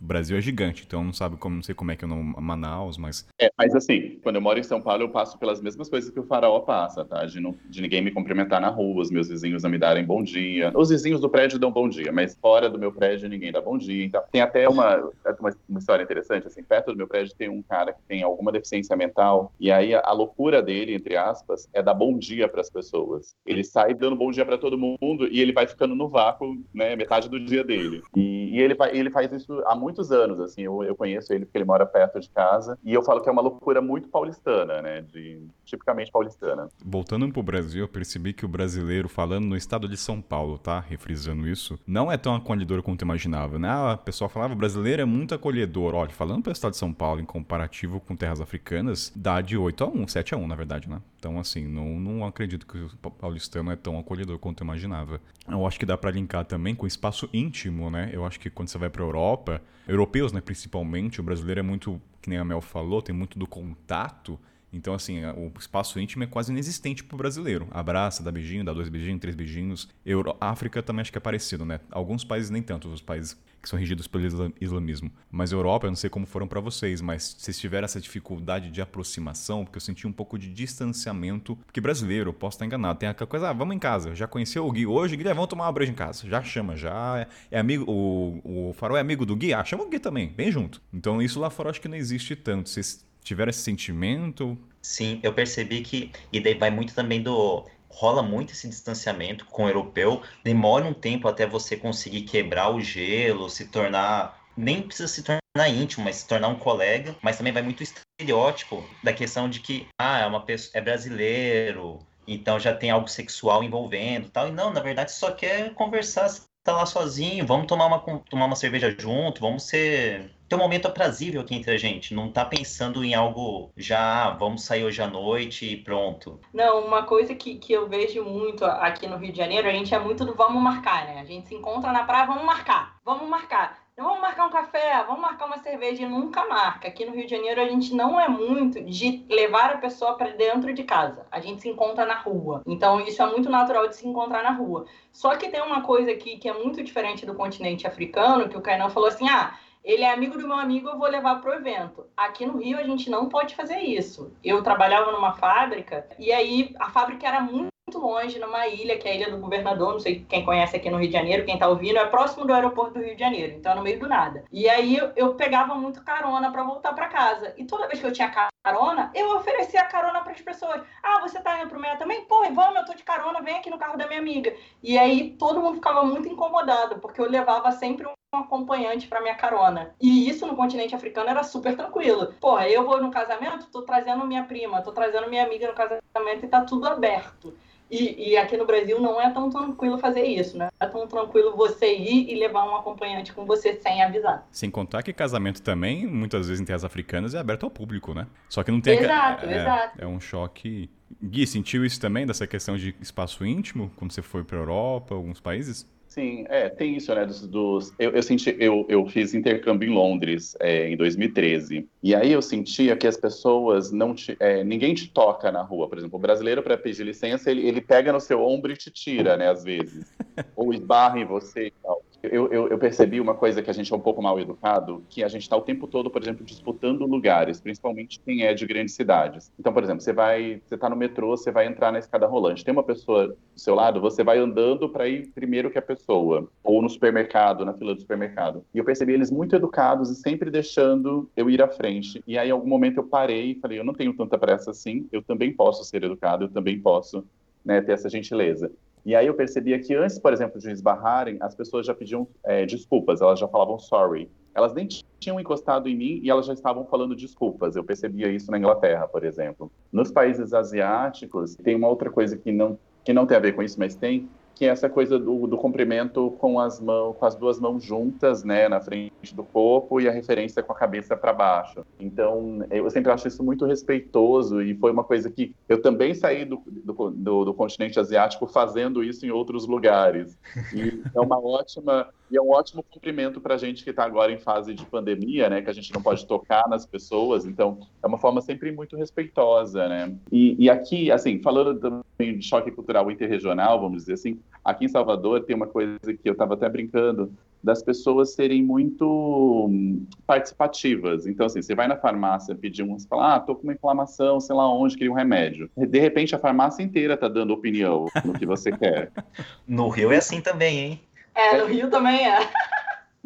o 0.00 0.04
Brasil 0.04 0.36
é 0.36 0.40
gigante, 0.40 0.84
então 0.86 1.02
não 1.02 1.12
sabe 1.12 1.36
como, 1.36 1.56
não 1.56 1.62
sei 1.62 1.74
como 1.74 1.90
é 1.90 1.96
que 1.96 2.04
é 2.04 2.08
no 2.08 2.22
Manaus, 2.40 2.96
mas. 2.96 3.26
É, 3.38 3.50
mas 3.58 3.74
assim, 3.74 4.18
quando 4.22 4.36
eu 4.36 4.42
moro 4.42 4.58
em 4.58 4.62
São 4.62 4.80
Paulo, 4.80 5.02
eu 5.02 5.08
passo 5.08 5.38
pelas 5.38 5.60
mesmas 5.60 5.88
coisas 5.88 6.10
que 6.10 6.20
o 6.20 6.24
faraó 6.24 6.60
passa, 6.60 7.04
tá? 7.04 7.24
De, 7.24 7.40
não, 7.40 7.54
de 7.68 7.82
ninguém 7.82 8.02
me 8.02 8.10
cumprimentar 8.10 8.60
na 8.60 8.68
rua, 8.68 9.02
os 9.02 9.10
meus 9.10 9.28
vizinhos 9.28 9.62
não 9.62 9.70
me 9.70 9.78
darem 9.78 10.04
bom 10.04 10.22
dia. 10.22 10.72
Os 10.74 10.90
vizinhos 10.90 11.20
do 11.20 11.28
prédio 11.28 11.58
dão 11.58 11.70
bom 11.70 11.88
dia, 11.88 12.12
mas 12.12 12.36
fora 12.40 12.70
do 12.70 12.78
meu 12.78 12.92
prédio 12.92 13.28
ninguém 13.28 13.50
dá 13.50 13.60
bom 13.60 13.76
dia. 13.76 14.04
Então, 14.04 14.22
tem 14.30 14.40
até 14.40 14.68
uma, 14.68 14.96
uma, 15.38 15.56
uma 15.68 15.78
história 15.78 16.02
interessante, 16.02 16.46
assim, 16.46 16.62
perto 16.62 16.92
do 16.92 16.96
meu 16.96 17.08
prédio 17.08 17.34
tem 17.36 17.48
um 17.48 17.62
cara 17.62 17.92
que 17.92 18.02
tem 18.06 18.22
alguma 18.22 18.52
deficiência 18.52 18.96
mental, 18.96 19.52
e 19.58 19.70
aí 19.70 19.94
a, 19.94 20.00
a 20.04 20.12
loucura 20.12 20.62
dele, 20.62 20.94
entre 20.94 21.16
aspas, 21.16 21.68
é 21.72 21.82
dar 21.82 21.94
bom 21.94 22.16
dia 22.16 22.48
para 22.48 22.60
as 22.60 22.70
pessoas. 22.70 23.34
Ele 23.44 23.64
sai 23.64 23.94
dando 23.94 24.16
bom 24.16 24.30
dia 24.30 24.44
para 24.44 24.58
todo 24.58 24.78
mundo 24.78 25.28
e 25.30 25.40
ele 25.40 25.52
vai 25.52 25.66
ficando 25.66 25.94
no 25.94 26.08
vácuo, 26.08 26.56
né, 26.72 26.94
metade 26.94 27.28
do 27.28 27.40
dia 27.40 27.64
dele. 27.64 28.02
E, 28.16 28.56
e 28.56 28.60
ele, 28.60 28.76
ele 28.92 29.10
faz 29.10 29.30
isso 29.32 29.62
há 29.66 29.74
muito 29.74 29.87
muitos 29.88 30.12
anos, 30.12 30.38
assim, 30.38 30.62
eu, 30.62 30.84
eu 30.84 30.94
conheço 30.94 31.32
ele 31.32 31.46
porque 31.46 31.56
ele 31.56 31.64
mora 31.64 31.86
perto 31.86 32.20
de 32.20 32.28
casa, 32.28 32.78
e 32.84 32.92
eu 32.92 33.02
falo 33.02 33.22
que 33.22 33.28
é 33.28 33.32
uma 33.32 33.40
loucura 33.40 33.80
muito 33.80 34.08
paulistana, 34.08 34.82
né, 34.82 35.00
de, 35.00 35.40
tipicamente 35.64 36.12
paulistana. 36.12 36.68
Voltando 36.84 37.26
pro 37.32 37.42
Brasil, 37.42 37.84
eu 37.84 37.88
percebi 37.88 38.34
que 38.34 38.44
o 38.44 38.48
brasileiro, 38.48 39.08
falando 39.08 39.46
no 39.46 39.56
estado 39.56 39.88
de 39.88 39.96
São 39.96 40.20
Paulo, 40.20 40.58
tá, 40.58 40.78
refrisando 40.78 41.48
isso, 41.48 41.78
não 41.86 42.12
é 42.12 42.18
tão 42.18 42.34
acolhedor 42.34 42.82
quanto 42.82 43.02
imaginava, 43.02 43.58
né, 43.58 43.70
a 43.70 43.96
pessoa 43.96 44.28
falava, 44.28 44.54
brasileiro 44.54 45.00
é 45.00 45.06
muito 45.06 45.34
acolhedor, 45.34 45.94
olha, 45.94 46.10
falando 46.10 46.42
pro 46.42 46.52
estado 46.52 46.72
de 46.72 46.78
São 46.78 46.92
Paulo, 46.92 47.20
em 47.22 47.24
comparativo 47.24 47.98
com 47.98 48.14
terras 48.14 48.42
africanas, 48.42 49.10
dá 49.16 49.40
de 49.40 49.56
8 49.56 49.84
a 49.84 49.86
1, 49.88 50.08
7 50.08 50.34
a 50.34 50.36
1, 50.36 50.46
na 50.46 50.54
verdade, 50.54 50.88
né, 50.88 51.00
então, 51.18 51.38
assim, 51.40 51.66
não, 51.66 51.98
não 51.98 52.24
acredito 52.24 52.64
que 52.64 52.78
o 52.78 53.10
paulistano 53.10 53.72
é 53.72 53.76
tão 53.76 53.98
acolhedor 53.98 54.38
quanto 54.38 54.62
eu 54.62 54.64
imaginava. 54.64 55.20
Eu 55.48 55.66
acho 55.66 55.78
que 55.78 55.84
dá 55.84 55.98
para 55.98 56.12
linkar 56.12 56.44
também 56.44 56.76
com 56.76 56.84
o 56.84 56.86
espaço 56.86 57.28
íntimo, 57.32 57.90
né? 57.90 58.08
Eu 58.12 58.24
acho 58.24 58.38
que 58.38 58.48
quando 58.48 58.68
você 58.68 58.78
vai 58.78 58.88
pra 58.88 59.02
Europa, 59.02 59.60
europeus, 59.86 60.32
né, 60.32 60.40
principalmente, 60.40 61.20
o 61.20 61.24
brasileiro 61.24 61.58
é 61.58 61.62
muito, 61.62 62.00
que 62.22 62.30
nem 62.30 62.38
a 62.38 62.44
Mel 62.44 62.60
falou, 62.60 63.02
tem 63.02 63.14
muito 63.14 63.36
do 63.36 63.48
contato 63.48 64.38
Então, 64.72 64.94
assim, 64.94 65.24
o 65.24 65.52
espaço 65.58 65.98
íntimo 65.98 66.24
é 66.24 66.26
quase 66.26 66.52
inexistente 66.52 67.02
pro 67.02 67.16
brasileiro. 67.16 67.66
Abraça, 67.70 68.22
dá 68.22 68.30
beijinho, 68.30 68.64
dá 68.64 68.72
dois 68.72 68.88
beijinhos, 68.88 69.20
três 69.20 69.34
beijinhos. 69.34 69.88
Euro... 70.04 70.36
África 70.40 70.82
também 70.82 71.02
acho 71.02 71.12
que 71.12 71.18
é 71.18 71.20
parecido, 71.20 71.64
né? 71.64 71.80
Alguns 71.90 72.24
países 72.24 72.50
nem 72.50 72.62
tanto, 72.62 72.88
os 72.88 73.00
países 73.00 73.36
que 73.60 73.68
são 73.68 73.78
regidos 73.78 74.06
pelo 74.06 74.52
islamismo. 74.60 75.10
Mas 75.30 75.52
Europa, 75.52 75.86
eu 75.86 75.90
não 75.90 75.96
sei 75.96 76.08
como 76.08 76.26
foram 76.26 76.46
para 76.46 76.60
vocês, 76.60 77.00
mas 77.00 77.36
vocês 77.38 77.58
tiveram 77.58 77.84
essa 77.84 78.00
dificuldade 78.00 78.70
de 78.70 78.80
aproximação, 78.80 79.64
porque 79.64 79.76
eu 79.76 79.80
senti 79.80 80.06
um 80.06 80.12
pouco 80.12 80.38
de 80.38 80.52
distanciamento, 80.52 81.56
porque 81.66 81.80
brasileiro, 81.80 82.32
posso 82.32 82.54
estar 82.54 82.66
enganado, 82.66 82.98
tem 82.98 83.08
aquela 83.08 83.26
coisa, 83.26 83.50
ah, 83.50 83.52
vamos 83.52 83.74
em 83.74 83.78
casa, 83.78 84.14
já 84.14 84.26
conheceu 84.26 84.66
o 84.66 84.70
Gui 84.70 84.86
hoje, 84.86 85.16
Gui, 85.16 85.24
vamos 85.24 85.48
tomar 85.48 85.66
uma 85.66 85.72
breja 85.72 85.92
em 85.92 85.94
casa, 85.94 86.28
já 86.28 86.42
chama, 86.42 86.76
já 86.76 87.18
é, 87.18 87.56
é 87.56 87.58
amigo, 87.58 87.84
o, 87.90 88.68
o 88.68 88.72
Farol 88.74 88.96
é 88.96 89.00
amigo 89.00 89.26
do 89.26 89.34
Gui, 89.34 89.52
ah, 89.52 89.64
chama 89.64 89.84
o 89.84 89.88
Gui 89.88 89.98
também, 89.98 90.28
bem 90.28 90.52
junto. 90.52 90.80
Então 90.92 91.20
isso 91.20 91.40
lá 91.40 91.50
fora 91.50 91.70
acho 91.70 91.80
que 91.80 91.88
não 91.88 91.96
existe 91.96 92.36
tanto, 92.36 92.68
vocês 92.68 93.04
tiveram 93.28 93.50
esse 93.50 93.60
sentimento? 93.60 94.58
Sim, 94.82 95.20
eu 95.22 95.32
percebi 95.32 95.82
que, 95.82 96.10
e 96.32 96.40
daí 96.40 96.54
vai 96.54 96.70
muito 96.70 96.94
também 96.94 97.22
do 97.22 97.64
rola 97.88 98.22
muito 98.22 98.52
esse 98.52 98.68
distanciamento 98.68 99.44
com 99.46 99.64
o 99.64 99.68
europeu, 99.68 100.22
demora 100.44 100.84
um 100.84 100.92
tempo 100.92 101.26
até 101.26 101.46
você 101.46 101.76
conseguir 101.76 102.22
quebrar 102.22 102.70
o 102.70 102.80
gelo, 102.80 103.48
se 103.48 103.66
tornar. 103.66 104.38
Nem 104.56 104.82
precisa 104.82 105.08
se 105.08 105.22
tornar 105.22 105.68
íntimo, 105.68 106.04
mas 106.04 106.16
se 106.16 106.28
tornar 106.28 106.48
um 106.48 106.58
colega, 106.58 107.16
mas 107.22 107.36
também 107.36 107.52
vai 107.52 107.62
muito 107.62 107.82
estereótipo 107.82 108.84
da 109.02 109.12
questão 109.12 109.48
de 109.48 109.60
que 109.60 109.86
ah, 110.00 110.20
é 110.20 110.26
uma 110.26 110.44
pessoa 110.44 110.72
é 110.74 110.80
brasileiro, 110.80 112.00
então 112.26 112.58
já 112.58 112.74
tem 112.74 112.90
algo 112.90 113.08
sexual 113.08 113.62
envolvendo 113.62 114.28
tal. 114.28 114.48
E 114.48 114.52
não, 114.52 114.72
na 114.72 114.80
verdade 114.80 115.12
só 115.12 115.30
quer 115.30 115.72
conversar, 115.74 116.28
tá 116.64 116.72
lá 116.72 116.86
sozinho, 116.86 117.46
vamos 117.46 117.66
tomar 117.66 117.86
uma, 117.86 118.00
tomar 118.00 118.46
uma 118.46 118.56
cerveja 118.56 118.94
junto, 118.98 119.40
vamos 119.40 119.62
ser 119.62 120.30
ter 120.48 120.54
um 120.54 120.58
momento 120.58 120.86
aprazível 120.86 121.40
aqui 121.40 121.54
entre 121.54 121.72
a 121.72 121.76
gente. 121.76 122.14
Não 122.14 122.32
tá 122.32 122.44
pensando 122.44 123.04
em 123.04 123.14
algo 123.14 123.70
já, 123.76 124.26
ah, 124.26 124.30
vamos 124.30 124.64
sair 124.64 124.84
hoje 124.84 125.02
à 125.02 125.06
noite 125.06 125.72
e 125.72 125.76
pronto. 125.76 126.40
Não, 126.52 126.86
uma 126.86 127.02
coisa 127.02 127.34
que, 127.34 127.56
que 127.56 127.72
eu 127.72 127.88
vejo 127.88 128.24
muito 128.24 128.64
aqui 128.64 129.06
no 129.06 129.18
Rio 129.18 129.32
de 129.32 129.38
Janeiro, 129.38 129.68
a 129.68 129.72
gente 129.72 129.94
é 129.94 129.98
muito 129.98 130.24
do 130.24 130.34
vamos 130.34 130.62
marcar, 130.62 131.06
né? 131.06 131.20
A 131.20 131.24
gente 131.24 131.48
se 131.48 131.54
encontra 131.54 131.92
na 131.92 132.04
praia, 132.04 132.26
vamos 132.26 132.44
marcar, 132.44 132.96
vamos 133.04 133.28
marcar. 133.28 133.88
Vamos 134.00 134.20
marcar 134.20 134.46
um 134.46 134.50
café, 134.50 135.02
vamos 135.08 135.20
marcar 135.20 135.46
uma 135.46 135.58
cerveja 135.58 136.04
e 136.04 136.08
nunca 136.08 136.46
marca. 136.46 136.86
Aqui 136.86 137.04
no 137.04 137.10
Rio 137.10 137.24
de 137.24 137.32
Janeiro 137.32 137.60
a 137.60 137.64
gente 137.64 137.92
não 137.92 138.20
é 138.20 138.28
muito 138.28 138.80
de 138.80 139.26
levar 139.28 139.72
a 139.72 139.78
pessoa 139.78 140.16
para 140.16 140.30
dentro 140.30 140.72
de 140.72 140.84
casa. 140.84 141.26
A 141.32 141.40
gente 141.40 141.62
se 141.62 141.68
encontra 141.68 142.06
na 142.06 142.14
rua. 142.14 142.62
Então 142.64 143.00
isso 143.00 143.20
é 143.20 143.26
muito 143.26 143.50
natural 143.50 143.88
de 143.88 143.96
se 143.96 144.06
encontrar 144.06 144.44
na 144.44 144.52
rua. 144.52 144.86
Só 145.10 145.34
que 145.34 145.48
tem 145.48 145.60
uma 145.60 145.80
coisa 145.80 146.12
aqui 146.12 146.38
que 146.38 146.48
é 146.48 146.52
muito 146.52 146.80
diferente 146.80 147.26
do 147.26 147.34
continente 147.34 147.88
africano, 147.88 148.48
que 148.48 148.56
o 148.56 148.62
Kainan 148.62 148.88
falou 148.88 149.08
assim: 149.08 149.28
"Ah, 149.28 149.58
ele 149.88 150.04
é 150.04 150.12
amigo 150.12 150.36
do 150.36 150.46
meu 150.46 150.58
amigo, 150.58 150.86
eu 150.86 150.98
vou 150.98 151.08
levar 151.08 151.40
para 151.40 151.50
o 151.50 151.54
evento. 151.54 152.04
Aqui 152.14 152.44
no 152.44 152.58
Rio 152.58 152.78
a 152.78 152.82
gente 152.82 153.08
não 153.08 153.26
pode 153.26 153.56
fazer 153.56 153.78
isso. 153.78 154.30
Eu 154.44 154.62
trabalhava 154.62 155.10
numa 155.12 155.32
fábrica 155.32 156.06
e 156.18 156.30
aí 156.30 156.74
a 156.78 156.90
fábrica 156.90 157.26
era 157.26 157.40
muito 157.40 157.72
longe, 157.94 158.38
numa 158.38 158.66
ilha, 158.66 158.98
que 158.98 159.08
é 159.08 159.12
a 159.12 159.14
Ilha 159.14 159.30
do 159.30 159.38
Governador, 159.38 159.94
não 159.94 159.98
sei 159.98 160.26
quem 160.28 160.44
conhece 160.44 160.76
aqui 160.76 160.90
no 160.90 160.98
Rio 160.98 161.06
de 161.06 161.14
Janeiro, 161.14 161.46
quem 161.46 161.54
está 161.54 161.66
ouvindo, 161.66 161.96
é 161.96 162.04
próximo 162.04 162.44
do 162.44 162.52
aeroporto 162.52 162.98
do 162.98 163.00
Rio 163.00 163.14
de 163.14 163.20
Janeiro, 163.20 163.54
então 163.56 163.72
é 163.72 163.74
no 163.76 163.82
meio 163.82 163.98
do 163.98 164.06
nada. 164.06 164.44
E 164.52 164.68
aí 164.68 164.98
eu, 164.98 165.10
eu 165.16 165.34
pegava 165.34 165.74
muito 165.74 166.04
carona 166.04 166.52
para 166.52 166.62
voltar 166.64 166.92
para 166.92 167.08
casa. 167.08 167.54
E 167.56 167.64
toda 167.64 167.88
vez 167.88 167.98
que 167.98 168.06
eu 168.06 168.12
tinha 168.12 168.30
carona, 168.62 169.10
eu 169.14 169.34
oferecia 169.36 169.86
carona 169.86 170.20
para 170.20 170.32
as 170.32 170.40
pessoas. 170.42 170.82
Ah, 171.02 171.18
você 171.20 171.40
tá 171.40 171.62
indo 171.62 171.70
pro 171.70 171.80
meia 171.80 171.96
também? 171.96 172.26
Pô, 172.26 172.44
vamos, 172.52 172.76
eu 172.76 172.84
tô 172.84 172.92
de 172.92 173.02
carona, 173.02 173.40
vem 173.40 173.56
aqui 173.56 173.70
no 173.70 173.78
carro 173.78 173.96
da 173.96 174.06
minha 174.06 174.20
amiga. 174.20 174.54
E 174.82 174.98
aí 174.98 175.30
todo 175.38 175.62
mundo 175.62 175.76
ficava 175.76 176.04
muito 176.04 176.28
incomodado, 176.28 176.98
porque 176.98 177.22
eu 177.22 177.30
levava 177.30 177.72
sempre 177.72 178.06
um 178.06 178.12
um 178.34 178.38
acompanhante 178.38 179.08
para 179.08 179.22
minha 179.22 179.34
carona. 179.34 179.90
E 180.00 180.28
isso 180.28 180.46
no 180.46 180.54
continente 180.54 180.94
africano 180.94 181.30
era 181.30 181.42
super 181.42 181.74
tranquilo. 181.74 182.34
Porra, 182.38 182.68
eu 182.68 182.84
vou 182.84 183.00
no 183.00 183.10
casamento, 183.10 183.66
tô 183.72 183.82
trazendo 183.82 184.26
minha 184.26 184.44
prima, 184.44 184.82
tô 184.82 184.92
trazendo 184.92 185.28
minha 185.30 185.44
amiga 185.44 185.68
no 185.68 185.74
casamento 185.74 186.44
e 186.44 186.48
tá 186.48 186.60
tudo 186.62 186.86
aberto. 186.86 187.54
E, 187.90 188.32
e, 188.32 188.36
aqui 188.36 188.54
no 188.54 188.66
Brasil 188.66 189.00
não 189.00 189.18
é 189.18 189.30
tão 189.30 189.48
tranquilo 189.48 189.96
fazer 189.96 190.22
isso, 190.22 190.58
né? 190.58 190.68
É 190.78 190.86
tão 190.86 191.06
tranquilo 191.06 191.56
você 191.56 191.96
ir 191.96 192.30
e 192.30 192.38
levar 192.38 192.66
um 192.66 192.76
acompanhante 192.76 193.32
com 193.32 193.46
você 193.46 193.80
sem 193.80 194.02
avisar. 194.02 194.46
Sem 194.50 194.70
contar 194.70 195.02
que 195.02 195.10
casamento 195.10 195.62
também, 195.62 196.06
muitas 196.06 196.48
vezes 196.48 196.60
em 196.60 196.66
terras 196.66 196.84
africanas, 196.84 197.34
é 197.34 197.38
aberto 197.38 197.64
ao 197.64 197.70
público, 197.70 198.12
né? 198.12 198.26
Só 198.46 198.62
que 198.62 198.70
não 198.70 198.82
tem... 198.82 198.98
Exato, 198.98 199.46
é, 199.46 199.56
exato. 199.56 200.02
É 200.02 200.06
um 200.06 200.20
choque... 200.20 200.90
Gui, 201.22 201.46
sentiu 201.46 201.82
isso 201.82 201.98
também, 201.98 202.26
dessa 202.26 202.46
questão 202.46 202.76
de 202.76 202.94
espaço 203.00 203.46
íntimo, 203.46 203.90
quando 203.96 204.12
você 204.12 204.20
foi 204.20 204.44
para 204.44 204.58
Europa, 204.58 205.14
alguns 205.14 205.40
países? 205.40 205.86
Sim, 206.08 206.46
é, 206.48 206.70
tem 206.70 206.96
isso, 206.96 207.14
né? 207.14 207.26
Dos, 207.26 207.46
dos 207.46 207.92
eu, 207.98 208.12
eu, 208.12 208.22
senti, 208.22 208.56
eu, 208.58 208.86
eu 208.88 209.06
fiz 209.06 209.34
intercâmbio 209.34 209.90
em 209.90 209.94
Londres 209.94 210.56
é, 210.58 210.88
em 210.88 210.96
2013. 210.96 211.86
E 212.02 212.14
aí 212.14 212.32
eu 212.32 212.40
sentia 212.40 212.96
que 212.96 213.06
as 213.06 213.16
pessoas 213.16 213.92
não 213.92 214.14
te. 214.14 214.34
É, 214.40 214.64
ninguém 214.64 214.94
te 214.94 215.12
toca 215.12 215.52
na 215.52 215.62
rua. 215.62 215.86
Por 215.86 215.98
exemplo, 215.98 216.18
o 216.18 216.20
brasileiro, 216.20 216.62
para 216.62 216.78
pedir 216.78 217.04
licença, 217.04 217.50
ele, 217.50 217.66
ele 217.68 217.82
pega 217.82 218.10
no 218.10 218.20
seu 218.20 218.42
ombro 218.42 218.72
e 218.72 218.76
te 218.76 218.90
tira, 218.90 219.36
né? 219.36 219.50
Às 219.50 219.62
vezes. 219.62 220.10
Ou 220.56 220.72
esbarra 220.72 221.20
em 221.20 221.26
você 221.26 221.66
e 221.66 221.72
tal. 221.82 222.02
Eu, 222.20 222.50
eu, 222.50 222.68
eu, 222.68 222.78
percebi 222.78 223.20
uma 223.20 223.34
coisa 223.34 223.62
que 223.62 223.70
a 223.70 223.72
gente 223.72 223.92
é 223.92 223.96
um 223.96 224.00
pouco 224.00 224.20
mal 224.20 224.40
educado, 224.40 225.04
que 225.08 225.22
a 225.22 225.28
gente 225.28 225.42
está 225.42 225.56
o 225.56 225.62
tempo 225.62 225.86
todo, 225.86 226.10
por 226.10 226.20
exemplo, 226.20 226.44
disputando 226.44 227.06
lugares, 227.06 227.60
principalmente 227.60 228.20
quem 228.20 228.42
é 228.42 228.52
de 228.52 228.66
grandes 228.66 228.94
cidades. 228.94 229.52
Então, 229.58 229.72
por 229.72 229.84
exemplo, 229.84 230.00
você 230.00 230.12
vai, 230.12 230.60
você 230.66 230.74
está 230.74 230.90
no 230.90 230.96
metrô, 230.96 231.36
você 231.36 231.52
vai 231.52 231.66
entrar 231.66 231.92
na 231.92 232.00
escada 232.00 232.26
rolante, 232.26 232.64
tem 232.64 232.72
uma 232.72 232.82
pessoa 232.82 233.28
do 233.28 233.36
seu 233.54 233.72
lado, 233.72 234.00
você 234.00 234.24
vai 234.24 234.38
andando 234.38 234.88
para 234.88 235.06
ir 235.06 235.28
primeiro 235.28 235.70
que 235.70 235.78
a 235.78 235.82
pessoa, 235.82 236.48
ou 236.64 236.82
no 236.82 236.88
supermercado, 236.88 237.64
na 237.64 237.72
fila 237.72 237.94
do 237.94 238.00
supermercado. 238.00 238.64
E 238.74 238.78
eu 238.78 238.84
percebi 238.84 239.12
eles 239.12 239.30
muito 239.30 239.54
educados 239.54 240.10
e 240.10 240.16
sempre 240.16 240.50
deixando 240.50 241.30
eu 241.36 241.48
ir 241.48 241.62
à 241.62 241.68
frente. 241.68 242.20
E 242.26 242.36
aí, 242.36 242.48
em 242.48 242.52
algum 242.52 242.68
momento, 242.68 242.96
eu 242.96 243.04
parei 243.04 243.52
e 243.52 243.60
falei, 243.60 243.78
eu 243.78 243.84
não 243.84 243.94
tenho 243.94 244.12
tanta 244.12 244.36
pressa 244.36 244.72
assim, 244.72 245.06
eu 245.12 245.22
também 245.22 245.52
posso 245.52 245.84
ser 245.84 246.02
educado, 246.02 246.46
eu 246.46 246.48
também 246.48 246.80
posso 246.80 247.24
né, 247.64 247.80
ter 247.80 247.92
essa 247.92 248.08
gentileza. 248.08 248.72
E 249.08 249.16
aí 249.16 249.26
eu 249.26 249.32
percebia 249.32 249.78
que 249.78 249.94
antes, 249.94 250.18
por 250.18 250.34
exemplo, 250.34 250.60
de 250.60 250.70
esbarrarem, 250.70 251.38
as 251.40 251.54
pessoas 251.54 251.86
já 251.86 251.94
pediam 251.94 252.28
é, 252.44 252.66
desculpas, 252.66 253.22
elas 253.22 253.38
já 253.38 253.48
falavam 253.48 253.78
sorry. 253.78 254.30
Elas 254.54 254.74
nem 254.74 254.86
tinham 255.18 255.40
encostado 255.40 255.88
em 255.88 255.96
mim 255.96 256.20
e 256.22 256.28
elas 256.28 256.44
já 256.44 256.52
estavam 256.52 256.84
falando 256.84 257.16
desculpas. 257.16 257.74
Eu 257.74 257.82
percebia 257.82 258.28
isso 258.28 258.50
na 258.50 258.58
Inglaterra, 258.58 259.08
por 259.08 259.24
exemplo. 259.24 259.72
Nos 259.90 260.12
países 260.12 260.52
asiáticos, 260.52 261.56
tem 261.56 261.74
uma 261.74 261.88
outra 261.88 262.10
coisa 262.10 262.36
que 262.36 262.52
não, 262.52 262.78
que 263.02 263.14
não 263.14 263.24
tem 263.24 263.38
a 263.38 263.40
ver 263.40 263.54
com 263.54 263.62
isso, 263.62 263.78
mas 263.78 263.96
tem, 263.96 264.28
que 264.58 264.64
é 264.64 264.70
essa 264.70 264.90
coisa 264.90 265.20
do, 265.20 265.46
do 265.46 265.56
comprimento 265.56 266.32
com 266.32 266.58
as 266.58 266.80
mãos, 266.80 267.16
com 267.16 267.24
as 267.24 267.36
duas 267.36 267.60
mãos 267.60 267.80
juntas, 267.80 268.42
né, 268.42 268.68
na 268.68 268.80
frente 268.80 269.32
do 269.32 269.44
corpo 269.44 270.00
e 270.00 270.08
a 270.08 270.10
referência 270.10 270.64
com 270.64 270.72
a 270.72 270.74
cabeça 270.74 271.16
para 271.16 271.32
baixo. 271.32 271.86
Então, 272.00 272.66
eu 272.68 272.90
sempre 272.90 273.12
acho 273.12 273.28
isso 273.28 273.44
muito 273.44 273.64
respeitoso 273.64 274.60
e 274.60 274.74
foi 274.74 274.90
uma 274.90 275.04
coisa 275.04 275.30
que 275.30 275.54
eu 275.68 275.80
também 275.80 276.12
saí 276.12 276.44
do, 276.44 276.60
do, 276.66 277.44
do, 277.44 277.54
continente 277.54 278.00
asiático 278.00 278.48
fazendo 278.48 279.04
isso 279.04 279.24
em 279.24 279.30
outros 279.30 279.64
lugares. 279.64 280.36
E 280.74 281.04
é 281.14 281.20
uma 281.20 281.38
ótima 281.38 282.08
e 282.30 282.36
é 282.36 282.42
um 282.42 282.50
ótimo 282.50 282.82
cumprimento 282.82 283.40
para 283.40 283.54
a 283.54 283.58
gente 283.58 283.82
que 283.84 283.90
está 283.90 284.04
agora 284.04 284.32
em 284.32 284.38
fase 284.38 284.74
de 284.74 284.84
pandemia, 284.84 285.48
né? 285.48 285.62
Que 285.62 285.70
a 285.70 285.72
gente 285.72 285.92
não 285.92 286.02
pode 286.02 286.26
tocar 286.26 286.68
nas 286.68 286.86
pessoas. 286.86 287.44
Então, 287.44 287.78
é 288.02 288.06
uma 288.06 288.18
forma 288.18 288.40
sempre 288.40 288.70
muito 288.72 288.96
respeitosa, 288.96 289.88
né? 289.88 290.14
E, 290.30 290.56
e 290.58 290.70
aqui, 290.70 291.10
assim, 291.10 291.40
falando 291.40 291.78
também 291.78 292.38
de 292.38 292.44
choque 292.44 292.70
cultural 292.70 293.10
interregional, 293.10 293.80
vamos 293.80 294.02
dizer 294.02 294.14
assim, 294.14 294.38
aqui 294.64 294.84
em 294.84 294.88
Salvador 294.88 295.44
tem 295.44 295.56
uma 295.56 295.66
coisa 295.66 295.98
que 296.00 296.28
eu 296.28 296.32
estava 296.32 296.54
até 296.54 296.68
brincando, 296.68 297.32
das 297.62 297.82
pessoas 297.82 298.34
serem 298.34 298.62
muito 298.62 299.66
hum, 299.68 300.06
participativas. 300.26 301.26
Então, 301.26 301.46
assim, 301.46 301.60
você 301.60 301.74
vai 301.74 301.88
na 301.88 301.96
farmácia 301.96 302.54
pedir 302.54 302.82
um, 302.82 302.98
você 302.98 303.06
fala, 303.08 303.34
ah, 303.34 303.40
tô 303.40 303.54
com 303.54 303.64
uma 303.64 303.72
inflamação, 303.72 304.40
sei 304.40 304.54
lá 304.54 304.72
onde, 304.72 304.96
queria 304.96 305.10
um 305.10 305.16
remédio. 305.16 305.68
De 305.76 305.98
repente, 305.98 306.34
a 306.34 306.38
farmácia 306.38 306.82
inteira 306.82 307.16
tá 307.16 307.28
dando 307.28 307.52
opinião 307.52 308.06
no 308.24 308.32
que 308.32 308.46
você 308.46 308.70
quer. 308.72 309.10
No 309.66 309.88
Rio 309.88 310.12
é 310.12 310.16
assim 310.16 310.40
também, 310.40 310.78
hein? 310.78 311.00
É, 311.38 311.56
no 311.56 311.66
Rio 311.66 311.88
também 311.88 312.28
é. 312.28 312.38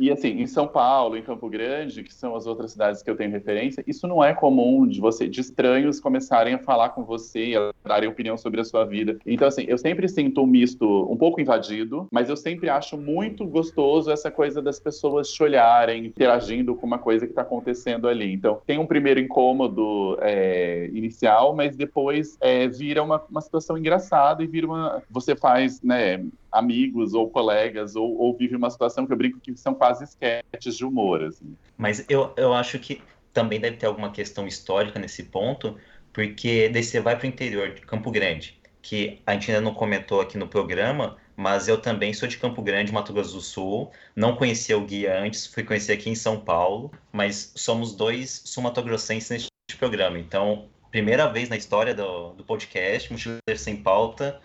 E 0.03 0.11
assim, 0.11 0.31
em 0.31 0.49
São 0.49 0.67
Paulo, 0.67 1.17
em 1.17 1.23
Campo 1.23 1.49
Grande, 1.49 2.03
que 2.03 2.13
são 2.13 2.35
as 2.35 2.45
outras 2.45 2.73
cidades 2.73 3.05
que 3.05 3.09
eu 3.09 3.15
tenho 3.15 3.31
referência, 3.31 3.85
isso 3.87 4.09
não 4.09 4.23
é 4.23 4.35
comum 4.35 4.85
de 4.85 5.01
você, 5.01 5.29
de 5.29 5.41
estranhos 5.41 6.01
começarem 6.01 6.55
a 6.55 6.59
falar 6.59 6.89
com 6.89 7.05
você 7.05 7.55
a 7.57 7.89
darem 7.89 8.09
opinião 8.09 8.37
sobre 8.37 8.61
a 8.61 8.65
sua 8.65 8.85
vida. 8.85 9.17
Então, 9.25 9.47
assim, 9.47 9.65
eu 9.69 9.79
sempre 9.79 10.09
sinto 10.09 10.43
um 10.43 10.47
misto 10.47 10.85
um 11.09 11.17
pouco 11.17 11.41
invadido, 11.41 12.09
mas 12.11 12.29
eu 12.29 12.37
sempre 12.37 12.69
acho 12.69 12.99
muito 12.99 13.47
gostoso 13.47 14.11
essa 14.11 14.29
coisa 14.29 14.61
das 14.61 14.81
pessoas 14.81 15.31
te 15.31 15.41
olharem, 15.41 16.07
interagindo 16.07 16.75
com 16.75 16.85
uma 16.85 16.99
coisa 16.99 17.25
que 17.25 17.31
está 17.31 17.43
acontecendo 17.43 18.09
ali. 18.09 18.33
Então, 18.33 18.61
tem 18.67 18.81
um 18.81 18.87
primeiro 18.87 19.21
incômodo 19.21 20.19
é, 20.21 20.91
inicial, 20.93 21.55
mas 21.55 21.77
depois 21.77 22.37
é, 22.41 22.67
vira 22.67 23.05
uma, 23.05 23.23
uma 23.31 23.41
situação 23.41 23.79
engraçada 23.79 24.43
e 24.43 24.49
vira 24.49 24.67
uma. 24.67 25.01
Você 25.09 25.37
faz, 25.37 25.81
né? 25.81 26.25
amigos 26.53 27.15
ou 27.15 27.31
colegas, 27.31 27.97
ou, 27.97 28.15
ou 28.19 28.37
vive 28.37 28.55
uma 28.55 28.69
situação 28.69 29.07
que 29.07 29.13
eu 29.13 29.17
brinco 29.17 29.41
que 29.41 29.57
são 29.57 29.73
quase 29.73 29.92
esquetes 30.01 30.77
de 30.77 30.85
humor. 30.85 31.23
Assim. 31.23 31.57
Mas 31.77 32.05
eu, 32.09 32.33
eu 32.37 32.55
acho 32.55 32.79
que 32.79 33.03
também 33.33 33.61
deve 33.61 33.77
ter 33.77 33.87
alguma 33.87 34.11
questão 34.11 34.47
histórica 34.47 34.99
nesse 34.99 35.25
ponto, 35.25 35.77
porque 36.13 36.69
daí 36.69 36.83
você 36.83 37.01
vai 37.01 37.17
para 37.17 37.25
o 37.25 37.29
interior 37.29 37.73
de 37.75 37.81
Campo 37.83 38.11
Grande, 38.11 38.61
que 38.81 39.21
a 39.27 39.33
gente 39.33 39.51
ainda 39.51 39.63
não 39.63 39.75
comentou 39.75 40.21
aqui 40.21 40.37
no 40.37 40.49
programa, 40.49 41.17
mas 41.35 41.67
eu 41.69 41.79
também 41.79 42.13
sou 42.13 42.29
de 42.29 42.37
Campo 42.37 42.63
Grande, 42.63 42.93
Mato 42.93 43.13
Grosso 43.13 43.35
do 43.35 43.41
Sul. 43.41 43.91
Não 44.15 44.37
conhecia 44.37 44.77
o 44.77 44.85
guia 44.85 45.19
antes, 45.19 45.47
fui 45.47 45.63
conhecer 45.63 45.93
aqui 45.93 46.11
em 46.11 46.15
São 46.15 46.41
Paulo, 46.41 46.91
mas 47.11 47.53
somos 47.57 47.95
dois 47.95 48.43
sumatogrossenses 48.45 49.31
neste 49.31 49.79
programa. 49.79 50.19
Então, 50.19 50.69
Primeira 50.93 51.27
vez 51.27 51.49
na 51.49 51.57
história 51.57 51.95
do, 51.95 52.35
do 52.35 52.45
podcast, 52.45 53.11
Mochileiro 53.11 53.57
Sem 53.57 53.77
Pauta, 53.77 54.39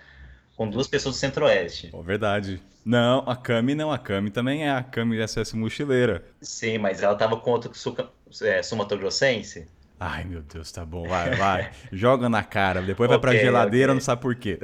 com 0.58 0.68
duas 0.68 0.88
pessoas 0.88 1.16
do 1.16 1.20
Centro-Oeste. 1.20 1.92
Oh, 1.94 2.02
verdade. 2.02 2.60
Não, 2.84 3.20
a 3.28 3.36
Cami 3.36 3.76
não, 3.76 3.92
a 3.92 3.98
Cami 3.98 4.32
também 4.32 4.64
é 4.64 4.72
a 4.72 4.82
Cami 4.82 5.26
SS 5.26 5.56
Mochileira. 5.56 6.26
Sim, 6.42 6.80
mas 6.80 7.04
ela 7.04 7.16
tava 7.16 7.38
com 7.38 7.52
outro 7.52 7.74
suca, 7.76 8.10
é, 8.42 8.64
sumatogrossense. 8.64 9.68
Ai, 10.00 10.24
meu 10.24 10.42
Deus, 10.42 10.72
tá 10.72 10.84
bom, 10.84 11.08
vai, 11.08 11.36
vai. 11.36 11.72
Joga 11.94 12.28
na 12.28 12.44
cara, 12.44 12.82
depois 12.82 13.08
okay, 13.08 13.20
vai 13.20 13.20
pra 13.20 13.40
geladeira, 13.40 13.92
okay. 13.92 13.94
não 13.94 14.02
sabe 14.02 14.22
por 14.22 14.36
quê. 14.36 14.60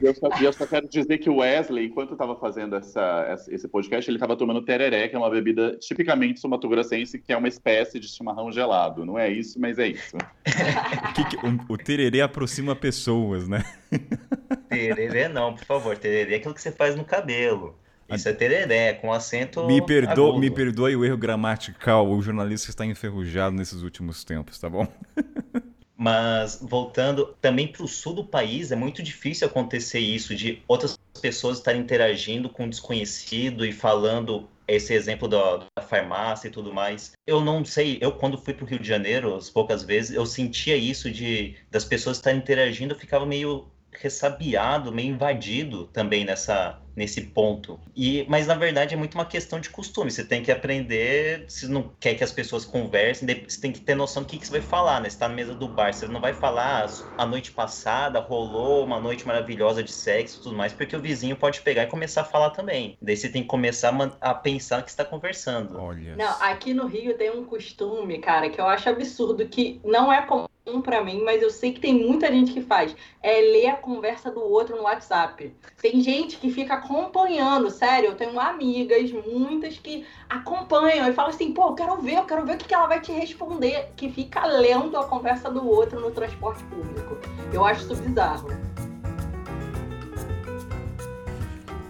Eu 0.00 0.14
só, 0.14 0.28
eu 0.40 0.52
só 0.52 0.66
quero 0.66 0.88
dizer 0.88 1.18
que 1.18 1.28
o 1.28 1.38
Wesley, 1.38 1.86
enquanto 1.86 2.12
estava 2.12 2.36
fazendo 2.36 2.76
essa, 2.76 3.36
esse 3.48 3.66
podcast, 3.66 4.08
ele 4.08 4.16
estava 4.16 4.36
tomando 4.36 4.62
tereré, 4.62 5.08
que 5.08 5.16
é 5.16 5.18
uma 5.18 5.30
bebida 5.30 5.76
tipicamente 5.76 6.40
sumatogrossense, 6.40 7.18
que 7.18 7.32
é 7.32 7.36
uma 7.36 7.48
espécie 7.48 7.98
de 7.98 8.08
chimarrão 8.08 8.52
gelado. 8.52 9.04
Não 9.04 9.18
é 9.18 9.30
isso, 9.30 9.58
mas 9.58 9.78
é 9.78 9.88
isso. 9.88 10.16
que 11.14 11.24
que, 11.24 11.36
o, 11.36 11.74
o 11.74 11.76
tererê 11.76 12.20
aproxima 12.20 12.76
pessoas, 12.76 13.48
né? 13.48 13.64
Tererê 14.74 15.28
não, 15.28 15.54
por 15.54 15.64
favor. 15.64 15.96
Tererê 15.96 16.34
é 16.34 16.36
aquilo 16.36 16.54
que 16.54 16.62
você 16.62 16.72
faz 16.72 16.94
no 16.94 17.04
cabelo. 17.04 17.78
Isso 18.08 18.28
é 18.28 18.32
tereré, 18.32 18.92
com 18.94 19.12
acento. 19.12 19.66
Me, 19.66 19.84
perdo 19.84 20.38
me 20.38 20.50
perdoe 20.50 20.94
o 20.94 21.04
erro 21.04 21.16
gramatical. 21.16 22.08
O 22.08 22.20
jornalista 22.20 22.70
está 22.70 22.84
enferrujado 22.84 23.56
nesses 23.56 23.82
últimos 23.82 24.24
tempos, 24.24 24.58
tá 24.58 24.68
bom? 24.68 24.86
Mas 25.96 26.58
voltando 26.60 27.34
também 27.40 27.68
para 27.68 27.84
o 27.84 27.88
sul 27.88 28.14
do 28.14 28.24
país, 28.24 28.72
é 28.72 28.76
muito 28.76 29.02
difícil 29.02 29.46
acontecer 29.46 30.00
isso 30.00 30.34
de 30.34 30.60
outras 30.66 30.98
pessoas 31.22 31.58
estarem 31.58 31.80
interagindo 31.80 32.48
com 32.48 32.64
um 32.64 32.68
desconhecido 32.68 33.64
e 33.64 33.72
falando 33.72 34.48
esse 34.66 34.92
exemplo 34.92 35.28
da, 35.28 35.58
da, 35.76 35.82
farmácia 35.82 36.48
e 36.48 36.50
tudo 36.50 36.72
mais. 36.72 37.12
Eu 37.26 37.40
não 37.40 37.64
sei, 37.64 37.98
eu 38.00 38.12
quando 38.12 38.36
fui 38.36 38.52
para 38.52 38.64
o 38.64 38.68
Rio 38.68 38.78
de 38.78 38.88
Janeiro, 38.88 39.34
as 39.36 39.48
poucas 39.48 39.82
vezes, 39.82 40.16
eu 40.16 40.26
sentia 40.26 40.76
isso 40.76 41.10
de 41.10 41.54
das 41.70 41.84
pessoas 41.84 42.16
estarem 42.16 42.40
interagindo, 42.40 42.94
eu 42.94 42.98
ficava 42.98 43.24
meio 43.24 43.66
ressabiado, 44.00 44.92
meio 44.92 45.14
invadido 45.14 45.86
também 45.86 46.24
nessa 46.24 46.80
nesse 46.96 47.20
ponto. 47.20 47.78
E, 47.94 48.24
mas 48.28 48.46
na 48.46 48.54
verdade 48.54 48.94
é 48.94 48.96
muito 48.96 49.14
uma 49.14 49.24
questão 49.24 49.58
de 49.58 49.70
costume. 49.70 50.10
Você 50.10 50.24
tem 50.24 50.42
que 50.42 50.52
aprender, 50.52 51.44
se 51.48 51.68
não 51.68 51.90
quer 51.98 52.14
que 52.14 52.24
as 52.24 52.32
pessoas 52.32 52.64
conversem, 52.64 53.26
você 53.48 53.60
tem 53.60 53.72
que 53.72 53.80
ter 53.80 53.94
noção 53.94 54.22
do 54.22 54.28
que, 54.28 54.38
que 54.38 54.46
você 54.46 54.52
vai 54.52 54.60
falar, 54.60 55.00
né? 55.00 55.10
Você 55.10 55.18
tá 55.18 55.28
na 55.28 55.34
mesa 55.34 55.54
do 55.54 55.68
bar, 55.68 55.92
você 55.92 56.06
não 56.06 56.20
vai 56.20 56.32
falar 56.32 56.86
ah, 56.86 57.22
a 57.22 57.26
noite 57.26 57.50
passada 57.50 58.20
rolou 58.20 58.84
uma 58.84 59.00
noite 59.00 59.26
maravilhosa 59.26 59.82
de 59.82 59.92
sexo 59.92 60.38
e 60.38 60.42
tudo 60.42 60.56
mais, 60.56 60.72
porque 60.72 60.96
o 60.96 61.00
vizinho 61.00 61.36
pode 61.36 61.60
pegar 61.60 61.84
e 61.84 61.86
começar 61.86 62.22
a 62.22 62.24
falar 62.24 62.50
também. 62.50 62.96
Daí 63.00 63.16
você 63.16 63.28
tem 63.28 63.42
que 63.42 63.48
começar 63.48 63.92
a 64.20 64.34
pensar 64.34 64.82
que 64.82 64.90
está 64.90 65.04
conversando. 65.04 65.78
Olha. 65.78 66.16
Não, 66.16 66.42
aqui 66.42 66.72
no 66.72 66.86
Rio 66.86 67.16
tem 67.16 67.30
um 67.30 67.44
costume, 67.44 68.18
cara, 68.18 68.48
que 68.48 68.60
eu 68.60 68.66
acho 68.66 68.88
absurdo, 68.88 69.46
que 69.48 69.80
não 69.84 70.12
é 70.12 70.22
comum 70.22 70.46
para 70.82 71.04
mim, 71.04 71.22
mas 71.22 71.42
eu 71.42 71.50
sei 71.50 71.72
que 71.72 71.80
tem 71.80 71.94
muita 71.94 72.28
gente 72.28 72.52
que 72.52 72.62
faz. 72.62 72.96
É 73.22 73.40
ler 73.40 73.66
a 73.66 73.76
conversa 73.76 74.30
do 74.30 74.40
outro 74.40 74.76
no 74.76 74.84
WhatsApp. 74.84 75.52
Tem 75.80 76.00
gente 76.00 76.38
que 76.38 76.50
fica 76.50 76.74
acompanhando, 76.74 77.70
sério, 77.70 78.10
eu 78.10 78.16
tenho 78.16 78.40
amigas, 78.40 79.12
muitas 79.12 79.78
que 79.78 80.06
acompanham 80.28 81.08
e 81.08 81.12
falam 81.12 81.30
assim, 81.30 81.52
pô, 81.52 81.68
eu 81.68 81.74
quero 81.74 81.96
ver, 82.00 82.16
eu 82.16 82.24
quero 82.24 82.46
ver 82.46 82.54
o 82.54 82.58
que 82.58 82.74
ela 82.74 82.86
vai 82.86 83.00
te 83.00 83.12
responder, 83.12 83.90
que 83.94 84.10
fica 84.10 84.46
lendo 84.46 84.96
a 84.96 85.04
conversa 85.04 85.50
do 85.50 85.68
outro 85.68 86.00
no 86.00 86.10
transporte 86.10 86.64
público. 86.64 87.18
Eu 87.52 87.64
acho 87.64 87.84
isso 87.84 88.02
bizarro. 88.02 88.48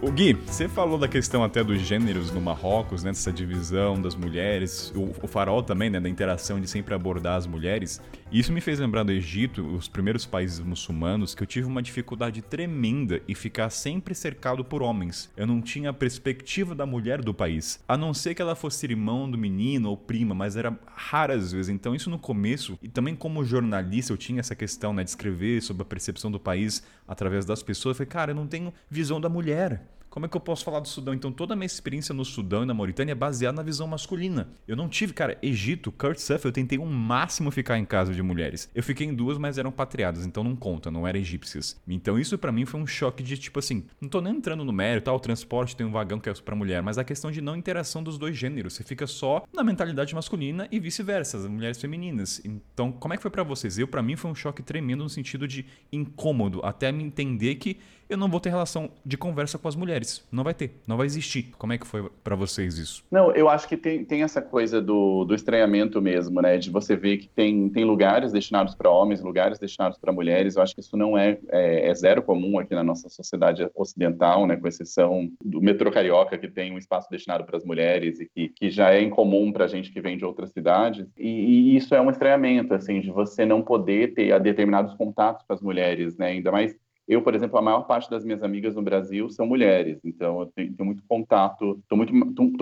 O 0.04 0.12
Gui, 0.12 0.34
você 0.34 0.68
falou 0.68 0.98
da 0.98 1.08
questão 1.08 1.42
até 1.42 1.64
dos 1.64 1.80
gêneros 1.80 2.30
no 2.30 2.38
Marrocos, 2.38 3.02
né, 3.02 3.10
dessa 3.10 3.32
divisão 3.32 3.98
das 3.98 4.14
mulheres, 4.14 4.92
o, 4.94 5.12
o, 5.22 5.26
farol 5.26 5.62
também, 5.62 5.88
né, 5.88 5.98
da 5.98 6.10
interação 6.10 6.60
de 6.60 6.68
sempre 6.68 6.92
abordar 6.92 7.38
as 7.38 7.46
mulheres. 7.46 8.02
Isso 8.34 8.52
me 8.52 8.60
fez 8.60 8.80
lembrar 8.80 9.04
do 9.04 9.12
Egito, 9.12 9.64
os 9.64 9.86
primeiros 9.86 10.26
países 10.26 10.58
muçulmanos, 10.58 11.36
que 11.36 11.42
eu 11.44 11.46
tive 11.46 11.68
uma 11.68 11.80
dificuldade 11.80 12.42
tremenda 12.42 13.22
em 13.28 13.34
ficar 13.36 13.70
sempre 13.70 14.12
cercado 14.12 14.64
por 14.64 14.82
homens. 14.82 15.30
Eu 15.36 15.46
não 15.46 15.62
tinha 15.62 15.90
a 15.90 15.92
perspectiva 15.92 16.74
da 16.74 16.84
mulher 16.84 17.22
do 17.22 17.32
país, 17.32 17.78
a 17.86 17.96
não 17.96 18.12
ser 18.12 18.34
que 18.34 18.42
ela 18.42 18.56
fosse 18.56 18.86
irmão 18.86 19.30
do 19.30 19.38
menino 19.38 19.88
ou 19.88 19.96
prima, 19.96 20.34
mas 20.34 20.56
era 20.56 20.76
raras 20.96 21.52
vezes. 21.52 21.68
Então 21.68 21.94
isso 21.94 22.10
no 22.10 22.18
começo, 22.18 22.76
e 22.82 22.88
também 22.88 23.14
como 23.14 23.44
jornalista 23.44 24.12
eu 24.12 24.16
tinha 24.16 24.40
essa 24.40 24.56
questão, 24.56 24.92
né, 24.92 25.04
de 25.04 25.10
escrever 25.10 25.62
sobre 25.62 25.82
a 25.84 25.86
percepção 25.86 26.28
do 26.28 26.40
país 26.40 26.82
através 27.06 27.44
das 27.44 27.62
pessoas. 27.62 27.94
Eu 27.94 27.98
falei, 27.98 28.10
cara, 28.10 28.30
eu 28.32 28.34
não 28.34 28.48
tenho 28.48 28.74
visão 28.90 29.20
da 29.20 29.28
mulher. 29.28 29.86
Como 30.14 30.26
é 30.26 30.28
que 30.28 30.36
eu 30.36 30.40
posso 30.40 30.64
falar 30.64 30.78
do 30.78 30.86
Sudão? 30.86 31.12
Então, 31.12 31.32
toda 31.32 31.54
a 31.54 31.56
minha 31.56 31.66
experiência 31.66 32.14
no 32.14 32.24
Sudão 32.24 32.62
e 32.62 32.66
na 32.66 32.72
Mauritânia 32.72 33.10
é 33.10 33.14
baseada 33.16 33.56
na 33.56 33.64
visão 33.64 33.88
masculina. 33.88 34.48
Eu 34.68 34.76
não 34.76 34.88
tive, 34.88 35.12
cara, 35.12 35.36
Egito, 35.42 35.90
Kurt 35.90 36.18
Surf, 36.18 36.44
eu 36.44 36.52
tentei 36.52 36.78
o 36.78 36.82
um 36.82 36.86
máximo 36.86 37.50
ficar 37.50 37.80
em 37.80 37.84
casa 37.84 38.14
de 38.14 38.22
mulheres. 38.22 38.70
Eu 38.72 38.84
fiquei 38.84 39.08
em 39.08 39.12
duas, 39.12 39.38
mas 39.38 39.58
eram 39.58 39.72
patriadas, 39.72 40.24
então 40.24 40.44
não 40.44 40.54
conta, 40.54 40.88
não 40.88 41.04
eram 41.04 41.18
egípcias. 41.18 41.82
Então, 41.88 42.16
isso 42.16 42.38
para 42.38 42.52
mim 42.52 42.64
foi 42.64 42.78
um 42.78 42.86
choque 42.86 43.24
de 43.24 43.36
tipo 43.36 43.58
assim, 43.58 43.86
não 44.00 44.08
tô 44.08 44.20
nem 44.20 44.36
entrando 44.36 44.64
no 44.64 44.72
mérito, 44.72 45.06
tá, 45.06 45.12
o 45.12 45.18
transporte 45.18 45.74
tem 45.74 45.84
um 45.84 45.90
vagão 45.90 46.20
que 46.20 46.28
é 46.28 46.32
para 46.32 46.54
mulher, 46.54 46.80
mas 46.80 46.96
a 46.96 47.02
questão 47.02 47.32
de 47.32 47.40
não 47.40 47.56
interação 47.56 48.00
dos 48.00 48.16
dois 48.16 48.36
gêneros. 48.36 48.74
Você 48.74 48.84
fica 48.84 49.08
só 49.08 49.42
na 49.52 49.64
mentalidade 49.64 50.14
masculina 50.14 50.68
e 50.70 50.78
vice-versa, 50.78 51.38
as 51.38 51.46
mulheres 51.48 51.80
femininas. 51.80 52.40
Então, 52.44 52.92
como 52.92 53.14
é 53.14 53.16
que 53.16 53.22
foi 53.22 53.32
para 53.32 53.42
vocês? 53.42 53.80
Eu, 53.80 53.88
para 53.88 54.00
mim, 54.00 54.14
foi 54.14 54.30
um 54.30 54.34
choque 54.36 54.62
tremendo 54.62 55.02
no 55.02 55.10
sentido 55.10 55.48
de 55.48 55.66
incômodo, 55.90 56.60
até 56.62 56.92
me 56.92 57.02
entender 57.02 57.56
que 57.56 57.80
eu 58.14 58.18
não 58.18 58.28
vou 58.28 58.40
ter 58.40 58.50
relação 58.50 58.90
de 59.04 59.16
conversa 59.16 59.58
com 59.58 59.68
as 59.68 59.76
mulheres. 59.76 60.26
Não 60.30 60.42
vai 60.42 60.54
ter, 60.54 60.80
não 60.86 60.96
vai 60.96 61.06
existir. 61.06 61.52
Como 61.58 61.72
é 61.72 61.78
que 61.78 61.86
foi 61.86 62.08
para 62.22 62.34
vocês 62.34 62.78
isso? 62.78 63.04
Não, 63.10 63.32
eu 63.32 63.48
acho 63.48 63.68
que 63.68 63.76
tem, 63.76 64.04
tem 64.04 64.22
essa 64.22 64.40
coisa 64.40 64.80
do, 64.80 65.24
do 65.24 65.34
estranhamento 65.34 66.00
mesmo, 66.00 66.40
né? 66.40 66.56
De 66.56 66.70
você 66.70 66.96
ver 66.96 67.18
que 67.18 67.28
tem, 67.28 67.68
tem 67.68 67.84
lugares 67.84 68.32
destinados 68.32 68.74
para 68.74 68.90
homens, 68.90 69.20
lugares 69.20 69.58
destinados 69.58 69.98
para 69.98 70.12
mulheres. 70.12 70.56
Eu 70.56 70.62
acho 70.62 70.74
que 70.74 70.80
isso 70.80 70.96
não 70.96 71.18
é, 71.18 71.38
é, 71.50 71.88
é, 71.88 71.94
zero 71.94 72.22
comum 72.22 72.58
aqui 72.58 72.74
na 72.74 72.84
nossa 72.84 73.08
sociedade 73.08 73.68
ocidental, 73.74 74.46
né? 74.46 74.56
Com 74.56 74.68
exceção 74.68 75.28
do 75.44 75.60
metrô 75.60 75.90
carioca, 75.90 76.38
que 76.38 76.48
tem 76.48 76.72
um 76.72 76.78
espaço 76.78 77.10
destinado 77.10 77.44
para 77.44 77.56
as 77.56 77.64
mulheres 77.64 78.20
e 78.20 78.26
que, 78.26 78.48
que 78.48 78.70
já 78.70 78.92
é 78.92 79.02
incomum 79.02 79.52
para 79.52 79.66
gente 79.66 79.92
que 79.92 80.00
vem 80.00 80.16
de 80.16 80.24
outras 80.24 80.50
cidades. 80.50 81.06
E, 81.18 81.28
e, 81.28 81.76
isso 81.76 81.94
é 81.94 82.00
um 82.00 82.10
estranhamento, 82.10 82.74
assim, 82.74 83.00
de 83.00 83.10
você 83.10 83.44
não 83.44 83.60
poder 83.60 84.14
ter 84.14 84.38
determinados 84.40 84.94
contatos 84.94 85.44
com 85.46 85.52
as 85.52 85.60
mulheres, 85.60 86.16
né? 86.16 86.28
Ainda 86.28 86.52
mais 86.52 86.76
eu, 87.06 87.20
por 87.20 87.34
exemplo, 87.34 87.58
a 87.58 87.62
maior 87.62 87.82
parte 87.82 88.10
das 88.10 88.24
minhas 88.24 88.42
amigas 88.42 88.74
no 88.74 88.82
Brasil 88.82 89.28
são 89.28 89.46
mulheres, 89.46 89.98
então 90.04 90.40
eu 90.40 90.46
tenho, 90.46 90.72
tenho 90.74 90.86
muito 90.86 91.02
contato, 91.06 91.78
estou 91.82 91.98
muito, 91.98 92.14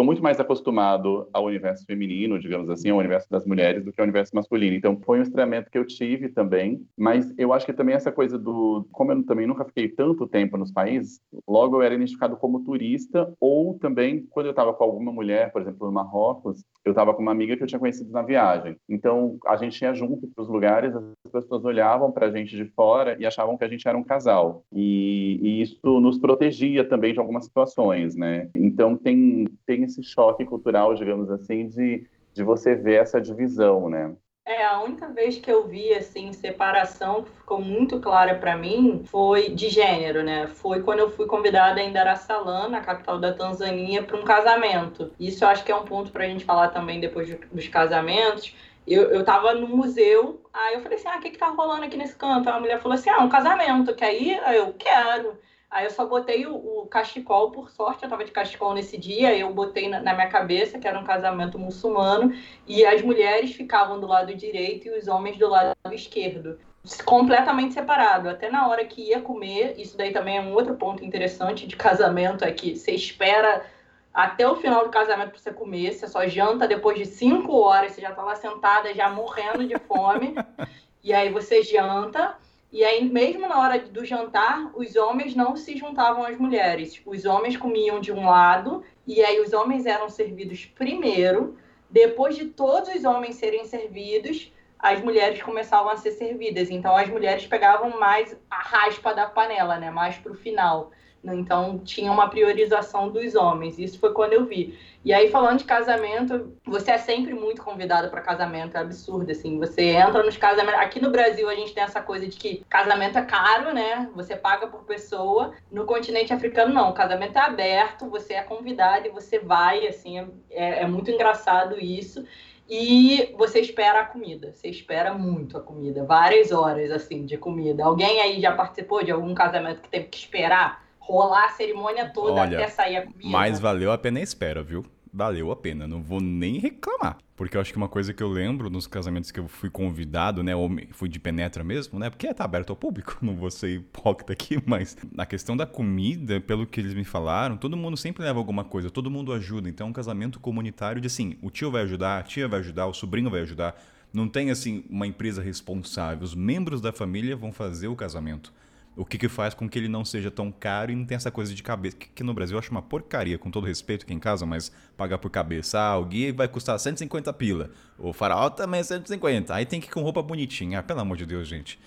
muito 0.05 0.23
mais 0.23 0.41
acostumado 0.41 1.29
ao 1.33 1.45
universo 1.45 1.85
feminino, 1.87 2.41
digamos 2.41 2.69
assim, 2.69 2.91
ao 2.91 2.99
universo 2.99 3.31
das 3.31 3.47
mulheres, 3.47 3.85
do 3.85 3.93
que 3.93 4.01
ao 4.01 4.05
universo 4.05 4.35
masculino. 4.35 4.77
Então 4.77 5.01
foi 5.05 5.21
um 5.21 5.23
estranhamento 5.23 5.71
que 5.71 5.79
eu 5.79 5.87
tive 5.87 6.29
também, 6.29 6.85
mas 6.97 7.33
eu 7.39 7.53
acho 7.53 7.65
que 7.65 7.73
também 7.73 7.95
essa 7.95 8.11
coisa 8.11 8.37
do. 8.37 8.87
Como 8.91 9.13
eu 9.13 9.25
também 9.25 9.47
nunca 9.47 9.65
fiquei 9.65 9.89
tanto 9.89 10.27
tempo 10.27 10.57
nos 10.57 10.73
países, 10.73 11.21
logo 11.47 11.77
eu 11.77 11.83
era 11.83 11.95
identificado 11.95 12.37
como 12.37 12.65
turista, 12.65 13.33
ou 13.41 13.79
também 13.79 14.27
quando 14.31 14.47
eu 14.47 14.51
estava 14.51 14.75
com 14.75 14.83
alguma 14.83 15.13
mulher, 15.13 15.53
por 15.53 15.63
exemplo, 15.63 15.87
no 15.87 15.93
Marrocos, 15.93 16.65
eu 16.85 16.91
estava 16.91 17.15
com 17.15 17.23
uma 17.23 17.33
amiga 17.33 17.57
que 17.57 17.63
eu 17.63 17.67
tinha 17.67 17.79
conhecido 17.79 18.11
na 18.11 18.23
viagem. 18.23 18.77
Então 18.89 19.39
a 19.47 19.57
gente 19.57 19.81
ia 19.83 19.95
junto 19.95 20.27
para 20.27 20.43
os 20.43 20.49
lugares, 20.49 20.95
as 20.97 21.31
pessoas 21.31 21.65
olhavam 21.65 22.11
para 22.11 22.27
a 22.27 22.31
gente 22.31 22.57
de 22.57 22.65
fora 22.71 23.17
e 23.21 23.27
achavam 23.27 23.57
que 23.57 23.65
a 23.65 23.69
gente 23.69 23.87
era 23.87 23.97
um 23.97 24.03
casal 24.03 24.32
casal. 24.33 24.65
E, 24.73 25.39
e, 25.43 25.63
isso 25.63 26.01
nos 26.01 26.19
protegia 26.19 26.89
também 26.89 27.13
de 27.13 27.19
algumas 27.19 27.45
situações, 27.45 28.17
né? 28.17 28.49
Então 28.57 28.97
tem, 28.97 29.47
tem 29.67 29.85
esse 29.85 30.03
choque 30.03 30.45
cultural, 30.45 30.95
digamos 30.95 31.31
assim, 31.31 31.69
de, 31.69 32.07
de 32.33 32.43
você 32.43 32.75
ver 32.75 33.03
essa 33.03 33.21
divisão, 33.21 33.89
né? 33.89 34.15
É, 34.45 34.65
a 34.67 34.83
única 34.83 35.09
vez 35.09 35.39
que 35.39 35.49
eu 35.49 35.69
vi, 35.69 35.95
assim, 35.95 36.33
separação 36.33 37.23
que 37.23 37.31
ficou 37.31 37.61
muito 37.61 38.01
clara 38.01 38.35
para 38.35 38.57
mim 38.57 39.03
foi 39.05 39.51
de 39.51 39.69
gênero, 39.69 40.25
né? 40.25 40.49
Foi 40.49 40.83
quando 40.83 40.99
eu 40.99 41.11
fui 41.11 41.27
convidada 41.27 41.81
em 41.81 41.93
Dar 41.93 42.13
es 42.13 42.21
Salaam, 42.23 42.69
na 42.69 42.81
capital 42.81 43.21
da 43.21 43.33
Tanzânia, 43.33 44.03
para 44.03 44.17
um 44.17 44.25
casamento. 44.25 45.13
Isso 45.19 45.45
eu 45.45 45.49
acho 45.49 45.65
que 45.65 45.71
é 45.71 45.77
um 45.77 45.85
ponto 45.85 46.11
para 46.11 46.25
a 46.25 46.27
gente 46.27 46.45
falar 46.45 46.69
também 46.69 46.99
depois 46.99 47.33
dos 47.53 47.69
casamentos, 47.69 48.53
eu, 48.87 49.11
eu 49.11 49.25
tava 49.25 49.55
no 49.55 49.69
museu, 49.69 50.43
aí 50.53 50.75
eu 50.75 50.81
falei 50.81 50.99
assim, 50.99 51.09
ah, 51.09 51.17
o 51.17 51.21
que 51.21 51.31
que 51.31 51.39
tá 51.39 51.49
rolando 51.49 51.85
aqui 51.85 51.97
nesse 51.97 52.17
canto? 52.17 52.49
Aí 52.49 52.57
a 52.57 52.61
mulher 52.61 52.81
falou 52.81 52.95
assim, 52.95 53.11
ah, 53.11 53.21
um 53.21 53.29
casamento, 53.29 53.95
quer 53.95 54.15
ir? 54.15 54.41
Aí 54.45 54.57
eu, 54.57 54.73
quero. 54.73 55.39
Aí 55.71 55.85
eu 55.85 55.91
só 55.91 56.05
botei 56.05 56.47
o, 56.47 56.55
o 56.55 56.87
cachecol, 56.87 57.51
por 57.51 57.71
sorte, 57.71 58.03
eu 58.03 58.11
tava 58.11 58.25
de 58.25 58.33
cachecol 58.33 58.75
nesse 58.75 58.99
dia, 58.99 59.37
eu 59.37 59.55
botei 59.55 59.89
na, 59.89 60.01
na, 60.01 60.13
minha 60.13 60.29
cabeça 60.29 60.79
que 60.79 60.87
era 60.87 60.99
um 60.99 61.05
casamento 61.05 61.59
muçulmano, 61.59 62.35
e 62.67 62.85
as 62.85 63.01
mulheres 63.01 63.53
ficavam 63.53 63.99
do 63.99 64.07
lado 64.07 64.35
direito 64.35 64.89
e 64.89 64.99
os 64.99 65.09
homens 65.09 65.39
do 65.39 65.49
lado 65.49 65.75
esquerdo. 65.93 66.59
Completamente 67.07 67.75
separado. 67.75 68.29
Até 68.29 68.51
na 68.51 68.69
hora 68.69 68.85
que 68.85 69.11
ia 69.11 69.23
comer, 69.23 69.75
isso 69.79 69.97
daí 69.97 70.13
também 70.13 70.37
é 70.37 70.41
um 70.41 70.53
outro 70.53 70.75
ponto 70.75 71.05
interessante 71.05 71.67
de 71.67 71.77
casamento, 71.77 72.45
é 72.45 72.51
que 72.51 72.77
você 72.77 72.91
espera 72.91 73.65
até 74.13 74.49
o 74.49 74.57
final 74.57 74.85
do 74.85 74.91
casamento 74.91 75.31
para 75.31 75.39
você 75.39 75.53
comer. 75.53 75.93
Você 75.93 76.07
só 76.07 76.27
janta 76.27 76.69
depois 76.69 76.99
de 76.99 77.07
cinco 77.07 77.57
horas, 77.57 77.93
você 77.93 78.01
já 78.01 78.11
está 78.11 78.23
lá 78.23 78.35
sentada, 78.35 78.95
já 78.95 79.09
morrendo 79.09 79.67
de 79.67 79.79
fome. 79.79 80.35
e 81.03 81.13
aí 81.13 81.31
você 81.31 81.63
janta. 81.63 82.37
E 82.71 82.83
aí, 82.85 83.05
mesmo 83.05 83.47
na 83.47 83.61
hora 83.61 83.79
do 83.79 84.03
jantar, 84.05 84.71
os 84.75 84.97
homens 84.97 85.35
não 85.35 85.57
se 85.57 85.77
juntavam 85.77 86.25
às 86.25 86.39
mulheres. 86.39 87.01
Os 87.05 87.27
homens 87.27 87.57
comiam 87.57 88.01
de 88.01 88.11
um 88.11 88.27
lado, 88.27 88.83
e 89.07 89.23
aí 89.23 89.41
os 89.41 89.53
homens 89.53 89.85
eram 89.85 90.09
servidos 90.09 90.65
primeiro. 90.65 91.59
Depois 91.91 92.35
de 92.35 92.47
todos 92.47 92.95
os 92.95 93.05
homens 93.05 93.37
serem 93.37 93.67
servidos, 93.67 94.51
as 94.79 95.03
mulheres 95.03 95.43
começavam 95.43 95.93
a 95.93 95.97
ser 95.99 96.13
servidas. 96.13 96.71
Então 96.71 96.97
as 96.97 97.09
mulheres 97.11 97.47
pegavam 97.47 98.01
mais 98.01 98.35
a 98.51 98.63
raspa 98.63 99.13
da 99.15 99.27
panela, 99.27 99.77
né? 99.77 99.91
Mais 99.91 100.17
para 100.17 100.33
o 100.33 100.35
final. 100.37 100.91
Então 101.25 101.79
tinha 101.79 102.11
uma 102.11 102.29
priorização 102.29 103.09
dos 103.09 103.35
homens. 103.35 103.79
Isso 103.79 103.99
foi 103.99 104.13
quando 104.13 104.33
eu 104.33 104.45
vi. 104.45 104.79
E 105.05 105.13
aí 105.13 105.31
falando 105.31 105.59
de 105.59 105.65
casamento, 105.65 106.53
você 106.65 106.93
é 106.93 106.99
sempre 106.99 107.35
muito 107.35 107.63
convidado 107.63 108.09
para 108.09 108.21
casamento, 108.21 108.77
é 108.77 108.81
absurdo 108.81 109.31
assim. 109.31 109.59
Você 109.59 109.83
entra 109.83 110.23
nos 110.23 110.37
casamentos. 110.37 110.81
Aqui 110.81 111.01
no 111.01 111.11
Brasil 111.11 111.49
a 111.49 111.55
gente 111.55 111.73
tem 111.73 111.83
essa 111.83 112.01
coisa 112.01 112.27
de 112.27 112.37
que 112.37 112.65
casamento 112.69 113.19
é 113.19 113.23
caro, 113.23 113.73
né? 113.73 114.11
Você 114.15 114.35
paga 114.35 114.67
por 114.67 114.83
pessoa. 114.85 115.53
No 115.71 115.85
continente 115.85 116.33
africano 116.33 116.75
não, 116.75 116.91
o 116.91 116.95
casamento 116.95 117.37
é 117.37 117.41
aberto, 117.41 118.09
você 118.09 118.35
é 118.35 118.43
convidado 118.43 119.07
e 119.07 119.11
você 119.11 119.39
vai, 119.39 119.87
assim, 119.87 120.19
é, 120.51 120.83
é 120.83 120.87
muito 120.87 121.11
engraçado 121.11 121.79
isso. 121.79 122.25
E 122.69 123.35
você 123.37 123.61
espera 123.61 124.01
a 124.01 124.05
comida, 124.07 124.53
você 124.53 124.69
espera 124.69 125.13
muito 125.13 125.59
a 125.59 125.61
comida, 125.61 126.05
várias 126.05 126.53
horas 126.53 126.91
assim 126.91 127.27
de 127.27 127.37
comida. 127.37 127.85
Alguém 127.85 128.21
aí 128.21 128.41
já 128.41 128.53
participou 128.55 129.05
de 129.05 129.11
algum 129.11 129.35
casamento 129.35 129.83
que 129.83 129.89
teve 129.89 130.07
que 130.07 130.17
esperar 130.17 130.83
rolar 131.17 131.47
a 131.47 131.51
cerimônia 131.51 132.11
toda 132.11 132.41
Olha, 132.41 132.59
até 132.59 132.69
sair 132.69 132.97
a 132.97 133.03
comida? 133.03 133.29
Mas 133.29 133.61
valeu 133.61 133.93
a 133.93 133.99
pena 133.99 134.19
a 134.19 134.23
espera, 134.23 134.63
viu? 134.63 134.85
valeu 135.13 135.51
a 135.51 135.57
pena, 135.57 135.87
não 135.87 136.03
vou 136.03 136.21
nem 136.21 136.59
reclamar. 136.59 137.19
Porque 137.37 137.57
eu 137.57 137.61
acho 137.61 137.71
que 137.71 137.77
uma 137.77 137.89
coisa 137.89 138.15
que 138.15 138.23
eu 138.23 138.29
lembro 138.29 138.71
nos 138.71 138.87
casamentos 138.87 139.31
que 139.31 139.39
eu 139.39 139.47
fui 139.47 139.69
convidado, 139.69 140.43
né, 140.43 140.57
ou 140.57 140.71
fui 140.93 141.09
de 141.09 141.19
penetra 141.19 141.63
mesmo, 141.63 141.99
né, 141.99 142.09
porque 142.09 142.33
tá 142.33 142.45
aberto 142.45 142.71
ao 142.71 142.77
público, 142.77 143.19
não 143.21 143.37
vou 143.37 143.51
ser 143.51 143.75
hipócrita 143.75 144.33
aqui, 144.33 144.59
mas 144.65 144.97
na 145.13 145.27
questão 145.27 145.57
da 145.57 145.67
comida, 145.67 146.41
pelo 146.41 146.67
que 146.67 146.81
eles 146.81 146.95
me 146.95 147.05
falaram, 147.05 147.57
todo 147.57 147.77
mundo 147.77 147.97
sempre 147.97 148.23
leva 148.23 148.39
alguma 148.39 148.65
coisa, 148.65 148.89
todo 148.91 149.11
mundo 149.11 149.33
ajuda, 149.33 149.69
então 149.69 149.87
é 149.87 149.91
um 149.91 149.93
casamento 149.93 150.41
comunitário 150.41 151.01
de 151.01 151.09
assim, 151.09 151.37
o 151.43 151.51
tio 151.51 151.71
vai 151.71 151.83
ajudar, 151.83 152.19
a 152.19 152.23
tia 152.23 152.49
vai 152.49 152.61
ajudar, 152.61 152.87
o 152.87 152.95
sobrinho 152.95 153.29
vai 153.29 153.41
ajudar, 153.41 153.77
não 154.15 154.29
tem 154.29 154.51
assim 154.51 154.85
uma 154.89 155.07
empresa 155.07 155.43
responsável, 155.43 156.25
os 156.25 156.35
membros 156.35 156.81
da 156.81 156.93
família 156.93 157.37
vão 157.37 157.53
fazer 157.53 157.89
o 157.89 157.97
casamento. 157.97 158.53
O 158.95 159.07
que, 159.07 159.17
que 159.17 159.29
faz 159.29 159.55
com 159.55 159.69
que 159.69 159.79
ele 159.79 159.89
não 159.89 160.05
seja 160.05 160.31
tão 160.31 160.53
caro 160.53 160.93
e 160.93 160.95
não 160.95 161.07
tenha 161.07 161.17
essa 161.17 161.31
coisa 161.31 161.55
de 161.55 161.63
cabeça. 161.63 161.97
Que, 161.97 162.09
que 162.09 162.23
no 162.23 162.35
Brasil 162.35 162.55
eu 162.55 162.59
acho 162.59 162.71
uma 162.71 162.83
porcaria, 162.83 163.39
com 163.39 163.51
todo 163.51 163.67
respeito 163.67 164.05
quem 164.05 164.19
casa, 164.19 164.45
mas 164.45 164.71
pagar 164.97 165.17
por 165.17 165.31
cabeça. 165.31 165.81
Ah, 165.81 165.99
o 165.99 166.05
guia 166.05 166.33
vai 166.33 166.47
custar 166.47 166.79
150 166.79 167.33
pila. 167.33 167.71
O 167.99 168.13
farol 168.13 168.51
também 168.51 168.81
é 168.81 168.85
150. 168.85 169.55
Aí 169.55 169.65
tem 169.65 169.81
que 169.81 169.87
ir 169.87 169.91
com 169.91 170.03
roupa 170.03 170.23
bonitinha. 170.23 170.81
Ah, 170.81 170.83
pelo 170.83 171.01
amor 171.01 171.17
de 171.17 171.25
Deus, 171.25 171.49
gente. 171.49 171.79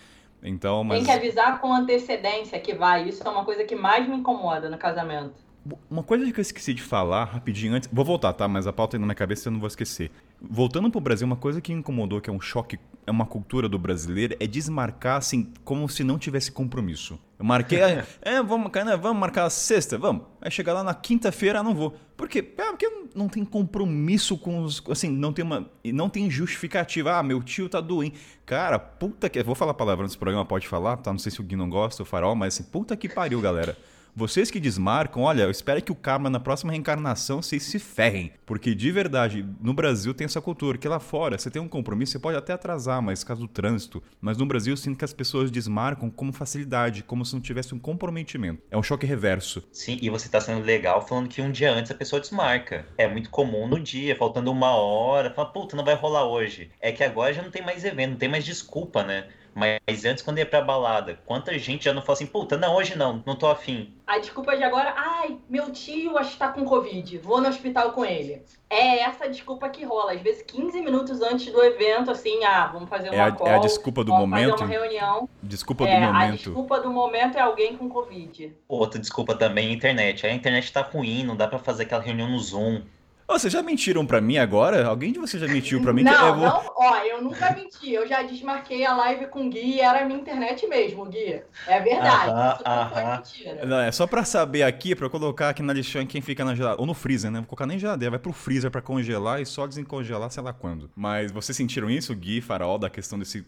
Então, 0.41 0.83
mas... 0.83 0.97
Tem 0.97 1.05
que 1.05 1.11
avisar 1.11 1.59
com 1.59 1.73
antecedência 1.73 2.59
que 2.59 2.73
vai. 2.73 3.07
Isso 3.07 3.23
é 3.23 3.29
uma 3.29 3.45
coisa 3.45 3.63
que 3.63 3.75
mais 3.75 4.07
me 4.07 4.15
incomoda 4.15 4.67
no 4.69 4.77
casamento. 4.77 5.45
Uma 5.89 6.03
coisa 6.03 6.31
que 6.31 6.39
eu 6.39 6.41
esqueci 6.41 6.75
de 6.75 6.81
falar 6.83 7.25
rapidinho 7.25 7.73
antes. 7.73 7.89
Vou 7.91 8.05
voltar, 8.05 8.33
tá? 8.33 8.47
Mas 8.47 8.67
a 8.67 8.73
pauta 8.73 8.95
aí 8.95 8.99
na 8.99 9.07
minha 9.07 9.15
cabeça 9.15 9.47
eu 9.47 9.51
não 9.51 9.59
vou 9.59 9.67
esquecer. 9.67 10.11
Voltando 10.39 10.91
pro 10.91 11.01
Brasil, 11.01 11.25
uma 11.25 11.35
coisa 11.35 11.59
que 11.59 11.73
incomodou, 11.73 12.21
que 12.21 12.29
é 12.29 12.33
um 12.33 12.39
choque, 12.39 12.77
é 13.07 13.09
uma 13.09 13.25
cultura 13.25 13.67
do 13.67 13.79
brasileiro, 13.79 14.35
é 14.39 14.45
desmarcar 14.45 15.17
assim, 15.17 15.51
como 15.63 15.89
se 15.89 16.03
não 16.03 16.19
tivesse 16.19 16.51
compromisso. 16.51 17.17
Eu 17.39 17.45
marquei, 17.45 17.79
é, 18.21 18.43
vamos, 18.43 18.71
né, 18.71 18.95
vamos 18.95 19.19
marcar 19.19 19.45
a 19.45 19.49
sexta, 19.49 19.97
vamos. 19.97 20.23
Aí 20.39 20.51
chegar 20.51 20.73
lá 20.73 20.83
na 20.83 20.93
quinta-feira, 20.93 21.63
não 21.63 21.73
vou. 21.73 21.95
Por 22.15 22.29
quê? 22.29 22.53
É, 22.57 22.65
porque 22.65 22.87
não 23.15 23.27
tem 23.27 23.43
compromisso 23.43 24.37
com 24.37 24.61
os. 24.61 24.83
Assim, 24.89 25.09
não 25.09 25.33
tem 25.33 25.43
uma. 25.43 25.67
Não 25.83 26.09
tem 26.09 26.29
justificativa. 26.29 27.17
Ah, 27.17 27.23
meu 27.23 27.41
tio 27.41 27.67
tá 27.67 27.81
doente. 27.81 28.19
Cara, 28.45 28.77
puta 28.77 29.29
que. 29.29 29.41
Vou 29.41 29.55
falar 29.55 29.71
a 29.71 29.75
palavra 29.75 30.03
nesse 30.03 30.17
programa, 30.17 30.45
pode 30.45 30.67
falar, 30.67 30.97
tá? 30.97 31.11
Não 31.11 31.19
sei 31.19 31.31
se 31.31 31.41
o 31.41 31.43
Gui 31.43 31.55
não 31.55 31.69
gosta, 31.69 32.03
o 32.03 32.05
farol, 32.05 32.35
mas 32.35 32.53
assim, 32.53 32.63
puta 32.63 32.95
que 32.95 33.09
pariu, 33.09 33.41
galera. 33.41 33.75
Vocês 34.17 34.49
que 34.49 34.61
desmarcam, 34.61 35.23
olha, 35.23 35.43
eu 35.43 35.51
espero 35.51 35.81
que 35.81 35.91
o 35.91 35.95
karma 35.95 36.29
na 36.29 36.39
próxima 36.39 36.71
reencarnação 36.71 37.41
vocês 37.41 37.63
se 37.63 37.77
ferrem. 37.77 38.31
Porque 38.45 38.73
de 38.73 38.89
verdade, 38.89 39.45
no 39.59 39.73
Brasil 39.73 40.13
tem 40.13 40.23
essa 40.23 40.39
cultura, 40.39 40.77
que 40.77 40.87
lá 40.87 41.01
fora 41.01 41.37
você 41.37 41.51
tem 41.51 41.61
um 41.61 41.67
compromisso, 41.67 42.13
você 42.13 42.19
pode 42.19 42.37
até 42.37 42.53
atrasar, 42.53 43.01
mas 43.01 43.25
caso 43.25 43.41
do 43.41 43.47
trânsito. 43.49 44.01
Mas 44.21 44.37
no 44.37 44.45
Brasil 44.45 44.71
eu 44.71 44.77
sinto 44.77 44.97
que 44.97 45.03
as 45.03 45.11
pessoas 45.11 45.51
desmarcam 45.51 46.09
como 46.09 46.31
facilidade, 46.31 47.03
como 47.03 47.25
se 47.25 47.33
não 47.33 47.41
tivesse 47.41 47.75
um 47.75 47.79
comprometimento. 47.79 48.63
É 48.71 48.77
um 48.77 48.83
choque 48.83 49.05
reverso. 49.05 49.61
Sim, 49.73 49.99
e 50.01 50.09
você 50.09 50.29
tá 50.29 50.39
sendo 50.39 50.63
legal 50.63 51.05
falando 51.05 51.27
que 51.27 51.41
um 51.41 51.51
dia 51.51 51.73
antes 51.73 51.91
a 51.91 51.95
pessoa 51.95 52.21
desmarca. 52.21 52.85
É 52.97 53.09
muito 53.09 53.29
comum 53.29 53.67
no 53.67 53.81
dia, 53.81 54.15
faltando 54.15 54.49
uma 54.49 54.75
hora, 54.75 55.33
fala, 55.33 55.49
puta, 55.49 55.75
não 55.75 55.83
vai 55.83 55.95
rolar 55.95 56.23
hoje. 56.23 56.71
É 56.79 56.93
que 56.93 57.03
agora 57.03 57.33
já 57.33 57.41
não 57.41 57.51
tem 57.51 57.65
mais 57.65 57.83
evento, 57.83 58.11
não 58.11 58.17
tem 58.17 58.29
mais 58.29 58.45
desculpa, 58.45 59.03
né? 59.03 59.27
Mas 59.55 60.03
antes, 60.03 60.21
quando 60.21 60.37
ia 60.37 60.45
pra 60.45 60.59
balada, 60.59 61.17
quanta 61.25 61.57
gente 61.57 61.85
já 61.85 61.93
não 61.93 62.01
fala 62.01 62.17
assim, 62.17 62.25
puta, 62.25 62.57
não, 62.57 62.75
hoje 62.75 62.97
não, 62.97 63.23
não 63.25 63.37
tô 63.37 63.47
afim. 63.47 63.93
A 64.05 64.19
desculpa 64.19 64.57
de 64.57 64.63
agora, 64.65 64.93
ai, 64.97 65.37
meu 65.49 65.71
tio 65.71 66.17
acho 66.17 66.31
que 66.31 66.37
tá 66.37 66.49
com 66.49 66.65
Covid, 66.65 67.17
vou 67.19 67.39
no 67.39 67.47
hospital 67.47 67.93
com 67.93 68.03
ele. 68.03 68.43
É 68.69 68.99
essa 68.99 69.29
desculpa 69.29 69.69
que 69.69 69.85
rola. 69.85 70.11
Às 70.11 70.21
vezes, 70.21 70.41
15 70.41 70.81
minutos 70.81 71.21
antes 71.21 71.53
do 71.53 71.63
evento, 71.63 72.11
assim, 72.11 72.43
ah, 72.43 72.67
vamos 72.67 72.89
fazer 72.89 73.09
uma 73.09 73.15
é 73.15 73.21
a, 73.21 73.31
call, 73.31 73.47
É 73.47 73.55
a 73.55 73.59
desculpa 73.59 74.03
do 74.03 74.11
momento? 74.11 74.51
fazer 74.51 74.63
uma 74.63 74.69
reunião. 74.69 75.29
Desculpa 75.41 75.87
é, 75.87 75.95
do 75.95 76.05
momento. 76.05 76.21
A 76.21 76.31
desculpa 76.31 76.79
do 76.81 76.91
momento 76.91 77.37
é 77.37 77.41
alguém 77.41 77.77
com 77.77 77.87
Covid. 77.87 78.53
Outra 78.67 78.99
desculpa 78.99 79.35
também 79.35 79.67
é 79.67 79.69
a 79.69 79.73
internet. 79.73 80.27
A 80.27 80.33
internet 80.33 80.73
tá 80.73 80.81
ruim, 80.81 81.23
não 81.23 81.37
dá 81.37 81.47
para 81.47 81.59
fazer 81.59 81.83
aquela 81.83 82.01
reunião 82.01 82.29
no 82.29 82.39
Zoom. 82.39 82.81
Oh, 83.27 83.39
vocês 83.39 83.51
já 83.51 83.63
mentiram 83.63 84.05
pra 84.05 84.21
mim 84.21 84.37
agora? 84.37 84.85
Alguém 84.85 85.11
de 85.11 85.17
vocês 85.17 85.41
já 85.41 85.47
mentiu 85.47 85.81
pra 85.81 85.91
mim? 85.91 86.03
Não, 86.03 86.13
que 86.13 86.23
eu 86.23 86.35
vou... 86.35 86.43
não, 86.43 86.63
ó, 86.77 86.97
eu 86.97 87.23
nunca 87.23 87.51
menti. 87.51 87.91
Eu 87.91 88.07
já 88.07 88.21
desmarquei 88.21 88.85
a 88.85 88.95
live 88.95 89.27
com 89.27 89.47
o 89.47 89.49
Gui 89.49 89.77
e 89.77 89.79
era 89.81 90.03
a 90.03 90.05
minha 90.05 90.19
internet 90.19 90.67
mesmo, 90.67 91.05
Gui. 91.05 91.41
É 91.65 91.79
verdade. 91.79 92.29
Aham, 92.29 92.53
isso 92.53 92.63
não 92.65 92.89
foi 92.89 93.03
mentira. 93.03 93.65
Não, 93.65 93.79
é 93.79 93.91
só 93.91 94.05
pra 94.05 94.23
saber 94.23 94.61
aqui, 94.61 94.95
pra 94.95 95.09
colocar 95.09 95.49
aqui 95.49 95.63
na 95.63 95.73
lixão 95.73 96.05
quem 96.05 96.21
fica 96.21 96.45
na 96.45 96.53
geladeira. 96.53 96.79
Ou 96.79 96.85
no 96.85 96.93
freezer, 96.93 97.31
né? 97.31 97.39
Vou 97.39 97.47
colocar 97.47 97.65
nem 97.65 97.79
geladeira, 97.79 98.11
vai 98.11 98.19
pro 98.19 98.31
freezer 98.31 98.69
pra 98.69 98.81
congelar 98.81 99.41
e 99.41 99.45
só 99.45 99.65
desencongelar 99.65 100.29
sei 100.29 100.43
lá 100.43 100.53
quando. 100.53 100.91
Mas 100.95 101.31
vocês 101.31 101.55
sentiram 101.55 101.89
isso, 101.89 102.15
Gui, 102.15 102.41
Farol, 102.41 102.77
da 102.77 102.91
questão 102.91 103.17
desse 103.17 103.43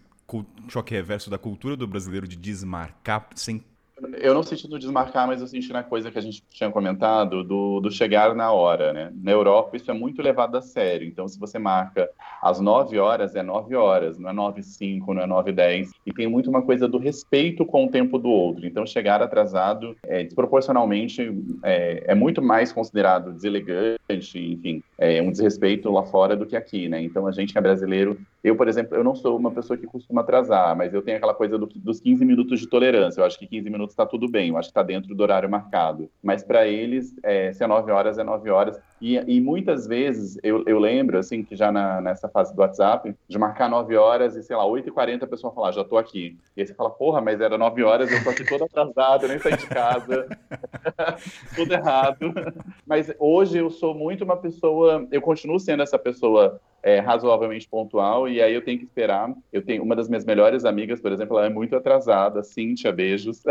choque 0.67 0.93
reverso 0.93 1.29
da 1.29 1.37
cultura 1.37 1.77
do 1.77 1.87
brasileiro 1.87 2.27
de 2.27 2.35
desmarcar 2.35 3.27
sem 3.35 3.63
eu 4.19 4.33
não 4.33 4.43
senti 4.43 4.69
no 4.69 4.77
desmarcar, 4.77 5.27
mas 5.27 5.41
eu 5.41 5.47
senti 5.47 5.71
na 5.73 5.83
coisa 5.83 6.11
que 6.11 6.17
a 6.17 6.21
gente 6.21 6.43
tinha 6.49 6.69
comentado 6.69 7.43
do, 7.43 7.79
do 7.79 7.91
chegar 7.91 8.35
na 8.35 8.51
hora, 8.51 8.93
né? 8.93 9.11
Na 9.15 9.31
Europa 9.31 9.75
isso 9.75 9.89
é 9.89 9.93
muito 9.93 10.21
levado 10.21 10.55
a 10.57 10.61
sério. 10.61 11.07
Então, 11.07 11.27
se 11.27 11.39
você 11.39 11.57
marca 11.57 12.09
às 12.41 12.59
9 12.59 12.99
horas, 12.99 13.35
é 13.35 13.41
9 13.41 13.75
horas, 13.75 14.19
não 14.19 14.29
é 14.29 14.33
9 14.33 14.61
5, 14.61 15.13
não 15.13 15.21
é 15.21 15.27
9 15.27 15.51
10. 15.51 15.91
E 16.05 16.13
tem 16.13 16.27
muito 16.27 16.49
uma 16.49 16.61
coisa 16.61 16.87
do 16.87 16.97
respeito 16.97 17.65
com 17.65 17.85
o 17.85 17.89
tempo 17.89 18.19
do 18.19 18.29
outro. 18.29 18.65
Então, 18.67 18.85
chegar 18.85 19.21
atrasado 19.21 19.95
é 20.03 20.23
desproporcionalmente 20.23 21.31
é, 21.63 22.03
é 22.07 22.15
muito 22.15 22.41
mais 22.41 22.71
considerado 22.71 23.33
deselegante, 23.33 23.97
enfim, 24.39 24.83
é 24.97 25.21
um 25.21 25.31
desrespeito 25.31 25.91
lá 25.91 26.03
fora 26.03 26.35
do 26.35 26.45
que 26.45 26.55
aqui, 26.55 26.87
né? 26.87 27.01
Então, 27.01 27.25
a 27.25 27.31
gente 27.31 27.51
que 27.51 27.57
é 27.57 27.61
brasileiro, 27.61 28.19
eu, 28.47 28.55
por 28.55 28.67
exemplo, 28.67 28.95
eu 28.95 29.03
não 29.03 29.15
sou 29.15 29.37
uma 29.37 29.51
pessoa 29.51 29.77
que 29.77 29.85
costuma 29.85 30.21
atrasar, 30.21 30.75
mas 30.75 30.93
eu 30.93 31.01
tenho 31.01 31.17
aquela 31.17 31.33
coisa 31.33 31.57
do, 31.57 31.65
dos 31.65 31.99
15 31.99 32.23
minutos 32.23 32.59
de 32.59 32.69
tolerância. 32.69 33.21
Eu 33.21 33.25
acho 33.25 33.37
que 33.37 33.47
15 33.47 33.69
minutos 33.69 33.93
está 33.93 34.05
tudo 34.05 34.29
bem, 34.29 34.49
eu 34.49 34.57
acho 34.57 34.69
que 34.69 34.71
está 34.71 34.83
dentro 34.83 35.13
do 35.13 35.21
horário 35.21 35.49
marcado. 35.49 36.09
Mas 36.21 36.43
para 36.43 36.67
eles, 36.67 37.15
é, 37.23 37.51
se 37.51 37.63
é 37.63 37.67
9 37.67 37.91
horas, 37.91 38.17
é 38.17 38.23
9 38.23 38.49
horas. 38.49 38.79
E, 38.99 39.15
e 39.15 39.39
muitas 39.39 39.85
vezes, 39.85 40.39
eu, 40.41 40.63
eu, 40.65 40.79
lembro, 40.79 41.17
assim, 41.17 41.43
que 41.43 41.55
já 41.55 41.71
na, 41.71 42.01
nessa 42.01 42.27
fase 42.27 42.55
do 42.55 42.61
WhatsApp, 42.61 43.15
de 43.27 43.37
marcar 43.37 43.69
9 43.69 43.95
horas 43.95 44.35
e, 44.35 44.41
sei 44.41 44.55
lá, 44.55 44.65
8h40 44.65 45.23
a 45.23 45.27
pessoa 45.27 45.53
falar, 45.53 45.71
já 45.71 45.81
estou 45.81 45.97
aqui. 45.99 46.37
E 46.55 46.61
aí 46.61 46.67
você 46.67 46.73
fala, 46.73 46.89
porra, 46.89 47.21
mas 47.21 47.39
era 47.39 47.57
9 47.57 47.83
horas, 47.83 48.11
eu 48.11 48.17
estou 48.17 48.31
aqui 48.31 48.43
todo 48.43 48.63
atrasado, 48.63 49.25
eu 49.25 49.29
nem 49.29 49.39
saí 49.39 49.55
de 49.55 49.67
casa. 49.67 50.27
tudo 51.55 51.73
errado. 51.73 52.33
Mas 52.85 53.13
hoje 53.19 53.59
eu 53.59 53.69
sou 53.69 53.93
muito 53.93 54.23
uma 54.23 54.37
pessoa, 54.37 55.07
eu 55.11 55.21
continuo 55.21 55.59
sendo 55.59 55.83
essa 55.83 55.99
pessoa 55.99 56.59
é, 56.87 56.99
razoavelmente 56.99 57.67
pontual, 57.67 58.29
e 58.29 58.41
aí 58.41 58.53
eu 58.53 58.63
tenho 58.63 58.77
que 58.77 58.85
esperar. 58.85 59.33
Eu 59.51 59.61
tenho 59.61 59.83
uma 59.83 59.95
das 59.95 60.07
minhas 60.07 60.23
melhores 60.23 60.63
amigas, 60.63 61.01
por 61.01 61.11
exemplo, 61.11 61.37
ela 61.37 61.47
é 61.47 61.49
muito 61.49 61.75
atrasada, 61.75 62.43
Cíntia, 62.43 62.91
beijos. 62.91 63.43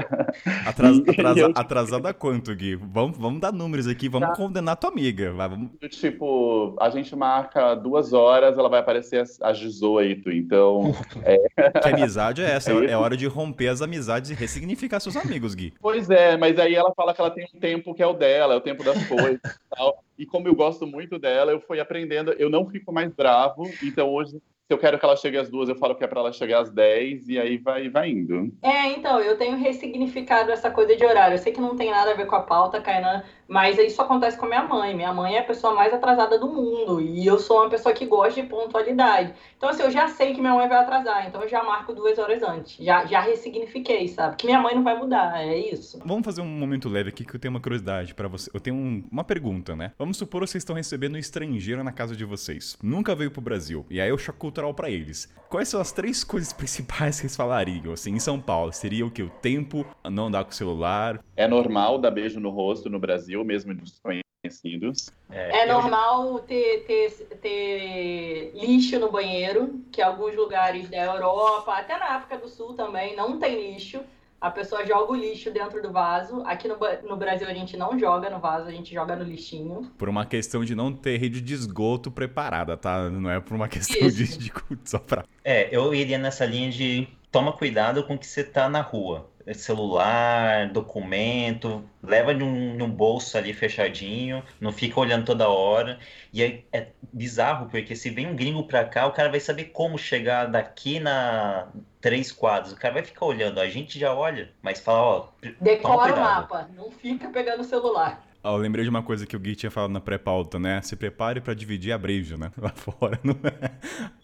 Atras, 0.66 0.98
atrasa, 1.00 1.40
eu... 1.40 1.52
Atrasada 1.54 2.14
quanto, 2.14 2.54
Gui? 2.54 2.76
Vamos, 2.76 3.18
vamos 3.18 3.40
dar 3.40 3.52
números 3.52 3.86
aqui, 3.86 4.08
vamos 4.08 4.28
tá. 4.28 4.36
condenar 4.36 4.76
tua 4.76 4.90
amiga. 4.90 5.32
Vai, 5.36 5.48
vamos... 5.48 5.70
Tipo, 5.90 6.76
a 6.80 6.90
gente 6.90 7.14
marca 7.14 7.74
duas 7.74 8.12
horas, 8.12 8.56
ela 8.58 8.68
vai 8.68 8.80
aparecer 8.80 9.20
às, 9.20 9.40
às 9.40 9.58
18, 9.58 10.30
então. 10.32 10.94
é... 11.22 11.36
Que 11.80 11.88
amizade 11.88 12.42
é 12.42 12.50
essa? 12.50 12.72
É, 12.72 12.92
é 12.92 12.96
hora 12.96 13.16
de 13.16 13.26
romper 13.26 13.68
as 13.68 13.82
amizades 13.82 14.30
e 14.30 14.34
ressignificar 14.34 15.00
seus 15.00 15.16
amigos, 15.16 15.54
Gui. 15.54 15.74
Pois 15.80 16.10
é, 16.10 16.36
mas 16.36 16.58
aí 16.58 16.74
ela 16.74 16.92
fala 16.94 17.14
que 17.14 17.20
ela 17.20 17.30
tem 17.30 17.46
um 17.54 17.58
tempo 17.58 17.94
que 17.94 18.02
é 18.02 18.06
o 18.06 18.12
dela, 18.12 18.54
é 18.54 18.56
o 18.56 18.60
tempo 18.60 18.82
das 18.82 19.06
coisas 19.06 19.40
e 19.44 19.76
tal. 19.76 20.02
E 20.18 20.26
como 20.26 20.48
eu 20.48 20.54
gosto 20.54 20.86
muito 20.86 21.18
dela, 21.18 21.52
eu 21.52 21.60
fui 21.60 21.78
aprendendo, 21.78 22.32
eu 22.32 22.48
não 22.48 22.66
fico 22.66 22.92
mais 22.92 23.12
bravo, 23.12 23.70
então 23.82 24.08
hoje 24.08 24.40
se 24.66 24.74
eu 24.74 24.78
quero 24.78 24.98
que 24.98 25.04
ela 25.04 25.14
chegue 25.14 25.38
às 25.38 25.48
duas, 25.48 25.68
eu 25.68 25.76
falo 25.76 25.94
que 25.94 26.02
é 26.02 26.08
para 26.08 26.18
ela 26.18 26.32
chegar 26.32 26.60
às 26.60 26.70
dez 26.72 27.28
e 27.28 27.38
aí 27.38 27.56
vai, 27.56 27.88
vai 27.88 28.10
indo. 28.10 28.52
É, 28.60 28.88
então, 28.88 29.20
eu 29.20 29.38
tenho 29.38 29.56
ressignificado 29.56 30.50
essa 30.50 30.72
coisa 30.72 30.96
de 30.96 31.04
horário. 31.04 31.34
Eu 31.34 31.38
sei 31.38 31.52
que 31.52 31.60
não 31.60 31.76
tem 31.76 31.92
nada 31.92 32.10
a 32.10 32.14
ver 32.14 32.26
com 32.26 32.34
a 32.34 32.42
pauta, 32.42 32.80
Kainan, 32.80 33.22
mas 33.46 33.78
isso 33.78 34.02
acontece 34.02 34.36
com 34.36 34.46
a 34.46 34.48
minha 34.48 34.64
mãe. 34.64 34.92
Minha 34.92 35.14
mãe 35.14 35.36
é 35.36 35.38
a 35.38 35.44
pessoa 35.44 35.72
mais 35.72 35.94
atrasada 35.94 36.36
do 36.36 36.48
mundo 36.48 37.00
e 37.00 37.24
eu 37.24 37.38
sou 37.38 37.60
uma 37.60 37.70
pessoa 37.70 37.94
que 37.94 38.06
gosta 38.06 38.42
de 38.42 38.48
pontualidade. 38.48 39.34
Então, 39.56 39.68
assim, 39.68 39.84
eu 39.84 39.90
já 39.90 40.08
sei 40.08 40.34
que 40.34 40.40
minha 40.40 40.52
mãe 40.52 40.68
vai 40.68 40.78
atrasar, 40.78 41.28
então 41.28 41.40
eu 41.42 41.48
já 41.48 41.62
marco 41.62 41.94
duas 41.94 42.18
horas 42.18 42.42
antes. 42.42 42.84
Já, 42.84 43.06
já 43.06 43.20
ressignifiquei, 43.20 44.08
sabe? 44.08 44.34
Que 44.34 44.46
minha 44.46 44.60
mãe 44.60 44.74
não 44.74 44.82
vai 44.82 44.98
mudar, 44.98 45.40
é 45.40 45.56
isso. 45.56 46.00
Vamos 46.04 46.24
fazer 46.24 46.40
um 46.40 46.46
momento 46.46 46.88
leve 46.88 47.10
aqui 47.10 47.24
que 47.24 47.36
eu 47.36 47.38
tenho 47.38 47.54
uma 47.54 47.60
curiosidade 47.60 48.14
para 48.14 48.26
você. 48.26 48.50
Eu 48.52 48.58
tenho 48.58 48.74
um, 48.74 49.04
uma 49.12 49.22
pergunta, 49.22 49.76
né? 49.76 49.92
Vamos 49.96 50.16
supor 50.16 50.42
que 50.42 50.48
vocês 50.48 50.62
estão 50.62 50.74
recebendo 50.74 51.14
um 51.14 51.18
estrangeiro 51.18 51.84
na 51.84 51.92
casa 51.92 52.16
de 52.16 52.24
vocês. 52.24 52.76
Nunca 52.82 53.14
veio 53.14 53.30
pro 53.30 53.40
Brasil. 53.40 53.86
E 53.88 54.00
aí 54.00 54.10
o 54.10 54.18
choque 54.18 54.38
cultural 54.56 54.72
para 54.72 54.90
eles. 54.90 55.28
Quais 55.48 55.68
são 55.68 55.80
as 55.80 55.92
três 55.92 56.24
coisas 56.24 56.52
principais 56.52 57.20
que 57.20 57.26
eles 57.26 57.36
falariam, 57.36 57.92
assim, 57.92 58.12
em 58.12 58.18
São 58.18 58.40
Paulo? 58.40 58.72
Seria 58.72 59.06
o 59.06 59.10
que? 59.10 59.22
O 59.22 59.30
tempo, 59.30 59.86
não 60.10 60.26
andar 60.26 60.44
com 60.44 60.50
o 60.50 60.54
celular? 60.54 61.22
É 61.36 61.46
normal 61.46 61.98
dar 61.98 62.10
beijo 62.10 62.40
no 62.40 62.50
rosto 62.50 62.88
no 62.88 62.98
Brasil, 62.98 63.44
mesmo 63.44 63.74
dos 63.74 64.00
conhecidos. 64.00 65.10
É, 65.30 65.60
é 65.60 65.66
normal 65.66 66.40
ter, 66.40 66.84
ter, 66.86 67.10
ter 67.40 68.52
lixo 68.54 68.98
no 68.98 69.10
banheiro, 69.10 69.80
que 69.92 70.00
alguns 70.02 70.34
lugares 70.34 70.88
da 70.88 71.04
Europa, 71.04 71.74
até 71.74 71.98
na 71.98 72.16
África 72.16 72.38
do 72.38 72.48
Sul 72.48 72.74
também, 72.74 73.14
não 73.14 73.38
tem 73.38 73.72
lixo. 73.72 74.00
A 74.40 74.50
pessoa 74.50 74.86
joga 74.86 75.12
o 75.12 75.14
lixo 75.14 75.50
dentro 75.50 75.80
do 75.80 75.90
vaso. 75.90 76.42
Aqui 76.44 76.68
no, 76.68 76.76
no 77.08 77.16
Brasil 77.16 77.48
a 77.48 77.54
gente 77.54 77.76
não 77.76 77.98
joga 77.98 78.28
no 78.28 78.38
vaso, 78.38 78.68
a 78.68 78.70
gente 78.70 78.92
joga 78.92 79.16
no 79.16 79.24
lixinho. 79.24 79.90
Por 79.96 80.08
uma 80.08 80.26
questão 80.26 80.64
de 80.64 80.74
não 80.74 80.92
ter 80.92 81.16
rede 81.18 81.40
de 81.40 81.54
esgoto 81.54 82.10
preparada, 82.10 82.76
tá? 82.76 83.08
Não 83.08 83.30
é 83.30 83.40
por 83.40 83.54
uma 83.54 83.68
questão 83.68 84.08
de, 84.08 84.38
de 84.38 84.52
só 84.84 84.98
pra... 84.98 85.24
É, 85.42 85.74
eu 85.74 85.94
iria 85.94 86.18
nessa 86.18 86.44
linha 86.44 86.70
de 86.70 87.08
toma 87.30 87.52
cuidado 87.52 88.04
com 88.04 88.14
o 88.14 88.18
que 88.18 88.26
você 88.26 88.44
tá 88.44 88.68
na 88.68 88.80
rua. 88.80 89.28
Celular, 89.54 90.68
documento, 90.70 91.88
leva 92.02 92.34
num, 92.34 92.74
num 92.74 92.90
bolso 92.90 93.38
ali 93.38 93.52
fechadinho, 93.52 94.42
não 94.60 94.72
fica 94.72 94.98
olhando 94.98 95.24
toda 95.24 95.48
hora. 95.48 95.98
E 96.32 96.42
é, 96.42 96.64
é, 96.72 96.88
bizarro, 97.12 97.68
porque 97.68 97.94
se 97.94 98.10
vem 98.10 98.26
um 98.26 98.34
gringo 98.34 98.64
pra 98.64 98.84
cá, 98.84 99.06
o 99.06 99.12
cara 99.12 99.30
vai 99.30 99.38
saber 99.38 99.66
como 99.66 99.96
chegar 99.96 100.46
daqui 100.46 100.98
na 100.98 101.68
três 102.00 102.32
quadros. 102.32 102.72
O 102.72 102.76
cara 102.76 102.94
vai 102.94 103.04
ficar 103.04 103.24
olhando, 103.24 103.60
a 103.60 103.68
gente 103.68 103.98
já 103.98 104.12
olha, 104.12 104.50
mas 104.60 104.80
fala, 104.80 104.98
ó. 104.98 105.28
Decora 105.60 106.14
o 106.14 106.20
mapa, 106.20 106.68
não 106.74 106.90
fica 106.90 107.28
pegando 107.28 107.60
o 107.60 107.64
celular. 107.64 108.25
Ah, 108.46 108.52
eu 108.52 108.58
lembrei 108.58 108.84
de 108.84 108.90
uma 108.90 109.02
coisa 109.02 109.26
que 109.26 109.34
o 109.34 109.40
Gui 109.40 109.56
tinha 109.56 109.72
falado 109.72 109.90
na 109.90 110.00
pré-pauta, 110.00 110.56
né? 110.56 110.80
Se 110.80 110.94
prepare 110.94 111.40
para 111.40 111.52
dividir 111.52 111.90
a 111.90 111.98
brejo, 111.98 112.36
né? 112.36 112.52
Lá 112.56 112.68
fora, 112.68 113.18
não 113.24 113.34
é? 113.42 113.72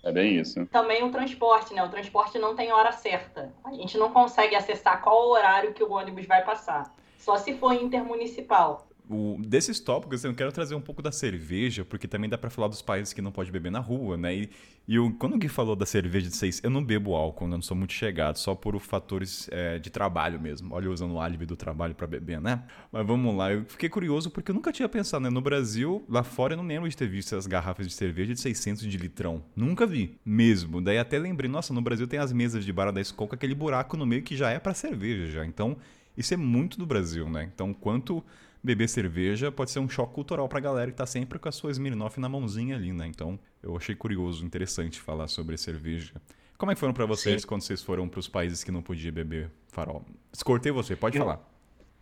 É 0.09 0.13
bem 0.13 0.39
isso. 0.39 0.65
Também 0.67 1.03
o 1.03 1.11
transporte, 1.11 1.75
né? 1.75 1.83
O 1.83 1.89
transporte 1.89 2.39
não 2.39 2.55
tem 2.55 2.71
hora 2.71 2.93
certa. 2.93 3.53
A 3.65 3.73
gente 3.73 3.99
não 3.99 4.13
consegue 4.13 4.55
acessar 4.55 5.03
qual 5.03 5.27
o 5.27 5.33
horário 5.33 5.75
que 5.75 5.83
o 5.83 5.91
ônibus 5.91 6.25
vai 6.25 6.45
passar. 6.45 6.95
Só 7.19 7.37
se 7.37 7.55
for 7.55 7.73
intermunicipal. 7.73 8.87
O, 9.13 9.37
desses 9.45 9.79
tópicos, 9.79 10.25
eu 10.25 10.35
quero 10.35 10.51
trazer 10.51 10.75
um 10.75 10.81
pouco 10.81 11.03
da 11.03 11.13
cerveja, 11.13 11.85
porque 11.85 12.09
também 12.09 12.31
dá 12.31 12.39
para 12.39 12.49
falar 12.49 12.69
dos 12.69 12.81
países 12.81 13.13
que 13.13 13.21
não 13.21 13.31
pode 13.31 13.53
beber 13.53 13.71
na 13.71 13.79
rua, 13.79 14.17
né? 14.17 14.35
E, 14.35 14.51
e 14.89 14.97
quando 15.19 15.35
o 15.35 15.39
Gui 15.39 15.49
falou 15.49 15.77
da 15.77 15.85
cerveja 15.85 16.29
de 16.29 16.37
seis, 16.37 16.61
eu 16.65 16.71
não 16.71 16.83
bebo 16.83 17.15
álcool, 17.15 17.47
né? 17.47 17.53
eu 17.55 17.59
não 17.59 17.63
sou 17.63 17.77
muito 17.77 17.93
chegado, 17.93 18.39
só 18.39 18.55
por 18.55 18.79
fatores 18.81 19.49
é, 19.53 19.79
de 19.79 19.91
trabalho 19.91 20.41
mesmo. 20.41 20.75
Olha, 20.75 20.91
usando 20.91 21.13
o 21.13 21.21
álibi 21.21 21.45
do 21.45 21.57
trabalho 21.57 21.95
para 21.95 22.07
beber, 22.07 22.41
né? 22.41 22.63
Mas 22.91 23.07
vamos 23.07 23.35
lá, 23.37 23.53
eu 23.53 23.65
fiquei 23.67 23.89
curioso 23.89 24.31
porque 24.31 24.51
eu 24.51 24.55
nunca 24.55 24.73
tinha 24.73 24.89
pensado, 24.89 25.23
né? 25.23 25.31
No 25.31 25.41
Brasil, 25.41 26.05
lá 26.09 26.23
fora, 26.23 26.55
eu 26.55 26.57
não 26.57 26.67
lembro 26.67 26.89
de 26.89 26.97
ter 26.97 27.07
visto 27.07 27.35
essas 27.35 27.47
garrafas 27.47 27.87
de 27.87 27.93
cerveja 27.93 28.33
de 28.33 28.41
600 28.41 28.83
de 28.83 28.97
litrão. 28.97 29.45
Nunca 29.55 29.87
vi, 29.87 30.19
mesmo. 30.25 30.81
Daí 30.81 30.99
até 30.99 31.19
lembrei, 31.19 31.51
nossa, 31.51 31.75
no 31.75 31.83
Brasil 31.83 32.07
tem 32.07 32.19
as 32.19 32.33
mesas 32.33 32.65
de 32.65 32.73
bar 32.73 32.91
da 32.91 33.01
escola 33.01 33.29
com 33.29 33.35
aquele 33.35 33.55
buraco 33.55 33.97
no 33.97 34.07
meio 34.07 34.23
que 34.23 34.37
já 34.37 34.51
é 34.51 34.59
para 34.59 34.75
cerveja 34.75 35.31
já. 35.31 35.45
Então, 35.45 35.77
isso 36.17 36.35
é 36.35 36.37
muito 36.37 36.79
do 36.79 36.87
Brasil, 36.87 37.29
né? 37.29 37.51
Então, 37.55 37.73
quanto 37.73 38.25
beber 38.63 38.89
cerveja 38.89 39.51
pode 39.51 39.71
ser 39.71 39.81
um 39.81 39.89
choque 39.89 40.15
cultural 40.15 40.49
pra 40.49 40.61
galera 40.61 40.91
que 40.91 40.97
tá 40.97 41.07
sempre 41.07 41.39
com 41.39 41.49
a 41.49 41.53
sua 41.53 41.71
Smirnoff 41.71 42.21
na 42.21 42.29
mãozinha 42.29 42.77
ali, 42.77 42.93
né? 42.93 43.07
Então, 43.07 43.39
eu 43.63 43.77
achei 43.77 43.95
curioso, 43.95 44.45
interessante 44.45 45.01
falar 45.01 45.29
sobre 45.29 45.57
cerveja. 45.57 46.15
Como 46.57 46.71
é 46.71 46.75
que 46.75 46.81
foram 46.81 46.95
para 46.95 47.07
vocês 47.07 47.43
Sim. 47.43 47.49
quando 47.49 47.63
vocês 47.63 47.83
foram 47.83 48.09
para 48.09 48.21
os 48.21 48.29
países 48.29 48.63
que 48.63 48.71
não 48.71 48.83
podia 48.83 49.11
beber 49.11 49.51
farol? 49.69 50.05
Escortei 50.33 50.71
você, 50.71 50.95
pode 50.95 51.19
eu... 51.19 51.25
falar. 51.25 51.53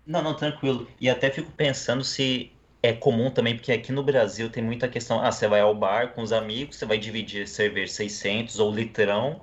Não, 0.07 0.23
não, 0.23 0.35
tranquilo. 0.35 0.87
E 1.01 1.09
até 1.09 1.31
fico 1.31 1.51
pensando 1.53 2.05
se 2.05 2.53
é 2.83 2.93
comum 2.93 3.31
também, 3.31 3.55
porque 3.55 3.73
aqui 3.73 3.93
no 3.93 4.03
Brasil 4.03 4.51
tem 4.51 4.63
muita 4.63 4.89
questão. 4.89 5.23
Ah, 5.23 5.31
você 5.31 5.47
vai 5.47 5.61
ao 5.61 5.75
bar 5.75 6.15
com 6.15 6.23
os 6.23 6.33
amigos, 6.33 6.77
você 6.77 6.85
vai 6.85 6.99
dividir 6.99 7.47
cerveja 7.47 7.93
600 7.93 8.59
ou 8.59 8.75
litrão 8.75 9.41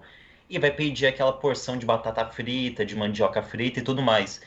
e 0.50 0.58
vai 0.60 0.72
pedir 0.72 1.08
aquela 1.08 1.34
porção 1.34 1.78
de 1.78 1.86
batata 1.86 2.26
frita, 2.26 2.86
de 2.86 2.96
mandioca 2.96 3.42
frita 3.42 3.80
e 3.80 3.84
tudo 3.84 4.02
mais. 4.02 4.42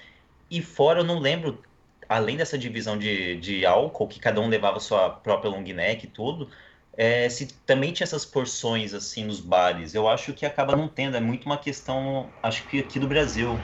E 0.51 0.61
fora 0.61 1.01
eu 1.01 1.05
não 1.05 1.19
lembro 1.19 1.63
além 2.09 2.37
dessa 2.37 2.59
divisão 2.59 2.99
de, 2.99 3.37
de 3.37 3.65
álcool, 3.65 4.09
que 4.09 4.19
cada 4.19 4.41
um 4.41 4.49
levava 4.49 4.81
sua 4.81 5.11
própria 5.11 5.49
long 5.49 5.63
neck 5.63 6.05
e 6.05 6.09
tudo, 6.09 6.49
é, 6.97 7.29
se 7.29 7.47
também 7.65 7.93
tinha 7.93 8.05
essas 8.05 8.25
porções 8.25 8.93
assim 8.93 9.25
nos 9.25 9.39
bares. 9.39 9.95
Eu 9.95 10.09
acho 10.09 10.33
que 10.33 10.45
acaba 10.45 10.75
não 10.75 10.89
tendo, 10.89 11.17
é 11.17 11.21
muito 11.21 11.47
uma 11.47 11.57
questão, 11.57 12.29
acho 12.43 12.67
que 12.67 12.81
aqui 12.81 12.99
do 12.99 13.07
Brasil. 13.07 13.57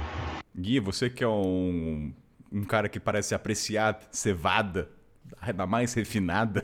Gui, 0.57 0.79
você 0.79 1.11
que 1.11 1.25
é 1.25 1.29
um, 1.29 2.13
um 2.53 2.63
cara 2.63 2.89
que 2.89 3.01
parece 3.01 3.35
apreciar 3.35 3.99
cevada, 4.13 4.89
da 5.53 5.67
mais 5.67 5.93
refinada, 5.93 6.63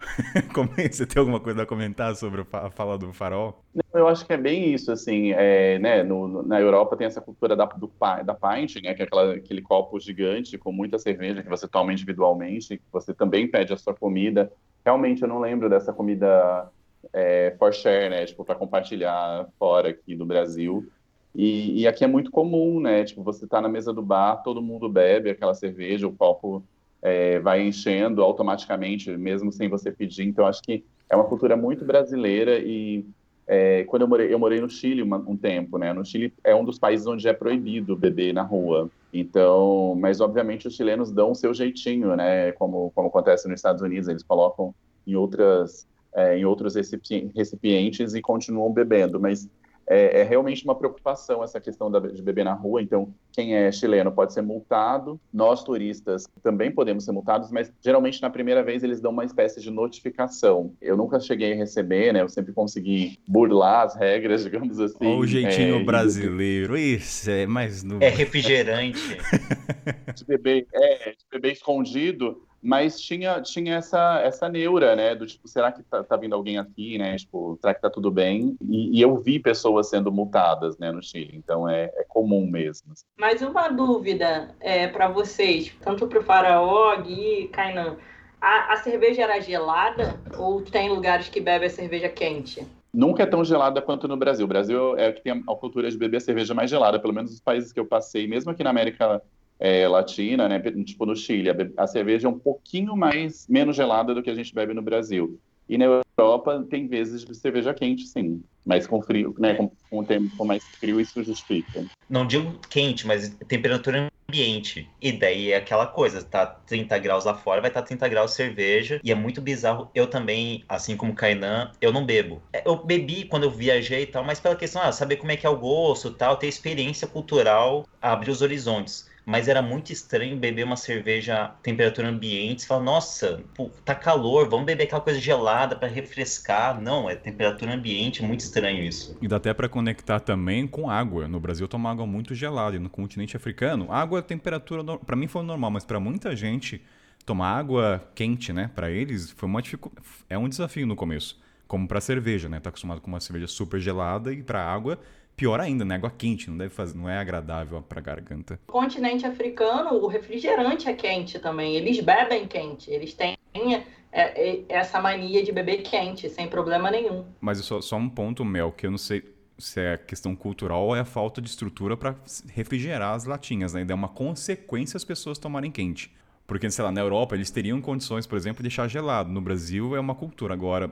você 0.90 1.06
tem 1.06 1.18
alguma 1.18 1.40
coisa 1.40 1.62
a 1.62 1.66
comentar 1.66 2.14
sobre 2.14 2.44
a 2.52 2.70
fala 2.70 2.96
do 2.96 3.12
farol? 3.12 3.64
Eu 3.92 4.06
acho 4.06 4.24
que 4.24 4.32
é 4.32 4.36
bem 4.36 4.72
isso, 4.72 4.92
assim, 4.92 5.32
é, 5.32 5.78
né, 5.78 6.02
no, 6.02 6.42
na 6.42 6.60
Europa 6.60 6.96
tem 6.96 7.06
essa 7.06 7.20
cultura 7.20 7.56
da, 7.56 7.64
do, 7.64 7.90
da 8.24 8.34
pint, 8.34 8.76
né, 8.76 8.94
que 8.94 9.02
é 9.02 9.04
aquela, 9.04 9.34
aquele 9.34 9.62
copo 9.62 9.98
gigante 9.98 10.56
com 10.56 10.70
muita 10.70 10.98
cerveja 10.98 11.42
que 11.42 11.48
você 11.48 11.66
toma 11.66 11.92
individualmente, 11.92 12.78
que 12.78 12.84
você 12.92 13.12
também 13.12 13.48
pede 13.48 13.72
a 13.72 13.76
sua 13.76 13.94
comida. 13.94 14.52
Realmente 14.84 15.22
eu 15.22 15.28
não 15.28 15.40
lembro 15.40 15.68
dessa 15.68 15.92
comida 15.92 16.70
é, 17.12 17.54
for 17.58 17.72
share, 17.72 18.10
né, 18.10 18.24
tipo, 18.24 18.44
para 18.44 18.54
compartilhar 18.54 19.48
fora 19.58 19.90
aqui 19.90 20.14
do 20.14 20.24
Brasil. 20.24 20.86
E, 21.34 21.82
e, 21.82 21.86
aqui 21.86 22.04
é 22.04 22.06
muito 22.06 22.30
comum, 22.30 22.80
né, 22.80 23.04
tipo, 23.04 23.22
você 23.22 23.46
tá 23.46 23.60
na 23.60 23.68
mesa 23.68 23.92
do 23.92 24.02
bar, 24.02 24.42
todo 24.42 24.62
mundo 24.62 24.88
bebe 24.88 25.30
aquela 25.30 25.54
cerveja, 25.54 26.06
o 26.06 26.12
copo 26.12 26.64
é, 27.02 27.38
vai 27.38 27.62
enchendo 27.62 28.22
automaticamente, 28.22 29.10
mesmo 29.16 29.52
sem 29.52 29.68
você 29.68 29.90
pedir. 29.90 30.24
Então, 30.24 30.46
acho 30.46 30.62
que 30.62 30.84
é 31.08 31.16
uma 31.16 31.24
cultura 31.24 31.56
muito 31.56 31.84
brasileira 31.84 32.58
e 32.58 33.04
é, 33.46 33.84
quando 33.84 34.02
eu 34.02 34.08
morei, 34.08 34.32
eu 34.32 34.38
morei 34.38 34.60
no 34.60 34.68
Chile 34.68 35.00
uma, 35.00 35.16
um 35.16 35.34
tempo, 35.34 35.78
né? 35.78 35.90
No 35.94 36.04
Chile 36.04 36.34
é 36.44 36.54
um 36.54 36.64
dos 36.64 36.78
países 36.78 37.06
onde 37.06 37.26
é 37.26 37.32
proibido 37.32 37.96
beber 37.96 38.34
na 38.34 38.42
rua. 38.42 38.90
Então, 39.10 39.96
mas 39.98 40.20
obviamente 40.20 40.68
os 40.68 40.76
chilenos 40.76 41.10
dão 41.10 41.30
o 41.30 41.34
seu 41.34 41.54
jeitinho, 41.54 42.14
né? 42.14 42.52
Como, 42.52 42.92
como 42.94 43.08
acontece 43.08 43.48
nos 43.48 43.58
Estados 43.58 43.80
Unidos, 43.80 44.06
eles 44.06 44.22
colocam 44.22 44.74
em 45.06 45.16
outras 45.16 45.88
é, 46.14 46.38
em 46.38 46.44
outros 46.44 46.74
recipientes 46.74 48.14
e 48.14 48.20
continuam 48.20 48.72
bebendo. 48.72 49.18
Mas 49.18 49.48
é, 49.88 50.20
é, 50.20 50.22
realmente 50.22 50.64
uma 50.64 50.74
preocupação 50.74 51.42
essa 51.42 51.60
questão 51.60 51.90
da, 51.90 51.98
de 51.98 52.22
beber 52.22 52.44
na 52.44 52.52
rua. 52.52 52.82
Então, 52.82 53.12
quem 53.32 53.54
é 53.54 53.72
chileno 53.72 54.12
pode 54.12 54.32
ser 54.32 54.42
multado, 54.42 55.20
nós 55.32 55.64
turistas 55.64 56.26
também 56.42 56.70
podemos 56.70 57.04
ser 57.04 57.12
multados, 57.12 57.50
mas 57.50 57.72
geralmente 57.80 58.20
na 58.20 58.30
primeira 58.30 58.62
vez 58.62 58.82
eles 58.82 59.00
dão 59.00 59.10
uma 59.10 59.24
espécie 59.24 59.60
de 59.60 59.70
notificação. 59.70 60.72
Eu 60.80 60.96
nunca 60.96 61.18
cheguei 61.18 61.52
a 61.52 61.56
receber, 61.56 62.12
né? 62.12 62.22
Eu 62.22 62.28
sempre 62.28 62.52
consegui 62.52 63.18
burlar 63.26 63.86
as 63.86 63.96
regras, 63.96 64.44
digamos 64.48 64.78
assim. 64.78 65.06
Olha 65.06 65.18
o 65.18 65.26
jeitinho 65.26 65.76
é, 65.76 65.84
brasileiro, 65.84 66.76
isso 66.76 67.30
é 67.30 67.46
mais 67.46 67.82
no... 67.82 68.02
É 68.02 68.08
refrigerante. 68.08 69.18
de 70.14 70.24
beber, 70.24 70.66
é, 70.72 71.10
de 71.10 71.24
beber 71.30 71.52
escondido 71.52 72.47
mas 72.62 73.00
tinha, 73.00 73.40
tinha 73.40 73.76
essa, 73.76 74.20
essa 74.20 74.48
neura, 74.48 74.96
né, 74.96 75.14
do 75.14 75.26
tipo, 75.26 75.46
será 75.48 75.70
que 75.70 75.82
tá, 75.82 76.02
tá 76.02 76.16
vindo 76.16 76.34
alguém 76.34 76.58
aqui, 76.58 76.98
né, 76.98 77.16
tipo, 77.16 77.58
será 77.60 77.74
que 77.74 77.80
tá 77.80 77.90
tudo 77.90 78.10
bem? 78.10 78.56
E, 78.68 78.98
e 78.98 79.00
eu 79.00 79.16
vi 79.16 79.38
pessoas 79.38 79.88
sendo 79.88 80.10
multadas, 80.10 80.76
né, 80.78 80.90
no 80.90 81.02
Chile, 81.02 81.32
então 81.34 81.68
é, 81.68 81.84
é 81.94 82.04
comum 82.08 82.46
mesmo. 82.46 82.92
Mas 83.18 83.42
uma 83.42 83.68
dúvida 83.68 84.54
é, 84.60 84.88
para 84.88 85.08
vocês, 85.08 85.74
tanto 85.80 86.06
para 86.06 86.18
o 86.18 86.22
Faraó 86.22 87.02
e 87.06 87.48
Kainan, 87.48 87.96
a, 88.40 88.72
a 88.72 88.76
cerveja 88.76 89.22
era 89.22 89.40
gelada 89.40 90.20
ou 90.36 90.62
tem 90.62 90.88
lugares 90.88 91.28
que 91.28 91.40
bebem 91.40 91.66
a 91.66 91.70
cerveja 91.70 92.08
quente? 92.08 92.66
Nunca 92.92 93.22
é 93.22 93.26
tão 93.26 93.44
gelada 93.44 93.82
quanto 93.82 94.08
no 94.08 94.16
Brasil. 94.16 94.44
O 94.44 94.48
Brasil 94.48 94.96
é 94.96 95.10
o 95.10 95.14
que 95.14 95.20
tem 95.20 95.32
a 95.32 95.54
cultura 95.54 95.90
de 95.90 95.98
beber 95.98 96.16
a 96.16 96.20
cerveja 96.20 96.54
mais 96.54 96.70
gelada, 96.70 96.98
pelo 96.98 97.12
menos 97.12 97.30
nos 97.30 97.40
países 97.40 97.72
que 97.72 97.78
eu 97.78 97.86
passei, 97.86 98.26
mesmo 98.26 98.50
aqui 98.50 98.64
na 98.64 98.70
América 98.70 99.22
é, 99.58 99.86
latina, 99.88 100.48
né, 100.48 100.60
tipo 100.84 101.04
no 101.04 101.16
Chile, 101.16 101.50
a, 101.76 101.86
cerveja 101.86 102.28
é 102.28 102.30
um 102.30 102.38
pouquinho 102.38 102.96
mais 102.96 103.46
menos 103.48 103.76
gelada 103.76 104.14
do 104.14 104.22
que 104.22 104.30
a 104.30 104.34
gente 104.34 104.54
bebe 104.54 104.72
no 104.72 104.82
Brasil. 104.82 105.38
E 105.68 105.76
na 105.76 106.02
Europa 106.16 106.64
tem 106.70 106.86
vezes 106.86 107.24
de 107.24 107.34
cerveja 107.34 107.74
quente, 107.74 108.06
sim, 108.06 108.42
mas 108.64 108.86
com 108.86 109.02
frio, 109.02 109.34
né, 109.38 109.54
com, 109.54 109.70
o 109.90 110.04
tempo 110.04 110.44
mais 110.44 110.64
frio 110.64 111.00
isso 111.00 111.22
justifica. 111.22 111.84
Não 112.08 112.26
digo 112.26 112.58
quente, 112.70 113.06
mas 113.06 113.28
temperatura 113.46 114.08
ambiente. 114.30 114.88
E 115.00 115.12
daí 115.12 115.52
é 115.52 115.56
aquela 115.56 115.86
coisa, 115.86 116.22
tá 116.22 116.46
30 116.46 116.98
graus 116.98 117.24
lá 117.24 117.34
fora, 117.34 117.60
vai 117.60 117.70
estar 117.70 117.80
tá 117.80 117.86
30 117.86 118.08
graus 118.08 118.32
cerveja, 118.32 119.00
e 119.02 119.10
é 119.10 119.14
muito 119.14 119.40
bizarro. 119.40 119.90
Eu 119.94 120.06
também, 120.06 120.64
assim 120.68 120.96
como 120.96 121.14
Kainan, 121.14 121.72
eu 121.80 121.92
não 121.92 122.04
bebo. 122.04 122.42
É, 122.52 122.62
eu 122.66 122.76
bebi 122.76 123.24
quando 123.24 123.44
eu 123.44 123.50
viajei 123.50 124.02
e 124.02 124.06
tal, 124.06 124.24
mas 124.24 124.40
pela 124.40 124.56
questão, 124.56 124.82
ah, 124.82 124.92
saber 124.92 125.16
como 125.16 125.32
é 125.32 125.36
que 125.36 125.46
é 125.46 125.50
o 125.50 125.56
gosto 125.56 126.10
tal, 126.10 126.36
ter 126.36 126.46
experiência 126.46 127.06
cultural, 127.06 127.86
abrir 128.00 128.30
os 128.30 128.42
horizontes 128.42 129.07
mas 129.28 129.46
era 129.46 129.60
muito 129.60 129.92
estranho 129.92 130.38
beber 130.38 130.64
uma 130.64 130.74
cerveja 130.74 131.52
temperatura 131.62 132.08
ambiente. 132.08 132.62
Você 132.62 132.66
fala, 132.66 132.82
nossa, 132.82 133.42
pô, 133.54 133.70
tá 133.84 133.94
calor, 133.94 134.48
vamos 134.48 134.64
beber 134.64 134.84
aquela 134.84 135.02
coisa 135.02 135.20
gelada 135.20 135.76
para 135.76 135.86
refrescar. 135.86 136.80
Não, 136.80 137.10
é 137.10 137.14
temperatura 137.14 137.74
ambiente, 137.74 138.22
muito 138.22 138.40
estranho 138.40 138.82
isso. 138.82 139.18
E 139.20 139.28
dá 139.28 139.36
até 139.36 139.52
para 139.52 139.68
conectar 139.68 140.18
também 140.18 140.66
com 140.66 140.88
água. 140.88 141.28
No 141.28 141.38
Brasil 141.38 141.68
toma 141.68 141.90
água 141.90 142.06
muito 142.06 142.34
gelada 142.34 142.76
e 142.76 142.78
no 142.78 142.88
continente 142.88 143.36
africano, 143.36 143.92
água 143.92 144.22
temperatura 144.22 144.82
para 144.96 145.14
mim 145.14 145.26
foi 145.26 145.42
normal, 145.42 145.72
mas 145.72 145.84
para 145.84 146.00
muita 146.00 146.34
gente 146.34 146.82
tomar 147.26 147.50
água 147.50 148.02
quente, 148.14 148.50
né, 148.50 148.70
para 148.74 148.90
eles 148.90 149.30
foi 149.32 149.46
uma 149.46 149.60
dificu... 149.60 149.92
é 150.30 150.38
um 150.38 150.48
desafio 150.48 150.86
no 150.86 150.96
começo 150.96 151.38
como 151.66 151.86
para 151.86 152.00
cerveja, 152.00 152.48
né? 152.48 152.58
Tá 152.58 152.70
acostumado 152.70 153.02
com 153.02 153.08
uma 153.08 153.20
cerveja 153.20 153.46
super 153.46 153.78
gelada 153.78 154.32
e 154.32 154.42
para 154.42 154.64
água 154.64 154.98
pior 155.38 155.60
ainda, 155.60 155.84
né? 155.84 155.94
Água 155.94 156.10
quente, 156.10 156.50
não 156.50 156.58
deve 156.58 156.74
fazer, 156.74 156.98
não 156.98 157.08
é 157.08 157.16
agradável 157.16 157.80
para 157.80 158.00
garganta. 158.00 158.58
No 158.66 158.72
continente 158.72 159.24
africano, 159.24 159.94
o 159.94 160.08
refrigerante 160.08 160.88
é 160.88 160.92
quente 160.92 161.38
também. 161.38 161.76
Eles 161.76 162.00
bebem 162.00 162.48
quente, 162.48 162.90
eles 162.90 163.14
têm 163.14 163.36
é, 163.54 163.82
é, 164.12 164.64
essa 164.68 165.00
mania 165.00 165.44
de 165.44 165.52
beber 165.52 165.82
quente, 165.82 166.28
sem 166.28 166.48
problema 166.48 166.90
nenhum. 166.90 167.24
Mas 167.40 167.58
só, 167.58 167.80
só 167.80 167.96
um 167.96 168.08
ponto, 168.08 168.44
Mel, 168.44 168.72
que 168.72 168.86
eu 168.86 168.90
não 168.90 168.98
sei 168.98 169.22
se 169.56 169.80
é 169.80 169.96
questão 169.96 170.34
cultural 170.34 170.84
ou 170.84 170.96
é 170.96 171.00
a 171.00 171.04
falta 171.04 171.40
de 171.40 171.48
estrutura 171.48 171.96
para 171.96 172.16
refrigerar 172.48 173.14
as 173.14 173.24
latinhas, 173.24 173.72
né? 173.74 173.86
E 173.88 173.92
é 173.92 173.94
uma 173.94 174.08
consequência 174.08 174.96
as 174.96 175.04
pessoas 175.04 175.38
tomarem 175.38 175.70
quente. 175.70 176.12
Porque, 176.48 176.68
sei 176.68 176.84
lá, 176.84 176.90
na 176.90 177.00
Europa 177.00 177.36
eles 177.36 177.50
teriam 177.50 177.80
condições, 177.80 178.26
por 178.26 178.36
exemplo, 178.36 178.58
de 178.58 178.68
deixar 178.68 178.88
gelado. 178.88 179.30
No 179.30 179.40
Brasil 179.40 179.94
é 179.94 180.00
uma 180.00 180.14
cultura. 180.16 180.54
Agora, 180.54 180.90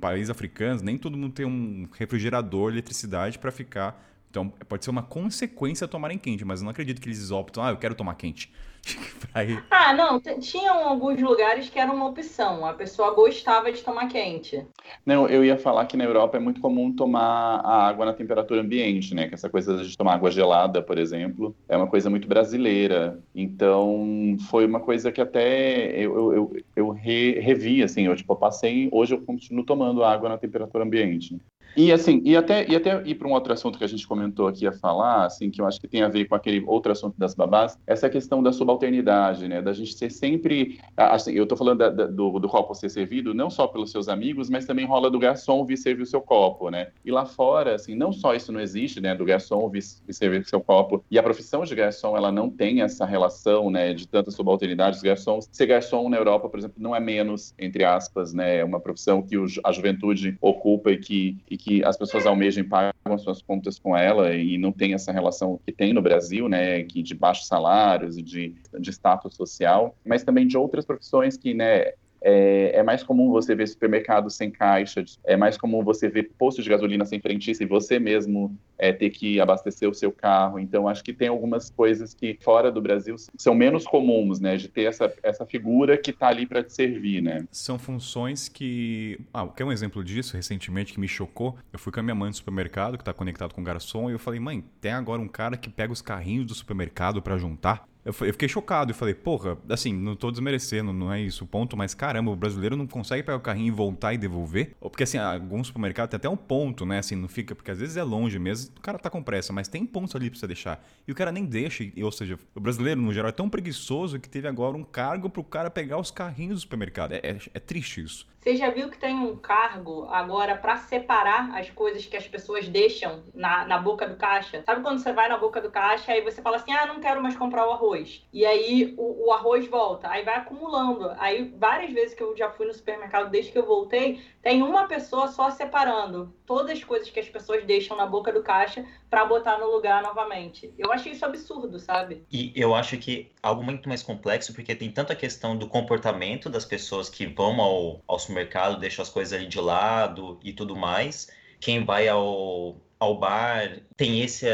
países 0.00 0.30
africanos, 0.30 0.82
nem 0.82 0.96
todo 0.98 1.16
mundo 1.16 1.32
tem 1.32 1.46
um 1.46 1.88
refrigerador, 1.92 2.72
eletricidade 2.72 3.38
para 3.38 3.50
ficar. 3.50 4.02
Então, 4.30 4.48
pode 4.48 4.84
ser 4.84 4.90
uma 4.90 5.02
consequência 5.02 5.86
tomarem 5.86 6.18
quente, 6.18 6.44
mas 6.44 6.60
eu 6.60 6.64
não 6.64 6.70
acredito 6.70 7.00
que 7.00 7.08
eles 7.08 7.30
optam, 7.30 7.62
ah, 7.62 7.70
eu 7.70 7.76
quero 7.76 7.94
tomar 7.94 8.14
quente. 8.14 8.52
ah, 9.70 9.92
não, 9.92 10.20
tinham 10.20 10.88
alguns 10.88 11.20
lugares 11.20 11.68
que 11.68 11.78
era 11.78 11.92
uma 11.92 12.06
opção, 12.06 12.64
a 12.64 12.72
pessoa 12.72 13.14
gostava 13.14 13.72
de 13.72 13.82
tomar 13.82 14.08
quente. 14.08 14.64
Não, 15.04 15.26
eu 15.28 15.44
ia 15.44 15.58
falar 15.58 15.86
que 15.86 15.96
na 15.96 16.04
Europa 16.04 16.36
é 16.36 16.40
muito 16.40 16.60
comum 16.60 16.92
tomar 16.92 17.60
a 17.64 17.86
água 17.86 18.06
na 18.06 18.12
temperatura 18.12 18.60
ambiente, 18.60 19.14
né? 19.14 19.28
Que 19.28 19.34
essa 19.34 19.48
coisa 19.48 19.82
de 19.82 19.96
tomar 19.96 20.14
água 20.14 20.30
gelada, 20.30 20.82
por 20.82 20.98
exemplo, 20.98 21.54
é 21.68 21.76
uma 21.76 21.86
coisa 21.86 22.08
muito 22.08 22.28
brasileira. 22.28 23.20
Então, 23.34 24.36
foi 24.50 24.66
uma 24.66 24.80
coisa 24.80 25.10
que 25.10 25.20
até 25.20 25.98
eu, 25.98 26.32
eu, 26.32 26.56
eu 26.76 26.90
re, 26.90 27.40
revi, 27.40 27.82
assim, 27.82 28.06
eu 28.06 28.14
tipo, 28.14 28.36
passei, 28.36 28.88
hoje 28.92 29.14
eu 29.14 29.22
continuo 29.22 29.64
tomando 29.64 30.04
água 30.04 30.28
na 30.28 30.38
temperatura 30.38 30.84
ambiente. 30.84 31.36
E 31.76 31.90
assim, 31.92 32.22
e 32.24 32.36
até, 32.36 32.68
e 32.68 32.76
até 32.76 33.02
ir 33.04 33.16
para 33.16 33.26
um 33.26 33.32
outro 33.32 33.52
assunto 33.52 33.78
que 33.78 33.84
a 33.84 33.88
gente 33.88 34.06
comentou 34.06 34.46
aqui 34.46 34.66
a 34.66 34.72
falar, 34.72 35.26
assim, 35.26 35.50
que 35.50 35.60
eu 35.60 35.66
acho 35.66 35.80
que 35.80 35.88
tem 35.88 36.02
a 36.02 36.08
ver 36.08 36.26
com 36.26 36.34
aquele 36.34 36.62
outro 36.66 36.92
assunto 36.92 37.18
das 37.18 37.34
babás, 37.34 37.76
essa 37.86 38.08
questão 38.08 38.42
da 38.42 38.52
subalternidade, 38.52 39.48
né? 39.48 39.60
Da 39.60 39.72
gente 39.72 39.94
ser 39.94 40.10
sempre. 40.10 40.78
Assim, 40.96 41.32
eu 41.32 41.42
estou 41.42 41.58
falando 41.58 41.78
da, 41.78 41.88
da, 41.90 42.06
do, 42.06 42.38
do 42.38 42.48
copo 42.48 42.74
ser 42.74 42.88
servido 42.88 43.34
não 43.34 43.50
só 43.50 43.66
pelos 43.66 43.90
seus 43.90 44.08
amigos, 44.08 44.48
mas 44.48 44.66
também 44.66 44.86
rola 44.86 45.10
do 45.10 45.18
garçom 45.18 45.64
vir 45.64 45.76
servir 45.76 46.02
o 46.02 46.06
seu 46.06 46.20
copo, 46.20 46.70
né? 46.70 46.88
E 47.04 47.10
lá 47.10 47.26
fora, 47.26 47.74
assim, 47.74 47.94
não 47.94 48.12
só 48.12 48.34
isso 48.34 48.52
não 48.52 48.60
existe, 48.60 49.00
né? 49.00 49.14
Do 49.14 49.24
garçom 49.24 49.68
vir, 49.68 49.82
vir 50.06 50.12
servir 50.12 50.40
o 50.40 50.48
seu 50.48 50.60
copo. 50.60 51.04
E 51.10 51.18
a 51.18 51.22
profissão 51.22 51.64
de 51.64 51.74
garçom, 51.74 52.16
ela 52.16 52.30
não 52.30 52.48
tem 52.48 52.82
essa 52.82 53.04
relação, 53.04 53.70
né? 53.70 53.92
De 53.92 54.06
tanta 54.06 54.30
subalternidade. 54.30 54.96
Os 54.96 55.02
garçons, 55.02 55.48
ser 55.50 55.66
garçom 55.66 56.08
na 56.08 56.16
Europa, 56.16 56.48
por 56.48 56.58
exemplo, 56.58 56.76
não 56.78 56.94
é 56.94 57.00
menos, 57.00 57.52
entre 57.58 57.84
aspas, 57.84 58.32
né? 58.32 58.58
É 58.58 58.64
uma 58.64 58.78
profissão 58.78 59.22
que 59.22 59.36
a 59.64 59.72
juventude 59.72 60.36
ocupa 60.40 60.92
e 60.92 60.98
que, 60.98 61.36
e 61.50 61.56
que 61.56 61.63
as 61.84 61.96
pessoas 61.96 62.26
almejam 62.26 62.62
e 62.64 62.66
pagam 62.66 63.18
suas 63.18 63.40
contas 63.42 63.78
com 63.78 63.96
ela 63.96 64.34
e 64.34 64.58
não 64.58 64.72
tem 64.72 64.94
essa 64.94 65.12
relação 65.12 65.58
que 65.64 65.72
tem 65.72 65.92
no 65.92 66.02
Brasil, 66.02 66.48
né, 66.48 66.82
que 66.82 67.02
de 67.02 67.14
baixos 67.14 67.46
salários 67.46 68.16
e 68.16 68.22
de, 68.22 68.54
de 68.78 68.90
status 68.90 69.34
social, 69.34 69.96
mas 70.04 70.22
também 70.22 70.46
de 70.46 70.56
outras 70.56 70.84
profissões 70.84 71.36
que, 71.36 71.54
né, 71.54 71.92
é, 72.26 72.78
é, 72.78 72.82
mais 72.82 73.02
comum 73.02 73.30
você 73.30 73.54
ver 73.54 73.68
supermercado 73.68 74.30
sem 74.30 74.50
caixa, 74.50 75.04
é 75.26 75.36
mais 75.36 75.58
comum 75.58 75.84
você 75.84 76.08
ver 76.08 76.30
posto 76.38 76.62
de 76.62 76.70
gasolina 76.70 77.04
sem 77.04 77.20
frentista 77.20 77.62
e 77.62 77.66
você 77.66 77.98
mesmo 77.98 78.56
é, 78.78 78.94
ter 78.94 79.10
que 79.10 79.38
abastecer 79.38 79.86
o 79.86 79.92
seu 79.92 80.10
carro. 80.10 80.58
Então, 80.58 80.88
acho 80.88 81.04
que 81.04 81.12
tem 81.12 81.28
algumas 81.28 81.68
coisas 81.68 82.14
que 82.14 82.38
fora 82.40 82.72
do 82.72 82.80
Brasil 82.80 83.16
são 83.36 83.54
menos 83.54 83.84
comuns, 83.84 84.40
né? 84.40 84.56
De 84.56 84.68
ter 84.68 84.84
essa, 84.84 85.12
essa 85.22 85.44
figura 85.44 85.98
que 85.98 86.10
está 86.10 86.28
ali 86.28 86.46
para 86.46 86.64
te 86.64 86.72
servir, 86.72 87.20
né? 87.20 87.44
São 87.52 87.78
funções 87.78 88.48
que. 88.48 89.20
Ah, 89.32 89.46
quer 89.46 89.64
um 89.64 89.72
exemplo 89.72 90.02
disso 90.02 90.34
recentemente 90.34 90.94
que 90.94 91.00
me 91.00 91.08
chocou? 91.08 91.56
Eu 91.70 91.78
fui 91.78 91.92
com 91.92 92.00
a 92.00 92.02
minha 92.02 92.14
mãe 92.14 92.28
no 92.28 92.34
supermercado, 92.34 92.96
que 92.96 93.02
está 93.02 93.12
conectado 93.12 93.52
com 93.52 93.60
o 93.60 93.64
garçom, 93.64 94.08
e 94.08 94.14
eu 94.14 94.18
falei, 94.18 94.40
mãe, 94.40 94.64
tem 94.80 94.92
agora 94.92 95.20
um 95.20 95.28
cara 95.28 95.58
que 95.58 95.68
pega 95.68 95.92
os 95.92 96.00
carrinhos 96.00 96.46
do 96.46 96.54
supermercado 96.54 97.20
para 97.20 97.36
juntar. 97.36 97.86
Eu, 98.04 98.12
fiquei 98.12 98.48
chocado 98.48 98.90
e 98.90 98.94
falei, 98.94 99.14
porra, 99.14 99.56
assim, 99.68 99.92
não 99.92 100.14
tô 100.14 100.30
desmerecendo, 100.30 100.92
não 100.92 101.12
é 101.12 101.20
isso 101.20 101.44
o 101.44 101.46
ponto, 101.46 101.76
mas 101.76 101.94
caramba, 101.94 102.30
o 102.30 102.36
brasileiro 102.36 102.76
não 102.76 102.86
consegue 102.86 103.22
pegar 103.22 103.38
o 103.38 103.40
carrinho 103.40 103.68
e 103.68 103.70
voltar 103.70 104.12
e 104.12 104.18
devolver? 104.18 104.74
Ou 104.80 104.90
porque, 104.90 105.04
assim, 105.04 105.16
alguns 105.16 105.68
supermercados 105.68 106.10
tem 106.10 106.18
até 106.18 106.28
um 106.28 106.36
ponto, 106.36 106.84
né? 106.84 106.98
Assim, 106.98 107.16
não 107.16 107.28
fica, 107.28 107.54
porque 107.54 107.70
às 107.70 107.78
vezes 107.78 107.96
é 107.96 108.02
longe 108.02 108.38
mesmo, 108.38 108.74
o 108.76 108.80
cara 108.80 108.98
tá 108.98 109.08
com 109.08 109.22
pressa, 109.22 109.52
mas 109.52 109.68
tem 109.68 109.86
pontos 109.86 110.14
ali 110.14 110.28
pra 110.28 110.38
você 110.38 110.46
deixar. 110.46 110.84
E 111.08 111.12
o 111.12 111.14
cara 111.14 111.32
nem 111.32 111.46
deixa, 111.46 111.82
ou 112.02 112.12
seja, 112.12 112.38
o 112.54 112.60
brasileiro, 112.60 113.00
no 113.00 113.12
geral, 113.12 113.30
é 113.30 113.32
tão 113.32 113.48
preguiçoso 113.48 114.20
que 114.20 114.28
teve 114.28 114.46
agora 114.46 114.76
um 114.76 114.84
cargo 114.84 115.30
pro 115.30 115.42
cara 115.42 115.70
pegar 115.70 115.98
os 115.98 116.10
carrinhos 116.10 116.56
do 116.56 116.60
supermercado. 116.60 117.12
É, 117.12 117.20
é, 117.22 117.38
é 117.54 117.58
triste 117.58 118.02
isso. 118.02 118.26
Você 118.44 118.56
já 118.56 118.68
viu 118.68 118.90
que 118.90 118.98
tem 118.98 119.14
um 119.14 119.36
cargo 119.36 120.06
agora 120.10 120.54
para 120.54 120.76
separar 120.76 121.58
as 121.58 121.70
coisas 121.70 122.04
que 122.04 122.14
as 122.14 122.28
pessoas 122.28 122.68
deixam 122.68 123.22
na, 123.34 123.64
na 123.64 123.78
boca 123.78 124.06
do 124.06 124.16
caixa? 124.16 124.62
Sabe 124.66 124.82
quando 124.82 124.98
você 124.98 125.14
vai 125.14 125.30
na 125.30 125.38
boca 125.38 125.62
do 125.62 125.70
caixa 125.70 126.14
e 126.14 126.20
você 126.20 126.42
fala 126.42 126.56
assim, 126.56 126.70
ah, 126.70 126.84
não 126.84 127.00
quero 127.00 127.22
mais 127.22 127.34
comprar 127.38 127.66
o 127.66 127.70
arroz. 127.70 127.93
E 128.32 128.44
aí 128.44 128.94
o, 128.96 129.26
o, 129.26 129.32
arroz 129.32 129.66
volta, 129.66 130.08
aí 130.08 130.24
vai 130.24 130.36
acumulando. 130.36 131.10
Aí 131.18 131.54
várias 131.56 131.92
vezes 131.92 132.14
que 132.14 132.22
eu 132.22 132.36
já 132.36 132.50
fui 132.50 132.66
no 132.66 132.74
supermercado 132.74 133.30
desde 133.30 133.52
que 133.52 133.58
eu 133.58 133.66
voltei, 133.66 134.20
tem 134.42 134.62
uma 134.62 134.86
pessoa 134.86 135.28
só 135.28 135.50
separando 135.50 136.34
todas 136.46 136.72
as 136.72 136.84
coisas 136.84 137.10
que 137.10 137.20
as 137.20 137.28
pessoas 137.28 137.64
deixam 137.64 137.96
na 137.96 138.06
boca 138.06 138.32
do 138.32 138.42
caixa 138.42 138.84
para 139.08 139.24
botar 139.24 139.58
no 139.58 139.70
lugar 139.70 140.02
novamente. 140.02 140.72
Eu 140.78 140.92
achei 140.92 141.12
isso 141.12 141.24
absurdo, 141.24 141.78
sabe? 141.78 142.24
E 142.30 142.52
eu 142.54 142.74
acho 142.74 142.96
que 142.98 143.32
algo 143.42 143.62
muito 143.62 143.88
mais 143.88 144.02
complexo, 144.02 144.52
porque 144.54 144.74
tem 144.74 144.90
tanta 144.90 145.14
questão 145.14 145.56
do 145.56 145.68
comportamento 145.68 146.50
das 146.50 146.64
pessoas 146.64 147.08
que 147.08 147.26
vão 147.26 147.60
ao, 147.60 148.02
ao 148.06 148.18
supermercado, 148.18 148.78
deixam 148.78 149.02
as 149.02 149.08
coisas 149.10 149.32
ali 149.32 149.46
de 149.46 149.60
lado 149.60 150.38
e 150.42 150.52
tudo 150.52 150.74
mais. 150.76 151.30
Quem 151.60 151.84
vai 151.84 152.08
ao, 152.08 152.76
ao 152.98 153.18
bar 153.18 153.80
tem 153.96 154.20
esse, 154.22 154.46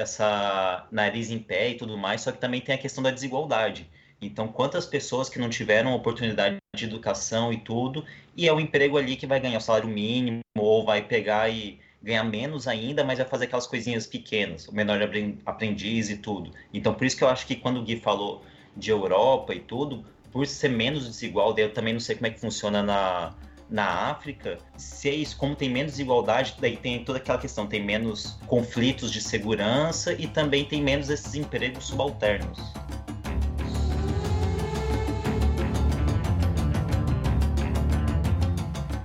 essa 0.00 0.86
nariz 0.90 1.30
em 1.30 1.38
pé 1.38 1.70
e 1.70 1.74
tudo 1.76 1.96
mais, 1.96 2.22
só 2.22 2.32
que 2.32 2.38
também 2.38 2.60
tem 2.60 2.74
a 2.74 2.78
questão 2.78 3.02
da 3.02 3.10
desigualdade. 3.10 3.88
Então, 4.20 4.48
quantas 4.48 4.84
pessoas 4.84 5.28
que 5.28 5.38
não 5.38 5.48
tiveram 5.48 5.94
oportunidade 5.94 6.56
de 6.76 6.84
educação 6.84 7.52
e 7.52 7.58
tudo, 7.58 8.04
e 8.36 8.46
é 8.46 8.52
o 8.52 8.60
emprego 8.60 8.98
ali 8.98 9.16
que 9.16 9.26
vai 9.26 9.40
ganhar 9.40 9.58
o 9.58 9.62
salário 9.62 9.88
mínimo, 9.88 10.40
ou 10.58 10.84
vai 10.84 11.02
pegar 11.02 11.48
e 11.48 11.78
ganhar 12.02 12.24
menos 12.24 12.68
ainda, 12.68 13.04
mas 13.04 13.18
vai 13.18 13.26
fazer 13.26 13.46
aquelas 13.46 13.66
coisinhas 13.66 14.06
pequenas, 14.06 14.66
o 14.68 14.74
menor 14.74 15.00
aprendiz 15.46 16.10
e 16.10 16.16
tudo. 16.16 16.50
Então, 16.72 16.94
por 16.94 17.06
isso 17.06 17.16
que 17.16 17.24
eu 17.24 17.28
acho 17.28 17.46
que 17.46 17.56
quando 17.56 17.78
o 17.78 17.82
Gui 17.82 17.96
falou 17.96 18.42
de 18.76 18.90
Europa 18.90 19.54
e 19.54 19.60
tudo, 19.60 20.04
por 20.30 20.46
ser 20.46 20.68
menos 20.68 21.06
desigual, 21.06 21.56
eu 21.58 21.72
também 21.72 21.92
não 21.92 22.00
sei 22.00 22.14
como 22.14 22.26
é 22.26 22.30
que 22.30 22.40
funciona 22.40 22.82
na, 22.82 23.34
na 23.70 24.10
África, 24.10 24.58
se 24.76 25.08
isso, 25.10 25.36
como 25.36 25.54
tem 25.54 25.70
menos 25.70 25.92
desigualdade, 25.92 26.56
daí 26.60 26.76
tem 26.76 27.04
toda 27.04 27.18
aquela 27.18 27.38
questão, 27.38 27.66
tem 27.66 27.82
menos 27.82 28.38
conflitos 28.46 29.12
de 29.12 29.20
segurança 29.20 30.12
e 30.12 30.26
também 30.26 30.64
tem 30.64 30.82
menos 30.82 31.08
esses 31.08 31.34
empregos 31.34 31.84
subalternos. 31.86 32.58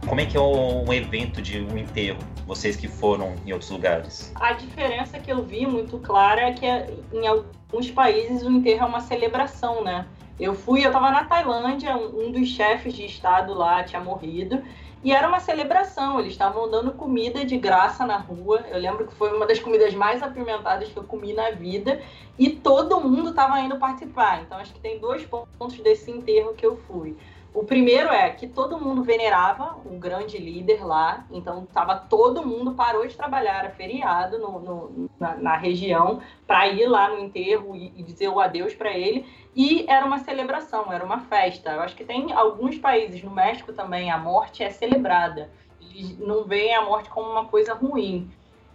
Como 0.07 0.21
é 0.21 0.25
que 0.25 0.37
é 0.37 0.41
um 0.41 0.91
evento 0.93 1.41
de 1.41 1.59
um 1.61 1.77
enterro? 1.77 2.19
Vocês 2.47 2.75
que 2.75 2.87
foram 2.87 3.35
em 3.45 3.53
outros 3.53 3.69
lugares. 3.71 4.31
A 4.35 4.53
diferença 4.53 5.19
que 5.19 5.31
eu 5.31 5.43
vi 5.43 5.65
muito 5.65 5.97
clara 5.97 6.41
é 6.41 6.53
que 6.53 6.65
em 7.11 7.27
alguns 7.27 7.89
países 7.91 8.43
o 8.43 8.51
enterro 8.51 8.83
é 8.83 8.85
uma 8.85 9.01
celebração, 9.01 9.83
né? 9.83 10.05
Eu 10.40 10.53
fui, 10.53 10.82
eu 10.84 10.88
estava 10.88 11.12
na 11.12 11.24
Tailândia, 11.24 11.95
um, 11.95 12.28
um 12.28 12.32
dos 12.32 12.49
chefes 12.49 12.94
de 12.94 13.06
estado 13.06 13.53
lá 13.53 13.84
tinha 13.84 14.02
morrido 14.02 14.62
e 15.02 15.14
era 15.14 15.28
uma 15.28 15.40
celebração. 15.40 16.20
Eles 16.20 16.34
estavam 16.34 16.70
dando 16.70 16.91
comida 16.94 17.45
de 17.45 17.57
graça 17.57 18.06
na 18.06 18.18
rua. 18.18 18.66
Eu 18.70 18.80
lembro 18.80 19.07
que 19.07 19.14
foi 19.14 19.32
uma 19.36 19.45
das 19.45 19.60
comidas 19.60 19.94
mais 19.94 20.22
apimentadas 20.22 20.90
que 20.90 20.98
eu 20.98 21.03
comi 21.06 21.34
na 21.34 21.52
vida 21.52 22.02
e 22.38 22.49
todo 22.49 22.99
mundo 22.99 23.30
estava 23.30 23.60
indo 23.62 23.78
participar. 23.78 24.41
Então 24.41 24.57
acho 24.57 24.74
que 24.74 24.80
tem 24.80 24.99
dois 24.99 25.26
pontos 25.26 25.80
desse 25.80 26.12
enterro 26.12 26.53
que 26.53 26.66
eu 26.66 26.76
fui. 26.76 27.18
O 27.56 27.64
primeiro 27.64 28.10
é 28.10 28.30
que 28.32 28.48
todo 28.48 28.77
mundo 28.77 29.02
venerava 29.02 29.77
o 29.86 29.98
grande 29.98 30.38
líder 30.38 30.86
lá, 30.86 31.26
então 31.32 31.65
tava 31.65 31.95
todo 31.95 32.45
mundo 32.45 32.73
parou 32.73 33.07
de 33.07 33.15
trabalhar, 33.15 33.60
era 33.60 33.69
feriado 33.69 34.38
no, 34.38 34.60
no, 34.60 35.10
na, 35.18 35.38
na, 35.38 35.56
região 35.56 36.19
para 36.45 36.68
ir 36.68 36.86
lá 36.86 37.07
no 37.07 37.18
enterro 37.18 37.73
e, 37.73 37.94
e 37.95 38.03
dizer 38.03 38.27
o 38.27 38.41
adeus 38.41 38.76
para 38.76 38.91
ele. 38.91 39.26
E 39.56 39.86
era 39.88 40.06
uma 40.06 40.19
celebração, 40.19 40.91
era 40.91 41.06
uma 41.06 41.22
festa. 41.22 41.72
Eu 41.72 41.80
acho 41.80 41.95
que 41.95 42.03
tem 42.03 42.34
alguns 42.34 42.77
países, 42.77 43.23
no 43.23 43.32
México 43.32 43.72
também, 43.72 44.11
a 44.11 44.18
morte 44.18 44.61
é 44.61 44.69
celebrada. 44.69 45.49
Eles 45.80 46.19
não 46.19 46.44
veem 46.44 46.76
a 46.76 46.82
morte 46.82 47.10
como 47.10 47.32
uma 47.32 47.45
coisa 47.45 47.73
ruim. 47.73 48.30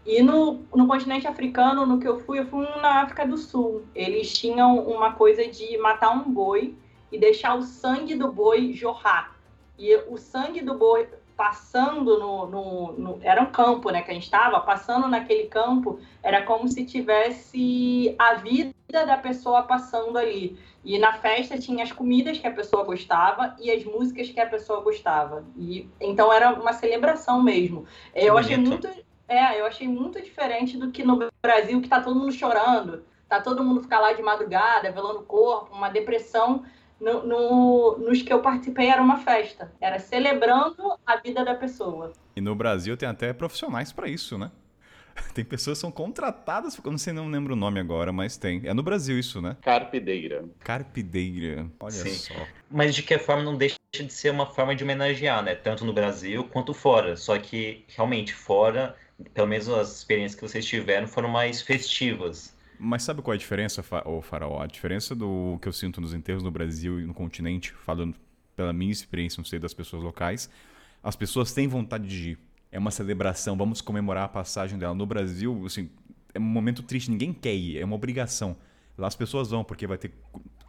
E 0.07 0.23
no, 0.23 0.61
no 0.75 0.87
continente 0.87 1.27
africano, 1.27 1.85
no 1.85 2.01
que 2.01 2.09
eu 2.09 2.19
fui, 2.21 2.39
eu 2.39 2.47
fui 2.47 2.67
na 2.81 3.03
África 3.03 3.27
do 3.27 3.37
Sul. 3.37 3.83
Eles 3.95 4.33
tinham 4.33 4.79
uma 4.79 5.13
coisa 5.13 5.47
de 5.47 5.77
matar 5.77 6.13
um 6.13 6.33
boi 6.33 6.75
e 7.11 7.19
deixar 7.19 7.55
o 7.55 7.63
sangue 7.63 8.15
do 8.15 8.31
boi 8.31 8.73
jorrar. 8.73 9.37
E 9.79 9.95
o 10.09 10.17
sangue 10.17 10.61
do 10.61 10.75
boi 10.75 11.09
passando 11.41 12.19
no, 12.19 12.47
no, 12.47 12.93
no, 12.93 13.19
Era 13.23 13.41
um 13.41 13.47
campo, 13.47 13.89
né? 13.91 14.03
Que 14.03 14.11
a 14.11 14.15
gente 14.15 14.25
estava 14.25 14.61
passando 14.61 15.09
naquele 15.09 15.45
campo, 15.45 15.99
era 16.23 16.43
como 16.43 16.69
se 16.69 16.85
tivesse 16.85 18.15
a 18.19 18.35
vida 18.35 18.75
da 18.91 19.17
pessoa 19.17 19.63
passando 19.63 20.19
ali. 20.19 20.59
E 20.85 20.99
na 20.99 21.15
festa 21.15 21.59
tinha 21.59 21.83
as 21.83 21.93
comidas 21.93 22.39
que 22.39 22.47
a 22.47 22.51
pessoa 22.51 22.85
gostava 22.85 23.57
e 23.59 23.71
as 23.71 23.83
músicas 23.85 24.29
que 24.29 24.39
a 24.39 24.47
pessoa 24.47 24.83
gostava. 24.83 25.43
E 25.57 25.89
então 25.99 26.31
era 26.31 26.53
uma 26.53 26.75
celebração 26.75 27.43
mesmo. 27.43 27.87
Que 28.13 28.21
eu 28.21 28.35
bonito. 28.35 28.45
achei 28.45 28.57
muito. 28.59 28.89
É, 29.27 29.59
eu 29.59 29.65
achei 29.65 29.89
muito 29.89 30.21
diferente 30.21 30.77
do 30.77 30.91
que 30.91 31.03
no 31.03 31.19
Brasil, 31.41 31.81
que 31.81 31.89
tá 31.89 32.03
todo 32.03 32.19
mundo 32.19 32.33
chorando, 32.33 33.03
tá 33.27 33.41
todo 33.41 33.65
mundo 33.65 33.81
ficar 33.81 34.01
lá 34.01 34.13
de 34.13 34.21
madrugada, 34.21 34.93
velando 34.93 35.21
o 35.21 35.25
corpo, 35.25 35.75
uma 35.75 35.89
depressão 35.89 36.65
no, 37.01 37.27
no, 37.27 37.99
nos 37.99 38.23
que 38.23 38.33
eu 38.33 38.41
participei 38.41 38.89
era 38.89 39.03
uma 39.03 39.19
festa. 39.19 39.73
Era 39.81 39.99
celebrando 39.99 40.99
a 41.07 41.17
vida 41.17 41.45
da 41.45 41.55
pessoa. 41.55 42.13
E 42.37 42.41
no 42.41 42.55
Brasil 42.55 42.97
tem 42.97 43.09
até 43.09 43.33
profissionais 43.33 43.93
para 43.93 44.09
isso, 44.09 44.37
né? 44.37 44.51
Tem 45.35 45.45
pessoas 45.45 45.79
que 45.79 45.81
são 45.83 45.91
contratadas, 45.91 46.79
eu 46.83 46.91
não 46.91 46.97
sei, 46.97 47.13
não 47.13 47.29
lembro 47.29 47.55
o 47.55 47.57
nome 47.57 47.81
agora, 47.81 48.13
mas 48.13 48.37
tem. 48.37 48.63
É 48.65 48.73
no 48.73 48.83
Brasil 48.83 49.19
isso, 49.19 49.41
né? 49.41 49.57
Carpideira. 49.61 50.45
Carpideira, 50.61 51.67
olha 51.81 51.91
Sim. 51.91 52.15
só. 52.15 52.47
Mas 52.71 52.95
de 52.95 53.03
que 53.03 53.19
forma 53.19 53.43
não 53.43 53.57
deixa 53.57 53.77
de 53.93 54.13
ser 54.13 54.31
uma 54.31 54.47
forma 54.47 54.75
de 54.75 54.85
homenagear, 54.85 55.43
né? 55.43 55.55
Tanto 55.55 55.85
no 55.85 55.93
Brasil 55.93 56.45
quanto 56.45 56.73
fora. 56.73 57.17
Só 57.17 57.37
que 57.39 57.85
realmente 57.89 58.33
fora, 58.33 58.97
pelo 59.35 59.49
menos 59.49 59.69
as 59.69 59.99
experiências 59.99 60.41
que 60.41 60.49
vocês 60.49 60.65
tiveram 60.65 61.07
foram 61.07 61.29
mais 61.29 61.61
festivas. 61.61 62.55
Mas 62.83 63.03
sabe 63.03 63.21
qual 63.21 63.35
é 63.35 63.37
a 63.37 63.39
diferença, 63.39 63.85
o 64.07 64.23
Faraó? 64.23 64.63
A 64.63 64.67
diferença 64.67 65.15
do 65.15 65.59
que 65.61 65.69
eu 65.69 65.73
sinto 65.73 66.01
nos 66.01 66.15
enterros 66.15 66.43
no 66.43 66.51
Brasil 66.51 66.99
e 66.99 67.05
no 67.05 67.13
continente, 67.13 67.73
falando 67.73 68.17
pela 68.57 68.73
minha 68.73 68.91
experiência, 68.91 69.39
não 69.39 69.45
sei 69.45 69.59
das 69.59 69.75
pessoas 69.75 70.03
locais, 70.03 70.49
as 71.03 71.15
pessoas 71.15 71.53
têm 71.53 71.69
vontade 71.69 72.09
de 72.09 72.31
ir. 72.31 72.39
É 72.73 72.79
uma 72.79 72.91
celebração, 72.91 73.55
vamos 73.55 73.83
comemorar 73.83 74.25
a 74.25 74.29
passagem 74.29 74.79
dela. 74.79 74.95
No 74.95 75.05
Brasil, 75.05 75.63
assim, 75.67 75.91
é 76.33 76.39
um 76.39 76.43
momento 76.43 76.83
triste, 76.83 77.11
ninguém 77.11 77.35
quer 77.35 77.55
ir, 77.55 77.79
é 77.79 77.85
uma 77.85 77.97
obrigação. 77.97 78.57
Lá 78.97 79.07
as 79.07 79.17
pessoas 79.17 79.51
vão 79.51 79.63
porque 79.63 79.87
vai 79.87 79.99
ter 79.99 80.13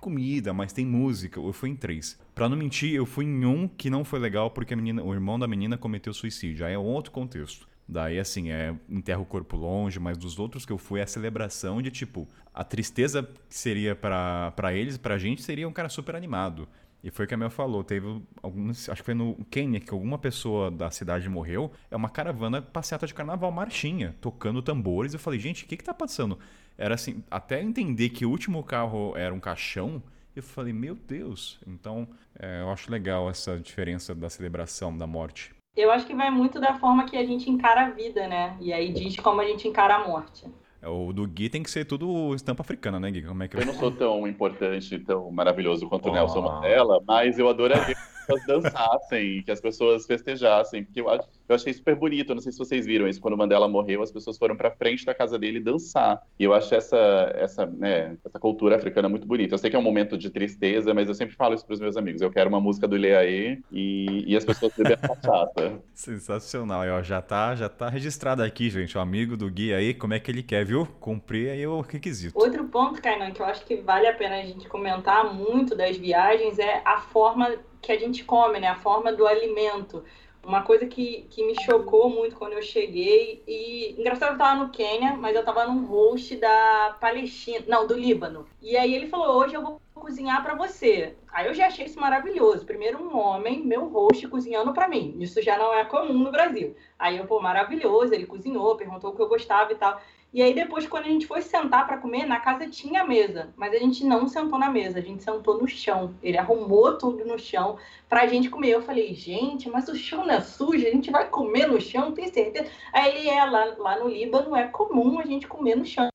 comida, 0.01 0.53
mas 0.53 0.73
tem 0.73 0.85
música. 0.85 1.39
Eu 1.39 1.53
fui 1.53 1.69
em 1.69 1.75
três. 1.75 2.19
Pra 2.35 2.49
não 2.49 2.57
mentir, 2.57 2.93
eu 2.93 3.05
fui 3.05 3.23
em 3.23 3.45
um 3.45 3.69
que 3.69 3.89
não 3.89 4.03
foi 4.03 4.19
legal 4.19 4.51
porque 4.51 4.75
menina, 4.75 5.01
o 5.01 5.13
irmão 5.13 5.39
da 5.39 5.47
menina 5.47 5.77
cometeu 5.77 6.13
suicídio. 6.13 6.65
Aí 6.65 6.73
é 6.73 6.77
outro 6.77 7.11
contexto. 7.11 7.70
Daí, 7.91 8.17
assim, 8.17 8.51
é 8.51 8.73
enterra 8.87 9.19
o 9.19 9.25
corpo 9.25 9.57
longe, 9.57 9.99
mas 9.99 10.17
dos 10.17 10.39
outros 10.39 10.65
que 10.65 10.71
eu 10.71 10.77
fui 10.77 11.01
é 11.01 11.03
a 11.03 11.07
celebração 11.07 11.81
de, 11.81 11.91
tipo, 11.91 12.25
a 12.53 12.63
tristeza 12.63 13.21
que 13.21 13.53
seria 13.53 13.93
para 13.93 14.73
eles, 14.73 14.97
pra 14.97 15.17
gente, 15.17 15.41
seria 15.41 15.67
um 15.67 15.73
cara 15.73 15.89
super 15.89 16.15
animado. 16.15 16.69
E 17.03 17.11
foi 17.11 17.25
o 17.25 17.27
que 17.27 17.33
a 17.33 17.37
Mel 17.37 17.49
falou. 17.49 17.83
Teve 17.83 18.21
alguns. 18.41 18.87
Acho 18.87 19.01
que 19.01 19.05
foi 19.07 19.13
no 19.13 19.35
Quênia 19.49 19.81
que 19.81 19.91
alguma 19.91 20.17
pessoa 20.17 20.71
da 20.71 20.89
cidade 20.89 21.27
morreu. 21.27 21.69
É 21.89 21.95
uma 21.97 22.07
caravana 22.07 22.61
passeata 22.61 23.05
de 23.05 23.13
carnaval, 23.13 23.51
marchinha, 23.51 24.15
tocando 24.21 24.61
tambores. 24.61 25.13
Eu 25.13 25.19
falei, 25.19 25.37
gente, 25.37 25.65
o 25.65 25.67
que 25.67 25.75
que 25.75 25.83
tá 25.83 25.93
passando? 25.93 26.39
Era 26.77 26.95
assim, 26.95 27.21
até 27.29 27.61
entender 27.61 28.07
que 28.09 28.25
o 28.25 28.29
último 28.29 28.63
carro 28.63 29.17
era 29.17 29.33
um 29.33 29.39
caixão. 29.39 30.01
Eu 30.33 30.43
falei, 30.43 30.71
meu 30.71 30.95
Deus. 30.95 31.59
Então, 31.67 32.07
é, 32.39 32.61
eu 32.61 32.71
acho 32.71 32.89
legal 32.89 33.29
essa 33.29 33.59
diferença 33.59 34.15
da 34.15 34.29
celebração 34.29 34.97
da 34.97 35.05
morte. 35.05 35.53
Eu 35.75 35.89
acho 35.89 36.05
que 36.05 36.13
vai 36.13 36.29
muito 36.29 36.59
da 36.59 36.73
forma 36.77 37.05
que 37.05 37.15
a 37.15 37.25
gente 37.25 37.49
encara 37.49 37.85
a 37.85 37.89
vida, 37.91 38.27
né? 38.27 38.57
E 38.59 38.73
aí 38.73 38.91
diz 38.91 39.15
como 39.17 39.39
a 39.39 39.45
gente 39.45 39.67
encara 39.67 39.95
a 39.95 40.07
morte. 40.07 40.45
É, 40.81 40.87
o 40.87 41.13
do 41.13 41.25
Gui 41.27 41.49
tem 41.49 41.63
que 41.63 41.71
ser 41.71 41.85
tudo 41.85 42.35
estampa 42.35 42.61
africana, 42.61 42.99
né, 42.99 43.09
Gui? 43.09 43.21
Como 43.21 43.41
é 43.41 43.47
que 43.47 43.55
eu... 43.55 43.61
eu 43.61 43.67
não 43.67 43.73
sou 43.73 43.91
tão 43.91 44.27
importante, 44.27 44.99
tão 44.99 45.31
maravilhoso 45.31 45.87
quanto 45.87 46.07
oh. 46.07 46.11
o 46.11 46.13
Nelson 46.13 46.41
Mandela, 46.41 47.01
mas 47.07 47.39
eu 47.39 47.47
adoraria 47.47 47.95
pessoas 48.27 48.45
dançassem, 48.45 49.43
que 49.43 49.51
as 49.51 49.61
pessoas 49.61 50.05
festejassem, 50.05 50.83
porque 50.83 51.01
eu, 51.01 51.07
eu 51.51 51.55
achei 51.55 51.73
super 51.73 51.95
bonito. 51.95 52.33
Não 52.33 52.41
sei 52.41 52.51
se 52.51 52.57
vocês 52.57 52.85
viram 52.85 53.07
isso, 53.07 53.21
quando 53.21 53.37
Mandela 53.37 53.67
morreu, 53.67 54.01
as 54.01 54.11
pessoas 54.11 54.37
foram 54.37 54.55
para 54.55 54.71
frente 54.71 55.05
da 55.05 55.13
casa 55.13 55.37
dele 55.37 55.59
dançar. 55.59 56.21
E 56.39 56.43
eu 56.43 56.53
acho 56.53 56.73
essa, 56.73 57.31
essa, 57.35 57.65
né, 57.65 58.17
essa 58.25 58.39
cultura 58.39 58.75
africana 58.75 59.09
muito 59.09 59.27
bonita. 59.27 59.53
Eu 59.53 59.57
sei 59.57 59.69
que 59.69 59.75
é 59.75 59.79
um 59.79 59.83
momento 59.83 60.17
de 60.17 60.29
tristeza, 60.29 60.93
mas 60.93 61.07
eu 61.07 61.13
sempre 61.13 61.35
falo 61.35 61.53
isso 61.53 61.65
para 61.65 61.73
os 61.73 61.79
meus 61.79 61.97
amigos. 61.97 62.21
Eu 62.21 62.31
quero 62.31 62.49
uma 62.49 62.59
música 62.59 62.87
do 62.87 62.95
Ileaê 62.95 63.59
e, 63.71 64.23
e 64.27 64.35
as 64.35 64.45
pessoas 64.45 64.73
bebem 64.75 64.97
chata. 65.23 65.81
Sensacional. 65.93 66.85
Eu, 66.85 67.03
já 67.03 67.21
tá, 67.21 67.55
já 67.55 67.69
tá 67.69 67.89
registrado 67.89 68.43
aqui, 68.43 68.69
gente. 68.69 68.97
O 68.97 69.01
amigo 69.01 69.35
do 69.35 69.49
Gui 69.49 69.73
aí, 69.73 69.93
como 69.93 70.13
é 70.13 70.19
que 70.19 70.31
ele 70.31 70.43
quer, 70.43 70.65
viu? 70.65 70.85
Cumprir 70.99 71.49
aí 71.49 71.65
o 71.67 71.81
requisito. 71.81 72.37
Outro 72.37 72.63
ponto, 72.65 73.01
Kainan, 73.01 73.31
que 73.31 73.41
eu 73.41 73.45
acho 73.45 73.65
que 73.65 73.77
vale 73.77 74.07
a 74.07 74.13
pena 74.13 74.35
a 74.35 74.45
gente 74.45 74.67
comentar 74.67 75.33
muito 75.33 75.75
das 75.75 75.97
viagens 75.97 76.59
é 76.59 76.81
a 76.85 77.01
forma 77.01 77.57
que 77.81 77.91
a 77.91 77.99
gente 77.99 78.23
come, 78.23 78.59
né? 78.59 78.67
A 78.67 78.75
forma 78.75 79.11
do 79.11 79.25
alimento. 79.25 80.03
Uma 80.43 80.63
coisa 80.63 80.87
que, 80.87 81.27
que 81.29 81.45
me 81.45 81.53
chocou 81.63 82.09
muito 82.09 82.35
quando 82.35 82.53
eu 82.53 82.61
cheguei, 82.61 83.43
e 83.47 83.95
engraçado, 83.97 84.29
eu 84.29 84.33
estava 84.33 84.63
no 84.63 84.71
Quênia, 84.71 85.15
mas 85.15 85.35
eu 85.35 85.41
estava 85.41 85.67
num 85.67 85.85
host 85.85 86.35
da 86.37 86.97
Palestina, 86.99 87.63
não, 87.67 87.85
do 87.85 87.93
Líbano. 87.93 88.47
E 88.61 88.75
aí 88.75 88.93
ele 88.93 89.07
falou: 89.07 89.37
hoje 89.37 89.53
eu 89.53 89.61
vou 89.61 89.81
cozinhar 89.93 90.41
para 90.41 90.55
você. 90.55 91.15
Aí 91.31 91.47
eu 91.47 91.53
já 91.53 91.67
achei 91.67 91.85
isso 91.85 91.99
maravilhoso. 91.99 92.65
Primeiro, 92.65 93.01
um 93.01 93.15
homem, 93.17 93.63
meu 93.63 93.87
host, 93.87 94.27
cozinhando 94.27 94.73
para 94.73 94.87
mim. 94.87 95.15
Isso 95.19 95.41
já 95.41 95.57
não 95.57 95.73
é 95.73 95.85
comum 95.85 96.17
no 96.17 96.31
Brasil. 96.31 96.75
Aí 96.97 97.17
eu, 97.17 97.25
pô, 97.25 97.39
maravilhoso, 97.39 98.13
ele 98.13 98.25
cozinhou, 98.25 98.75
perguntou 98.75 99.11
o 99.11 99.15
que 99.15 99.21
eu 99.21 99.29
gostava 99.29 99.71
e 99.71 99.75
tal. 99.75 100.01
E 100.33 100.41
aí 100.41 100.53
depois, 100.53 100.87
quando 100.87 101.05
a 101.05 101.09
gente 101.09 101.27
foi 101.27 101.41
sentar 101.41 101.85
para 101.85 101.97
comer, 101.97 102.25
na 102.25 102.39
casa 102.39 102.65
tinha 102.65 103.03
mesa, 103.03 103.53
mas 103.57 103.73
a 103.73 103.77
gente 103.77 104.05
não 104.05 104.29
sentou 104.29 104.57
na 104.57 104.69
mesa, 104.69 104.99
a 104.99 105.01
gente 105.01 105.21
sentou 105.21 105.59
no 105.59 105.67
chão. 105.67 106.15
Ele 106.23 106.37
arrumou 106.37 106.97
tudo 106.97 107.25
no 107.25 107.37
chão 107.37 107.77
para 108.07 108.21
a 108.21 108.27
gente 108.27 108.49
comer. 108.49 108.69
Eu 108.69 108.81
falei, 108.81 109.13
gente, 109.13 109.69
mas 109.69 109.89
o 109.89 109.95
chão 109.95 110.25
não 110.25 110.33
é 110.33 110.39
sujo, 110.39 110.87
a 110.87 110.91
gente 110.91 111.11
vai 111.11 111.27
comer 111.27 111.67
no 111.67 111.81
chão, 111.81 112.13
tem 112.13 112.31
certeza? 112.31 112.69
Aí 112.93 113.17
ele 113.17 113.29
é, 113.29 113.43
lá, 113.43 113.75
lá 113.77 113.99
no 113.99 114.07
Líbano 114.07 114.55
é 114.55 114.67
comum 114.67 115.19
a 115.19 115.25
gente 115.25 115.47
comer 115.47 115.75
no 115.75 115.85
chão. 115.85 116.09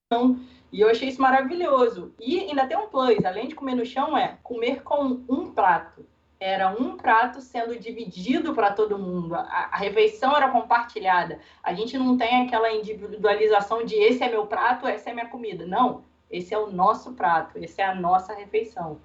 E 0.72 0.80
eu 0.80 0.88
achei 0.88 1.09
isso 1.09 1.20
maravilhoso. 1.20 2.14
E 2.18 2.40
ainda 2.40 2.66
tem 2.66 2.76
um 2.76 2.88
plus, 2.88 3.22
além 3.22 3.48
de 3.48 3.55
comer 3.55 3.74
no 3.74 3.84
chão, 3.84 4.16
é 4.16 4.38
comer 4.43 4.82
com 4.82 5.22
um 5.28 5.52
prato 5.52 6.06
era 6.38 6.68
um 6.68 6.96
prato 6.96 7.40
sendo 7.40 7.78
dividido 7.78 8.54
para 8.54 8.72
todo 8.72 8.98
mundo. 8.98 9.34
A, 9.34 9.70
a, 9.72 9.76
refeição 9.76 10.36
era 10.36 10.50
compartilhada. 10.50 11.40
A 11.62 11.72
gente 11.72 11.96
não 11.98 12.16
tem 12.16 12.46
aquela 12.46 12.72
individualização 12.72 13.84
de 13.84 13.94
esse 13.94 14.22
é 14.22 14.28
meu 14.28 14.46
prato, 14.46 14.86
essa 14.86 15.10
é 15.10 15.14
minha 15.14 15.28
comida. 15.28 15.66
Não, 15.66 16.04
esse 16.30 16.52
é 16.52 16.58
o 16.58 16.70
nosso 16.70 17.12
prato, 17.12 17.58
essa 17.62 17.82
é 17.82 17.84
a 17.84 17.94
nossa 17.94 18.34
refeição. 18.34 19.00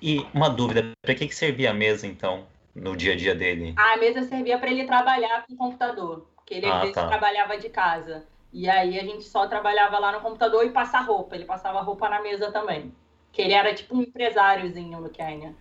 E 0.00 0.26
uma 0.34 0.50
dúvida, 0.50 0.90
para 1.00 1.14
que, 1.14 1.28
que 1.28 1.34
servia 1.34 1.70
a 1.70 1.74
mesa 1.74 2.06
então 2.06 2.46
no 2.74 2.96
dia 2.96 3.12
a 3.12 3.16
dia 3.16 3.34
dele? 3.34 3.74
A 3.76 3.96
mesa 3.98 4.22
servia 4.24 4.58
para 4.58 4.70
ele 4.70 4.84
trabalhar 4.84 5.46
com 5.46 5.54
o 5.54 5.56
computador, 5.56 6.26
porque 6.34 6.54
ele 6.54 6.66
ah, 6.66 6.74
às 6.74 6.80
vezes 6.80 6.94
tá. 6.94 7.06
trabalhava 7.06 7.56
de 7.56 7.68
casa. 7.68 8.26
E 8.52 8.68
aí 8.68 8.98
a 8.98 9.02
gente 9.04 9.24
só 9.24 9.46
trabalhava 9.46 9.98
lá 9.98 10.12
no 10.12 10.20
computador 10.20 10.66
e 10.66 10.70
passar 10.70 11.00
roupa. 11.06 11.34
Ele 11.34 11.44
passava 11.44 11.80
roupa 11.80 12.08
na 12.08 12.20
mesa 12.20 12.52
também. 12.52 12.92
Que 13.30 13.40
ele 13.40 13.54
era 13.54 13.72
tipo 13.74 13.96
um 13.96 14.02
empresáriozinho 14.02 15.00
no 15.00 15.08
Quênia. 15.08 15.54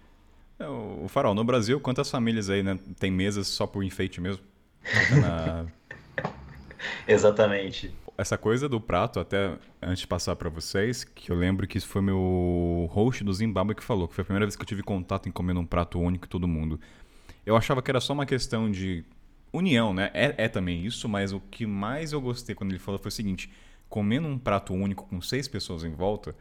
É, 0.62 0.68
o 0.68 1.08
Farol, 1.08 1.34
no 1.34 1.44
Brasil, 1.44 1.80
quantas 1.80 2.10
famílias 2.12 2.50
aí 2.50 2.62
né, 2.62 2.78
tem 3.00 3.10
mesas 3.10 3.48
só 3.48 3.66
por 3.66 3.84
enfeite 3.84 4.22
mesmo? 4.22 4.44
Na... 5.20 5.66
Exatamente. 7.08 7.92
Essa 8.16 8.38
coisa 8.38 8.70
do 8.70 8.80
prato, 8.80 9.20
até 9.20 9.58
antes 9.82 10.02
de 10.02 10.08
passar 10.08 10.36
para 10.36 10.50
vocês, 10.50 11.04
que 11.04 11.32
eu 11.32 11.36
lembro 11.36 11.66
que 11.66 11.80
isso 11.80 11.88
foi 11.88 12.02
meu 12.02 12.88
host 12.92 13.24
do 13.24 13.34
Zimbábue 13.34 13.74
que 13.74 13.84
falou, 13.84 14.08
que 14.08 14.14
foi 14.14 14.22
a 14.22 14.26
primeira 14.26 14.46
vez 14.46 14.56
que 14.56 14.62
eu 14.62 14.68
tive 14.68 14.84
contato 14.84 15.28
em 15.28 15.32
comer 15.32 15.58
um 15.58 15.66
prato 15.66 16.00
único 16.00 16.28
todo 16.28 16.48
mundo. 16.48 16.80
Eu 17.44 17.56
achava 17.56 17.82
que 17.82 17.90
era 17.90 18.00
só 18.00 18.14
uma 18.14 18.26
questão 18.26 18.70
de 18.70 19.04
união, 19.52 19.94
né? 19.96 20.12
É, 20.14 20.46
é 20.46 20.48
também 20.48 20.86
isso, 20.86 21.10
mas 21.10 21.34
o 21.34 21.40
que 21.40 21.66
mais 21.66 22.14
eu 22.14 22.22
gostei 22.22 22.54
quando 22.54 22.70
ele 22.70 22.80
falou 22.80 23.00
foi 23.00 23.10
o 23.10 23.12
seguinte: 23.12 23.52
comendo 23.90 24.28
um 24.28 24.38
prato 24.38 24.74
único 24.74 25.08
com 25.08 25.20
seis 25.22 25.48
pessoas 25.48 25.84
em 25.84 25.94
volta, 25.94 26.36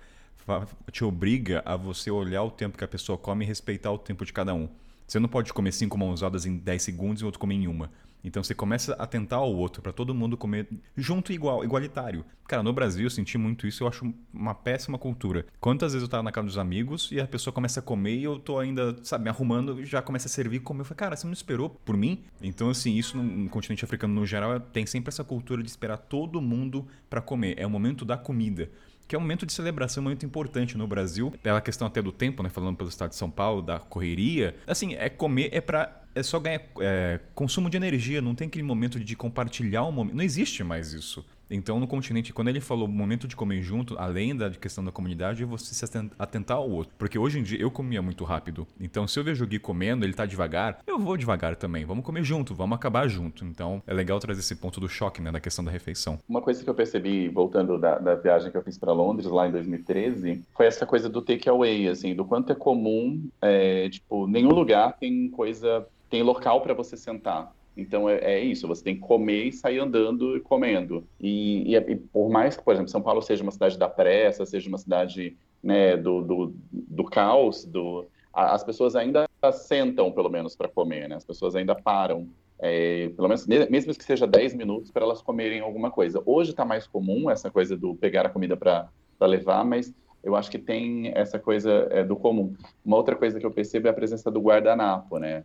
te 0.91 1.05
obriga 1.05 1.63
a 1.65 1.77
você 1.77 2.11
olhar 2.11 2.43
o 2.43 2.51
tempo 2.51 2.79
que 2.79 2.85
a 2.85 2.89
pessoa 2.89 3.19
come 3.19 3.45
e 3.45 3.49
respeitar 3.49 3.91
o 3.91 3.99
tempo 3.99 4.25
de 4.25 4.33
cada 4.33 4.55
um. 4.55 4.69
Você 5.07 5.19
não 5.19 5.29
pode 5.29 5.53
comer 5.53 5.73
cinco 5.73 5.99
mãozadas 5.99 6.47
em 6.47 6.57
10 6.57 6.83
segundos 6.83 7.21
e 7.21 7.25
o 7.25 7.27
outro 7.27 7.41
comer 7.41 7.55
em 7.55 7.67
uma. 7.67 7.91
Então 8.23 8.43
você 8.43 8.55
começa 8.55 8.95
a 8.95 9.07
tentar 9.07 9.37
ao 9.37 9.55
outro 9.55 9.83
para 9.83 9.93
todo 9.93 10.15
mundo 10.15 10.37
comer 10.37 10.69
junto 10.97 11.33
igual, 11.33 11.65
igualitário. 11.65 12.25
Cara, 12.47 12.63
no 12.63 12.73
Brasil 12.73 13.05
eu 13.05 13.11
senti 13.11 13.39
muito 13.39 13.67
isso, 13.67 13.83
eu 13.83 13.89
acho 13.89 14.13
uma 14.33 14.55
péssima 14.55 14.99
cultura. 14.99 15.47
Quantas 15.61 15.93
vezes 15.93 16.03
eu 16.07 16.11
tava 16.11 16.23
na 16.23 16.33
casa 16.33 16.47
dos 16.47 16.59
amigos 16.59 17.11
e 17.13 17.21
a 17.21 17.27
pessoa 17.27 17.53
começa 17.53 17.81
a 17.81 17.83
comer 17.83 18.17
e 18.17 18.25
eu 18.25 18.39
tô 18.39 18.59
ainda, 18.59 18.97
sabe, 19.03 19.25
me 19.25 19.31
arrumando, 19.31 19.85
já 19.85 20.03
começa 20.03 20.27
a 20.27 20.31
servir 20.31 20.61
comer. 20.61 20.81
Eu 20.81 20.85
falei, 20.85 20.99
cara, 20.99 21.17
você 21.17 21.27
não 21.27 21.33
esperou 21.33 21.71
por 21.71 21.97
mim? 21.97 22.25
Então, 22.43 22.69
assim, 22.69 22.95
isso 22.97 23.17
no 23.17 23.49
continente 23.49 23.85
africano 23.85 24.15
no 24.15 24.27
geral 24.27 24.59
tem 24.61 24.85
sempre 24.85 25.09
essa 25.09 25.25
cultura 25.25 25.63
de 25.63 25.69
esperar 25.69 25.97
todo 25.97 26.41
mundo 26.41 26.87
para 27.09 27.21
comer. 27.21 27.55
É 27.59 27.67
o 27.67 27.71
momento 27.71 28.05
da 28.05 28.17
comida 28.17 28.71
que 29.11 29.17
é 29.17 29.19
um 29.19 29.23
momento 29.23 29.45
de 29.45 29.53
celebração 29.53 30.05
muito 30.05 30.25
importante 30.25 30.79
no 30.79 30.87
Brasil, 30.87 31.35
pela 31.43 31.61
questão 31.61 31.85
até 31.85 32.01
do 32.01 32.13
tempo, 32.13 32.45
né, 32.45 32.49
falando 32.49 32.77
pelo 32.77 32.89
estado 32.89 33.11
de 33.11 33.17
São 33.17 33.29
Paulo, 33.29 33.61
da 33.61 33.81
correria. 33.81 34.55
Assim, 34.69 34.95
é 34.95 35.09
comer 35.09 35.49
é 35.51 35.61
para 35.61 36.01
é 36.15 36.23
só 36.23 36.39
ganhar 36.39 36.63
é, 36.81 37.19
consumo 37.35 37.69
de 37.69 37.77
energia, 37.77 38.23
não 38.23 38.37
tem 38.37 38.47
aquele 38.47 38.63
momento 38.63 39.01
de 39.01 39.17
compartilhar 39.17 39.85
um 39.85 39.91
momento. 39.91 40.15
Não 40.15 40.23
existe 40.23 40.63
mais 40.63 40.93
isso. 40.93 41.27
Então, 41.51 41.81
no 41.81 41.87
continente, 41.87 42.33
quando 42.33 42.49
ele 42.49 42.61
falou 42.61 42.87
momento 42.87 43.27
de 43.27 43.35
comer 43.35 43.61
junto, 43.61 43.99
além 43.99 44.37
da 44.37 44.51
questão 44.51 44.85
da 44.85 44.93
comunidade, 44.93 45.43
é 45.43 45.47
você 45.47 45.75
se 45.75 45.85
atentar 46.19 46.59
ao 46.59 46.71
outro. 46.71 46.95
Porque 46.97 47.19
hoje 47.19 47.41
em 47.41 47.43
dia 47.43 47.61
eu 47.61 47.71
comia 47.71 48.01
muito 48.01 48.25
rápido. 48.25 48.67
Então, 48.81 49.07
se 49.09 49.19
eu 49.19 49.25
vejo 49.25 49.45
o 49.45 49.47
Gui 49.47 49.59
comendo, 49.59 50.05
ele 50.05 50.13
tá 50.13 50.25
devagar, 50.25 50.79
eu 50.87 50.99
vou 50.99 51.17
devagar 51.17 51.57
também. 51.57 51.85
Vamos 51.85 52.05
comer 52.05 52.23
junto, 52.23 52.55
vamos 52.55 52.77
acabar 52.77 53.09
junto. 53.09 53.45
Então, 53.45 53.83
é 53.87 53.93
legal 53.93 54.19
trazer 54.21 54.41
esse 54.41 54.55
ponto 54.55 54.79
do 54.79 54.89
choque, 54.89 55.21
né, 55.21 55.33
da 55.33 55.41
questão 55.41 55.65
da 55.65 55.71
refeição. 55.71 56.19
Uma 56.29 56.41
coisa 56.41 56.63
que 56.63 56.71
eu 56.71 56.75
percebi, 56.75 57.29
voltando 57.29 57.79
da, 57.79 57.99
da 57.99 58.15
viagem 58.15 58.51
que 58.51 58.57
eu 58.57 58.63
fiz 58.63 58.79
para 58.79 58.93
Londres, 58.93 59.27
lá 59.27 59.49
em 59.49 59.53
2013, 59.53 60.43
foi 60.57 60.67
essa 60.67 60.87
coisa 60.87 61.09
do 61.09 61.21
takeaway, 61.21 61.89
assim, 61.89 62.15
do 62.15 62.25
quanto 62.25 62.53
é 62.53 62.55
comum, 62.55 63.29
é, 63.43 63.89
tipo, 63.89 64.27
nenhum 64.27 64.51
lugar 64.51 64.97
tem 64.99 65.29
coisa, 65.31 65.87
tem 66.09 66.23
local 66.23 66.61
para 66.61 66.75
você 66.75 66.97
sentar. 66.97 67.53
Então 67.77 68.09
é, 68.09 68.19
é, 68.19 68.41
isso, 68.41 68.67
você 68.67 68.83
tem 68.83 68.95
que 68.95 69.01
comer 69.01 69.45
e 69.45 69.53
sair 69.53 69.79
andando 69.79 70.37
e 70.37 70.41
comendo. 70.41 71.07
E, 71.21 71.75
e, 71.75 71.77
e, 71.77 71.97
por 71.97 72.29
mais 72.29 72.57
que, 72.57 72.63
por 72.63 72.75
exemplo, 72.75 72.91
São 72.91 73.03
Paulo 73.03 73.23
seja 73.23 73.43
uma 73.43 73.53
cidade 73.53 73.79
da 73.79 73.89
pressa, 73.89 74.45
seja 74.45 74.69
uma 74.69 74.79
cidade 74.79 75.37
né, 75.63 75.97
do, 75.97 76.23
do, 76.23 76.55
do 76.73 77.05
caos, 77.05 77.65
do, 77.65 78.07
a, 78.33 78.55
as 78.55 78.65
pessoas 78.65 78.97
ainda 78.97 79.29
sentam, 79.53 80.11
pelo 80.13 80.29
menos, 80.29 80.57
para 80.57 80.69
comer, 80.69 81.09
né? 81.09 81.17
As 81.17 81.25
pessoas 81.25 81.55
ainda 81.55 81.75
param. 81.75 82.29
É, 82.59 83.09
pelo 83.17 83.27
menos, 83.27 83.47
mesmo 83.47 83.95
que 83.95 84.05
seja 84.05 84.27
10 84.27 84.55
minutos, 84.55 84.91
para 84.91 85.05
elas 85.05 85.23
comerem 85.23 85.61
alguma 85.61 85.91
coisa. 85.91 86.23
Hoje 86.27 86.51
está 86.51 86.65
mais 86.65 86.87
comum 86.87 87.31
essa 87.31 87.51
coisa 87.51 87.77
do 87.77 87.95
pegar 87.95 88.27
a 88.27 88.29
comida 88.29 88.57
para 88.57 88.91
levar, 89.21 89.65
mas 89.65 89.95
eu 90.23 90.37
acho 90.37 90.51
que 90.51 90.59
tem 90.59 91.11
essa 91.15 91.39
coisa 91.39 91.89
é, 91.91 92.05
do 92.05 92.17
comum. 92.17 92.55
Uma 92.85 92.99
outra 92.99 93.17
coisa 93.17 93.41
que 93.41 93.47
eu 93.47 93.51
percebo 93.51 93.89
é 93.89 93.91
a 93.91 93.95
presença 93.95 94.31
do 94.31 94.41
guardanapo, 94.41 95.19
né? 95.19 95.45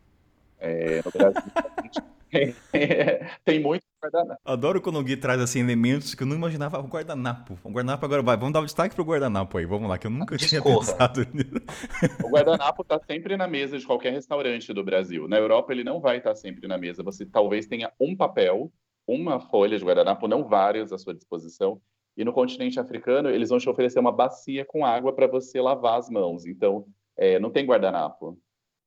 É, 0.66 1.00
no 1.06 1.12
Brasil, 1.12 1.44
tem 3.46 3.60
muito 3.60 3.84
guardanapo. 4.04 4.42
Adoro 4.44 4.82
quando 4.82 4.98
o 4.98 5.04
Gui 5.04 5.16
traz 5.16 5.40
assim 5.40 5.60
elementos 5.60 6.16
que 6.16 6.24
eu 6.24 6.28
não 6.28 6.36
imaginava. 6.36 6.80
O 6.80 6.88
guardanapo. 6.88 7.60
O 7.64 7.70
guardanapo 7.70 8.04
agora 8.04 8.24
vai. 8.24 8.36
Vamos 8.36 8.52
dar 8.52 8.60
o 8.60 8.64
um 8.64 8.66
destaque 8.66 8.96
pro 8.96 9.04
guardanapo 9.04 9.60
aí. 9.60 9.66
Vamos 9.66 9.88
lá, 9.88 10.00
que 10.00 10.08
eu 10.08 10.12
nunca 10.12 10.36
tinha 10.38 10.62
pensado 10.62 11.22
nisso. 11.32 11.52
O 12.26 12.30
guardanapo 12.30 12.84
tá 12.84 13.00
sempre 13.06 13.38
na 13.38 13.48
mesa 13.48 13.78
de 13.78 13.86
qualquer 13.86 14.12
restaurante 14.12 14.74
do 14.74 14.84
Brasil. 14.84 15.28
Na 15.28 15.38
Europa 15.38 15.72
ele 15.72 15.84
não 15.84 16.02
vai 16.02 16.18
estar 16.18 16.32
tá 16.32 16.36
sempre 16.36 16.68
na 16.68 16.80
mesa. 16.80 17.04
Você 17.04 17.28
talvez 17.28 17.68
tenha 17.68 17.92
um 18.00 18.16
papel, 18.16 18.72
uma 19.08 19.40
folha 19.40 19.78
de 19.78 19.86
guardanapo, 19.86 20.28
não 20.28 20.44
vários 20.44 20.92
à 20.92 20.98
sua 20.98 21.14
disposição. 21.14 21.80
E 22.18 22.26
no 22.26 22.34
continente 22.34 22.80
africano, 22.80 23.30
eles 23.30 23.50
vão 23.50 23.60
te 23.60 23.70
oferecer 23.70 24.00
uma 24.00 24.12
bacia 24.12 24.66
com 24.66 24.84
água 24.84 25.14
para 25.14 25.28
você 25.28 25.62
lavar 25.62 26.00
as 26.00 26.10
mãos. 26.10 26.48
Então, 26.48 26.88
é, 27.16 27.38
não 27.40 27.52
tem 27.52 27.66
guardanapo. 27.66 28.40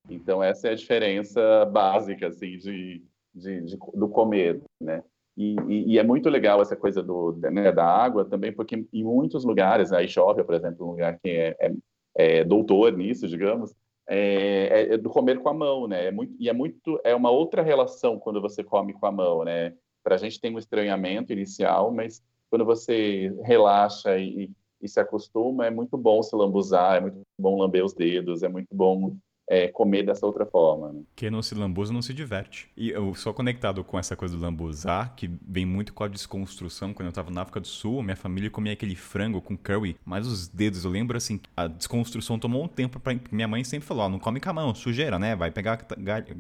Então, 0.09 0.43
essa 0.43 0.69
é 0.69 0.73
a 0.73 0.77
diferença 0.77 1.65
básica, 1.67 2.29
assim, 2.29 2.57
de, 2.59 3.03
de, 3.35 3.61
de 3.63 3.79
do 3.95 4.09
comer, 4.09 4.61
né? 4.81 5.03
E, 5.37 5.55
e, 5.69 5.93
e, 5.93 5.99
é 5.99 6.03
muito 6.03 6.29
legal 6.29 6.61
essa 6.61 6.75
coisa 6.75 7.01
do, 7.01 7.33
né, 7.37 7.71
da 7.71 7.87
água 7.87 8.25
também, 8.25 8.53
porque 8.53 8.85
em 8.93 9.05
muitos 9.05 9.45
lugares, 9.45 9.93
a 9.93 10.03
Ixóvia, 10.03 10.43
por 10.43 10.55
exemplo, 10.55 10.85
um 10.85 10.91
lugar 10.91 11.17
que 11.21 11.31
é, 11.31 11.57
é, 11.61 11.73
é 12.17 12.45
doutor 12.45 12.93
nisso, 12.97 13.29
digamos, 13.29 13.73
é, 14.09 14.95
é, 14.95 14.97
do 14.97 15.11
comer 15.11 15.39
com 15.39 15.49
a 15.49 15.55
mão, 15.55 15.87
né? 15.87 16.07
É 16.07 16.11
muito, 16.11 16.35
e 16.41 16.49
é 16.49 16.53
muito, 16.53 17.01
é 17.05 17.15
uma 17.15 17.31
outra 17.31 17.63
relação 17.63 18.19
quando 18.19 18.41
você 18.41 18.65
come 18.65 18.93
com 18.93 19.07
a 19.07 19.13
mão, 19.13 19.45
né? 19.45 19.75
Para 20.03 20.17
a 20.17 20.19
gente 20.19 20.41
tem 20.41 20.53
um 20.53 20.59
estranhamento 20.59 21.33
inicial, 21.33 21.93
mas 21.93 22.21
quando 22.51 22.65
você 22.65 23.33
relaxa 23.45 24.19
e, 24.19 24.51
e 24.81 24.89
se 24.89 24.99
acostuma, 24.99 25.67
é 25.67 25.71
muito 25.71 25.97
bom 25.97 26.21
se 26.23 26.35
lambuzar, 26.35 26.97
é 26.97 27.01
muito 27.01 27.23
bom 27.39 27.59
lamber 27.59 27.85
os 27.85 27.93
dedos, 27.93 28.43
é 28.43 28.49
muito 28.49 28.75
bom 28.75 29.15
é, 29.49 29.69
comer 29.69 30.05
dessa 30.05 30.27
outra 30.27 30.45
forma. 30.45 30.93
Né? 30.93 31.01
Quem 31.17 31.31
não 31.31 31.43
se 31.43 31.55
lambuza 31.55 31.93
não 31.93 32.03
se 32.03 32.13
diverte. 32.13 32.69
E 32.77 32.91
eu 32.91 33.15
sou 33.15 33.33
conectado 33.33 33.83
com 33.83 33.99
essa 33.99 34.15
coisa 34.15 34.37
do 34.37 34.43
lambuzar, 34.43 35.15
que 35.17 35.31
vem 35.47 35.65
muito 35.65 35.95
com 35.95 36.05
a 36.05 36.09
desconstrução. 36.09 36.93
Quando 36.93 37.07
eu 37.07 37.11
estava 37.11 37.31
na 37.31 37.43
África 37.43 37.61
do 37.61 37.67
Sul, 37.67 38.03
minha 38.03 38.17
família 38.17 38.51
comia 38.51 38.73
aquele 38.73 38.95
frango 38.95 39.41
com 39.41 39.57
curry, 39.57 39.97
mas 40.05 40.27
os 40.27 40.49
dedos, 40.49 40.85
eu 40.85 40.91
lembro 40.91 41.17
assim, 41.17 41.41
a 41.57 41.67
desconstrução 41.67 42.39
tomou 42.39 42.65
um 42.65 42.69
tempo 42.69 43.01
para 43.01 43.19
Minha 43.33 43.49
mãe 43.49 43.65
sempre 43.65 43.87
falou: 43.87 44.09
não 44.09 44.19
come 44.19 44.41
com 44.41 44.51
a 44.51 44.53
mão, 44.53 44.75
sujeira, 44.75 45.19
né? 45.19 45.35
Vai 45.35 45.51
pegar 45.51 45.85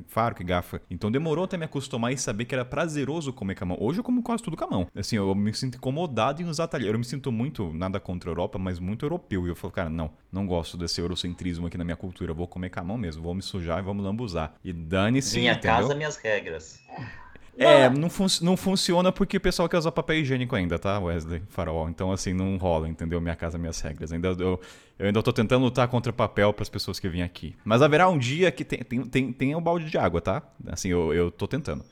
faro 0.06 0.34
que 0.34 0.44
gafa. 0.44 0.80
Então 0.90 1.10
demorou 1.10 1.44
até 1.44 1.56
me 1.56 1.64
acostumar 1.64 2.12
e 2.12 2.18
saber 2.18 2.44
que 2.44 2.54
era 2.54 2.64
prazeroso 2.64 3.32
comer 3.32 3.54
com 3.54 3.64
a 3.64 3.66
mão. 3.68 3.78
Hoje 3.80 4.00
eu 4.00 4.04
como 4.04 4.22
quase 4.22 4.42
tudo 4.42 4.56
com 4.56 4.64
a 4.64 4.68
mão. 4.68 4.86
Assim, 4.94 5.16
eu 5.16 5.34
me 5.34 5.52
sinto 5.54 5.76
incomodado 5.76 6.42
em 6.42 6.44
usar 6.44 6.68
talher. 6.68 6.92
Eu 6.92 6.98
me 6.98 7.04
sinto 7.04 7.32
muito, 7.32 7.72
nada 7.72 7.98
contra 7.98 8.28
a 8.28 8.32
Europa, 8.32 8.58
mas 8.58 8.78
muito 8.78 9.04
europeu. 9.04 9.46
E 9.46 9.50
eu 9.50 9.56
falo, 9.56 9.72
cara, 9.72 9.90
não, 9.90 10.10
não 10.30 10.46
gosto 10.46 10.76
desse 10.76 11.00
eurocentrismo 11.00 11.66
aqui 11.66 11.78
na 11.78 11.84
minha 11.84 11.96
cultura. 11.96 12.32
Eu 12.32 12.34
vou 12.34 12.46
comer 12.46 12.70
com 12.70 12.80
a 12.80 12.84
mão 12.84 12.97
mesmo, 12.98 13.22
vou 13.22 13.34
me 13.34 13.42
sujar 13.42 13.78
e 13.78 13.82
vamos 13.82 14.04
lambuzar. 14.04 14.54
E 14.62 14.72
dane-se. 14.72 15.38
Minha 15.38 15.52
entendeu? 15.52 15.70
casa, 15.70 15.94
minhas 15.94 16.16
regras. 16.16 16.80
É, 17.58 17.90
não, 17.90 18.08
fun 18.08 18.26
não 18.40 18.56
funciona 18.56 19.10
porque 19.10 19.36
o 19.36 19.40
pessoal 19.40 19.68
quer 19.68 19.78
usar 19.78 19.90
papel 19.90 20.18
higiênico 20.18 20.54
ainda, 20.54 20.78
tá, 20.78 21.00
Wesley? 21.00 21.42
Farol. 21.48 21.88
Então, 21.88 22.12
assim, 22.12 22.32
não 22.32 22.56
rola, 22.56 22.88
entendeu? 22.88 23.20
Minha 23.20 23.34
casa, 23.34 23.58
minhas 23.58 23.80
regras. 23.80 24.12
Ainda, 24.12 24.28
eu, 24.28 24.60
eu 24.96 25.06
ainda 25.06 25.20
tô 25.22 25.32
tentando 25.32 25.64
lutar 25.64 25.88
contra 25.88 26.12
papel 26.12 26.52
para 26.52 26.62
as 26.62 26.68
pessoas 26.68 27.00
que 27.00 27.08
vêm 27.08 27.22
aqui. 27.22 27.56
Mas 27.64 27.82
haverá 27.82 28.08
um 28.08 28.16
dia 28.16 28.52
que 28.52 28.64
tem, 28.64 28.78
tem, 28.78 29.02
tem, 29.04 29.32
tem 29.32 29.56
um 29.56 29.60
balde 29.60 29.90
de 29.90 29.98
água, 29.98 30.20
tá? 30.20 30.40
Assim, 30.68 30.88
eu, 30.88 31.12
eu 31.12 31.32
tô 31.32 31.48
tentando. 31.48 31.84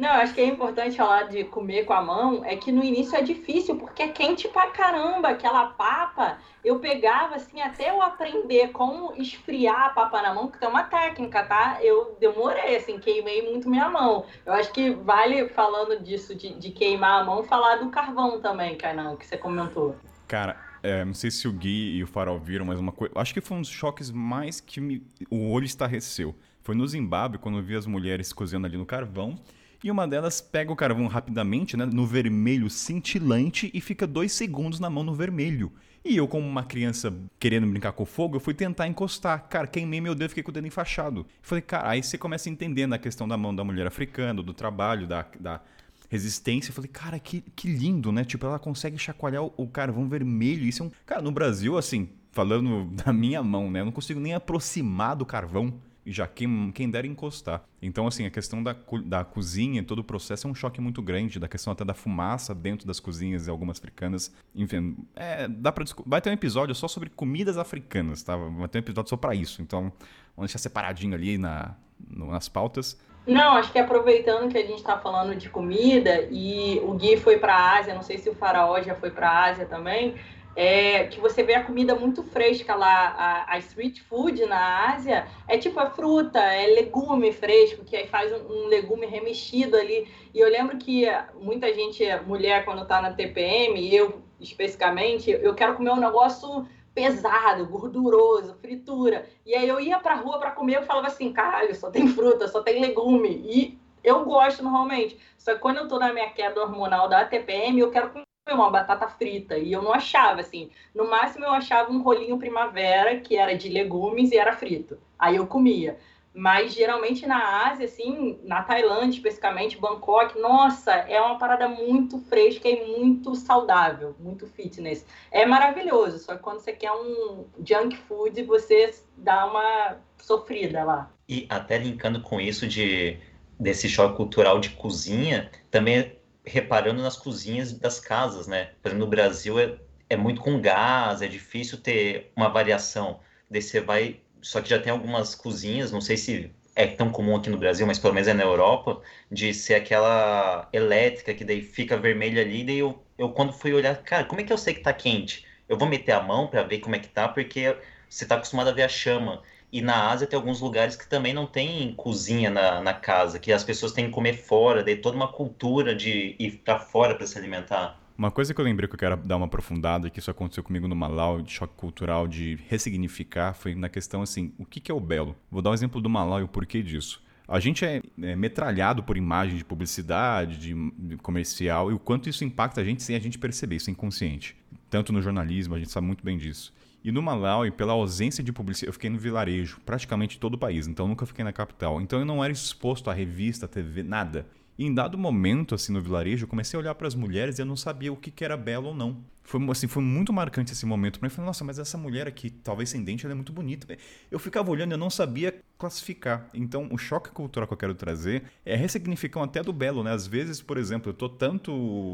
Não, 0.00 0.08
acho 0.08 0.32
que 0.32 0.40
é 0.40 0.46
importante 0.46 0.96
falar 0.96 1.24
de 1.24 1.44
comer 1.44 1.84
com 1.84 1.92
a 1.92 2.00
mão, 2.00 2.42
é 2.42 2.56
que 2.56 2.72
no 2.72 2.82
início 2.82 3.14
é 3.14 3.20
difícil, 3.20 3.76
porque 3.76 4.02
é 4.02 4.08
quente 4.08 4.48
pra 4.48 4.68
caramba, 4.68 5.28
aquela 5.28 5.66
papa, 5.66 6.38
eu 6.64 6.78
pegava 6.78 7.36
assim, 7.36 7.60
até 7.60 7.90
eu 7.90 8.00
aprender 8.00 8.70
como 8.70 9.12
esfriar 9.20 9.86
a 9.86 9.90
papa 9.90 10.22
na 10.22 10.32
mão, 10.32 10.48
que 10.48 10.58
tem 10.58 10.68
uma 10.68 10.84
técnica, 10.84 11.44
tá? 11.44 11.78
Eu 11.82 12.16
demorei, 12.18 12.76
assim, 12.76 12.98
queimei 12.98 13.42
muito 13.50 13.68
minha 13.68 13.90
mão. 13.90 14.24
Eu 14.46 14.54
acho 14.54 14.72
que 14.72 14.90
vale, 14.90 15.50
falando 15.50 16.02
disso, 16.02 16.34
de, 16.34 16.54
de 16.54 16.70
queimar 16.70 17.20
a 17.20 17.24
mão, 17.24 17.44
falar 17.44 17.76
do 17.76 17.90
carvão 17.90 18.40
também, 18.40 18.78
Kainan, 18.78 19.16
que 19.16 19.26
você 19.26 19.36
comentou. 19.36 19.94
Cara, 20.26 20.56
é, 20.82 21.04
não 21.04 21.12
sei 21.12 21.30
se 21.30 21.46
o 21.46 21.52
Gui 21.52 21.96
e 21.96 22.02
o 22.02 22.06
Farol 22.06 22.38
viram, 22.38 22.64
mas 22.64 22.80
uma 22.80 22.92
coisa. 22.92 23.12
Acho 23.16 23.34
que 23.34 23.40
foi 23.40 23.58
um 23.58 23.60
dos 23.60 23.70
choques 23.70 24.10
mais 24.10 24.60
que 24.60 24.80
me... 24.80 25.06
o 25.30 25.50
olho 25.50 25.66
estarreceu. 25.66 26.34
Foi 26.62 26.74
no 26.74 26.86
Zimbábue, 26.86 27.38
quando 27.38 27.58
eu 27.58 27.64
vi 27.64 27.74
as 27.74 27.86
mulheres 27.86 28.32
cozinhando 28.32 28.66
ali 28.66 28.76
no 28.76 28.86
carvão. 28.86 29.38
E 29.82 29.90
uma 29.90 30.06
delas 30.06 30.40
pega 30.40 30.70
o 30.70 30.76
carvão 30.76 31.06
rapidamente, 31.06 31.76
né, 31.76 31.86
no 31.86 32.06
vermelho 32.06 32.68
cintilante 32.68 33.70
e 33.72 33.80
fica 33.80 34.06
dois 34.06 34.32
segundos 34.32 34.78
na 34.78 34.90
mão 34.90 35.02
no 35.02 35.14
vermelho. 35.14 35.72
E 36.04 36.16
eu, 36.16 36.26
como 36.26 36.46
uma 36.46 36.62
criança 36.62 37.14
querendo 37.38 37.66
brincar 37.66 37.92
com 37.92 38.06
fogo, 38.06 38.36
eu 38.36 38.40
fui 38.40 38.54
tentar 38.54 38.86
encostar. 38.86 39.48
Cara, 39.48 39.66
queimei 39.66 40.00
meu 40.00 40.14
dedo, 40.14 40.30
fiquei 40.30 40.42
com 40.42 40.50
o 40.50 40.54
dedo 40.54 40.66
enfaixado. 40.66 41.26
Falei, 41.42 41.62
cara, 41.62 41.90
aí 41.90 42.02
você 42.02 42.16
começa 42.16 42.48
a 42.48 42.52
entender 42.52 42.86
na 42.86 42.98
questão 42.98 43.28
da 43.28 43.36
mão 43.36 43.54
da 43.54 43.64
mulher 43.64 43.86
africana, 43.86 44.42
do 44.42 44.54
trabalho, 44.54 45.06
da, 45.06 45.26
da 45.38 45.60
resistência. 46.08 46.70
Eu 46.70 46.74
falei, 46.74 46.90
cara, 46.90 47.18
que, 47.18 47.42
que 47.54 47.68
lindo, 47.68 48.10
né? 48.12 48.24
Tipo, 48.24 48.46
ela 48.46 48.58
consegue 48.58 48.98
chacoalhar 48.98 49.44
o, 49.44 49.52
o 49.56 49.68
carvão 49.68 50.08
vermelho. 50.08 50.64
Isso 50.64 50.82
é 50.82 50.86
um. 50.86 50.90
Cara, 51.04 51.20
no 51.20 51.30
Brasil, 51.30 51.76
assim, 51.76 52.08
falando 52.32 52.86
da 53.04 53.12
minha 53.12 53.42
mão, 53.42 53.70
né? 53.70 53.80
Eu 53.80 53.84
não 53.84 53.92
consigo 53.92 54.20
nem 54.20 54.34
aproximar 54.34 55.16
do 55.16 55.26
carvão 55.26 55.72
e 56.04 56.12
já 56.12 56.26
quem, 56.26 56.72
quem 56.72 56.90
dera 56.90 57.06
encostar. 57.06 57.62
Então, 57.80 58.06
assim, 58.06 58.26
a 58.26 58.30
questão 58.30 58.62
da, 58.62 58.74
da 59.04 59.24
cozinha, 59.24 59.82
todo 59.82 60.00
o 60.00 60.04
processo 60.04 60.46
é 60.46 60.50
um 60.50 60.54
choque 60.54 60.80
muito 60.80 61.02
grande, 61.02 61.38
da 61.38 61.48
questão 61.48 61.72
até 61.72 61.84
da 61.84 61.94
fumaça 61.94 62.54
dentro 62.54 62.86
das 62.86 63.00
cozinhas 63.00 63.46
e 63.46 63.50
algumas 63.50 63.78
africanas. 63.78 64.34
Enfim, 64.54 64.96
é, 65.14 65.48
dá 65.48 65.72
pra 65.72 65.84
Vai 66.06 66.20
ter 66.20 66.30
um 66.30 66.34
episódio 66.34 66.74
só 66.74 66.88
sobre 66.88 67.10
comidas 67.10 67.58
africanas, 67.58 68.22
tá? 68.22 68.36
Vai 68.36 68.68
ter 68.68 68.78
um 68.78 68.82
episódio 68.82 69.10
só 69.10 69.16
para 69.16 69.34
isso. 69.34 69.62
Então, 69.62 69.92
vamos 70.36 70.50
deixar 70.50 70.58
separadinho 70.58 71.14
ali 71.14 71.38
na, 71.38 71.74
nas 72.08 72.48
pautas. 72.48 72.98
Não, 73.26 73.54
acho 73.54 73.70
que 73.70 73.78
aproveitando 73.78 74.50
que 74.50 74.58
a 74.58 74.62
gente 74.62 74.78
está 74.78 74.98
falando 74.98 75.36
de 75.36 75.48
comida 75.48 76.26
e 76.30 76.80
o 76.82 76.94
Gui 76.94 77.16
foi 77.16 77.38
para 77.38 77.54
a 77.54 77.78
Ásia, 77.78 77.94
não 77.94 78.02
sei 78.02 78.18
se 78.18 78.30
o 78.30 78.34
Faraó 78.34 78.80
já 78.82 78.94
foi 78.94 79.10
para 79.10 79.28
a 79.28 79.44
Ásia 79.44 79.66
também, 79.66 80.14
é, 80.56 81.04
que 81.04 81.20
você 81.20 81.42
vê 81.42 81.54
a 81.54 81.64
comida 81.64 81.94
muito 81.94 82.22
fresca 82.22 82.74
lá, 82.74 83.14
a, 83.16 83.54
a, 83.54 83.58
street 83.58 84.00
food 84.00 84.44
na 84.46 84.92
Ásia, 84.92 85.26
é 85.46 85.56
tipo 85.56 85.78
a 85.78 85.90
fruta, 85.90 86.38
é 86.38 86.66
legume 86.66 87.32
fresco, 87.32 87.84
que 87.84 87.96
aí 87.96 88.06
faz 88.06 88.32
um, 88.32 88.52
um, 88.52 88.66
legume 88.66 89.06
remexido 89.06 89.76
ali. 89.76 90.08
E 90.34 90.40
eu 90.40 90.48
lembro 90.48 90.76
que 90.76 91.06
muita 91.40 91.72
gente, 91.72 92.04
mulher, 92.26 92.64
quando 92.64 92.86
tá 92.86 93.00
na 93.00 93.12
TPM, 93.12 93.94
eu 93.94 94.22
especificamente, 94.40 95.30
eu 95.30 95.54
quero 95.54 95.74
comer 95.74 95.90
um 95.90 96.00
negócio 96.00 96.66
pesado, 96.94 97.66
gorduroso, 97.66 98.54
fritura. 98.54 99.28
E 99.46 99.54
aí 99.54 99.68
eu 99.68 99.78
ia 99.80 99.98
pra 99.98 100.14
rua 100.14 100.38
para 100.38 100.50
comer, 100.50 100.76
eu 100.76 100.82
falava 100.82 101.06
assim, 101.06 101.32
caralho, 101.32 101.74
só 101.74 101.90
tem 101.90 102.08
fruta, 102.08 102.48
só 102.48 102.62
tem 102.62 102.80
legume. 102.80 103.42
E 103.44 103.78
eu 104.02 104.24
gosto 104.24 104.62
normalmente. 104.62 105.18
Só 105.38 105.54
que 105.54 105.60
quando 105.60 105.78
eu 105.78 105.88
tô 105.88 105.98
na 105.98 106.12
minha 106.12 106.30
queda 106.30 106.60
hormonal 106.60 107.08
da 107.08 107.24
TPM, 107.24 107.78
eu 107.78 107.90
quero 107.90 108.10
comer 108.10 108.29
uma 108.52 108.70
batata 108.70 109.08
frita 109.08 109.56
e 109.56 109.72
eu 109.72 109.82
não 109.82 109.92
achava 109.92 110.40
assim. 110.40 110.70
No 110.94 111.08
máximo 111.08 111.44
eu 111.44 111.52
achava 111.52 111.90
um 111.90 112.02
rolinho 112.02 112.38
primavera 112.38 113.18
que 113.20 113.36
era 113.36 113.56
de 113.56 113.68
legumes 113.68 114.32
e 114.32 114.38
era 114.38 114.52
frito. 114.52 114.98
Aí 115.18 115.36
eu 115.36 115.46
comia. 115.46 115.98
Mas 116.32 116.72
geralmente 116.72 117.26
na 117.26 117.68
Ásia, 117.68 117.86
assim, 117.86 118.38
na 118.44 118.62
Tailândia 118.62 119.16
especificamente, 119.16 119.78
Bangkok, 119.78 120.38
nossa, 120.38 120.92
é 120.92 121.20
uma 121.20 121.38
parada 121.38 121.68
muito 121.68 122.18
fresca 122.20 122.68
e 122.68 122.86
muito 122.86 123.34
saudável, 123.34 124.14
muito 124.18 124.46
fitness. 124.46 125.04
É 125.30 125.44
maravilhoso, 125.44 126.20
só 126.20 126.36
que 126.36 126.42
quando 126.42 126.60
você 126.60 126.72
quer 126.72 126.92
um 126.92 127.46
junk 127.66 127.96
food, 127.96 128.44
você 128.44 128.94
dá 129.16 129.44
uma 129.46 129.96
sofrida 130.18 130.84
lá. 130.84 131.10
E 131.28 131.46
até 131.48 131.78
linkando 131.78 132.22
com 132.22 132.40
isso 132.40 132.66
de 132.66 133.18
desse 133.58 133.88
choque 133.88 134.16
cultural 134.16 134.58
de 134.58 134.70
cozinha, 134.70 135.50
também 135.70 136.16
reparando 136.50 137.02
nas 137.02 137.16
cozinhas 137.16 137.72
das 137.72 138.00
casas, 138.00 138.46
né? 138.46 138.72
Por 138.82 138.88
exemplo, 138.88 139.04
no 139.06 139.10
Brasil 139.10 139.58
é, 139.58 139.78
é 140.08 140.16
muito 140.16 140.40
com 140.40 140.60
gás, 140.60 141.22
é 141.22 141.28
difícil 141.28 141.78
ter 141.78 142.32
uma 142.36 142.48
variação. 142.48 143.20
Daí 143.50 143.62
você 143.62 143.80
vai. 143.80 144.20
Só 144.42 144.60
que 144.60 144.68
já 144.70 144.78
tem 144.80 144.90
algumas 144.92 145.34
cozinhas, 145.34 145.92
não 145.92 146.00
sei 146.00 146.16
se 146.16 146.50
é 146.74 146.86
tão 146.86 147.10
comum 147.10 147.36
aqui 147.36 147.50
no 147.50 147.58
Brasil, 147.58 147.86
mas 147.86 147.98
pelo 147.98 148.14
menos 148.14 148.28
é 148.28 148.34
na 148.34 148.42
Europa, 148.44 149.02
de 149.30 149.52
ser 149.52 149.74
aquela 149.74 150.68
elétrica 150.72 151.34
que 151.34 151.44
daí 151.44 151.60
fica 151.62 151.96
vermelha 151.96 152.42
ali, 152.42 152.64
daí 152.64 152.78
eu, 152.78 153.04
eu 153.18 153.30
quando 153.32 153.52
fui 153.52 153.72
olhar, 153.72 153.96
cara, 154.02 154.24
como 154.24 154.40
é 154.40 154.44
que 154.44 154.52
eu 154.52 154.58
sei 154.58 154.74
que 154.74 154.80
tá 154.80 154.92
quente? 154.92 155.44
Eu 155.68 155.76
vou 155.76 155.88
meter 155.88 156.12
a 156.12 156.22
mão 156.22 156.48
para 156.48 156.62
ver 156.62 156.78
como 156.80 156.96
é 156.96 156.98
que 156.98 157.08
tá, 157.08 157.28
porque 157.28 157.76
você 158.08 158.26
tá 158.26 158.36
acostumado 158.36 158.70
a 158.70 158.72
ver 158.72 158.82
a 158.82 158.88
chama. 158.88 159.42
E 159.72 159.80
na 159.80 160.10
Ásia 160.10 160.26
tem 160.26 160.36
alguns 160.36 160.60
lugares 160.60 160.96
que 160.96 161.08
também 161.08 161.32
não 161.32 161.46
tem 161.46 161.94
cozinha 161.96 162.50
na, 162.50 162.80
na 162.80 162.92
casa, 162.92 163.38
que 163.38 163.52
as 163.52 163.62
pessoas 163.62 163.92
têm 163.92 164.06
que 164.06 164.10
comer 164.10 164.34
fora, 164.34 164.82
daí 164.82 164.96
toda 164.96 165.16
uma 165.16 165.28
cultura 165.28 165.94
de 165.94 166.34
ir 166.38 166.62
para 166.64 166.78
fora 166.78 167.14
para 167.14 167.26
se 167.26 167.38
alimentar. 167.38 168.00
Uma 168.20 168.30
coisa 168.30 168.52
que 168.52 168.60
eu 168.60 168.64
lembrei 168.66 168.86
que 168.86 168.94
eu 168.94 168.98
quero 168.98 169.16
dar 169.16 169.36
uma 169.36 169.46
aprofundada, 169.46 170.10
que 170.10 170.18
isso 170.18 170.30
aconteceu 170.30 170.62
comigo 170.62 170.86
no 170.86 170.94
Malau, 170.94 171.40
de 171.40 171.52
choque 171.52 171.72
cultural, 171.74 172.28
de 172.28 172.58
ressignificar, 172.68 173.54
foi 173.54 173.74
na 173.74 173.88
questão 173.88 174.20
assim, 174.20 174.52
o 174.58 174.66
que, 174.66 174.92
é 174.92 174.94
o 174.94 175.00
belo? 175.00 175.34
Vou 175.50 175.62
dar 175.62 175.70
um 175.70 175.74
exemplo 175.74 176.02
do 176.02 176.10
Malau 176.10 176.38
e 176.40 176.42
o 176.42 176.48
porquê 176.48 176.82
disso. 176.82 177.22
A 177.48 177.58
gente 177.58 177.82
é, 177.82 178.02
é 178.20 178.36
metralhado 178.36 179.02
por 179.02 179.16
imagens 179.16 179.56
de 179.56 179.64
publicidade, 179.64 180.58
de, 180.58 180.74
de, 180.98 181.16
comercial, 181.16 181.90
e 181.90 181.94
o 181.94 181.98
quanto 181.98 182.28
isso 182.28 182.44
impacta 182.44 182.82
a 182.82 182.84
gente 182.84 183.02
sem 183.02 183.16
a 183.16 183.18
gente 183.18 183.38
perceber, 183.38 183.76
isso 183.76 183.88
é 183.88 183.92
inconsciente. 183.92 184.54
Tanto 184.90 185.14
no 185.14 185.22
jornalismo, 185.22 185.74
a 185.74 185.78
gente 185.78 185.90
sabe 185.90 186.06
muito 186.06 186.22
bem 186.22 186.36
disso. 186.36 186.74
E 187.02 187.10
no 187.10 187.22
Malawi, 187.22 187.70
pela 187.70 187.94
ausência 187.94 188.44
de 188.44 188.52
publicidade, 188.52 188.88
eu 188.88 188.92
fiquei 188.92 189.08
no 189.08 189.18
vilarejo, 189.18 189.80
praticamente 189.86 190.38
todo 190.38 190.54
o 190.54 190.58
país, 190.58 190.86
então 190.86 191.08
nunca 191.08 191.24
fiquei 191.24 191.42
na 191.42 191.52
capital. 191.52 192.00
Então 192.00 192.18
eu 192.18 192.26
não 192.26 192.44
era 192.44 192.52
exposto 192.52 193.08
à 193.08 193.14
revista, 193.14 193.64
à 193.64 193.68
TV, 193.68 194.02
nada. 194.02 194.46
E 194.78 194.84
em 194.84 194.94
dado 194.94 195.16
momento, 195.16 195.74
assim, 195.74 195.92
no 195.92 196.00
vilarejo, 196.00 196.44
eu 196.44 196.48
comecei 196.48 196.76
a 196.76 196.80
olhar 196.80 196.94
para 196.94 197.06
as 197.06 197.14
mulheres 197.14 197.58
e 197.58 197.62
eu 197.62 197.66
não 197.66 197.76
sabia 197.76 198.12
o 198.12 198.16
que, 198.16 198.30
que 198.30 198.44
era 198.44 198.56
belo 198.56 198.88
ou 198.88 198.94
não. 198.94 199.16
Foi, 199.50 199.60
assim, 199.68 199.88
foi 199.88 200.00
muito 200.00 200.32
marcante 200.32 200.72
esse 200.72 200.86
momento 200.86 201.18
para 201.18 201.26
mim. 201.26 201.32
Eu 201.32 201.34
falei, 201.34 201.46
nossa, 201.46 201.64
mas 201.64 201.76
essa 201.76 201.98
mulher 201.98 202.28
aqui, 202.28 202.50
talvez 202.50 202.88
sem 202.88 203.02
dente, 203.02 203.26
ela 203.26 203.32
é 203.32 203.34
muito 203.34 203.52
bonita. 203.52 203.84
Eu 204.30 204.38
ficava 204.38 204.70
olhando 204.70 204.92
e 204.92 204.94
eu 204.94 204.98
não 204.98 205.10
sabia 205.10 205.60
classificar. 205.76 206.48
Então, 206.54 206.88
o 206.92 206.96
choque 206.96 207.30
cultural 207.30 207.66
que 207.66 207.72
eu 207.72 207.76
quero 207.76 207.94
trazer 207.94 208.44
é 208.64 208.76
ressignificar 208.76 209.42
até 209.42 209.60
do 209.60 209.72
belo, 209.72 210.04
né? 210.04 210.12
Às 210.12 210.24
vezes, 210.24 210.62
por 210.62 210.76
exemplo, 210.76 211.10
eu 211.10 211.14
tô 211.14 211.28
tanto 211.28 211.72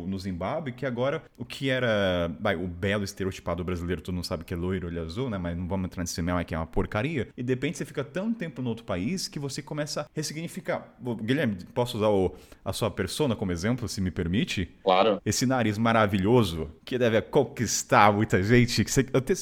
no 0.09 0.19
Zimbábue 0.19 0.73
que 0.73 0.87
agora 0.87 1.23
o 1.37 1.45
que 1.45 1.69
era 1.69 2.35
vai, 2.41 2.57
o 2.57 2.67
belo 2.67 3.05
estereotipado 3.05 3.63
brasileiro, 3.63 4.01
todo 4.01 4.15
mundo 4.15 4.25
sabe 4.25 4.43
que 4.43 4.55
é 4.55 4.57
loiro, 4.57 4.87
olho 4.87 5.03
azul, 5.03 5.29
né? 5.29 5.37
Mas 5.37 5.59
não 5.59 5.69
vamos 5.69 5.87
entrar 5.87 6.03
nesse 6.03 6.23
mel, 6.23 6.43
que 6.43 6.55
é 6.55 6.59
uma 6.59 6.67
porcaria. 6.67 7.29
E 7.37 7.43
de 7.43 7.53
repente 7.53 7.77
você 7.77 7.85
fica 7.85 8.03
tanto 8.03 8.39
tempo 8.39 8.63
no 8.63 8.71
outro 8.71 8.85
país 8.85 9.29
que 9.29 9.39
você 9.39 9.61
começa 9.61 10.03
a 10.03 10.07
ressignificar. 10.15 10.97
Guilherme, 11.23 11.59
posso 11.75 11.99
usar 11.99 12.09
o, 12.09 12.35
a 12.65 12.73
sua 12.73 12.91
persona 12.91 13.37
como 13.37 13.53
exemplo, 13.53 13.87
se 13.89 14.01
me 14.01 14.11
permite? 14.11 14.71
Claro. 14.83 15.21
Esse 15.23 15.45
nariz 15.45 15.77
maravilhoso 15.77 16.71
que 16.83 16.97
deve 16.97 17.26
conquistar 17.31 18.13
muita 18.13 18.43
gente. 18.43 18.85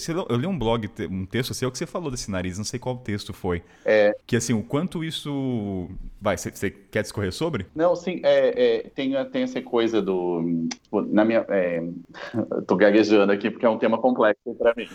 Eu, 0.09 0.27
eu 0.29 0.37
li 0.37 0.47
um 0.47 0.59
blog, 0.59 0.91
um 1.11 1.27
texto 1.27 1.55
seu 1.55 1.71
que 1.71 1.79
você 1.79 1.87
falou 1.87 2.11
desse 2.11 2.31
nariz, 2.31 2.59
não 2.59 2.65
sei 2.65 2.79
qual 2.79 2.97
texto 2.97 3.33
foi. 3.33 3.63
É, 3.85 4.17
que 4.27 4.37
assim, 4.37 4.53
o 4.53 4.63
quanto 4.63 5.05
isso. 5.05 5.89
Vai, 6.21 6.39
você 6.39 6.71
quer 6.71 7.03
discorrer 7.03 7.33
sobre? 7.33 7.67
Não, 7.75 7.95
sim, 7.95 8.21
é, 8.23 8.79
é, 8.79 8.91
tem, 8.95 9.13
tem 9.27 9.43
essa 9.43 9.61
coisa 9.61 10.01
do. 10.01 10.69
Tipo, 10.83 11.03
na 11.03 11.25
minha. 11.25 11.45
É, 11.49 11.83
tô 12.67 12.77
gaguejando 12.77 13.31
aqui 13.31 13.51
porque 13.51 13.67
é 13.67 13.69
um 13.69 13.79
tema 13.79 13.99
complexo 13.99 14.55
para 14.59 14.75
mim. 14.77 14.89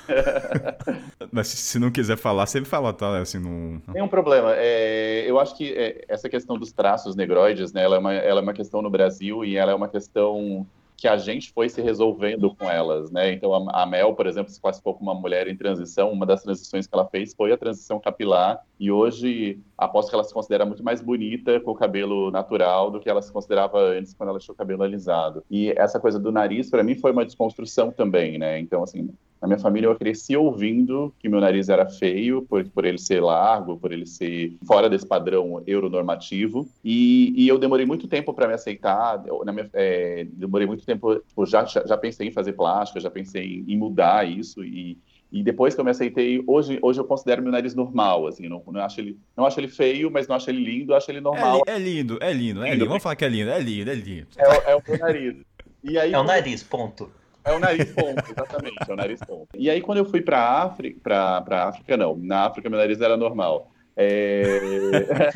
Mas 1.31 1.47
se 1.47 1.77
não 1.77 1.91
quiser 1.91 2.17
falar, 2.17 2.45
você 2.45 2.63
fala, 2.65 2.93
tá? 2.93 3.19
Assim, 3.19 3.39
não... 3.39 3.79
Tem 3.93 4.01
um 4.01 4.07
problema. 4.07 4.53
É, 4.55 5.23
eu 5.29 5.39
acho 5.39 5.55
que 5.55 5.71
é, 5.73 6.03
essa 6.07 6.27
questão 6.27 6.57
dos 6.57 6.71
traços 6.71 7.15
negroides, 7.15 7.71
né, 7.73 7.83
ela 7.83 7.95
é, 7.95 7.99
uma, 7.99 8.13
ela 8.13 8.39
é 8.39 8.43
uma 8.43 8.53
questão 8.53 8.81
no 8.81 8.89
Brasil 8.89 9.45
e 9.45 9.55
ela 9.55 9.71
é 9.71 9.75
uma 9.75 9.87
questão 9.87 10.65
que 10.99 11.07
a 11.07 11.17
gente 11.17 11.51
foi 11.51 11.69
se 11.69 11.81
resolvendo 11.81 12.53
com 12.55 12.69
elas, 12.69 13.11
né? 13.11 13.31
Então 13.31 13.53
a, 13.69 13.85
Mel, 13.85 14.13
por 14.13 14.27
exemplo, 14.27 14.51
se 14.51 14.61
classificou 14.61 14.95
como 14.95 15.11
uma 15.11 15.19
mulher 15.19 15.47
em 15.47 15.55
transição. 15.55 16.11
Uma 16.11 16.25
das 16.25 16.43
transições 16.43 16.87
que 16.87 16.93
ela 16.93 17.07
fez 17.07 17.33
foi 17.33 17.51
a 17.51 17.57
transição 17.57 17.99
capilar 17.99 18.63
e 18.79 18.91
hoje 18.91 19.59
aposto 19.77 20.09
que 20.09 20.15
ela 20.15 20.23
se 20.23 20.33
considera 20.33 20.65
muito 20.65 20.83
mais 20.83 21.01
bonita 21.01 21.59
com 21.59 21.71
o 21.71 21.75
cabelo 21.75 22.31
natural 22.31 22.91
do 22.91 22.99
que 22.99 23.09
ela 23.09 23.21
se 23.21 23.31
considerava 23.31 23.79
antes 23.79 24.13
quando 24.13 24.29
ela 24.29 24.39
tinha 24.39 24.53
o 24.53 24.57
cabelo 24.57 24.83
alisado. 24.83 25.43
E 25.49 25.71
essa 25.77 25.99
coisa 25.99 26.19
do 26.19 26.31
nariz 26.31 26.69
para 26.69 26.83
mim 26.83 26.95
foi 26.95 27.11
uma 27.11 27.25
desconstrução 27.25 27.91
também, 27.91 28.37
né? 28.37 28.59
Então 28.59 28.83
assim, 28.83 29.09
na 29.41 29.47
minha 29.47 29.59
família 29.59 29.87
eu 29.87 29.95
cresci 29.95 30.35
ouvindo 30.35 31.13
que 31.19 31.29
meu 31.29 31.39
nariz 31.39 31.69
era 31.69 31.87
feio 31.87 32.41
por, 32.41 32.63
por 32.65 32.85
ele 32.85 32.97
ser 32.97 33.21
largo, 33.21 33.77
por 33.77 33.91
ele 33.91 34.05
ser 34.05 34.53
fora 34.65 34.89
desse 34.89 35.05
padrão 35.05 35.63
euronormativo. 35.65 36.67
E, 36.83 37.33
e 37.35 37.47
eu 37.47 37.57
demorei 37.57 37.85
muito 37.85 38.07
tempo 38.07 38.33
para 38.33 38.47
me 38.47 38.53
aceitar. 38.53 39.23
na 39.45 39.51
minha, 39.51 39.69
é, 39.73 40.27
demorei 40.31 40.67
muito 40.67 40.85
tempo, 40.85 41.15
tipo, 41.15 41.45
já, 41.45 41.65
já 41.65 41.97
pensei 41.97 42.27
em 42.27 42.31
fazer 42.31 42.53
plástica, 42.53 42.99
já 42.99 43.09
pensei 43.09 43.63
em, 43.67 43.73
em 43.73 43.77
mudar 43.77 44.27
isso 44.27 44.63
e 44.63 44.97
e 45.31 45.43
depois 45.43 45.75
que 45.75 45.79
eu 45.79 45.85
me 45.85 45.91
aceitei, 45.91 46.43
hoje, 46.47 46.79
hoje 46.81 46.99
eu 46.99 47.05
considero 47.05 47.43
meu 47.43 47.51
nariz 47.51 47.75
normal, 47.75 48.25
assim, 48.25 48.49
não, 48.49 48.63
não, 48.65 48.81
acho 48.81 48.99
ele, 48.99 49.17
não 49.37 49.45
acho 49.45 49.59
ele 49.59 49.67
feio, 49.67 50.09
mas 50.09 50.27
não 50.27 50.35
acho 50.35 50.49
ele 50.49 50.63
lindo, 50.63 50.95
acho 50.95 51.11
ele 51.11 51.21
normal. 51.21 51.61
É, 51.67 51.75
é 51.75 51.79
lindo, 51.79 52.17
é 52.19 52.33
lindo, 52.33 52.63
é 52.63 52.71
lindo. 52.71 52.87
Vamos 52.87 53.03
falar 53.03 53.15
que 53.15 53.25
é 53.25 53.29
lindo, 53.29 53.51
é 53.51 53.59
lindo, 53.59 53.91
é 53.91 53.93
lindo. 53.95 54.27
É, 54.35 54.71
é 54.71 54.75
o 54.75 54.81
meu 54.87 54.97
nariz. 54.97 55.35
E 55.83 55.99
aí, 55.99 56.13
é 56.13 56.19
o 56.19 56.23
nariz, 56.23 56.63
ponto. 56.63 57.11
É 57.43 57.53
o 57.53 57.59
nariz 57.59 57.91
ponto, 57.93 58.23
exatamente, 58.29 58.77
é 58.87 58.93
o 58.93 58.95
nariz 58.95 59.19
ponto. 59.21 59.47
E 59.55 59.69
aí, 59.69 59.81
quando 59.81 59.99
eu 59.99 60.05
fui 60.05 60.21
para 60.21 60.63
África, 60.63 60.99
para 61.01 61.63
África, 61.67 61.97
não, 61.97 62.15
na 62.17 62.45
África 62.45 62.69
meu 62.69 62.79
nariz 62.79 62.99
era 63.01 63.17
normal. 63.17 63.71
É... 63.95 64.59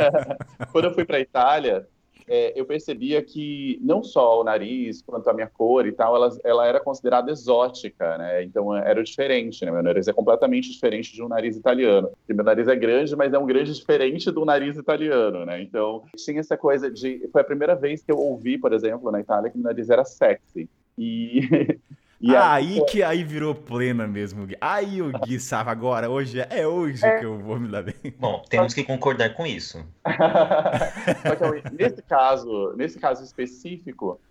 quando 0.72 0.86
eu 0.86 0.94
fui 0.94 1.06
para 1.06 1.20
Itália, 1.20 1.88
é, 2.28 2.58
eu 2.60 2.66
percebia 2.66 3.22
que 3.22 3.80
não 3.82 4.04
só 4.04 4.40
o 4.40 4.44
nariz, 4.44 5.02
quanto 5.02 5.30
a 5.30 5.34
minha 5.34 5.48
cor 5.48 5.86
e 5.86 5.92
tal, 5.92 6.16
ela, 6.16 6.30
ela 6.44 6.66
era 6.66 6.80
considerada 6.80 7.32
exótica, 7.32 8.18
né? 8.18 8.44
Então 8.44 8.76
era 8.76 9.04
diferente, 9.04 9.66
né? 9.66 9.72
Meu 9.72 9.84
nariz 9.84 10.08
é 10.08 10.14
completamente 10.14 10.72
diferente 10.72 11.14
de 11.14 11.22
um 11.22 11.28
nariz 11.28 11.58
italiano. 11.58 12.12
E 12.28 12.34
meu 12.34 12.44
nariz 12.44 12.68
é 12.68 12.76
grande, 12.76 13.16
mas 13.16 13.34
é 13.34 13.40
um 13.40 13.46
grande 13.46 13.74
diferente 13.74 14.32
do 14.32 14.46
nariz 14.46 14.78
italiano, 14.78 15.46
né? 15.46 15.62
Então 15.62 16.04
tinha 16.16 16.40
essa 16.40 16.58
coisa 16.58 16.90
de. 16.90 17.28
Foi 17.32 17.42
a 17.42 17.46
primeira 17.46 17.76
vez 17.76 18.04
que 18.04 18.12
eu 18.12 18.18
ouvi, 18.18 18.58
por 18.58 18.74
exemplo, 18.74 19.12
na 19.12 19.20
Itália, 19.20 19.50
que 19.50 19.58
meu 19.58 19.66
nariz 19.66 19.90
era 19.90 20.06
sexy. 20.06 20.70
E 20.98 21.80
E 22.24 22.34
aí, 22.34 22.80
aí 22.80 22.86
que 22.86 23.04
aí 23.04 23.22
virou 23.22 23.54
plena 23.54 24.08
mesmo. 24.08 24.48
Aí 24.62 25.02
o 25.02 25.12
Gui 25.12 25.42
sabe 25.42 25.70
agora, 25.70 26.10
hoje 26.10 26.40
é, 26.40 26.62
é 26.62 26.66
hoje 26.66 27.06
é. 27.06 27.20
que 27.20 27.26
eu 27.26 27.38
vou 27.38 27.60
me 27.60 27.68
dar 27.68 27.84
bem. 27.84 27.96
Bom, 28.18 28.42
temos 28.50 28.74
que 28.74 28.82
concordar 28.82 29.34
com 29.34 29.46
isso. 29.46 29.86
Que 31.68 31.76
nesse 31.76 32.02
caso, 32.02 32.74
nesse 32.78 32.98
caso 32.98 33.22
específico, 33.26 34.22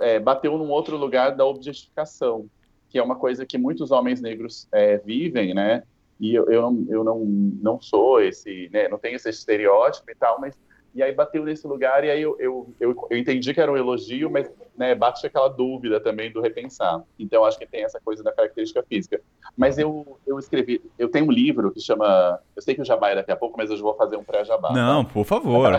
é, 0.00 0.20
bateu 0.20 0.56
num 0.56 0.70
outro 0.70 0.96
lugar 0.96 1.34
da 1.34 1.44
objetificação, 1.44 2.48
que 2.88 2.98
é 2.98 3.02
uma 3.02 3.16
coisa 3.16 3.44
que 3.44 3.58
muitos 3.58 3.90
homens 3.90 4.20
negros 4.20 4.68
é, 4.70 4.98
vivem, 4.98 5.52
né? 5.52 5.82
E 6.20 6.32
eu, 6.32 6.48
eu, 6.48 6.62
não, 6.62 6.86
eu 6.88 7.02
não, 7.02 7.24
não 7.24 7.80
sou 7.80 8.20
esse, 8.20 8.70
né? 8.72 8.88
Não 8.88 8.98
tenho 8.98 9.16
esse 9.16 9.28
estereótipo 9.28 10.08
e 10.08 10.14
tal, 10.14 10.40
mas 10.40 10.56
e 10.94 11.02
aí 11.02 11.12
bateu 11.12 11.44
nesse 11.44 11.66
lugar 11.66 12.04
e 12.04 12.10
aí 12.10 12.22
eu, 12.22 12.36
eu, 12.38 12.74
eu, 12.80 13.08
eu 13.10 13.18
entendi 13.18 13.52
que 13.54 13.60
era 13.60 13.70
um 13.70 13.76
elogio, 13.76 14.30
mas 14.30 14.50
né, 14.76 14.94
bate 14.94 15.26
aquela 15.26 15.48
dúvida 15.48 16.00
também 16.00 16.32
do 16.32 16.40
repensar. 16.40 17.02
Então 17.18 17.44
acho 17.44 17.58
que 17.58 17.66
tem 17.66 17.84
essa 17.84 18.00
coisa 18.00 18.22
da 18.22 18.32
característica 18.32 18.82
física. 18.82 19.20
Mas 19.56 19.78
eu, 19.78 20.18
eu 20.26 20.38
escrevi, 20.38 20.80
eu 20.98 21.08
tenho 21.08 21.26
um 21.26 21.30
livro 21.30 21.70
que 21.70 21.80
chama, 21.80 22.38
eu 22.56 22.62
sei 22.62 22.74
que 22.74 22.80
o 22.80 22.84
Jabá 22.84 23.10
é 23.10 23.16
daqui 23.16 23.30
a 23.30 23.36
pouco, 23.36 23.56
mas 23.58 23.70
eu 23.70 23.76
vou 23.78 23.94
fazer 23.94 24.16
um 24.16 24.24
pré-Jabá. 24.24 24.72
Não, 24.72 25.04
tá? 25.04 25.10
por 25.12 25.24
favor. 25.24 25.72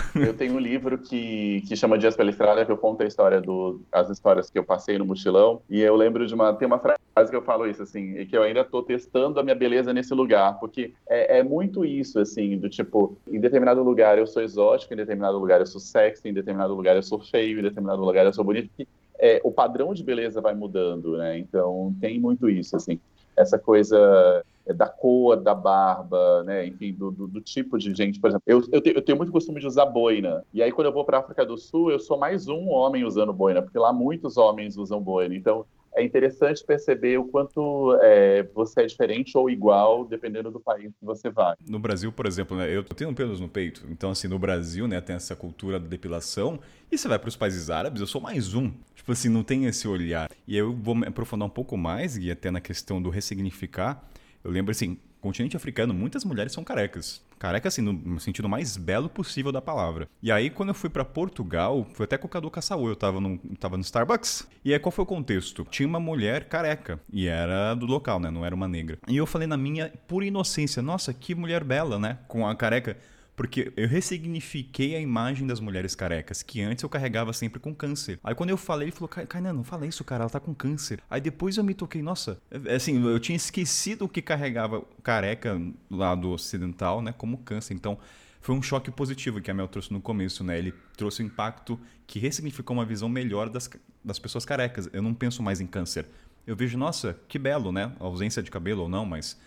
eu 0.14 0.34
tenho 0.34 0.54
um 0.54 0.58
livro 0.58 0.98
que, 0.98 1.62
que 1.66 1.76
chama 1.76 1.98
Dias 1.98 2.16
pela 2.16 2.30
Estrada, 2.30 2.64
que 2.64 2.70
eu 2.70 2.78
conto 2.78 3.02
a 3.02 3.06
história 3.06 3.40
do, 3.40 3.80
as 3.90 4.08
histórias 4.08 4.50
que 4.50 4.58
eu 4.58 4.64
passei 4.64 4.98
no 4.98 5.04
mochilão. 5.04 5.60
E 5.68 5.80
eu 5.80 5.96
lembro 5.96 6.26
de 6.26 6.34
uma, 6.34 6.54
tem 6.54 6.66
uma 6.66 6.78
frase 6.78 6.98
que 7.26 7.36
eu 7.36 7.42
falo 7.42 7.66
isso 7.66 7.82
assim, 7.82 8.18
e 8.18 8.26
que 8.26 8.36
eu 8.36 8.42
ainda 8.42 8.60
estou 8.60 8.82
testando 8.82 9.40
a 9.40 9.42
minha 9.42 9.54
beleza 9.54 9.92
nesse 9.92 10.14
lugar, 10.14 10.58
porque 10.58 10.92
é, 11.08 11.38
é 11.38 11.42
muito 11.42 11.84
isso 11.84 12.18
assim, 12.20 12.58
do 12.58 12.68
tipo, 12.68 13.16
em 13.26 13.40
determinado 13.40 13.82
lugar 13.82 14.18
eu 14.18 14.26
sou 14.26 14.42
exótico, 14.42 14.92
em 14.94 14.96
determinado 14.96 15.38
lugar 15.38 15.60
eu 15.60 15.66
sou 15.66 15.80
sexy, 15.80 16.28
em 16.28 16.34
determinado 16.34 16.74
lugar 16.74 16.96
eu 16.96 17.02
sou 17.02 17.18
feio, 17.18 17.58
em 17.58 17.62
determinado 17.62 18.04
lugar 18.04 18.26
eu 18.26 18.32
sou 18.32 18.44
bonito. 18.44 18.70
E, 18.78 18.86
é, 19.18 19.40
o 19.42 19.50
padrão 19.50 19.92
de 19.92 20.04
beleza 20.04 20.40
vai 20.40 20.54
mudando, 20.54 21.16
né? 21.16 21.36
Então 21.38 21.94
tem 22.00 22.20
muito 22.20 22.48
isso, 22.48 22.76
assim, 22.76 23.00
essa 23.36 23.58
coisa 23.58 24.44
é, 24.66 24.72
da 24.72 24.86
cor 24.86 25.36
da 25.36 25.54
barba, 25.54 26.44
né? 26.44 26.66
Enfim, 26.66 26.92
do, 26.92 27.10
do, 27.10 27.26
do 27.26 27.40
tipo 27.40 27.78
de 27.78 27.94
gente. 27.94 28.20
Por 28.20 28.28
exemplo, 28.28 28.44
eu, 28.46 28.62
eu, 28.70 28.80
tenho, 28.80 28.96
eu, 28.96 29.02
tenho, 29.02 29.16
muito 29.16 29.32
costume 29.32 29.60
de 29.60 29.66
usar 29.66 29.86
boina. 29.86 30.44
E 30.52 30.62
aí, 30.62 30.70
quando 30.70 30.86
eu 30.86 30.92
vou 30.92 31.04
para 31.04 31.18
África 31.18 31.44
do 31.44 31.56
Sul, 31.56 31.90
eu 31.90 31.98
sou 31.98 32.18
mais 32.18 32.48
um 32.48 32.68
homem 32.68 33.04
usando 33.04 33.32
boina, 33.32 33.62
porque 33.62 33.78
lá 33.78 33.92
muitos 33.92 34.36
homens 34.36 34.76
usam 34.76 35.00
boina. 35.00 35.34
Então, 35.34 35.64
é 35.94 36.04
interessante 36.04 36.64
perceber 36.64 37.18
o 37.18 37.24
quanto 37.24 37.96
é, 38.02 38.42
você 38.54 38.82
é 38.82 38.86
diferente 38.86 39.36
ou 39.36 39.50
igual, 39.50 40.04
dependendo 40.04 40.50
do 40.50 40.60
país 40.60 40.92
que 40.98 41.04
você 41.04 41.30
vai. 41.30 41.54
No 41.68 41.78
Brasil, 41.78 42.12
por 42.12 42.26
exemplo, 42.26 42.56
né, 42.56 42.68
eu 42.74 42.84
tenho 42.84 43.14
pelos 43.14 43.40
no 43.40 43.48
peito. 43.48 43.84
Então, 43.90 44.10
assim, 44.10 44.28
no 44.28 44.38
Brasil, 44.38 44.86
né, 44.86 45.00
tem 45.00 45.16
essa 45.16 45.34
cultura 45.34 45.80
da 45.80 45.88
depilação. 45.88 46.60
E 46.90 46.96
você 46.96 47.08
vai 47.08 47.18
para 47.18 47.28
os 47.28 47.36
países 47.36 47.70
árabes, 47.70 48.00
eu 48.00 48.06
sou 48.06 48.20
mais 48.20 48.54
um. 48.54 48.70
Tipo 48.94 49.12
assim, 49.12 49.28
não 49.28 49.42
tem 49.42 49.66
esse 49.66 49.88
olhar. 49.88 50.30
E 50.46 50.56
eu 50.56 50.72
vou 50.72 50.94
me 50.94 51.06
aprofundar 51.06 51.46
um 51.46 51.50
pouco 51.50 51.76
mais, 51.76 52.16
e 52.16 52.30
até 52.30 52.50
na 52.50 52.60
questão 52.60 53.00
do 53.00 53.10
ressignificar. 53.10 54.08
Eu 54.44 54.50
lembro, 54.50 54.70
assim, 54.70 54.98
continente 55.20 55.56
africano, 55.56 55.92
muitas 55.94 56.24
mulheres 56.24 56.52
são 56.52 56.64
carecas. 56.64 57.22
Careca, 57.38 57.68
assim, 57.68 57.82
no 57.82 58.18
sentido 58.18 58.48
mais 58.48 58.76
belo 58.76 59.08
possível 59.08 59.52
da 59.52 59.62
palavra. 59.62 60.08
E 60.22 60.32
aí, 60.32 60.50
quando 60.50 60.70
eu 60.70 60.74
fui 60.74 60.90
para 60.90 61.04
Portugal, 61.04 61.86
foi 61.94 62.04
até 62.04 62.18
com 62.18 62.26
o 62.26 62.30
Cadu 62.30 62.50
Caçaú, 62.50 62.88
eu 62.88 62.96
tava 62.96 63.20
no, 63.20 63.38
tava 63.58 63.76
no 63.76 63.82
Starbucks. 63.82 64.48
E 64.64 64.72
aí, 64.72 64.78
qual 64.78 64.90
foi 64.90 65.04
o 65.04 65.06
contexto? 65.06 65.66
Tinha 65.70 65.88
uma 65.88 66.00
mulher 66.00 66.44
careca, 66.44 67.00
e 67.12 67.28
era 67.28 67.74
do 67.74 67.86
local, 67.86 68.18
né? 68.18 68.30
Não 68.30 68.44
era 68.44 68.54
uma 68.54 68.66
negra. 68.66 68.98
E 69.06 69.16
eu 69.16 69.26
falei 69.26 69.46
na 69.46 69.56
minha 69.56 69.92
pura 70.08 70.24
inocência, 70.24 70.82
nossa, 70.82 71.12
que 71.14 71.34
mulher 71.34 71.62
bela, 71.62 71.98
né? 71.98 72.18
Com 72.26 72.46
a 72.46 72.54
careca. 72.56 72.96
Porque 73.38 73.72
eu 73.76 73.86
ressignifiquei 73.86 74.96
a 74.96 75.00
imagem 75.00 75.46
das 75.46 75.60
mulheres 75.60 75.94
carecas, 75.94 76.42
que 76.42 76.60
antes 76.60 76.82
eu 76.82 76.88
carregava 76.88 77.32
sempre 77.32 77.60
com 77.60 77.72
câncer. 77.72 78.18
Aí 78.24 78.34
quando 78.34 78.50
eu 78.50 78.56
falei, 78.56 78.88
ele 78.88 78.92
falou, 78.92 79.08
Kainan, 79.08 79.52
não 79.52 79.62
fala 79.62 79.86
isso, 79.86 80.02
cara, 80.02 80.24
ela 80.24 80.30
tá 80.30 80.40
com 80.40 80.52
câncer. 80.52 81.00
Aí 81.08 81.20
depois 81.20 81.56
eu 81.56 81.62
me 81.62 81.72
toquei, 81.72 82.02
nossa, 82.02 82.42
é, 82.50 82.74
assim, 82.74 83.00
eu 83.00 83.20
tinha 83.20 83.36
esquecido 83.36 84.06
o 84.06 84.08
que 84.08 84.20
carregava 84.20 84.82
careca 85.04 85.56
lá 85.88 86.16
do 86.16 86.30
ocidental, 86.30 87.00
né, 87.00 87.14
como 87.16 87.38
câncer. 87.38 87.74
Então, 87.74 87.96
foi 88.40 88.56
um 88.56 88.60
choque 88.60 88.90
positivo 88.90 89.40
que 89.40 89.52
a 89.52 89.54
Mel 89.54 89.68
trouxe 89.68 89.92
no 89.92 90.00
começo, 90.00 90.42
né? 90.42 90.58
Ele 90.58 90.74
trouxe 90.96 91.22
um 91.22 91.26
impacto 91.26 91.78
que 92.08 92.18
ressignificou 92.18 92.76
uma 92.76 92.84
visão 92.84 93.08
melhor 93.08 93.48
das, 93.48 93.70
das 94.04 94.18
pessoas 94.18 94.44
carecas. 94.44 94.90
Eu 94.92 95.02
não 95.02 95.14
penso 95.14 95.44
mais 95.44 95.60
em 95.60 95.66
câncer. 95.66 96.06
Eu 96.44 96.56
vejo, 96.56 96.76
nossa, 96.76 97.16
que 97.28 97.38
belo, 97.38 97.70
né? 97.70 97.92
A 98.00 98.04
ausência 98.04 98.42
de 98.42 98.50
cabelo 98.50 98.82
ou 98.82 98.88
não, 98.88 99.06
mas. 99.06 99.38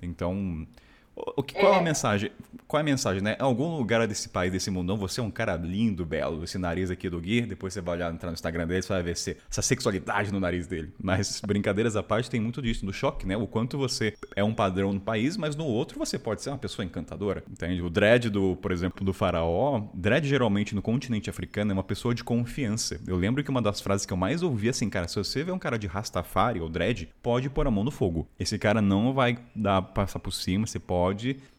Então, 0.00 0.66
o 1.36 1.42
que, 1.42 1.54
qual 1.54 1.74
é. 1.74 1.78
a 1.78 1.82
mensagem? 1.82 2.30
Qual 2.66 2.78
é 2.78 2.82
a 2.82 2.84
mensagem, 2.84 3.22
né? 3.22 3.36
Em 3.38 3.42
algum 3.42 3.76
lugar 3.76 4.06
desse 4.06 4.28
país, 4.28 4.52
desse 4.52 4.70
mundão, 4.70 4.96
você 4.96 5.20
é 5.20 5.22
um 5.22 5.30
cara 5.30 5.56
lindo, 5.56 6.06
belo. 6.06 6.44
Esse 6.44 6.56
nariz 6.56 6.90
aqui 6.90 7.10
do 7.10 7.20
Gui, 7.20 7.42
depois 7.42 7.74
você 7.74 7.80
vai 7.80 7.96
olhar, 7.96 8.12
entrar 8.12 8.28
no 8.28 8.34
Instagram 8.34 8.66
dele, 8.66 8.82
você 8.82 8.92
vai 8.92 9.02
ver 9.02 9.10
essa 9.12 9.62
sexualidade 9.62 10.32
no 10.32 10.38
nariz 10.38 10.66
dele. 10.66 10.92
Mas 11.02 11.40
brincadeiras 11.44 11.96
à 11.96 12.02
parte, 12.02 12.30
tem 12.30 12.40
muito 12.40 12.62
disso, 12.62 12.86
do 12.86 12.92
choque, 12.92 13.26
né? 13.26 13.36
O 13.36 13.46
quanto 13.46 13.76
você 13.76 14.14
é 14.36 14.44
um 14.44 14.54
padrão 14.54 14.92
no 14.92 15.00
país, 15.00 15.36
mas 15.36 15.56
no 15.56 15.64
outro 15.64 15.98
você 15.98 16.18
pode 16.18 16.42
ser 16.42 16.50
uma 16.50 16.58
pessoa 16.58 16.84
encantadora, 16.84 17.42
entende? 17.50 17.82
O 17.82 17.90
dread, 17.90 18.30
do, 18.30 18.56
por 18.56 18.70
exemplo, 18.70 19.04
do 19.04 19.12
faraó, 19.12 19.82
dread 19.92 20.28
geralmente 20.28 20.74
no 20.74 20.82
continente 20.82 21.28
africano 21.28 21.72
é 21.72 21.74
uma 21.74 21.82
pessoa 21.82 22.14
de 22.14 22.22
confiança. 22.22 23.00
Eu 23.06 23.16
lembro 23.16 23.42
que 23.42 23.50
uma 23.50 23.60
das 23.60 23.80
frases 23.80 24.06
que 24.06 24.12
eu 24.12 24.16
mais 24.16 24.42
ouvi 24.42 24.68
assim, 24.68 24.88
cara, 24.88 25.08
se 25.08 25.16
você 25.16 25.42
vê 25.42 25.50
um 25.50 25.58
cara 25.58 25.76
de 25.76 25.88
rastafari 25.88 26.60
ou 26.60 26.68
dread, 26.68 27.08
pode 27.20 27.50
pôr 27.50 27.66
a 27.66 27.70
mão 27.70 27.82
no 27.82 27.90
fogo. 27.90 28.28
Esse 28.38 28.58
cara 28.58 28.80
não 28.80 29.12
vai 29.12 29.38
dar 29.56 29.82
passar 29.82 30.20
por 30.20 30.32
cima, 30.32 30.66
você 30.66 30.78
pode 30.78 31.09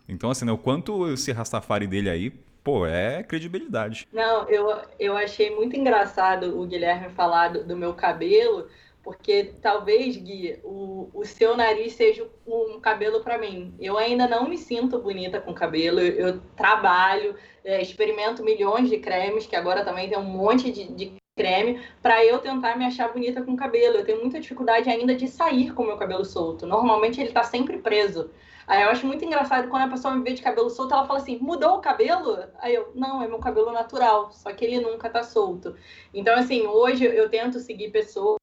Então, 0.07 0.30
assim, 0.30 0.45
né, 0.45 0.52
o 0.52 0.57
quanto 0.57 1.11
esse 1.14 1.32
Rastafari 1.32 1.88
dele 1.88 2.10
aí, 2.10 2.30
pô, 2.64 2.86
é 2.86 3.23
credibilidade. 3.23 4.07
Não, 4.11 4.48
eu, 4.49 4.76
eu 4.99 5.18
achei 5.18 5.56
muito 5.56 5.76
engraçado 5.76 6.60
o 6.60 6.65
Guilherme 6.65 7.10
falar 7.10 7.49
do, 7.49 7.64
do 7.64 7.78
meu 7.78 7.94
cabelo, 7.94 8.68
porque 9.03 9.53
talvez, 9.61 10.15
Gui, 10.18 10.60
o, 10.64 11.10
o 11.14 11.26
seu 11.26 11.57
nariz 11.57 11.94
seja 11.94 12.28
um 12.45 12.80
cabelo 12.80 13.22
para 13.22 13.38
mim. 13.38 13.73
Eu 13.80 13.98
ainda 13.98 14.28
não 14.28 14.48
me 14.48 14.57
sinto 14.57 14.99
bonita 14.99 15.41
com 15.41 15.53
cabelo, 15.53 15.99
eu, 15.99 16.28
eu 16.28 16.41
trabalho, 16.56 17.36
é, 17.64 17.82
experimento 17.82 18.44
milhões 18.44 18.90
de 18.90 18.98
cremes, 18.98 19.48
que 19.48 19.56
agora 19.56 19.84
também 19.84 20.07
tem 20.07 20.18
um 20.18 20.23
monte 20.23 20.72
de, 20.72 20.88
de 20.94 21.14
creme, 21.36 21.82
para 22.02 22.23
eu 22.23 22.38
tentar 22.40 22.78
me 22.78 22.86
achar 22.86 23.11
bonita 23.11 23.41
com 23.41 23.56
cabelo. 23.56 23.98
Eu 23.98 24.06
tenho 24.06 24.22
muita 24.22 24.40
dificuldade 24.40 24.90
ainda 24.90 25.15
de 25.15 25.28
sair 25.28 25.73
com 25.73 25.84
o 25.84 25.88
meu 25.88 25.98
cabelo 25.98 26.26
solto. 26.26 26.68
Normalmente 26.68 27.19
ele 27.19 27.30
está 27.30 27.44
sempre 27.44 27.80
preso. 27.80 28.30
Aí 28.72 28.84
eu 28.84 28.89
acho 28.89 29.06
muito 29.06 29.26
engraçado 29.26 29.68
quando 29.68 29.84
a 29.84 29.89
pessoa 29.89 30.15
me 30.15 30.23
vê 30.23 30.31
de 30.31 30.41
cabelo 30.41 30.69
solto, 30.69 30.93
ela 30.93 31.06
fala 31.06 31.19
assim: 31.19 31.38
mudou 31.39 31.76
o 31.76 31.81
cabelo? 31.81 32.41
Aí 32.57 32.73
eu, 32.73 32.89
não, 32.95 33.22
é 33.22 33.27
meu 33.27 33.38
cabelo 33.38 33.69
natural, 33.69 34.31
só 34.31 34.49
que 34.53 34.64
ele 34.64 34.80
nunca 34.80 35.10
tá 35.10 35.23
solto. 35.23 35.76
Então, 36.14 36.34
assim, 36.35 36.65
hoje 36.65 37.03
eu 37.03 37.27
tento 37.30 37.60
seguir 37.60 37.91
pessoas, 37.91 38.39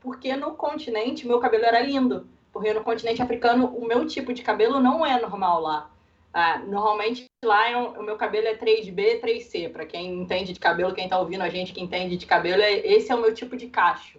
porque 0.00 0.34
no 0.34 0.56
continente 0.56 1.28
meu 1.28 1.38
cabelo 1.38 1.64
era 1.64 1.78
lindo. 1.80 2.28
Porque 2.52 2.74
no 2.74 2.82
continente 2.82 3.22
africano 3.22 3.66
o 3.66 3.86
meu 3.86 4.04
tipo 4.04 4.32
de 4.32 4.42
cabelo 4.42 4.80
não 4.80 5.06
é 5.06 5.20
normal 5.20 5.60
lá. 5.60 5.88
Ah, 6.34 6.58
normalmente 6.58 7.26
lá 7.44 7.70
é 7.70 7.76
um, 7.76 8.00
o 8.00 8.02
meu 8.02 8.16
cabelo 8.16 8.48
é 8.48 8.56
3B, 8.56 9.20
3C. 9.20 9.70
Para 9.70 9.86
quem 9.86 10.12
entende 10.22 10.52
de 10.52 10.58
cabelo, 10.58 10.92
quem 10.92 11.04
está 11.04 11.20
ouvindo 11.20 11.42
a 11.42 11.48
gente 11.48 11.72
que 11.72 11.80
entende 11.80 12.16
de 12.16 12.26
cabelo, 12.26 12.62
é, 12.62 12.78
esse 12.78 13.12
é 13.12 13.14
o 13.14 13.20
meu 13.20 13.32
tipo 13.32 13.56
de 13.56 13.68
cacho. 13.68 14.18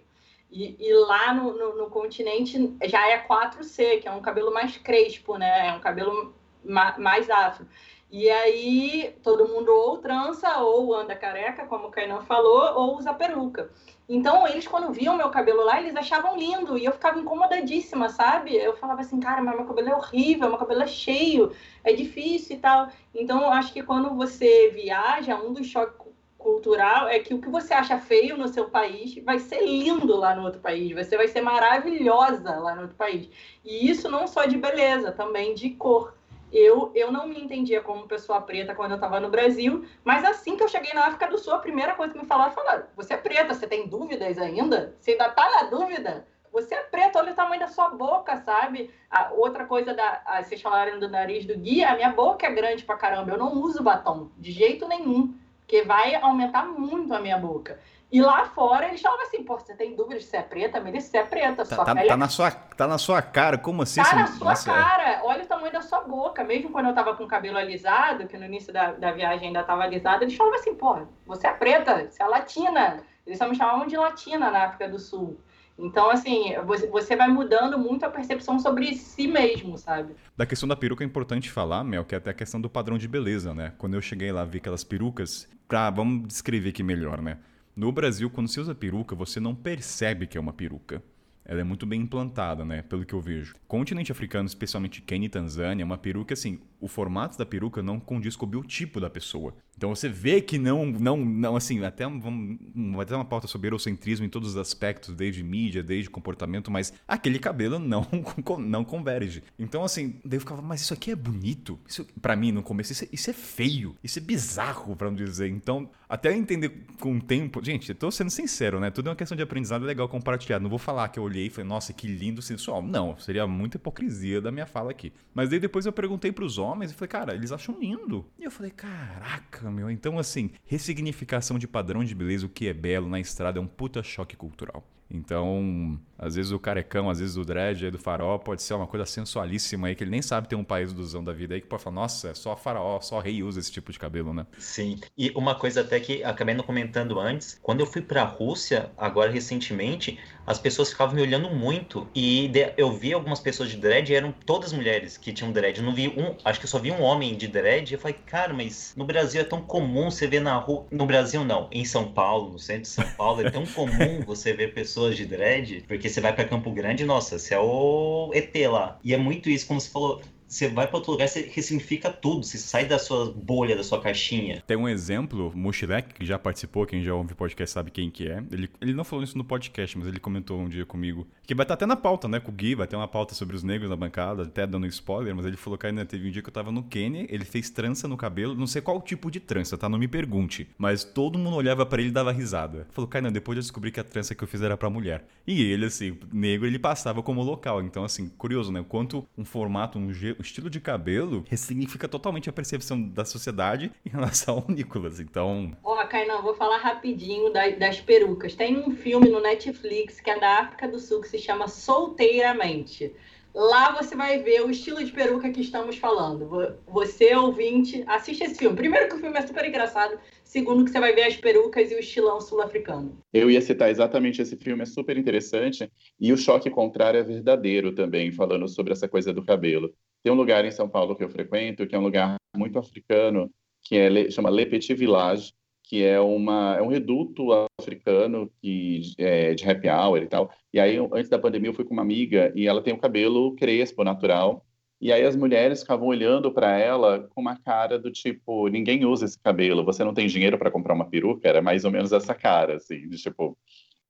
E, 0.50 0.76
e 0.78 0.92
lá 0.94 1.32
no, 1.32 1.52
no, 1.52 1.76
no, 1.76 1.90
continente 1.90 2.76
já 2.84 3.08
é 3.08 3.24
4C, 3.24 4.00
que 4.00 4.08
é 4.08 4.10
um 4.10 4.20
cabelo 4.20 4.52
mais 4.52 4.76
crespo, 4.76 5.36
né? 5.36 5.68
É 5.68 5.72
um 5.72 5.80
cabelo 5.80 6.34
ma 6.64 6.98
mais 6.98 7.30
afro. 7.30 7.66
E 8.10 8.28
aí 8.28 9.16
todo 9.22 9.46
mundo 9.46 9.70
ou 9.72 9.98
trança, 9.98 10.58
ou 10.58 10.92
anda 10.92 11.14
careca, 11.14 11.64
como 11.66 11.86
o 11.86 11.90
Kainan 11.90 12.22
falou, 12.22 12.74
ou 12.74 12.96
usa 12.98 13.14
peruca. 13.14 13.70
Então 14.08 14.44
eles, 14.48 14.66
quando 14.66 14.92
viam 14.92 15.16
meu 15.16 15.30
cabelo 15.30 15.64
lá, 15.64 15.80
eles 15.80 15.94
achavam 15.94 16.36
lindo. 16.36 16.76
E 16.76 16.84
eu 16.84 16.92
ficava 16.92 17.20
incomodadíssima, 17.20 18.08
sabe? 18.08 18.56
Eu 18.56 18.76
falava 18.76 19.02
assim, 19.02 19.20
cara, 19.20 19.40
mas 19.40 19.54
meu 19.54 19.64
cabelo 19.64 19.90
é 19.90 19.94
horrível, 19.94 20.48
meu 20.48 20.58
cabelo 20.58 20.82
é 20.82 20.88
cheio, 20.88 21.52
é 21.84 21.92
difícil 21.92 22.56
e 22.56 22.58
tal. 22.58 22.88
Então 23.14 23.52
acho 23.52 23.72
que 23.72 23.84
quando 23.84 24.16
você 24.16 24.70
viaja, 24.70 25.36
um 25.36 25.52
dos 25.52 25.68
choques 25.68 26.09
cultural 26.40 27.06
é 27.06 27.18
que 27.20 27.34
o 27.34 27.40
que 27.40 27.48
você 27.48 27.72
acha 27.72 27.98
feio 27.98 28.36
no 28.36 28.48
seu 28.48 28.68
país 28.68 29.14
vai 29.22 29.38
ser 29.38 29.62
lindo 29.64 30.16
lá 30.16 30.34
no 30.34 30.42
outro 30.42 30.60
país, 30.60 30.92
você 30.92 31.16
vai 31.16 31.28
ser 31.28 31.42
maravilhosa 31.42 32.56
lá 32.56 32.74
no 32.74 32.82
outro 32.82 32.96
país. 32.96 33.28
E 33.64 33.88
isso 33.88 34.10
não 34.10 34.26
só 34.26 34.44
de 34.46 34.56
beleza, 34.56 35.12
também 35.12 35.54
de 35.54 35.70
cor. 35.70 36.14
Eu, 36.52 36.90
eu 36.96 37.12
não 37.12 37.28
me 37.28 37.40
entendia 37.40 37.80
como 37.80 38.08
pessoa 38.08 38.40
preta 38.40 38.74
quando 38.74 38.90
eu 38.90 38.96
estava 38.96 39.20
no 39.20 39.28
Brasil, 39.28 39.84
mas 40.02 40.24
assim 40.24 40.56
que 40.56 40.64
eu 40.64 40.68
cheguei 40.68 40.92
na 40.92 41.06
África 41.06 41.28
do 41.28 41.38
Sul, 41.38 41.54
a 41.54 41.60
primeira 41.60 41.94
coisa 41.94 42.12
que 42.12 42.18
me 42.18 42.26
falaram 42.26 42.52
foi: 42.52 42.64
você 42.96 43.14
é 43.14 43.16
preta, 43.16 43.54
você 43.54 43.68
tem 43.68 43.86
dúvidas 43.86 44.36
ainda? 44.36 44.96
Você 44.98 45.12
ainda 45.12 45.28
está 45.28 45.48
na 45.48 45.62
dúvida? 45.70 46.26
Você 46.52 46.74
é 46.74 46.82
preta, 46.82 47.20
olha 47.20 47.32
o 47.32 47.36
tamanho 47.36 47.60
da 47.60 47.68
sua 47.68 47.90
boca, 47.90 48.36
sabe? 48.38 48.90
A 49.08 49.30
outra 49.32 49.64
coisa 49.64 49.94
da. 49.94 50.22
A, 50.26 50.42
vocês 50.42 50.60
falaram 50.60 50.98
do 50.98 51.08
nariz 51.08 51.46
do 51.46 51.56
guia, 51.56 51.90
a 51.90 51.94
minha 51.94 52.10
boca 52.10 52.44
é 52.44 52.50
grande 52.50 52.84
pra 52.84 52.96
caramba, 52.96 53.30
eu 53.30 53.38
não 53.38 53.52
uso 53.62 53.84
batom, 53.84 54.30
de 54.36 54.50
jeito 54.50 54.88
nenhum 54.88 55.32
porque 55.70 55.82
vai 55.82 56.16
aumentar 56.16 56.64
muito 56.66 57.14
a 57.14 57.20
minha 57.20 57.38
boca. 57.38 57.78
E 58.10 58.20
lá 58.20 58.44
fora 58.44 58.88
eles 58.88 59.00
falavam 59.00 59.24
assim, 59.24 59.44
pô, 59.44 59.56
você 59.56 59.72
tem 59.72 59.94
dúvidas 59.94 60.24
se 60.24 60.36
é 60.36 60.42
preta? 60.42 60.80
Me 60.80 60.90
disse, 60.90 61.10
você 61.10 61.18
é 61.18 61.22
preta, 61.22 61.64
tá, 61.64 61.84
tá, 61.84 61.94
tá, 61.94 62.16
na 62.16 62.28
sua, 62.28 62.50
tá 62.50 62.88
na 62.88 62.98
sua 62.98 63.22
cara, 63.22 63.56
como 63.56 63.82
assim? 63.82 64.02
Tá 64.02 64.16
na 64.16 64.26
sua 64.26 64.48
Nossa, 64.48 64.72
cara, 64.72 65.20
olha 65.22 65.44
o 65.44 65.46
tamanho 65.46 65.72
da 65.72 65.80
sua 65.80 66.00
boca. 66.00 66.42
Mesmo 66.42 66.70
quando 66.70 66.86
eu 66.86 66.94
tava 66.94 67.14
com 67.14 67.22
o 67.22 67.28
cabelo 67.28 67.56
alisado, 67.56 68.26
que 68.26 68.36
no 68.36 68.46
início 68.46 68.72
da, 68.72 68.90
da 68.90 69.12
viagem 69.12 69.46
ainda 69.46 69.62
tava 69.62 69.84
alisado, 69.84 70.24
eles 70.24 70.34
falavam 70.34 70.58
assim, 70.58 70.74
pô, 70.74 71.06
você 71.24 71.46
é 71.46 71.52
preta, 71.52 72.10
você 72.10 72.20
é 72.20 72.26
latina. 72.26 73.00
Eles 73.24 73.38
só 73.38 73.48
me 73.48 73.54
chamavam 73.54 73.86
de 73.86 73.96
latina 73.96 74.50
na 74.50 74.64
África 74.64 74.88
do 74.88 74.98
Sul. 74.98 75.38
Então, 75.80 76.10
assim, 76.10 76.52
você 76.90 77.16
vai 77.16 77.28
mudando 77.28 77.78
muito 77.78 78.04
a 78.04 78.10
percepção 78.10 78.58
sobre 78.58 78.94
si 78.94 79.26
mesmo, 79.26 79.78
sabe? 79.78 80.14
Da 80.36 80.46
questão 80.46 80.68
da 80.68 80.76
peruca 80.76 81.02
é 81.02 81.06
importante 81.06 81.50
falar, 81.50 81.82
Mel, 81.82 82.04
que 82.04 82.14
é 82.14 82.18
até 82.18 82.30
a 82.30 82.34
questão 82.34 82.60
do 82.60 82.68
padrão 82.68 82.98
de 82.98 83.08
beleza, 83.08 83.54
né? 83.54 83.72
Quando 83.78 83.94
eu 83.94 84.02
cheguei 84.02 84.30
lá, 84.30 84.44
vi 84.44 84.58
aquelas 84.58 84.84
perucas. 84.84 85.48
Pra, 85.66 85.88
vamos 85.90 86.26
descrever 86.28 86.70
aqui 86.70 86.82
melhor, 86.82 87.22
né? 87.22 87.38
No 87.74 87.90
Brasil, 87.90 88.28
quando 88.28 88.48
você 88.48 88.60
usa 88.60 88.74
peruca, 88.74 89.14
você 89.14 89.40
não 89.40 89.54
percebe 89.54 90.26
que 90.26 90.36
é 90.36 90.40
uma 90.40 90.52
peruca 90.52 91.02
ela 91.50 91.62
é 91.62 91.64
muito 91.64 91.84
bem 91.84 92.02
implantada, 92.02 92.64
né? 92.64 92.82
Pelo 92.82 93.04
que 93.04 93.12
eu 93.12 93.20
vejo. 93.20 93.56
Continente 93.66 94.12
africano, 94.12 94.46
especialmente 94.46 95.02
Quênia 95.02 95.26
e 95.26 95.28
Tanzânia, 95.28 95.82
é 95.82 95.84
uma 95.84 95.98
peruca 95.98 96.32
assim, 96.32 96.60
o 96.80 96.86
formato 96.86 97.36
da 97.36 97.44
peruca 97.44 97.82
não 97.82 97.98
condiz 97.98 98.36
com 98.36 98.46
o 98.46 98.48
biotipo 98.48 99.00
da 99.00 99.10
pessoa. 99.10 99.54
Então 99.80 99.94
você 99.94 100.10
vê 100.10 100.42
que 100.42 100.58
não, 100.58 100.84
não, 100.84 101.16
não 101.16 101.56
assim, 101.56 101.82
até 101.82 102.04
vai 102.06 103.06
ter 103.06 103.14
uma 103.14 103.24
pauta 103.24 103.46
sobre 103.46 103.68
eurocentrismo 103.68 104.26
em 104.26 104.28
todos 104.28 104.50
os 104.50 104.56
aspectos, 104.58 105.14
desde 105.14 105.42
mídia, 105.42 105.82
desde 105.82 106.10
comportamento, 106.10 106.70
mas 106.70 106.92
aquele 107.08 107.38
cabelo 107.38 107.78
não, 107.78 108.06
não 108.60 108.84
converge. 108.84 109.42
Então 109.58 109.82
assim, 109.82 110.20
daí 110.22 110.36
eu 110.36 110.40
ficava, 110.40 110.60
mas 110.60 110.82
isso 110.82 110.92
aqui 110.92 111.10
é 111.10 111.16
bonito? 111.16 111.78
Isso, 111.88 112.06
para 112.20 112.36
mim, 112.36 112.52
no 112.52 112.62
começo, 112.62 112.92
isso 112.92 113.04
é, 113.04 113.08
isso 113.10 113.30
é 113.30 113.32
feio, 113.32 113.96
isso 114.04 114.18
é 114.18 114.22
bizarro, 114.22 114.94
para 114.94 115.08
não 115.08 115.16
dizer. 115.16 115.48
Então, 115.48 115.88
até 116.06 116.36
entender 116.36 116.72
com 116.98 117.16
o 117.16 117.22
tempo, 117.22 117.64
gente, 117.64 117.88
eu 117.88 117.94
tô 117.94 118.10
sendo 118.10 118.30
sincero, 118.30 118.80
né? 118.80 118.90
Tudo 118.90 119.06
é 119.06 119.10
uma 119.10 119.16
questão 119.16 119.34
de 119.34 119.42
aprendizado 119.42 119.82
legal 119.84 120.08
compartilhado. 120.08 120.62
Não 120.62 120.68
vou 120.68 120.78
falar 120.78 121.08
que 121.08 121.18
eu 121.18 121.22
olhei 121.22 121.46
e 121.46 121.50
falei, 121.50 121.68
nossa, 121.68 121.94
que 121.94 122.06
lindo 122.06 122.42
sensual. 122.42 122.82
Não, 122.82 123.16
seria 123.16 123.46
muita 123.46 123.78
hipocrisia 123.78 124.42
da 124.42 124.52
minha 124.52 124.66
fala 124.66 124.90
aqui. 124.90 125.10
Mas 125.32 125.48
daí 125.48 125.58
depois 125.58 125.86
eu 125.86 125.92
perguntei 125.92 126.32
para 126.32 126.44
os 126.44 126.58
homens 126.58 126.90
e 126.90 126.94
falei, 126.94 127.08
cara, 127.08 127.34
eles 127.34 127.50
acham 127.50 127.78
lindo. 127.78 128.26
E 128.38 128.44
eu 128.44 128.50
falei, 128.50 128.72
caraca, 128.72 129.69
meu. 129.70 129.90
Então, 129.90 130.18
assim, 130.18 130.50
ressignificação 130.64 131.58
de 131.58 131.68
padrão 131.68 132.04
de 132.04 132.14
beleza, 132.14 132.46
o 132.46 132.48
que 132.48 132.68
é 132.68 132.74
belo 132.74 133.08
na 133.08 133.20
estrada 133.20 133.58
é 133.58 133.62
um 133.62 133.66
puta 133.66 134.02
choque 134.02 134.36
cultural. 134.36 134.84
Então, 135.10 135.98
às 136.20 136.36
vezes 136.36 136.52
o 136.52 136.58
carecão, 136.58 137.08
às 137.08 137.18
vezes 137.18 137.36
o 137.36 137.44
dread 137.44 137.84
aí 137.84 137.90
do 137.90 137.98
faraó 137.98 138.36
pode 138.38 138.62
ser 138.62 138.74
uma 138.74 138.86
coisa 138.86 139.06
sensualíssima 139.06 139.88
aí, 139.88 139.94
que 139.94 140.04
ele 140.04 140.10
nem 140.10 140.20
sabe 140.20 140.48
ter 140.48 140.54
um 140.54 140.62
país 140.62 140.92
do 140.92 141.00
da 141.22 141.32
vida 141.32 141.54
aí 141.54 141.60
que 141.60 141.66
pode 141.66 141.82
falar, 141.82 141.96
nossa, 141.96 142.28
é 142.28 142.34
só 142.34 142.54
faraó, 142.54 143.00
só 143.00 143.18
rei 143.18 143.42
usa 143.42 143.58
esse 143.58 143.72
tipo 143.72 143.90
de 143.90 143.98
cabelo, 143.98 144.32
né? 144.32 144.46
Sim. 144.58 145.00
E 145.16 145.30
uma 145.34 145.54
coisa 145.54 145.80
até 145.80 145.98
que 145.98 146.22
acabei 146.22 146.54
não 146.54 146.62
comentando 146.62 147.18
antes, 147.18 147.58
quando 147.62 147.80
eu 147.80 147.86
fui 147.86 148.02
pra 148.02 148.22
Rússia, 148.22 148.90
agora 148.96 149.30
recentemente, 149.30 150.18
as 150.46 150.58
pessoas 150.58 150.90
ficavam 150.90 151.14
me 151.14 151.22
olhando 151.22 151.50
muito 151.50 152.06
e 152.14 152.50
eu 152.76 152.92
vi 152.92 153.12
algumas 153.12 153.40
pessoas 153.40 153.70
de 153.70 153.76
dread 153.76 154.12
e 154.12 154.14
eram 154.14 154.32
todas 154.32 154.72
mulheres 154.72 155.16
que 155.16 155.32
tinham 155.32 155.52
dread. 155.52 155.78
Eu 155.78 155.84
não 155.84 155.94
vi 155.94 156.08
um, 156.08 156.36
acho 156.44 156.60
que 156.60 156.66
eu 156.66 156.70
só 156.70 156.78
vi 156.78 156.90
um 156.90 157.02
homem 157.02 157.34
de 157.34 157.48
dread 157.48 157.90
e 157.90 157.94
eu 157.94 157.98
falei, 157.98 158.16
cara, 158.26 158.52
mas 158.52 158.92
no 158.96 159.04
Brasil 159.04 159.40
é 159.40 159.44
tão 159.44 159.62
comum 159.62 160.10
você 160.10 160.26
ver 160.26 160.40
na 160.40 160.56
rua. 160.56 160.86
No 160.90 161.06
Brasil 161.06 161.44
não, 161.44 161.68
em 161.72 161.84
São 161.84 162.12
Paulo, 162.12 162.52
no 162.52 162.58
centro 162.58 162.82
de 162.82 162.88
São 162.88 163.08
Paulo, 163.12 163.40
é 163.40 163.50
tão 163.50 163.64
comum 163.66 164.20
você 164.26 164.52
ver 164.52 164.74
pessoas 164.74 164.99
de 165.08 165.24
dread, 165.24 165.84
porque 165.88 166.08
você 166.08 166.20
vai 166.20 166.34
para 166.34 166.44
Campo 166.44 166.70
Grande, 166.70 167.04
nossa, 167.04 167.38
você 167.38 167.54
é 167.54 167.58
o 167.58 168.30
ET 168.34 168.54
lá. 168.68 168.98
E 169.02 169.14
é 169.14 169.16
muito 169.16 169.48
isso, 169.48 169.66
como 169.66 169.80
você 169.80 169.88
falou, 169.90 170.20
você 170.50 170.68
vai 170.68 170.88
para 170.88 170.96
outro 170.96 171.12
lugar, 171.12 171.28
você 171.28 171.48
ressignifica 171.54 172.10
tudo, 172.10 172.44
você 172.44 172.58
sai 172.58 172.84
da 172.84 172.98
sua 172.98 173.32
bolha, 173.32 173.76
da 173.76 173.84
sua 173.84 174.00
caixinha. 174.00 174.62
Tem 174.66 174.76
um 174.76 174.88
exemplo, 174.88 175.52
Mushirek, 175.54 176.12
que 176.14 176.26
já 176.26 176.38
participou, 176.38 176.84
quem 176.84 177.04
já 177.04 177.14
ouve 177.14 177.34
podcast 177.34 177.72
sabe 177.72 177.92
quem 177.92 178.10
que 178.10 178.28
é. 178.28 178.42
Ele, 178.50 178.68
ele 178.80 178.92
não 178.92 179.04
falou 179.04 179.24
isso 179.24 179.38
no 179.38 179.44
podcast, 179.44 179.96
mas 179.96 180.08
ele 180.08 180.18
comentou 180.18 180.60
um 180.60 180.68
dia 180.68 180.84
comigo, 180.84 181.26
que 181.46 181.54
vai 181.54 181.64
estar 181.64 181.74
até 181.74 181.86
na 181.86 181.94
pauta, 181.94 182.26
né, 182.26 182.40
com 182.40 182.50
o 182.50 182.54
Gui, 182.54 182.74
vai 182.74 182.88
ter 182.88 182.96
uma 182.96 183.06
pauta 183.06 183.32
sobre 183.32 183.54
os 183.54 183.62
negros 183.62 183.88
na 183.88 183.94
bancada, 183.94 184.42
até 184.42 184.66
dando 184.66 184.86
spoiler, 184.88 185.34
mas 185.36 185.46
ele 185.46 185.56
falou 185.56 185.78
que 185.78 185.86
ainda 185.86 186.04
teve 186.04 186.28
um 186.28 186.30
dia 186.32 186.42
que 186.42 186.48
eu 186.48 186.52
tava 186.52 186.72
no 186.72 186.82
Quênia, 186.82 187.26
ele 187.28 187.44
fez 187.44 187.70
trança 187.70 188.08
no 188.08 188.16
cabelo, 188.16 188.54
não 188.56 188.66
sei 188.66 188.82
qual 188.82 189.00
tipo 189.00 189.30
de 189.30 189.38
trança, 189.38 189.78
tá? 189.78 189.88
Não 189.88 189.98
me 189.98 190.08
pergunte. 190.08 190.68
Mas 190.76 191.04
todo 191.04 191.38
mundo 191.38 191.56
olhava 191.56 191.86
para 191.86 192.00
ele 192.00 192.10
e 192.10 192.12
dava 192.12 192.32
risada. 192.32 192.88
Falou, 192.90 193.08
Kainan, 193.08 193.30
depois 193.30 193.56
eu 193.56 193.62
descobri 193.62 193.92
que 193.92 194.00
a 194.00 194.04
trança 194.04 194.34
que 194.34 194.42
eu 194.42 194.48
fiz 194.48 194.62
era 194.62 194.76
pra 194.76 194.90
mulher. 194.90 195.24
E 195.46 195.62
ele, 195.62 195.86
assim, 195.86 196.18
negro, 196.32 196.66
ele 196.66 196.78
passava 196.78 197.22
como 197.22 197.42
local. 197.42 197.82
Então, 197.82 198.04
assim, 198.04 198.28
curioso, 198.28 198.72
né? 198.72 198.84
Quanto 198.88 199.26
um 199.36 199.44
formato, 199.44 199.98
um, 199.98 200.10
um 200.40 200.42
estilo 200.42 200.70
de 200.70 200.80
cabelo 200.80 201.44
ressignifica 201.48 202.08
totalmente 202.08 202.48
a 202.48 202.52
percepção 202.52 203.00
da 203.00 203.26
sociedade 203.26 203.92
em 204.04 204.08
relação 204.08 204.64
ao 204.66 204.74
Nicolas. 204.74 205.20
Então. 205.20 205.76
Ó, 205.84 206.02
oh, 206.02 206.08
Kainan, 206.08 206.40
vou 206.40 206.54
falar 206.54 206.78
rapidinho 206.78 207.52
das, 207.52 207.78
das 207.78 208.00
perucas. 208.00 208.54
Tem 208.54 208.78
um 208.78 208.90
filme 208.90 209.28
no 209.28 209.40
Netflix 209.40 210.18
que 210.18 210.30
é 210.30 210.40
da 210.40 210.60
África 210.60 210.88
do 210.88 210.98
Sul 210.98 211.20
que 211.20 211.28
se 211.28 211.38
chama 211.38 211.68
Solteiramente. 211.68 213.12
Lá 213.52 213.90
você 214.00 214.14
vai 214.14 214.38
ver 214.38 214.62
o 214.62 214.70
estilo 214.70 215.04
de 215.04 215.10
peruca 215.10 215.50
que 215.50 215.60
estamos 215.60 215.98
falando. 215.98 216.78
Você, 216.86 217.34
ouvinte, 217.34 218.04
assiste 218.06 218.44
esse 218.44 218.54
filme. 218.54 218.76
Primeiro 218.76 219.08
que 219.08 219.16
o 219.16 219.18
filme 219.18 219.36
é 219.36 219.46
super 219.46 219.64
engraçado. 219.64 220.18
Segundo 220.44 220.84
que 220.84 220.90
você 220.90 221.00
vai 221.00 221.12
ver 221.12 221.24
as 221.24 221.36
perucas 221.36 221.90
e 221.90 221.96
o 221.96 221.98
estilão 221.98 222.40
sul-africano. 222.40 223.18
Eu 223.32 223.50
ia 223.50 223.60
citar 223.60 223.90
exatamente 223.90 224.40
esse 224.40 224.56
filme, 224.56 224.82
é 224.82 224.86
super 224.86 225.18
interessante. 225.18 225.90
E 226.18 226.32
o 226.32 226.36
choque 226.36 226.70
contrário 226.70 227.18
é 227.18 227.24
verdadeiro 227.24 227.92
também, 227.92 228.30
falando 228.30 228.68
sobre 228.68 228.92
essa 228.92 229.08
coisa 229.08 229.32
do 229.32 229.44
cabelo. 229.44 229.92
Tem 230.22 230.32
um 230.32 230.36
lugar 230.36 230.64
em 230.64 230.70
São 230.70 230.88
Paulo 230.88 231.16
que 231.16 231.24
eu 231.24 231.30
frequento, 231.30 231.86
que 231.86 231.94
é 231.94 231.98
um 231.98 232.02
lugar 232.02 232.36
muito 232.56 232.78
africano, 232.78 233.50
que 233.82 233.96
é, 233.96 234.30
chama 234.30 234.50
Le 234.50 234.66
Petit 234.66 234.94
Village, 234.94 235.52
que 235.84 236.04
é, 236.04 236.20
uma, 236.20 236.76
é 236.76 236.82
um 236.82 236.88
reduto 236.88 237.48
africano 237.80 238.50
que, 238.60 239.00
é, 239.18 239.54
de 239.54 239.68
happy 239.68 239.88
hour 239.88 240.22
e 240.22 240.28
tal. 240.28 240.50
E 240.72 240.78
aí, 240.78 240.96
antes 241.12 241.28
da 241.28 241.38
pandemia, 241.38 241.70
eu 241.70 241.74
fui 241.74 241.84
com 241.84 241.92
uma 241.92 242.02
amiga 242.02 242.52
e 242.54 242.68
ela 242.68 242.82
tem 242.82 242.94
o 242.94 242.98
cabelo 242.98 243.56
crespo, 243.56 244.04
natural. 244.04 244.64
E 245.00 245.10
aí 245.10 245.24
as 245.24 245.34
mulheres 245.34 245.80
ficavam 245.80 246.06
olhando 246.06 246.52
para 246.52 246.78
ela 246.78 247.26
com 247.30 247.40
uma 247.40 247.56
cara 247.56 247.98
do 247.98 248.10
tipo, 248.10 248.68
ninguém 248.68 249.04
usa 249.06 249.24
esse 249.24 249.38
cabelo, 249.40 249.84
você 249.84 250.04
não 250.04 250.12
tem 250.12 250.26
dinheiro 250.26 250.58
para 250.58 250.70
comprar 250.70 250.94
uma 250.94 251.08
peruca? 251.08 251.48
Era 251.48 251.62
mais 251.62 251.84
ou 251.86 251.90
menos 251.90 252.12
essa 252.12 252.34
cara, 252.34 252.76
assim, 252.76 253.08
de 253.08 253.16
tipo... 253.16 253.56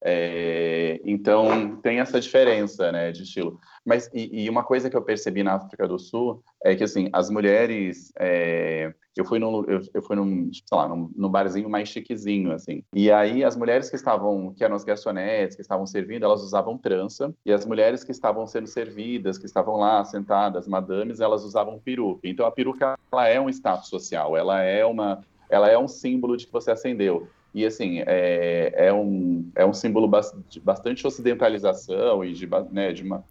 É, 0.02 1.00
então 1.04 1.76
tem 1.76 2.00
essa 2.00 2.20
diferença, 2.20 2.90
né, 2.90 3.12
de 3.12 3.22
estilo. 3.22 3.60
Mas 3.84 4.10
e, 4.14 4.44
e, 4.44 4.50
uma 4.50 4.64
coisa 4.64 4.88
que 4.88 4.96
eu 4.96 5.02
percebi 5.02 5.42
na 5.42 5.54
África 5.54 5.86
do 5.86 5.98
Sul 5.98 6.42
é 6.64 6.74
que 6.74 6.84
assim 6.84 7.08
as 7.12 7.28
mulheres, 7.30 8.12
é, 8.18 8.94
eu 9.16 9.24
fui 9.24 9.38
num, 9.38 9.64
eu, 9.64 9.80
eu 9.92 10.02
fui 10.02 10.16
num, 10.16 10.50
sei 10.52 10.62
lá, 10.78 10.88
num, 10.88 11.10
num, 11.14 11.28
barzinho 11.28 11.68
mais 11.68 11.88
chiquezinho 11.88 12.52
assim. 12.52 12.82
E 12.94 13.10
aí 13.10 13.44
as 13.44 13.56
mulheres 13.56 13.90
que 13.90 13.96
estavam, 13.96 14.54
que 14.54 14.64
eram 14.64 14.76
as 14.76 14.84
garçonetes, 14.84 15.56
que 15.56 15.62
estavam 15.62 15.86
servindo, 15.86 16.24
elas 16.24 16.42
usavam 16.42 16.78
trança. 16.78 17.34
E 17.44 17.52
as 17.52 17.66
mulheres 17.66 18.02
que 18.02 18.12
estavam 18.12 18.46
sendo 18.46 18.66
servidas, 18.66 19.38
que 19.38 19.46
estavam 19.46 19.76
lá 19.76 20.04
sentadas, 20.04 20.66
madames, 20.66 21.20
elas 21.20 21.44
usavam 21.44 21.78
peruca. 21.78 22.20
Então 22.24 22.46
a 22.46 22.50
peruca 22.50 22.98
ela 23.12 23.28
é 23.28 23.40
um 23.40 23.48
status 23.48 23.88
social, 23.88 24.36
ela 24.36 24.62
é 24.62 24.84
uma 24.84 25.22
ela 25.50 25.68
é 25.68 25.76
um 25.76 25.88
símbolo 25.88 26.36
de 26.36 26.46
que 26.46 26.52
você 26.52 26.70
ascendeu. 26.70 27.28
E, 27.52 27.66
assim, 27.66 28.00
é, 28.06 28.72
é, 28.76 28.92
um, 28.92 29.50
é 29.54 29.66
um 29.66 29.72
símbolo 29.72 30.10
de 30.48 30.60
bastante 30.60 31.06
ocidentalização 31.06 32.24
e 32.24 32.32
de, 32.32 32.48
né, 32.70 32.92
de 32.92 33.02
uma 33.02 33.24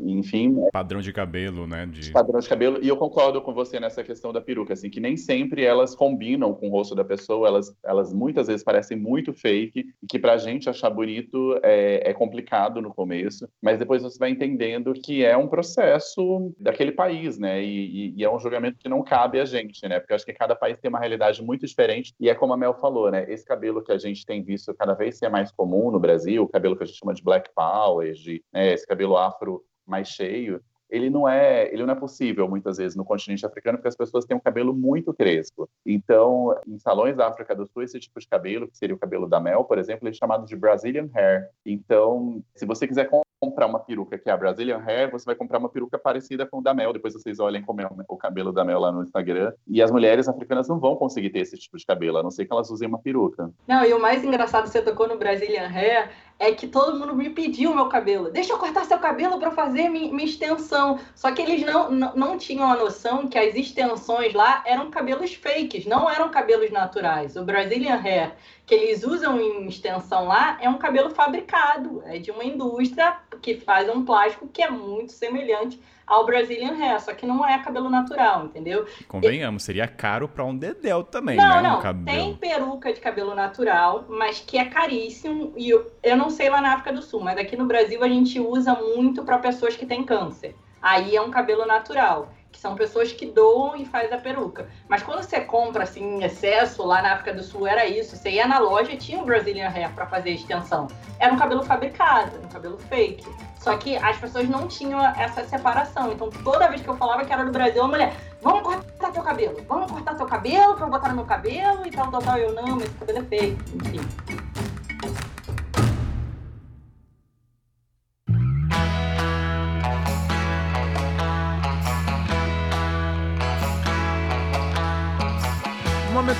enfim. 0.00 0.54
Padrão 0.72 1.00
de 1.00 1.12
cabelo, 1.12 1.66
né? 1.66 1.86
De... 1.86 2.10
Padrão 2.10 2.40
de 2.40 2.48
cabelo. 2.48 2.78
E 2.82 2.88
eu 2.88 2.96
concordo 2.96 3.40
com 3.40 3.52
você 3.52 3.78
nessa 3.78 4.02
questão 4.02 4.32
da 4.32 4.40
peruca, 4.40 4.72
assim, 4.72 4.90
que 4.90 5.00
nem 5.00 5.16
sempre 5.16 5.64
elas 5.64 5.94
combinam 5.94 6.54
com 6.54 6.68
o 6.68 6.70
rosto 6.70 6.94
da 6.94 7.04
pessoa, 7.04 7.48
elas, 7.48 7.74
elas 7.84 8.12
muitas 8.12 8.46
vezes 8.46 8.64
parecem 8.64 8.96
muito 8.96 9.32
fake, 9.32 9.86
e 10.02 10.06
que 10.06 10.18
pra 10.18 10.36
gente 10.36 10.68
achar 10.68 10.90
bonito 10.90 11.58
é, 11.62 12.10
é 12.10 12.12
complicado 12.12 12.80
no 12.80 12.92
começo, 12.92 13.48
mas 13.62 13.78
depois 13.78 14.02
você 14.02 14.18
vai 14.18 14.30
entendendo 14.30 14.92
que 14.92 15.24
é 15.24 15.36
um 15.36 15.48
processo 15.48 16.52
daquele 16.58 16.92
país, 16.92 17.38
né? 17.38 17.62
E, 17.62 18.12
e, 18.12 18.14
e 18.16 18.24
é 18.24 18.30
um 18.30 18.38
julgamento 18.38 18.78
que 18.78 18.88
não 18.88 19.02
cabe 19.02 19.40
a 19.40 19.44
gente, 19.44 19.86
né? 19.88 19.98
Porque 19.98 20.12
eu 20.12 20.16
acho 20.16 20.26
que 20.26 20.32
cada 20.32 20.54
país 20.54 20.78
tem 20.78 20.88
uma 20.88 20.98
realidade 20.98 21.42
muito 21.42 21.66
diferente, 21.66 22.14
e 22.20 22.28
é 22.28 22.34
como 22.34 22.52
a 22.52 22.56
Mel 22.56 22.74
falou, 22.74 23.10
né? 23.10 23.24
Esse 23.28 23.44
cabelo 23.44 23.82
que 23.82 23.92
a 23.92 23.98
gente 23.98 24.24
tem 24.24 24.42
visto 24.42 24.74
cada 24.74 24.94
vez 24.94 25.18
ser 25.18 25.28
mais 25.28 25.50
comum 25.50 25.90
no 25.90 26.00
Brasil, 26.00 26.42
o 26.42 26.48
cabelo 26.48 26.76
que 26.76 26.82
a 26.82 26.86
gente 26.86 26.98
chama 26.98 27.14
de 27.14 27.22
black 27.22 27.50
power, 27.54 28.12
de, 28.12 28.42
né, 28.52 28.72
esse 28.72 28.86
cabelo 28.86 29.16
afro 29.16 29.62
mais 29.86 30.08
cheio, 30.08 30.60
ele 30.90 31.10
não 31.10 31.28
é 31.28 31.72
ele 31.72 31.84
não 31.84 31.92
é 31.92 31.96
possível 31.96 32.48
muitas 32.48 32.76
vezes 32.76 32.96
no 32.96 33.04
continente 33.04 33.44
africano 33.44 33.78
porque 33.78 33.88
as 33.88 33.96
pessoas 33.96 34.24
têm 34.24 34.36
um 34.36 34.40
cabelo 34.40 34.74
muito 34.74 35.12
crespo. 35.12 35.68
Então, 35.84 36.56
em 36.66 36.78
salões 36.78 37.16
da 37.16 37.28
África 37.28 37.54
do 37.54 37.66
Sul, 37.66 37.82
esse 37.82 37.98
tipo 37.98 38.20
de 38.20 38.28
cabelo, 38.28 38.68
que 38.68 38.76
seria 38.76 38.94
o 38.94 38.98
cabelo 38.98 39.28
da 39.28 39.40
Mel, 39.40 39.64
por 39.64 39.78
exemplo, 39.78 40.08
é 40.08 40.12
chamado 40.12 40.46
de 40.46 40.54
Brazilian 40.54 41.08
hair. 41.14 41.48
Então, 41.64 42.42
se 42.54 42.64
você 42.64 42.86
quiser 42.86 43.08
comprar 43.44 43.66
uma 43.66 43.78
peruca 43.78 44.18
que 44.18 44.28
é 44.28 44.32
a 44.32 44.36
Brazilian 44.36 44.82
Hair, 44.86 45.10
você 45.10 45.26
vai 45.26 45.34
comprar 45.34 45.58
uma 45.58 45.68
peruca 45.68 45.98
parecida 45.98 46.46
com 46.46 46.58
o 46.58 46.62
da 46.62 46.72
Mel. 46.72 46.92
Depois 46.92 47.12
vocês 47.12 47.38
olhem 47.38 47.62
como 47.62 47.82
é 47.82 47.88
o 48.08 48.16
cabelo 48.16 48.52
da 48.52 48.64
Mel 48.64 48.80
lá 48.80 48.90
no 48.90 49.02
Instagram. 49.02 49.52
E 49.68 49.82
as 49.82 49.90
mulheres 49.90 50.28
africanas 50.28 50.66
não 50.68 50.78
vão 50.78 50.96
conseguir 50.96 51.30
ter 51.30 51.40
esse 51.40 51.58
tipo 51.58 51.76
de 51.76 51.84
cabelo, 51.84 52.18
a 52.18 52.22
não 52.22 52.30
ser 52.30 52.46
que 52.46 52.52
elas 52.52 52.70
usem 52.70 52.88
uma 52.88 52.98
peruca. 52.98 53.50
Não, 53.68 53.84
e 53.84 53.92
o 53.92 54.00
mais 54.00 54.24
engraçado, 54.24 54.66
você 54.66 54.80
tocou 54.80 55.06
no 55.06 55.18
Brazilian 55.18 55.68
Hair, 55.68 56.10
é 56.38 56.52
que 56.52 56.66
todo 56.66 56.98
mundo 56.98 57.14
me 57.14 57.30
pediu 57.30 57.70
o 57.70 57.74
meu 57.74 57.86
cabelo. 57.86 58.30
Deixa 58.30 58.52
eu 58.52 58.58
cortar 58.58 58.84
seu 58.84 58.98
cabelo 58.98 59.38
para 59.38 59.50
fazer 59.50 59.88
minha, 59.88 60.12
minha, 60.12 60.28
extensão. 60.28 60.98
Só 61.14 61.32
que 61.32 61.40
eles 61.40 61.62
não, 61.62 61.90
não, 61.90 62.14
não, 62.14 62.38
tinham 62.38 62.70
a 62.70 62.76
noção 62.76 63.28
que 63.28 63.38
as 63.38 63.54
extensões 63.54 64.34
lá 64.34 64.62
eram 64.66 64.90
cabelos 64.90 65.34
fakes, 65.34 65.86
não 65.86 66.10
eram 66.10 66.28
cabelos 66.30 66.70
naturais. 66.70 67.36
O 67.36 67.44
Brazilian 67.44 68.00
Hair 68.02 68.32
que 68.66 68.74
eles 68.74 69.04
usam 69.04 69.38
em 69.40 69.66
extensão 69.66 70.26
lá 70.26 70.58
é 70.60 70.68
um 70.68 70.78
cabelo 70.78 71.10
fabricado, 71.10 72.02
é 72.06 72.18
de 72.18 72.30
uma 72.30 72.44
indústria 72.44 73.18
que 73.42 73.56
faz 73.56 73.88
um 73.88 74.04
plástico 74.04 74.48
que 74.48 74.62
é 74.62 74.70
muito 74.70 75.12
semelhante 75.12 75.80
ao 76.06 76.26
Brazilian 76.26 76.76
Hair, 76.76 77.00
só 77.00 77.14
que 77.14 77.26
não 77.26 77.46
é 77.46 77.58
cabelo 77.62 77.88
natural, 77.88 78.46
entendeu? 78.46 78.86
Convenhamos, 79.08 79.62
seria 79.62 79.86
caro 79.86 80.28
para 80.28 80.44
um 80.44 80.56
dedéu 80.56 81.02
também, 81.02 81.36
não, 81.36 81.48
né? 81.48 81.62
Não, 81.62 81.78
um 81.78 81.82
cabelo. 81.82 82.18
tem 82.18 82.36
peruca 82.36 82.92
de 82.92 83.00
cabelo 83.00 83.34
natural, 83.34 84.04
mas 84.08 84.40
que 84.40 84.58
é 84.58 84.64
caríssimo 84.66 85.52
e 85.56 85.70
eu, 85.70 85.90
eu 86.02 86.16
não 86.16 86.30
sei 86.30 86.50
lá 86.50 86.60
na 86.60 86.74
África 86.74 86.92
do 86.92 87.02
Sul, 87.02 87.20
mas 87.20 87.38
aqui 87.38 87.56
no 87.56 87.66
Brasil 87.66 88.02
a 88.02 88.08
gente 88.08 88.38
usa 88.38 88.74
muito 88.74 89.24
para 89.24 89.38
pessoas 89.38 89.76
que 89.76 89.86
têm 89.86 90.04
câncer. 90.04 90.54
Aí 90.80 91.16
é 91.16 91.20
um 91.20 91.30
cabelo 91.30 91.64
natural 91.64 92.30
são 92.64 92.74
pessoas 92.74 93.12
que 93.12 93.26
doam 93.26 93.76
e 93.76 93.84
faz 93.84 94.10
a 94.10 94.16
peruca. 94.16 94.66
Mas 94.88 95.02
quando 95.02 95.22
você 95.22 95.38
compra 95.38 95.82
assim 95.82 96.02
em 96.02 96.24
excesso, 96.24 96.82
lá 96.82 97.02
na 97.02 97.12
África 97.12 97.34
do 97.34 97.42
Sul 97.42 97.66
era 97.66 97.84
isso, 97.84 98.16
você 98.16 98.30
ia 98.30 98.48
na 98.48 98.58
loja 98.58 98.90
e 98.90 98.96
tinha 98.96 99.18
um 99.18 99.24
Brazilian 99.24 99.68
Hair 99.68 99.92
para 99.92 100.06
fazer 100.06 100.30
extensão. 100.30 100.88
Era 101.20 101.34
um 101.34 101.36
cabelo 101.36 101.62
fabricado, 101.62 102.38
um 102.42 102.48
cabelo 102.48 102.78
fake. 102.78 103.26
Só 103.60 103.76
que 103.76 103.98
as 103.98 104.16
pessoas 104.16 104.48
não 104.48 104.66
tinham 104.66 104.98
essa 105.04 105.44
separação. 105.44 106.10
Então 106.10 106.30
toda 106.42 106.68
vez 106.68 106.80
que 106.80 106.88
eu 106.88 106.96
falava 106.96 107.22
que 107.26 107.32
era 107.34 107.44
do 107.44 107.52
Brasil, 107.52 107.82
a 107.82 107.88
mulher, 107.88 108.16
vamos 108.40 108.62
cortar 108.62 109.12
teu 109.12 109.22
cabelo, 109.22 109.62
vamos 109.68 109.92
cortar 109.92 110.14
teu 110.16 110.26
cabelo 110.26 110.74
pra 110.74 110.86
eu 110.86 110.90
botar 110.90 111.08
no 111.10 111.16
meu 111.16 111.26
cabelo 111.26 111.86
e 111.86 111.90
tal, 111.90 112.10
tal, 112.10 112.22
tal. 112.22 112.38
Eu 112.38 112.54
não, 112.54 112.78
esse 112.78 112.94
cabelo 112.94 113.18
é 113.18 113.22
fake, 113.24 113.76
enfim. 113.76 114.00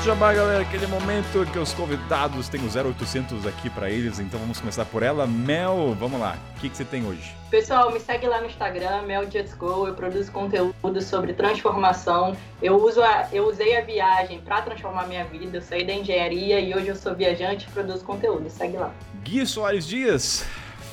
Momento 0.04 0.20
Jabá, 0.20 0.34
galera, 0.34 0.60
aquele 0.60 0.86
momento 0.86 1.50
que 1.50 1.58
os 1.58 1.72
convidados 1.72 2.48
têm 2.50 2.60
o 2.60 2.68
0800 2.68 3.46
aqui 3.46 3.70
para 3.70 3.88
eles, 3.88 4.18
então 4.18 4.38
vamos 4.38 4.60
começar 4.60 4.84
por 4.84 5.02
ela. 5.02 5.26
Mel, 5.26 5.96
vamos 5.98 6.20
lá, 6.20 6.36
o 6.54 6.60
que, 6.60 6.68
que 6.68 6.76
você 6.76 6.84
tem 6.84 7.06
hoje? 7.06 7.34
Pessoal, 7.50 7.90
me 7.90 7.98
segue 7.98 8.26
lá 8.26 8.38
no 8.38 8.46
Instagram, 8.46 9.02
Mel 9.02 9.22
Just 9.30 9.56
Go, 9.56 9.86
eu 9.86 9.94
produzo 9.94 10.30
conteúdo 10.30 11.00
sobre 11.00 11.32
transformação. 11.32 12.36
Eu, 12.60 12.76
uso 12.76 13.02
a, 13.02 13.28
eu 13.32 13.48
usei 13.48 13.78
a 13.78 13.80
viagem 13.80 14.40
para 14.40 14.60
transformar 14.60 15.06
minha 15.06 15.24
vida, 15.24 15.56
eu 15.56 15.62
saí 15.62 15.86
da 15.86 15.94
engenharia 15.94 16.60
e 16.60 16.74
hoje 16.74 16.88
eu 16.88 16.96
sou 16.96 17.14
viajante 17.14 17.66
e 17.66 17.70
produzo 17.72 18.04
conteúdo, 18.04 18.50
segue 18.50 18.76
lá. 18.76 18.92
Gui 19.22 19.46
Soares 19.46 19.86
Dias, 19.86 20.44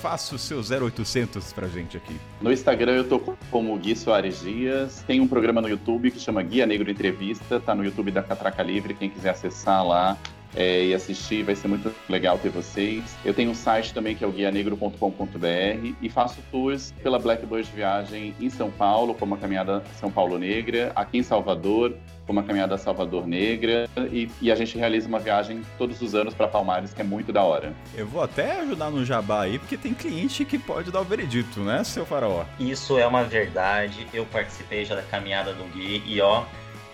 faça 0.02 0.34
o 0.34 0.40
seu 0.40 0.60
0800 0.60 1.54
pra 1.54 1.68
gente 1.68 1.96
aqui. 1.96 2.16
No 2.42 2.52
Instagram 2.52 2.94
eu 2.94 3.08
tô 3.08 3.20
como 3.52 3.78
Gui 3.78 3.96
Soares 3.96 4.42
Dias. 4.42 5.04
Tem 5.06 5.22
um 5.22 5.28
programa 5.28 5.62
no 5.62 5.70
YouTube 5.70 6.10
que 6.10 6.20
chama 6.20 6.42
Guia 6.42 6.66
Negro 6.66 6.90
Entrevista. 6.90 7.60
Tá 7.60 7.76
no 7.76 7.86
YouTube 7.86 8.10
da 8.10 8.24
Catraca 8.24 8.64
Livre. 8.64 8.96
Quem 8.96 9.12
quiser 9.12 9.30
acessar 9.30 9.86
lá, 9.86 10.18
é, 10.56 10.86
e 10.86 10.94
assistir, 10.94 11.44
vai 11.44 11.56
ser 11.56 11.68
muito 11.68 11.94
legal 12.10 12.38
ter 12.38 12.50
vocês. 12.50 13.04
Eu 13.24 13.34
tenho 13.34 13.52
um 13.52 13.56
site 13.56 13.94
também 13.94 14.16
que 14.16 14.24
é 14.24 14.28
o 14.28 14.32
guianegro.com.br 14.32 15.96
e 16.02 16.10
faço 16.10 16.40
tours 16.52 16.92
pela 17.04 17.20
Black 17.20 17.46
Boys 17.46 17.68
Viagem 17.70 18.34
em 18.40 18.50
São 18.50 18.70
Paulo, 18.70 19.14
como 19.14 19.36
a 19.36 19.38
Caminhada 19.38 19.84
São 20.00 20.12
Paulo 20.12 20.38
Negra, 20.38 20.92
aqui 20.96 21.20
em 21.20 21.24
Salvador, 21.24 21.96
como 22.32 22.40
a 22.40 22.44
Caminhada 22.44 22.78
Salvador 22.78 23.28
Negra, 23.28 23.90
e, 24.10 24.32
e 24.42 24.50
a 24.50 24.56
gente 24.56 24.78
realiza 24.78 25.06
uma 25.06 25.20
viagem 25.20 25.62
todos 25.78 26.02
os 26.02 26.16
anos 26.16 26.34
para 26.34 26.48
Palmares, 26.48 26.94
que 26.94 27.02
é 27.02 27.04
muito 27.04 27.34
da 27.34 27.44
hora. 27.44 27.74
Eu 27.94 28.08
vou 28.08 28.24
até 28.24 28.62
ajudar 28.62 28.90
no 28.90 29.04
jabá 29.04 29.42
aí, 29.42 29.60
porque 29.60 29.76
tem 29.76 29.94
cliente 29.94 30.46
que 30.46 30.58
pode 30.58 30.92
dar 30.92 31.02
o 31.02 31.04
veredito, 31.04 31.60
né, 31.60 31.84
seu 31.84 32.06
faraó? 32.06 32.46
Isso 32.58 32.98
é 32.98 33.06
uma 33.06 33.26
verdade. 33.26 34.08
Eu 34.14 34.26
participei 34.26 34.86
já 34.86 34.96
da 34.96 35.02
caminhada 35.02 35.52
do 35.52 35.66
Gui 35.74 36.02
e 36.06 36.22
ó, 36.22 36.46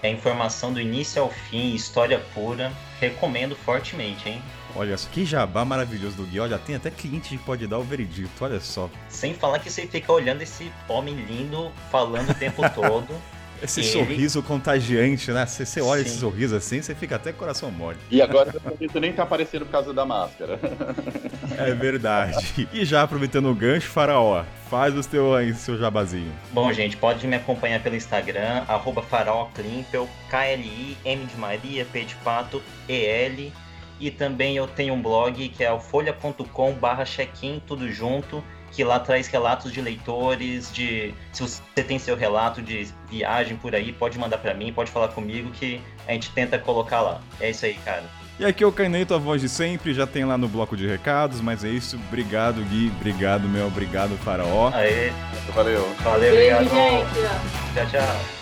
é 0.01 0.09
informação 0.09 0.73
do 0.73 0.81
início 0.81 1.21
ao 1.21 1.29
fim, 1.29 1.75
história 1.75 2.19
pura. 2.33 2.71
Recomendo 2.99 3.55
fortemente, 3.55 4.27
hein? 4.27 4.41
Olha, 4.75 4.95
que 4.95 5.23
jabá 5.23 5.63
maravilhoso 5.63 6.17
do 6.17 6.25
Gui. 6.25 6.39
Olha, 6.39 6.57
tem 6.57 6.75
até 6.75 6.89
cliente 6.89 7.37
que 7.37 7.43
pode 7.43 7.67
dar 7.67 7.77
o 7.77 7.83
veredito, 7.83 8.43
olha 8.43 8.59
só. 8.59 8.89
Sem 9.07 9.35
falar 9.35 9.59
que 9.59 9.69
você 9.69 9.85
fica 9.85 10.11
olhando 10.11 10.41
esse 10.41 10.71
homem 10.89 11.13
lindo 11.13 11.71
falando 11.91 12.31
o 12.31 12.33
tempo 12.33 12.63
todo. 12.73 13.13
Esse 13.61 13.81
ele... 13.81 13.89
sorriso 13.89 14.43
contagiante, 14.43 15.31
né? 15.31 15.45
Você, 15.45 15.65
você 15.65 15.81
olha 15.81 16.03
Sim. 16.03 16.09
esse 16.09 16.19
sorriso 16.19 16.55
assim, 16.55 16.81
você 16.81 16.93
fica 16.93 17.15
até 17.15 17.31
coração 17.31 17.71
mole. 17.71 17.97
E 18.09 18.21
agora 18.21 18.49
o 18.49 18.61
sorriso 18.61 18.99
nem 18.99 19.13
tá 19.13 19.23
aparecendo 19.23 19.65
por 19.65 19.71
causa 19.71 19.93
da 19.93 20.05
máscara. 20.05 20.59
É 21.57 21.73
verdade. 21.73 22.69
E 22.71 22.85
já 22.85 23.01
aproveitando 23.01 23.49
o 23.49 23.55
gancho, 23.55 23.87
Faraó, 23.87 24.43
faz 24.69 24.95
o 24.95 25.01
seu, 25.01 25.31
seu 25.55 25.75
jabazinho. 25.77 26.31
Bom, 26.51 26.71
gente, 26.71 26.95
pode 26.95 27.25
me 27.25 27.35
acompanhar 27.35 27.81
pelo 27.81 27.95
Instagram, 27.95 28.63
arroba 28.67 29.01
faraóclimpel, 29.01 30.07
K-L-I-M 30.29 31.25
de 31.25 31.37
Maria, 31.37 31.83
P 31.85 32.03
de 32.03 32.15
Pato, 32.17 32.61
E-L. 32.87 33.51
E 33.99 34.11
também 34.11 34.55
eu 34.55 34.67
tenho 34.67 34.93
um 34.93 35.01
blog 35.01 35.49
que 35.49 35.63
é 35.63 35.71
o 35.71 35.79
folha.com 35.79 36.73
barra 36.73 37.05
check-in, 37.05 37.59
tudo 37.65 37.91
junto 37.91 38.43
que 38.77 38.83
lá 38.83 38.99
traz 38.99 39.25
relatos 39.25 39.73
de 39.73 39.81
leitores, 39.81 40.71
de 40.71 41.11
se 41.33 41.41
você 41.41 41.83
tem 41.83 41.97
seu 41.97 42.15
relato 42.15 42.61
de 42.61 42.87
viagem 43.09 43.57
por 43.57 43.73
aí, 43.73 43.91
pode 43.91 44.19
mandar 44.19 44.37
para 44.37 44.53
mim, 44.53 44.71
pode 44.71 44.91
falar 44.91 45.07
comigo 45.07 45.49
que 45.49 45.81
a 46.07 46.13
gente 46.13 46.29
tenta 46.29 46.59
colocar 46.59 47.01
lá. 47.01 47.19
É 47.41 47.49
isso 47.49 47.65
aí, 47.65 47.73
cara. 47.83 48.03
E 48.39 48.45
aqui 48.45 48.63
é 48.63 48.67
o 48.67 48.71
Caineto, 48.71 49.15
a 49.15 49.17
voz 49.17 49.41
de 49.41 49.49
sempre, 49.49 49.95
já 49.95 50.05
tem 50.05 50.25
lá 50.25 50.37
no 50.37 50.47
bloco 50.47 50.77
de 50.77 50.85
recados, 50.85 51.41
mas 51.41 51.63
é 51.63 51.69
isso. 51.69 51.99
Obrigado, 52.07 52.61
Gui. 52.65 52.91
Obrigado, 52.95 53.49
meu. 53.49 53.65
Obrigado, 53.65 54.15
Faraó. 54.17 54.69
Aê. 54.71 55.11
Valeu. 55.55 55.91
Valeu, 56.03 56.35
Beijo, 56.35 56.55
obrigado. 56.57 56.69
Gente. 56.69 57.89
Tchau, 57.89 57.99
tchau. 57.99 58.36